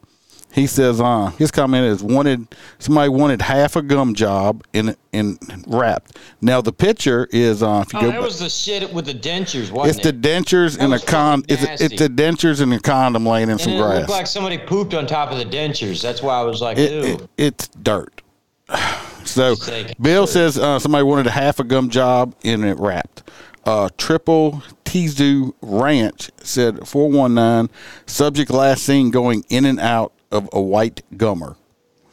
He 0.53 0.67
says, 0.67 1.01
uh, 1.01 1.31
his 1.37 1.51
comment 1.51 1.85
is 1.85 2.03
wanted 2.03 2.47
somebody 2.79 3.09
wanted 3.09 3.41
half 3.41 3.75
a 3.75 3.81
gum 3.81 4.13
job 4.15 4.63
in 4.73 4.95
in 5.11 5.37
wrapped. 5.67 6.17
Now 6.41 6.61
the 6.61 6.71
picture 6.73 7.27
is 7.31 7.61
uh, 7.63 7.83
if 7.85 7.93
you 7.93 7.99
Oh, 7.99 8.01
go, 8.03 8.11
that 8.11 8.21
was 8.21 8.39
the 8.39 8.49
shit 8.49 8.91
with 8.93 9.05
the 9.05 9.13
dentures, 9.13 9.61
it's 9.63 9.71
wasn't 9.71 10.03
the 10.03 10.09
it? 10.09 10.21
dentures 10.21 10.77
That 10.77 10.83
and 10.85 10.93
a 10.93 10.99
con. 10.99 11.43
It's, 11.47 11.81
it's 11.81 11.99
the 11.99 12.07
dentures 12.09 12.61
and 12.61 12.73
a 12.73 12.79
condom 12.79 13.25
laying 13.25 13.43
in 13.43 13.51
and 13.51 13.61
some 13.61 13.73
it 13.73 13.77
grass. 13.77 13.97
looked 13.99 14.09
like 14.11 14.27
somebody 14.27 14.57
pooped 14.57 14.93
on 14.93 15.07
top 15.07 15.31
of 15.31 15.37
the 15.37 15.45
dentures. 15.45 16.01
That's 16.01 16.21
why 16.21 16.39
I 16.39 16.43
was 16.43 16.61
like, 16.61 16.77
It- 16.77 16.91
ew. 16.91 17.13
it- 17.15 17.29
it's 17.37 17.67
dirt. 17.69 18.21
So. 19.25 19.55
Bill 20.01 20.27
says 20.27 20.57
uh, 20.59 20.79
somebody 20.79 21.03
wanted 21.05 21.27
a 21.27 21.31
half 21.31 21.59
a 21.59 21.63
gum 21.63 21.89
job 21.89 22.35
in 22.43 22.65
it 22.65 22.77
wrapped. 22.77 23.23
Uh, 23.65 23.87
Triple 23.97 24.61
Tizu 24.83 25.53
Ranch 25.61 26.29
said 26.43 26.85
419 26.85 27.73
subject 28.05 28.51
last 28.51 28.83
seen 28.83 29.11
going 29.11 29.45
in 29.49 29.63
and 29.63 29.79
out 29.79 30.11
of 30.33 30.49
a 30.51 30.61
white 30.61 31.03
gummer. 31.15 31.55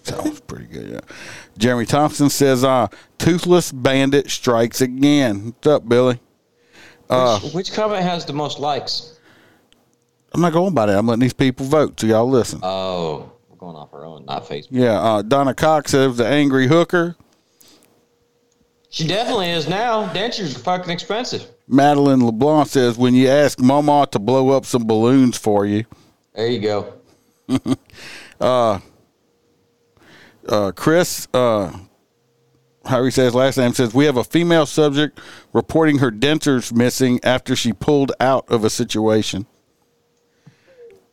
Sounds 0.03 0.41
pretty 0.41 0.67
good. 0.67 0.89
Yeah. 0.91 1.01
Jeremy 1.59 1.87
Thompson 1.87 2.31
says 2.31 2.65
uh, 2.65 2.89
toothless 3.19 3.73
bandit 3.73 4.31
strikes 4.31 4.81
again. 4.81 5.47
What's 5.47 5.67
up, 5.67 5.89
Billy? 5.89 6.21
Uh, 7.09 7.41
which, 7.41 7.55
which 7.55 7.73
comment 7.73 8.03
has 8.03 8.25
the 8.25 8.33
most 8.33 8.61
likes? 8.61 9.19
I'm 10.33 10.41
not 10.41 10.53
going 10.53 10.75
by 10.75 10.87
that. 10.87 10.97
I'm 10.97 11.07
letting 11.07 11.21
these 11.21 11.33
people 11.33 11.67
vote, 11.67 11.99
so 11.99 12.07
y'all 12.07 12.29
listen. 12.29 12.61
Oh, 12.63 13.33
we're 13.49 13.57
going 13.57 13.75
off 13.75 13.93
our 13.93 14.05
own, 14.07 14.25
not 14.27 14.45
Facebook. 14.45 14.69
Yeah, 14.71 15.01
uh, 15.01 15.23
Donna 15.23 15.55
Cox 15.55 15.91
says 15.91 16.17
the 16.17 16.27
angry 16.27 16.69
hooker. 16.69 17.17
She 18.91 19.07
definitely 19.07 19.51
is 19.51 19.69
now. 19.69 20.09
Dentures 20.13 20.57
are 20.57 20.59
fucking 20.61 20.91
expensive. 20.91 21.47
Madeline 21.69 22.25
LeBlanc 22.25 22.69
says, 22.69 22.99
when 22.99 23.15
you 23.15 23.29
ask 23.29 23.61
Mama 23.61 24.09
to 24.11 24.19
blow 24.19 24.51
up 24.51 24.67
some 24.67 24.85
balloons 24.85 25.37
for 25.37 25.65
you. 25.67 25.85
There 26.35 26.49
you 26.49 26.61
go. 26.61 26.95
Uh, 28.41 28.79
uh, 30.49 30.73
Chris, 30.73 31.29
uh, 31.35 31.73
how 32.85 33.05
he 33.05 33.11
says 33.11 33.35
last 33.35 33.59
name, 33.59 33.73
says, 33.73 33.93
we 33.95 34.07
have 34.07 34.17
a 34.17 34.25
female 34.25 34.67
subject 34.67 35.21
reporting 35.53 35.99
her 35.99 36.11
dentures 36.11 36.73
missing 36.73 37.21
after 37.23 37.55
she 37.55 37.73
pulled 37.73 38.13
out 38.21 38.49
of 38.49 38.65
a 38.65 38.71
situation. 38.71 39.47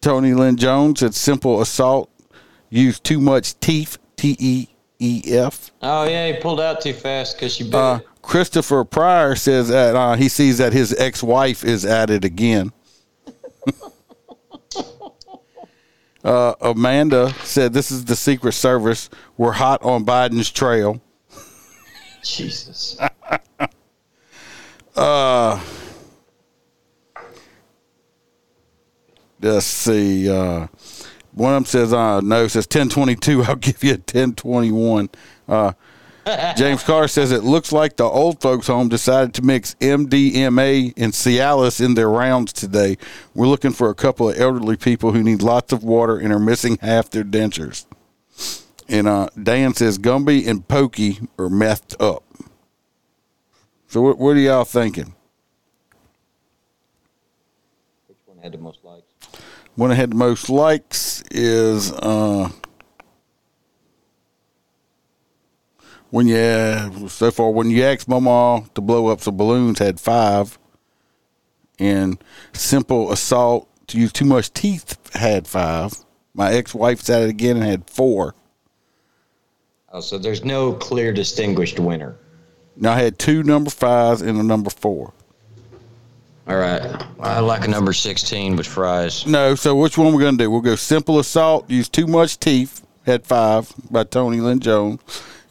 Tony 0.02 0.34
Lynn 0.34 0.58
Jones 0.58 1.00
said, 1.00 1.14
simple 1.16 1.62
assault, 1.62 2.10
used 2.70 3.04
too 3.04 3.20
much 3.20 3.60
teeth, 3.60 3.98
T 4.16 4.36
E 4.40 4.68
E 5.00 5.22
F. 5.26 5.72
Oh 5.82 6.04
yeah, 6.06 6.32
he 6.32 6.40
pulled 6.40 6.60
out 6.60 6.82
too 6.82 6.94
fast 6.94 7.36
because 7.36 7.54
she 7.54 7.64
bit. 7.64 7.76
Uh, 7.76 8.00
Christopher 8.22 8.84
Pryor 8.84 9.36
says 9.36 9.70
that 9.70 9.96
uh, 9.96 10.16
he 10.16 10.28
sees 10.28 10.58
that 10.58 10.74
his 10.74 10.94
ex-wife 10.98 11.64
is 11.64 11.86
at 11.86 12.10
it 12.10 12.26
again. 12.26 12.74
Uh, 16.28 16.56
Amanda 16.60 17.34
said, 17.44 17.72
"This 17.74 17.90
is 17.90 18.04
the 18.06 18.16
Secret 18.16 18.52
Service. 18.52 19.10
We're 19.38 19.54
hot 19.54 19.82
on 19.82 20.06
Biden's 20.06 20.52
trail." 20.52 21.02
Jesus. 22.22 23.00
uh, 24.96 25.64
let's 29.42 29.66
see. 29.66 30.30
Uh, 30.30 30.68
one 31.32 31.54
of 31.54 31.64
them 31.64 31.66
says, 31.66 31.94
uh, 31.94 32.20
"No." 32.20 32.50
Says 32.50 32.68
ten 32.68 32.90
twenty 32.90 33.16
two. 33.16 33.44
I'll 33.48 33.56
give 33.56 33.82
you 33.82 33.94
a 33.94 33.98
ten 33.98 34.34
twenty 34.34 34.72
one. 34.72 35.10
Uh, 35.48 35.72
James 36.56 36.84
Carr 36.84 37.08
says 37.08 37.32
it 37.32 37.44
looks 37.44 37.72
like 37.72 37.96
the 37.96 38.04
old 38.04 38.42
folks 38.42 38.68
home 38.68 38.90
decided 38.90 39.34
to 39.36 39.42
mix 39.42 39.76
MDMA 39.76 40.94
and 40.98 41.14
Cialis 41.14 41.84
in 41.84 41.94
their 41.94 42.10
rounds 42.10 42.54
today. 42.54 42.98
We're 43.34 43.48
looking 43.48 43.72
for 43.72 43.90
a 43.90 43.96
couple 43.96 44.30
of 44.30 44.40
elderly 44.40 44.78
people 44.78 45.12
who 45.12 45.24
need 45.24 45.42
lots 45.42 45.72
of 45.72 45.84
water 45.84 46.18
and 46.18 46.34
are 46.34 46.40
missing 46.40 46.78
half 46.82 47.10
their 47.10 47.24
dentures. 47.24 47.86
And 48.90 49.08
uh, 49.08 49.30
Dan 49.42 49.74
says 49.74 49.98
Gumby 50.00 50.48
and 50.48 50.68
Pokey 50.68 51.20
are 51.38 51.50
methed 51.50 51.96
up. 52.00 52.24
So 53.88 54.02
what, 54.02 54.18
what 54.18 54.36
are 54.36 54.40
y'all 54.40 54.66
thinking? 54.66 55.14
Which 58.08 58.18
one 58.26 58.38
had 58.40 58.52
the 58.52 58.58
most 58.58 58.84
likes? 58.84 59.04
One 59.76 59.92
that 59.92 59.96
had 59.96 60.12
the 60.12 60.16
most 60.16 60.50
likes 60.50 61.24
is 61.32 61.92
uh, 61.92 62.50
when 66.10 66.28
you 66.28 67.10
so 67.10 67.32
far 67.32 67.52
when 67.52 67.70
you 67.70 67.84
asked 67.84 68.08
Mama 68.08 68.64
to 68.76 68.82
blow 68.82 69.08
up 69.08 69.22
some 69.22 69.38
balloons 69.38 69.80
had 69.80 70.00
five, 70.00 70.58
and 71.80 72.24
simple 72.54 73.12
assault 73.12 73.68
to 73.88 73.98
use 73.98 74.12
too 74.12 74.26
much 74.26 74.54
teeth 74.54 74.98
had 75.16 75.48
five. 75.48 75.94
My 76.34 76.52
ex-wife 76.54 77.10
at 77.10 77.24
it 77.24 77.30
again 77.30 77.58
and 77.58 77.66
had 77.66 77.90
four. 77.90 78.36
Oh, 79.92 80.02
so 80.02 80.18
there's 80.18 80.44
no 80.44 80.74
clear 80.74 81.12
distinguished 81.12 81.80
winner. 81.80 82.16
Now 82.76 82.94
I 82.94 83.00
had 83.00 83.18
two 83.18 83.42
number 83.42 83.72
fives 83.72 84.22
and 84.22 84.38
a 84.40 84.44
number 84.44 84.70
four. 84.70 85.14
All 86.48 86.58
right. 86.58 86.82
I 87.20 87.40
like 87.40 87.66
a 87.66 87.68
number 87.68 87.92
16 87.92 88.56
with 88.56 88.68
fries. 88.68 89.26
No, 89.26 89.56
so 89.56 89.76
which 89.76 89.98
one 89.98 90.14
we're 90.14 90.22
gonna 90.22 90.38
do? 90.38 90.50
We'll 90.50 90.62
go 90.62 90.76
simple 90.76 91.20
assault, 91.20 91.70
use 91.70 91.90
too 91.90 92.08
much 92.08 92.40
teeth, 92.40 92.86
had 93.06 93.26
five 93.26 93.74
by 93.90 94.04
Tony 94.04 94.40
Lynn 94.40 94.60
Jones. 94.60 95.02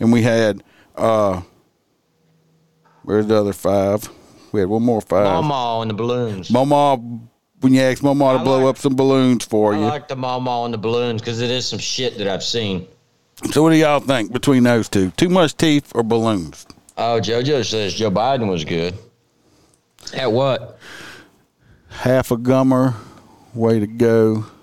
And 0.01 0.13
we 0.13 0.23
had 0.23 0.63
uh 0.97 1.43
where's 3.03 3.27
the 3.27 3.37
other 3.37 3.53
five? 3.53 4.09
We 4.53 4.61
had 4.61 4.69
one 4.69 4.83
more 4.83 5.01
five. 5.01 5.25
Mama 5.25 5.81
and 5.83 5.91
the 5.91 5.95
balloons. 5.95 6.51
Mama 6.51 6.97
when 7.61 7.73
you 7.73 7.81
ask 7.81 8.03
Mama 8.03 8.39
to 8.39 8.45
blow 8.45 8.69
up 8.69 8.79
some 8.79 8.95
balloons 8.95 9.45
for 9.45 9.75
I 9.75 9.79
you. 9.79 9.85
I 9.85 9.89
like 9.89 10.09
the 10.09 10.17
Mama 10.17 10.65
and 10.65 10.75
the 10.75 10.79
balloons 10.79 11.21
because 11.21 11.41
it 11.41 11.51
is 11.51 11.67
some 11.67 11.79
shit 11.79 12.19
that 12.19 12.29
I've 12.29 12.43
seen. 12.45 12.87
so 13.51 13.63
what 13.63 13.71
do 13.71 13.77
y'all 13.77 14.01
think 14.01 14.33
between 14.33 14.63
those 14.63 14.89
two? 14.89 15.11
Too 15.13 15.29
much 15.29 15.57
teeth 15.57 15.93
or 15.95 16.03
balloons? 16.03 16.67
Oh, 16.99 17.21
JoJo 17.21 17.65
says 17.65 17.95
Joe 17.95 18.11
Biden 18.11 18.49
was 18.49 18.65
good. 18.65 18.95
At 20.15 20.31
what? 20.33 20.79
Half 21.89 22.31
a 22.31 22.37
gummer, 22.37 22.95
way 23.55 23.81
to 23.81 23.87
go. 23.87 24.47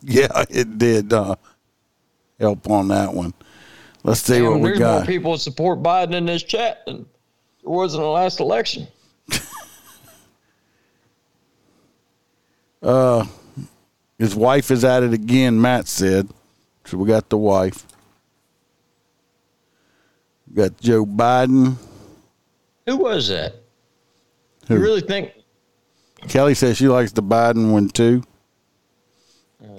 Yeah, 0.00 0.44
it 0.48 0.78
did 0.78 1.12
uh, 1.12 1.34
help 2.38 2.68
on 2.70 2.88
that 2.88 3.12
one. 3.12 3.34
Let's 4.04 4.20
see 4.20 4.38
Damn, 4.38 4.44
what 4.52 4.60
we 4.60 4.68
there's 4.68 4.78
more 4.80 4.98
got. 5.00 5.06
people 5.06 5.38
support 5.38 5.82
Biden 5.82 6.14
in 6.14 6.26
this 6.26 6.42
chat 6.42 6.84
than 6.86 7.06
there 7.62 7.70
was 7.70 7.94
in 7.94 8.00
the 8.00 8.06
last 8.06 8.40
election. 8.40 8.86
Uh, 12.80 13.26
his 14.18 14.36
wife 14.36 14.70
is 14.70 14.84
at 14.84 15.02
it 15.02 15.12
again. 15.12 15.60
Matt 15.60 15.88
said, 15.88 16.28
so 16.84 16.96
we 16.96 17.08
got 17.08 17.28
the 17.28 17.36
wife. 17.36 17.84
We 20.48 20.54
got 20.54 20.78
Joe 20.80 21.04
Biden. 21.04 21.76
Who 22.86 22.96
was 22.96 23.28
that? 23.28 23.54
Who? 24.68 24.74
You 24.74 24.80
really 24.80 25.00
think? 25.00 25.32
Kelly 26.28 26.54
says 26.54 26.76
she 26.76 26.88
likes 26.88 27.10
the 27.12 27.22
Biden 27.22 27.72
one 27.72 27.88
too. 27.88 28.22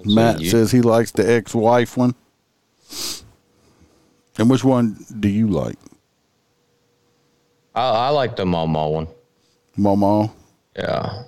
Matt 0.06 0.42
says 0.42 0.72
he 0.72 0.82
likes 0.82 1.12
the 1.12 1.30
ex-wife 1.30 1.98
one. 1.98 2.16
And 4.38 4.50
which 4.50 4.64
one 4.64 5.06
do 5.20 5.28
you 5.28 5.48
like, 5.48 5.78
I, 7.76 7.90
I 7.90 8.10
like 8.10 8.36
the 8.36 8.46
Mama 8.46 8.90
one. 8.90 9.08
Mama? 9.76 10.32
Yeah. 10.76 11.24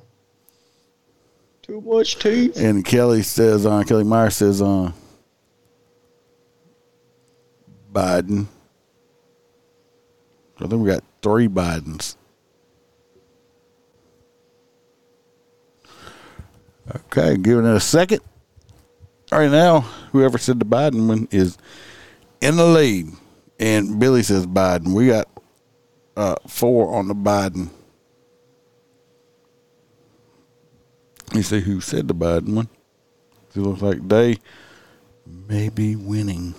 Too 1.62 1.82
much 1.82 2.20
teeth. 2.20 2.58
And 2.58 2.84
Kelly 2.84 3.22
says, 3.22 3.66
uh, 3.66 3.84
Kelly 3.84 4.04
Meyer 4.04 4.30
says, 4.30 4.62
uh, 4.62 4.92
Biden. 7.92 8.48
I 10.58 10.68
think 10.68 10.84
we 10.84 10.90
got 10.90 11.04
three 11.22 11.48
Bidens. 11.48 12.16
Okay, 16.96 17.38
giving 17.38 17.66
it 17.66 17.76
a 17.76 17.80
second. 17.80 18.22
Right, 19.32 19.50
now 19.50 19.80
whoever 20.12 20.38
said 20.38 20.60
the 20.60 20.66
Biden 20.66 21.08
one 21.08 21.28
is 21.32 21.58
in 22.42 22.58
the 22.58 22.66
lead, 22.66 23.08
and 23.60 23.98
Billy 23.98 24.24
says 24.24 24.46
Biden. 24.46 24.94
We 24.94 25.08
got 25.08 25.28
uh, 26.18 26.36
four 26.48 26.94
on 26.94 27.08
the 27.08 27.16
Biden. 27.16 27.70
Let 31.28 31.36
me 31.36 31.42
see 31.44 31.62
who 31.62 31.80
said 31.80 32.10
the 32.10 32.14
Biden 32.14 32.56
one. 32.56 32.68
It 33.56 33.60
looks 33.60 33.82
like 33.82 34.06
they 34.06 34.38
may 35.26 35.70
be 35.70 35.96
winning. 35.96 36.54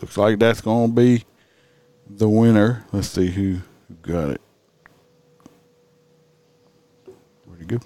Looks 0.00 0.16
like 0.16 0.38
that's 0.38 0.62
going 0.62 0.88
to 0.88 0.94
be 0.94 1.24
the 2.08 2.30
winner. 2.30 2.86
Let's 2.92 3.08
see 3.08 3.28
who 3.28 3.58
got 4.00 4.30
it. 4.30 4.40
Where'd 7.04 7.50
it 7.62 7.68
go? 7.68 7.78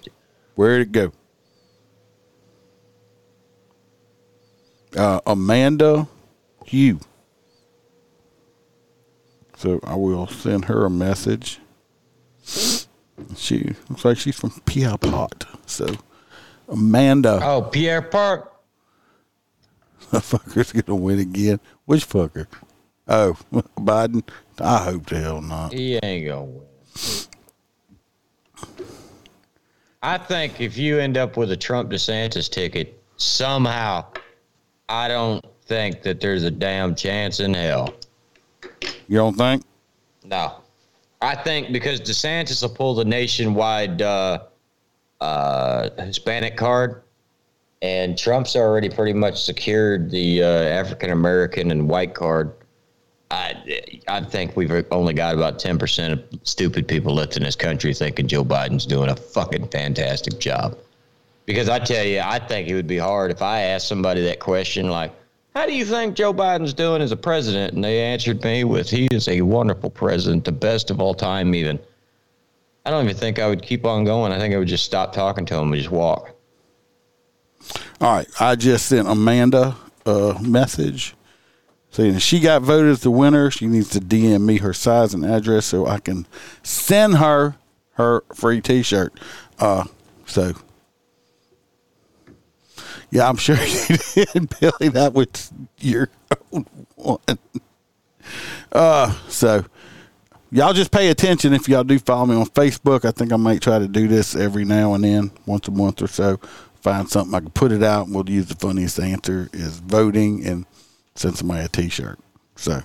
Where'd 0.55 0.81
it 0.81 0.91
go? 0.91 1.11
Uh, 4.95 5.19
Amanda 5.25 6.07
Hugh. 6.65 6.99
So 9.57 9.79
I 9.83 9.95
will 9.95 10.27
send 10.27 10.65
her 10.65 10.85
a 10.85 10.89
message. 10.89 11.59
She 13.35 13.75
looks 13.89 14.05
like 14.05 14.17
she's 14.17 14.39
from 14.39 14.51
Pierre 14.65 14.97
Pot. 14.97 15.45
So 15.65 15.87
Amanda, 16.67 17.39
Oh, 17.43 17.61
Pierre 17.63 18.01
Park. 18.01 18.53
the 20.11 20.19
fucker's 20.19 20.71
gonna 20.71 20.95
win 20.99 21.19
again. 21.19 21.59
Which 21.85 22.07
fucker? 22.07 22.45
Oh, 23.07 23.37
Biden. 23.77 24.23
I 24.59 24.77
hope 24.83 25.05
the 25.07 25.19
hell 25.19 25.41
not. 25.41 25.73
He 25.73 25.99
ain't 26.01 26.27
gonna 26.27 26.43
win. 26.43 26.63
I 30.01 30.17
think 30.17 30.61
if 30.61 30.77
you 30.77 30.99
end 30.99 31.17
up 31.17 31.37
with 31.37 31.51
a 31.51 31.57
Trump 31.57 31.89
DeSantis 31.89 32.49
ticket, 32.49 33.01
somehow, 33.17 34.05
I 34.89 35.07
don't 35.07 35.43
think 35.65 36.03
that 36.03 36.21
there's 36.21 36.43
a 36.43 36.51
damn 36.51 36.95
chance 36.95 37.39
in 37.39 37.53
hell. 37.53 37.93
You 39.07 39.17
don't 39.17 39.35
think? 39.35 39.63
No. 40.23 40.61
I 41.21 41.35
think 41.35 41.71
because 41.71 41.99
DeSantis 41.99 42.61
will 42.61 42.69
pull 42.69 42.93
the 42.93 43.05
nationwide 43.05 44.01
uh, 44.01 44.43
uh, 45.19 45.89
Hispanic 45.97 46.57
card, 46.57 47.01
and 47.81 48.17
Trump's 48.17 48.55
already 48.55 48.89
pretty 48.89 49.13
much 49.13 49.41
secured 49.43 50.11
the 50.11 50.43
uh, 50.43 50.47
African 50.47 51.09
American 51.09 51.71
and 51.71 51.89
white 51.89 52.13
card. 52.13 52.53
I, 53.29 54.01
I 54.07 54.21
think 54.21 54.55
we've 54.55 54.71
only 54.91 55.13
got 55.13 55.35
about 55.35 55.59
10% 55.59 56.13
of 56.13 56.23
stupid 56.43 56.87
people 56.87 57.15
left 57.15 57.35
in 57.35 57.43
this 57.43 57.55
country 57.55 57.93
thinking 57.93 58.27
Joe 58.27 58.45
Biden's 58.45 58.85
doing 58.85 59.09
a 59.09 59.15
fucking 59.15 59.67
fantastic 59.67 60.39
job. 60.39 60.77
Because 61.45 61.69
I 61.69 61.79
tell 61.79 62.05
you, 62.05 62.21
I 62.23 62.39
think 62.39 62.69
it 62.69 62.75
would 62.75 62.87
be 62.87 62.97
hard 62.97 63.31
if 63.31 63.41
I 63.41 63.61
asked 63.61 63.87
somebody 63.87 64.21
that 64.23 64.39
question, 64.39 64.89
like, 64.89 65.13
how 65.55 65.65
do 65.65 65.73
you 65.73 65.85
think 65.85 66.15
Joe 66.15 66.33
Biden's 66.33 66.73
doing 66.73 67.01
as 67.01 67.11
a 67.11 67.17
president? 67.17 67.73
And 67.73 67.83
they 67.83 67.99
answered 67.99 68.43
me 68.43 68.63
with, 68.63 68.89
he 68.89 69.07
is 69.11 69.27
a 69.27 69.41
wonderful 69.41 69.89
president, 69.89 70.45
the 70.45 70.51
best 70.51 70.91
of 70.91 71.01
all 71.01 71.13
time, 71.13 71.55
even. 71.55 71.79
I 72.85 72.91
don't 72.91 73.03
even 73.03 73.17
think 73.17 73.39
I 73.39 73.47
would 73.47 73.61
keep 73.61 73.85
on 73.85 74.05
going. 74.05 74.31
I 74.31 74.39
think 74.39 74.53
I 74.53 74.57
would 74.57 74.67
just 74.67 74.85
stop 74.85 75.11
talking 75.13 75.45
to 75.47 75.55
him 75.55 75.73
and 75.73 75.81
just 75.81 75.91
walk. 75.91 76.31
All 77.99 78.13
right, 78.13 78.27
I 78.39 78.55
just 78.55 78.85
sent 78.85 79.07
Amanda 79.07 79.75
a 80.05 80.37
message 80.41 81.16
saying 81.97 82.19
she 82.19 82.39
got 82.39 82.61
voted 82.61 82.91
as 82.91 83.01
the 83.01 83.09
winner. 83.09 83.49
She 83.49 83.65
needs 83.65 83.89
to 83.89 83.99
DM 83.99 84.41
me 84.41 84.57
her 84.57 84.71
size 84.71 85.15
and 85.15 85.25
address 85.25 85.65
so 85.65 85.87
I 85.87 85.99
can 85.99 86.27
send 86.61 87.17
her 87.17 87.55
her 87.93 88.23
free 88.35 88.61
T-shirt. 88.61 89.19
Uh, 89.57 89.85
so 90.27 90.53
yeah, 93.09 93.27
I'm 93.27 93.37
sure 93.37 93.55
you 94.15 94.25
did, 94.25 94.59
Billy. 94.59 94.89
That 94.89 95.13
was 95.13 95.51
your 95.79 96.09
own 96.51 96.67
one. 96.95 97.19
Uh, 98.71 99.11
so 99.27 99.65
y'all 100.51 100.73
just 100.73 100.91
pay 100.91 101.09
attention 101.09 101.51
if 101.51 101.67
y'all 101.67 101.83
do 101.83 101.97
follow 101.97 102.27
me 102.27 102.35
on 102.35 102.45
Facebook. 102.45 103.05
I 103.05 103.11
think 103.11 103.33
I 103.33 103.37
might 103.37 103.63
try 103.63 103.79
to 103.79 103.87
do 103.87 104.07
this 104.07 104.35
every 104.35 104.65
now 104.65 104.93
and 104.93 105.03
then, 105.03 105.31
once 105.47 105.67
a 105.67 105.71
month 105.71 106.03
or 106.03 106.07
so. 106.07 106.37
Find 106.81 107.09
something 107.09 107.33
I 107.33 107.39
can 107.39 107.49
put 107.49 107.71
it 107.71 107.81
out, 107.81 108.05
and 108.05 108.13
we'll 108.13 108.29
use 108.29 108.45
the 108.45 108.55
funniest 108.55 108.99
answer 108.99 109.49
is 109.51 109.79
voting 109.79 110.45
and 110.45 110.67
send 111.17 111.37
somebody 111.37 111.65
a 111.65 111.67
T-shirt. 111.67 112.19
So, 112.55 112.81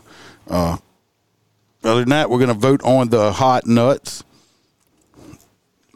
uh, 0.49 0.79
other 1.85 2.01
than 2.01 2.11
that, 2.11 2.31
we're 2.31 2.41
gonna 2.41 2.55
vote 2.55 2.83
on 2.85 3.09
the 3.09 3.33
hot 3.33 3.67
nuts. 3.67 4.25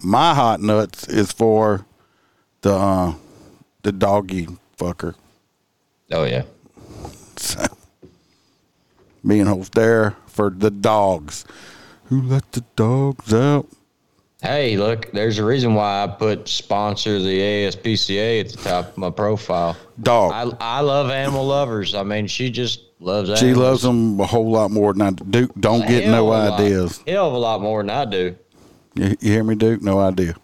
My 0.02 0.34
hot 0.34 0.60
nuts 0.60 1.08
is 1.08 1.32
for 1.32 1.86
the 2.60 2.74
uh, 2.74 3.14
the 3.82 3.92
doggy 3.92 4.48
fucker. 4.78 5.14
Oh, 6.12 6.24
yeah. 6.24 6.42
So, 7.36 7.66
me 9.22 9.40
and 9.40 9.64
there 9.66 10.16
for 10.26 10.50
the 10.50 10.70
dogs. 10.70 11.44
Who 12.06 12.22
let 12.22 12.52
the 12.52 12.64
dogs 12.76 13.32
out? 13.34 13.68
Hey, 14.46 14.76
look, 14.76 15.10
there's 15.12 15.38
a 15.38 15.44
reason 15.44 15.74
why 15.74 16.04
I 16.04 16.06
put 16.06 16.48
sponsor 16.48 17.18
the 17.18 17.38
ASPCA 17.40 18.40
at 18.40 18.48
the 18.50 18.56
top 18.58 18.88
of 18.88 18.96
my 18.98 19.10
profile. 19.10 19.76
Dog. 20.00 20.32
I, 20.60 20.78
I 20.78 20.80
love 20.80 21.10
animal 21.10 21.46
lovers. 21.46 21.94
I 21.94 22.02
mean, 22.04 22.26
she 22.28 22.50
just 22.50 22.82
loves 23.00 23.28
animals. 23.28 23.40
She 23.40 23.54
loves 23.54 23.82
them 23.82 24.20
a 24.20 24.26
whole 24.26 24.50
lot 24.50 24.70
more 24.70 24.92
than 24.92 25.02
I 25.02 25.10
do. 25.10 25.24
Duke, 25.24 25.52
don't 25.58 25.82
A 25.82 25.88
get 25.88 26.08
no 26.08 26.26
a 26.26 26.28
lot- 26.28 26.60
ideas. 26.60 27.02
Hell 27.06 27.26
of 27.28 27.32
a 27.32 27.38
lot 27.38 27.60
more 27.60 27.82
than 27.82 27.90
I 27.90 28.04
do. 28.04 28.36
You, 28.94 29.16
you 29.20 29.32
hear 29.32 29.44
me, 29.44 29.54
Duke? 29.56 29.82
No 29.82 29.98
idea. 29.98 30.34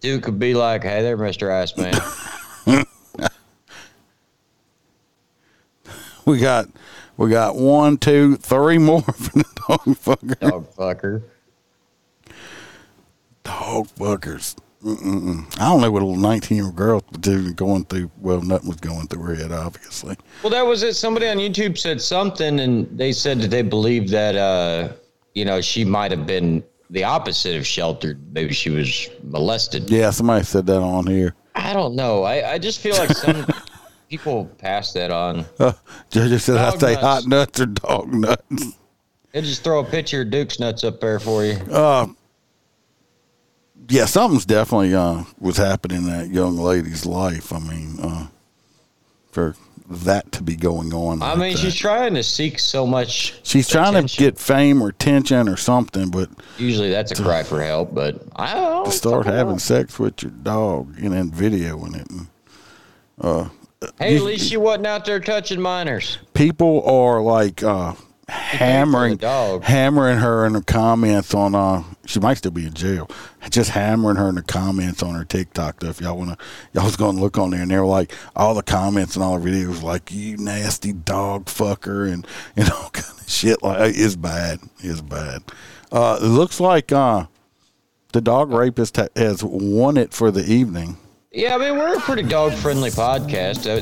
Dude 0.00 0.22
could 0.22 0.38
be 0.38 0.54
like, 0.54 0.82
hey 0.82 1.02
there, 1.02 1.16
Mr. 1.18 1.50
Iceman. 1.52 1.94
We 6.26 6.38
got 6.38 6.66
we 7.16 7.30
got 7.30 7.56
one, 7.56 7.96
two, 7.96 8.36
three 8.36 8.78
more 8.78 9.02
for 9.02 9.38
the 9.38 9.44
dog 9.66 9.80
fucker. 9.96 10.38
Dog 10.38 10.74
fucker. 10.76 11.22
Dog 13.44 13.88
fuckers. 13.98 14.56
Mm-mm-mm. 14.82 15.44
I 15.60 15.68
don't 15.68 15.82
know 15.82 15.90
what 15.90 16.00
a 16.02 16.06
little 16.06 16.20
19 16.20 16.56
year 16.56 16.64
old 16.66 16.76
girl 16.76 17.04
was 17.10 17.20
doing 17.20 17.52
going 17.52 17.84
through. 17.84 18.10
Well, 18.18 18.40
nothing 18.40 18.68
was 18.68 18.78
going 18.80 19.08
through 19.08 19.22
her 19.22 19.34
head, 19.34 19.52
obviously. 19.52 20.16
Well, 20.42 20.50
that 20.50 20.62
was 20.66 20.82
it. 20.82 20.94
Somebody 20.94 21.28
on 21.28 21.36
YouTube 21.36 21.76
said 21.76 22.00
something, 22.00 22.60
and 22.60 22.86
they 22.98 23.12
said 23.12 23.40
that 23.40 23.48
they 23.48 23.60
believed 23.62 24.08
that, 24.10 24.36
uh, 24.36 24.92
you 25.34 25.44
know, 25.44 25.60
she 25.60 25.84
might 25.84 26.10
have 26.10 26.26
been 26.26 26.64
the 26.88 27.04
opposite 27.04 27.56
of 27.56 27.66
sheltered. 27.66 28.18
Maybe 28.32 28.54
she 28.54 28.70
was 28.70 29.08
molested. 29.22 29.90
Yeah, 29.90 30.10
somebody 30.10 30.44
said 30.44 30.66
that 30.66 30.80
on 30.80 31.06
here. 31.06 31.34
I 31.54 31.74
don't 31.74 31.94
know. 31.94 32.22
I, 32.24 32.52
I 32.52 32.58
just 32.58 32.80
feel 32.80 32.96
like 32.96 33.10
some 33.10 33.46
people 34.08 34.46
pass 34.58 34.94
that 34.94 35.10
on. 35.10 35.44
Uh, 35.58 35.72
Judge 36.10 36.40
said 36.40 36.56
I 36.56 36.70
say 36.76 36.94
nuts. 36.94 37.02
hot 37.02 37.26
nuts 37.26 37.60
or 37.60 37.66
dog 37.66 38.12
nuts. 38.14 38.76
They 39.32 39.42
just 39.42 39.62
throw 39.62 39.80
a 39.80 39.84
picture 39.84 40.22
of 40.22 40.30
Duke's 40.30 40.58
nuts 40.58 40.84
up 40.84 41.00
there 41.00 41.20
for 41.20 41.44
you. 41.44 41.52
Uh, 41.70 42.06
yeah, 43.88 44.04
something's 44.04 44.46
definitely 44.46 44.94
uh, 44.94 45.24
was 45.38 45.56
happening 45.56 45.98
in 45.98 46.06
that 46.06 46.28
young 46.30 46.56
lady's 46.56 47.06
life. 47.06 47.52
I 47.52 47.58
mean, 47.58 47.98
uh, 48.00 48.26
for 49.32 49.54
that 49.88 50.30
to 50.32 50.42
be 50.42 50.54
going 50.54 50.92
on. 50.94 51.20
I 51.20 51.30
like 51.30 51.38
mean, 51.38 51.52
that. 51.54 51.58
she's 51.58 51.74
trying 51.74 52.14
to 52.14 52.22
seek 52.22 52.60
so 52.60 52.86
much. 52.86 53.34
she's 53.42 53.68
trying 53.68 54.06
to 54.06 54.16
get 54.16 54.38
fame 54.38 54.82
or 54.82 54.88
attention 54.90 55.48
or 55.48 55.56
something, 55.56 56.10
but 56.10 56.30
Usually 56.58 56.90
that's 56.90 57.10
a 57.10 57.20
cry 57.22 57.42
for 57.42 57.60
help, 57.60 57.92
but 57.92 58.22
I 58.36 58.54
don't 58.54 58.84
to 58.84 58.92
start 58.92 59.26
having 59.26 59.58
sex 59.58 59.98
with 59.98 60.22
your 60.22 60.30
dog 60.30 60.94
and 61.00 61.12
then 61.12 61.30
videoing 61.32 62.00
it. 62.00 62.08
And, 62.10 62.26
uh, 63.20 63.48
Hey, 63.98 64.12
you- 64.12 64.18
at 64.18 64.24
least 64.24 64.48
she 64.48 64.56
wasn't 64.58 64.86
out 64.86 65.04
there 65.06 65.18
touching 65.18 65.60
minors. 65.60 66.18
people 66.34 66.84
are 66.84 67.20
like 67.20 67.64
uh, 67.64 67.94
hammering 68.30 69.18
hammering 69.62 70.18
her 70.18 70.46
in 70.46 70.52
the 70.54 70.62
comments 70.62 71.34
on 71.34 71.54
uh 71.54 71.82
she 72.06 72.18
might 72.20 72.34
still 72.34 72.50
be 72.50 72.66
in 72.66 72.74
jail. 72.74 73.08
Just 73.50 73.70
hammering 73.70 74.16
her 74.16 74.28
in 74.28 74.34
the 74.34 74.42
comments 74.42 75.02
on 75.02 75.14
her 75.14 75.24
tiktok 75.24 75.76
stuff. 75.76 76.00
Y'all 76.00 76.16
wanna 76.16 76.36
y'all 76.72 76.84
was 76.84 76.96
gonna 76.96 77.20
look 77.20 77.38
on 77.38 77.50
there 77.50 77.62
and 77.62 77.70
they 77.70 77.78
were 77.78 77.84
like 77.86 78.12
all 78.36 78.54
the 78.54 78.62
comments 78.62 79.16
and 79.16 79.24
all 79.24 79.38
the 79.38 79.50
videos 79.50 79.82
like 79.82 80.10
you 80.10 80.36
nasty 80.36 80.92
dog 80.92 81.46
fucker 81.46 82.12
and 82.12 82.26
and 82.56 82.70
all 82.70 82.90
kind 82.92 83.18
of 83.20 83.28
shit. 83.28 83.62
Like 83.62 83.94
it's 83.96 84.16
bad. 84.16 84.60
It's 84.78 85.00
bad. 85.00 85.42
Uh 85.92 86.18
it 86.20 86.26
looks 86.26 86.60
like 86.60 86.92
uh 86.92 87.26
the 88.12 88.20
dog 88.20 88.52
rapist 88.52 88.96
ha- 88.96 89.08
has 89.16 89.42
won 89.44 89.96
it 89.96 90.12
for 90.12 90.30
the 90.30 90.44
evening 90.44 90.96
Yeah, 91.32 91.54
I 91.54 91.58
mean 91.58 91.78
we're 91.78 91.96
a 91.96 92.00
pretty 92.00 92.22
dog 92.24 92.52
friendly 92.54 92.90
podcast. 92.90 93.60
Uh, 93.60 93.76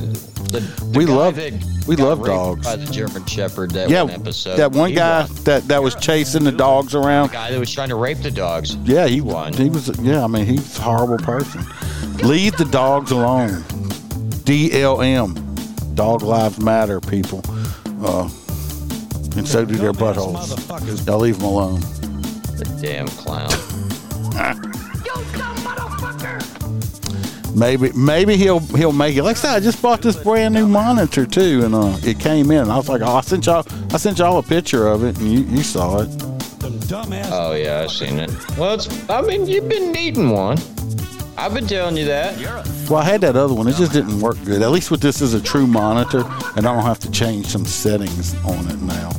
the, 0.53 0.61
the 0.61 0.99
We 0.99 1.07
love- 1.07 1.37
that 1.37 1.53
we 1.87 1.97
love 1.97 2.23
dogs. 2.25 2.67
By 2.67 2.77
the 2.77 2.93
German 2.93 3.25
Shepherd 3.25 3.71
that 3.71 3.89
yeah 3.89 4.03
one 4.03 4.13
episode. 4.13 4.57
that 4.57 4.73
one 4.73 4.93
guy 4.93 5.21
won. 5.25 5.35
that 5.45 5.67
that 5.69 5.83
was 5.83 5.95
chasing 5.95 6.45
the 6.45 6.53
dogs 6.53 6.95
around 6.95 7.29
the 7.29 7.33
guy 7.33 7.51
that 7.51 7.59
was 7.59 7.73
trying 7.73 7.89
to 7.89 7.95
rape 7.95 8.19
the 8.19 8.31
dogs. 8.31 8.77
Yeah, 8.85 9.07
he 9.07 9.23
won. 9.23 9.55
He 9.55 9.71
was. 9.71 9.89
Yeah, 10.01 10.25
I 10.25 10.27
mean, 10.27 10.45
he's 10.45 10.79
a 10.79 10.83
horrible 10.83 11.17
person. 11.25 11.65
Leave 12.23 12.55
the 12.59 12.67
dogs 12.67 13.13
alone. 13.13 13.63
DLM, 14.45 15.95
Dog 15.95 16.23
Lives 16.23 16.59
Matter, 16.61 17.01
people. 17.01 17.43
Uh, 18.03 18.25
and 19.37 19.49
so 19.49 19.65
do 19.65 19.77
their 19.77 19.93
buttholes. 19.93 21.07
Y'all 21.07 21.19
leave 21.19 21.37
them 21.39 21.47
alone. 21.47 21.81
The 21.81 22.79
damn 22.83 23.07
clown. 23.09 24.65
Maybe, 27.55 27.91
maybe 27.93 28.37
he'll 28.37 28.61
he'll 28.61 28.93
make 28.93 29.17
it. 29.17 29.23
Like 29.23 29.37
I 29.37 29.41
said, 29.41 29.55
I 29.57 29.61
just 29.61 29.81
bought 29.83 30.03
this 30.03 30.17
brand 30.17 30.55
new 30.55 30.67
monitor 30.67 31.27
too, 31.27 31.63
and 31.65 31.75
uh, 31.75 31.97
it 32.03 32.19
came 32.19 32.51
in. 32.51 32.71
I 32.71 32.77
was 32.77 32.89
like, 32.89 33.03
oh, 33.03 33.17
I 33.17 33.21
sent 33.23 33.47
y'all, 33.47 33.67
I 33.93 33.97
sent 33.97 34.19
y'all 34.19 34.39
a 34.39 34.43
picture 34.43 34.87
of 34.87 35.05
it, 35.05 35.19
and 35.19 35.33
you, 35.33 35.41
you 35.41 35.63
saw 35.63 36.03
it. 36.03 36.09
Oh 37.31 37.55
yeah, 37.55 37.83
I've 37.83 37.91
seen 37.91 38.19
it. 38.19 38.31
Well, 38.57 38.75
it's. 38.75 39.09
I 39.11 39.23
mean, 39.23 39.47
you've 39.47 39.69
been 39.69 39.93
needing 39.93 40.31
one. 40.31 40.59
I've 41.37 41.55
been 41.55 41.67
telling 41.67 41.97
you 41.97 42.05
that. 42.07 42.37
Well, 42.91 42.99
I 43.01 43.05
had 43.05 43.21
that 43.21 43.37
other 43.37 43.55
one. 43.55 43.69
It 43.69 43.77
just 43.77 43.93
didn't 43.93 44.21
work 44.21 44.37
good. 44.45 44.61
At 44.61 44.71
least 44.71 44.91
with 44.91 45.01
this 45.01 45.21
is 45.21 45.35
a 45.35 45.41
true 45.41 45.67
monitor, 45.67 46.25
and 46.57 46.67
I 46.67 46.75
don't 46.75 46.85
have 46.85 46.99
to 47.01 47.11
change 47.11 47.47
some 47.47 47.65
settings 47.65 48.35
on 48.45 48.67
it 48.69 48.81
now. 48.81 49.13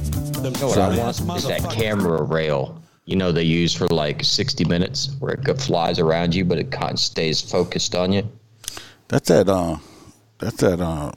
You 0.43 0.51
know 0.51 0.68
what 0.68 0.77
I 0.77 0.97
want 0.97 1.19
is 1.38 1.47
that 1.47 1.69
camera 1.72 2.22
rail. 2.22 2.81
You 3.10 3.15
know 3.15 3.31
they 3.31 3.41
use 3.41 3.73
for 3.73 3.88
like 3.88 4.23
60 4.23 4.65
minutes, 4.65 5.15
where 5.18 5.34
it 5.34 5.60
flies 5.60 5.98
around 5.98 6.36
you, 6.36 6.45
but 6.45 6.60
it 6.60 6.69
kind 6.69 6.91
of 6.91 6.99
stays 6.99 7.41
focused 7.41 7.95
on 7.95 8.11
you. 8.11 8.30
That's 9.07 9.30
that. 9.30 9.49
Uh, 9.49 9.77
that's 10.38 10.57
that. 10.57 10.80
Uh, 10.80 11.11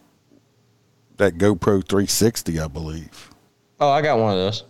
that 1.18 1.36
GoPro 1.36 1.86
360, 1.86 2.58
I 2.60 2.66
believe. 2.68 3.30
Oh, 3.78 3.90
I 3.90 4.00
got 4.00 4.18
one 4.18 4.32
of 4.32 4.38
those. 4.38 4.64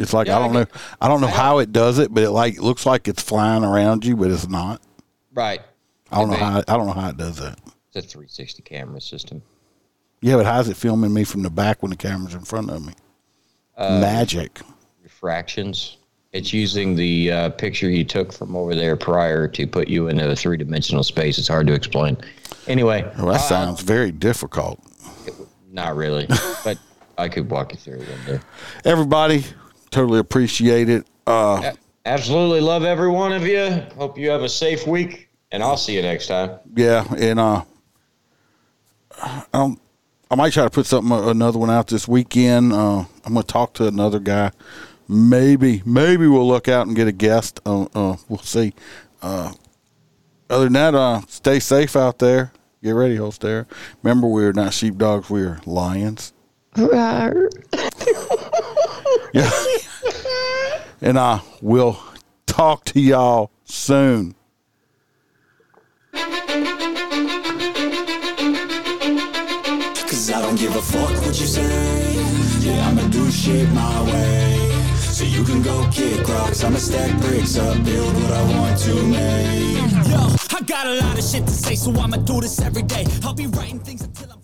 It's 0.00 0.12
like 0.12 0.26
Yeah, 0.26 0.38
I 0.38 0.40
don't 0.40 0.56
I 0.56 0.60
know. 0.62 0.66
I 1.00 1.06
don't 1.06 1.20
know 1.20 1.28
how 1.28 1.58
it 1.58 1.70
does 1.70 2.00
it, 2.00 2.12
but 2.12 2.24
it 2.24 2.30
like 2.30 2.60
looks 2.60 2.84
like 2.84 3.06
it's 3.06 3.22
flying 3.22 3.62
around 3.62 4.04
you, 4.04 4.16
but 4.16 4.32
it's 4.32 4.48
not. 4.48 4.82
Right. 5.32 5.60
I 6.10 6.18
don't 6.18 6.30
know 6.30 6.36
how. 6.36 6.58
I 6.66 6.76
don't 6.76 6.88
know 6.88 6.92
how 6.92 7.10
it 7.10 7.16
does 7.16 7.36
that. 7.36 7.60
It's 7.92 8.04
a 8.04 8.08
360 8.08 8.62
camera 8.64 9.00
system. 9.00 9.42
Yeah, 10.20 10.38
but 10.38 10.46
how's 10.46 10.68
it 10.68 10.76
filming 10.76 11.14
me 11.14 11.22
from 11.22 11.42
the 11.42 11.50
back 11.50 11.84
when 11.84 11.90
the 11.90 11.96
camera's 11.96 12.34
in 12.34 12.44
front 12.44 12.68
of 12.70 12.84
me? 12.84 12.94
Uh, 13.76 14.00
Magic. 14.00 14.60
Refractions. 15.24 15.96
It's 16.32 16.52
using 16.52 16.94
the 16.94 17.30
uh, 17.32 17.50
picture 17.50 17.88
you 17.88 18.04
took 18.04 18.30
from 18.30 18.54
over 18.54 18.74
there 18.74 18.94
prior 18.94 19.48
to 19.48 19.66
put 19.66 19.88
you 19.88 20.08
into 20.08 20.28
a 20.30 20.36
three 20.36 20.58
dimensional 20.58 21.02
space. 21.02 21.38
It's 21.38 21.48
hard 21.48 21.66
to 21.68 21.72
explain. 21.72 22.18
Anyway, 22.66 23.10
Well, 23.16 23.28
that 23.28 23.36
uh, 23.36 23.38
sounds 23.38 23.80
very 23.80 24.12
difficult. 24.12 24.80
not 25.72 25.96
really, 25.96 26.26
but 26.64 26.76
I 27.16 27.30
could 27.30 27.50
walk 27.50 27.72
you 27.72 27.78
through 27.78 28.00
it 28.00 28.08
one 28.08 28.36
day. 28.36 28.40
Everybody, 28.84 29.44
totally 29.90 30.18
appreciate 30.18 30.90
it. 30.90 31.06
Uh, 31.26 31.72
Absolutely 32.04 32.60
love 32.60 32.84
every 32.84 33.08
one 33.08 33.32
of 33.32 33.46
you. 33.46 33.70
Hope 33.96 34.18
you 34.18 34.28
have 34.28 34.42
a 34.42 34.48
safe 34.48 34.86
week, 34.86 35.30
and 35.52 35.62
I'll 35.62 35.78
see 35.78 35.94
you 35.96 36.02
next 36.02 36.26
time. 36.26 36.58
yeah, 36.76 37.06
and 37.16 37.40
uh, 37.40 37.62
I 39.22 39.44
don't. 39.54 39.80
I 40.30 40.34
might 40.36 40.52
try 40.52 40.64
to 40.64 40.70
put 40.70 40.84
something 40.84 41.12
another 41.12 41.58
one 41.58 41.70
out 41.70 41.86
this 41.86 42.06
weekend. 42.08 42.72
Uh, 42.74 43.04
I'm 43.24 43.32
going 43.32 43.42
to 43.42 43.46
talk 43.46 43.72
to 43.74 43.86
another 43.86 44.18
guy. 44.18 44.50
Maybe, 45.08 45.82
maybe 45.84 46.26
we'll 46.26 46.48
look 46.48 46.68
out 46.68 46.86
and 46.86 46.96
get 46.96 47.08
a 47.08 47.12
guest. 47.12 47.60
Uh, 47.66 47.86
uh, 47.94 48.16
we'll 48.28 48.38
see. 48.38 48.72
Uh, 49.22 49.52
other 50.48 50.64
than 50.64 50.72
that, 50.74 50.94
uh, 50.94 51.20
stay 51.28 51.58
safe 51.60 51.96
out 51.96 52.18
there. 52.18 52.52
Get 52.82 52.92
ready, 52.92 53.16
Holster. 53.16 53.66
Remember, 54.02 54.26
we're 54.26 54.52
not 54.52 54.74
sheepdogs. 54.74 55.30
We're 55.30 55.60
lions. 55.66 56.32
Yeah. 59.34 59.50
and 61.00 61.18
uh, 61.18 61.40
we'll 61.60 61.98
talk 62.46 62.84
to 62.84 63.00
y'all 63.00 63.50
soon. 63.64 64.34
Cause 70.04 70.30
I 70.30 70.40
don't 70.40 70.56
give 70.56 70.76
a 70.76 70.82
fuck 70.82 71.10
what 71.22 71.40
you 71.40 71.46
say. 71.46 71.62
Yeah, 72.60 72.88
I'ma 72.88 73.08
do 73.08 73.30
shit 73.30 73.68
my 73.70 74.02
way. 74.04 74.53
You 75.34 75.42
can 75.42 75.62
go 75.62 75.88
kick 75.90 76.28
rocks. 76.28 76.62
I'ma 76.62 76.76
stack 76.76 77.20
bricks 77.20 77.58
up, 77.58 77.84
build 77.84 78.14
what 78.22 78.32
I 78.32 78.42
want 78.56 78.78
to 78.82 78.94
make. 79.02 80.08
Yo, 80.08 80.36
I 80.56 80.60
got 80.64 80.86
a 80.86 80.94
lot 80.94 81.18
of 81.18 81.24
shit 81.24 81.44
to 81.44 81.52
say, 81.52 81.74
so 81.74 81.90
I'ma 81.90 82.18
do 82.18 82.40
this 82.40 82.60
every 82.60 82.82
day. 82.82 83.04
I'll 83.24 83.34
be 83.34 83.48
writing 83.48 83.80
things 83.80 84.02
until 84.02 84.30
I'm 84.30 84.43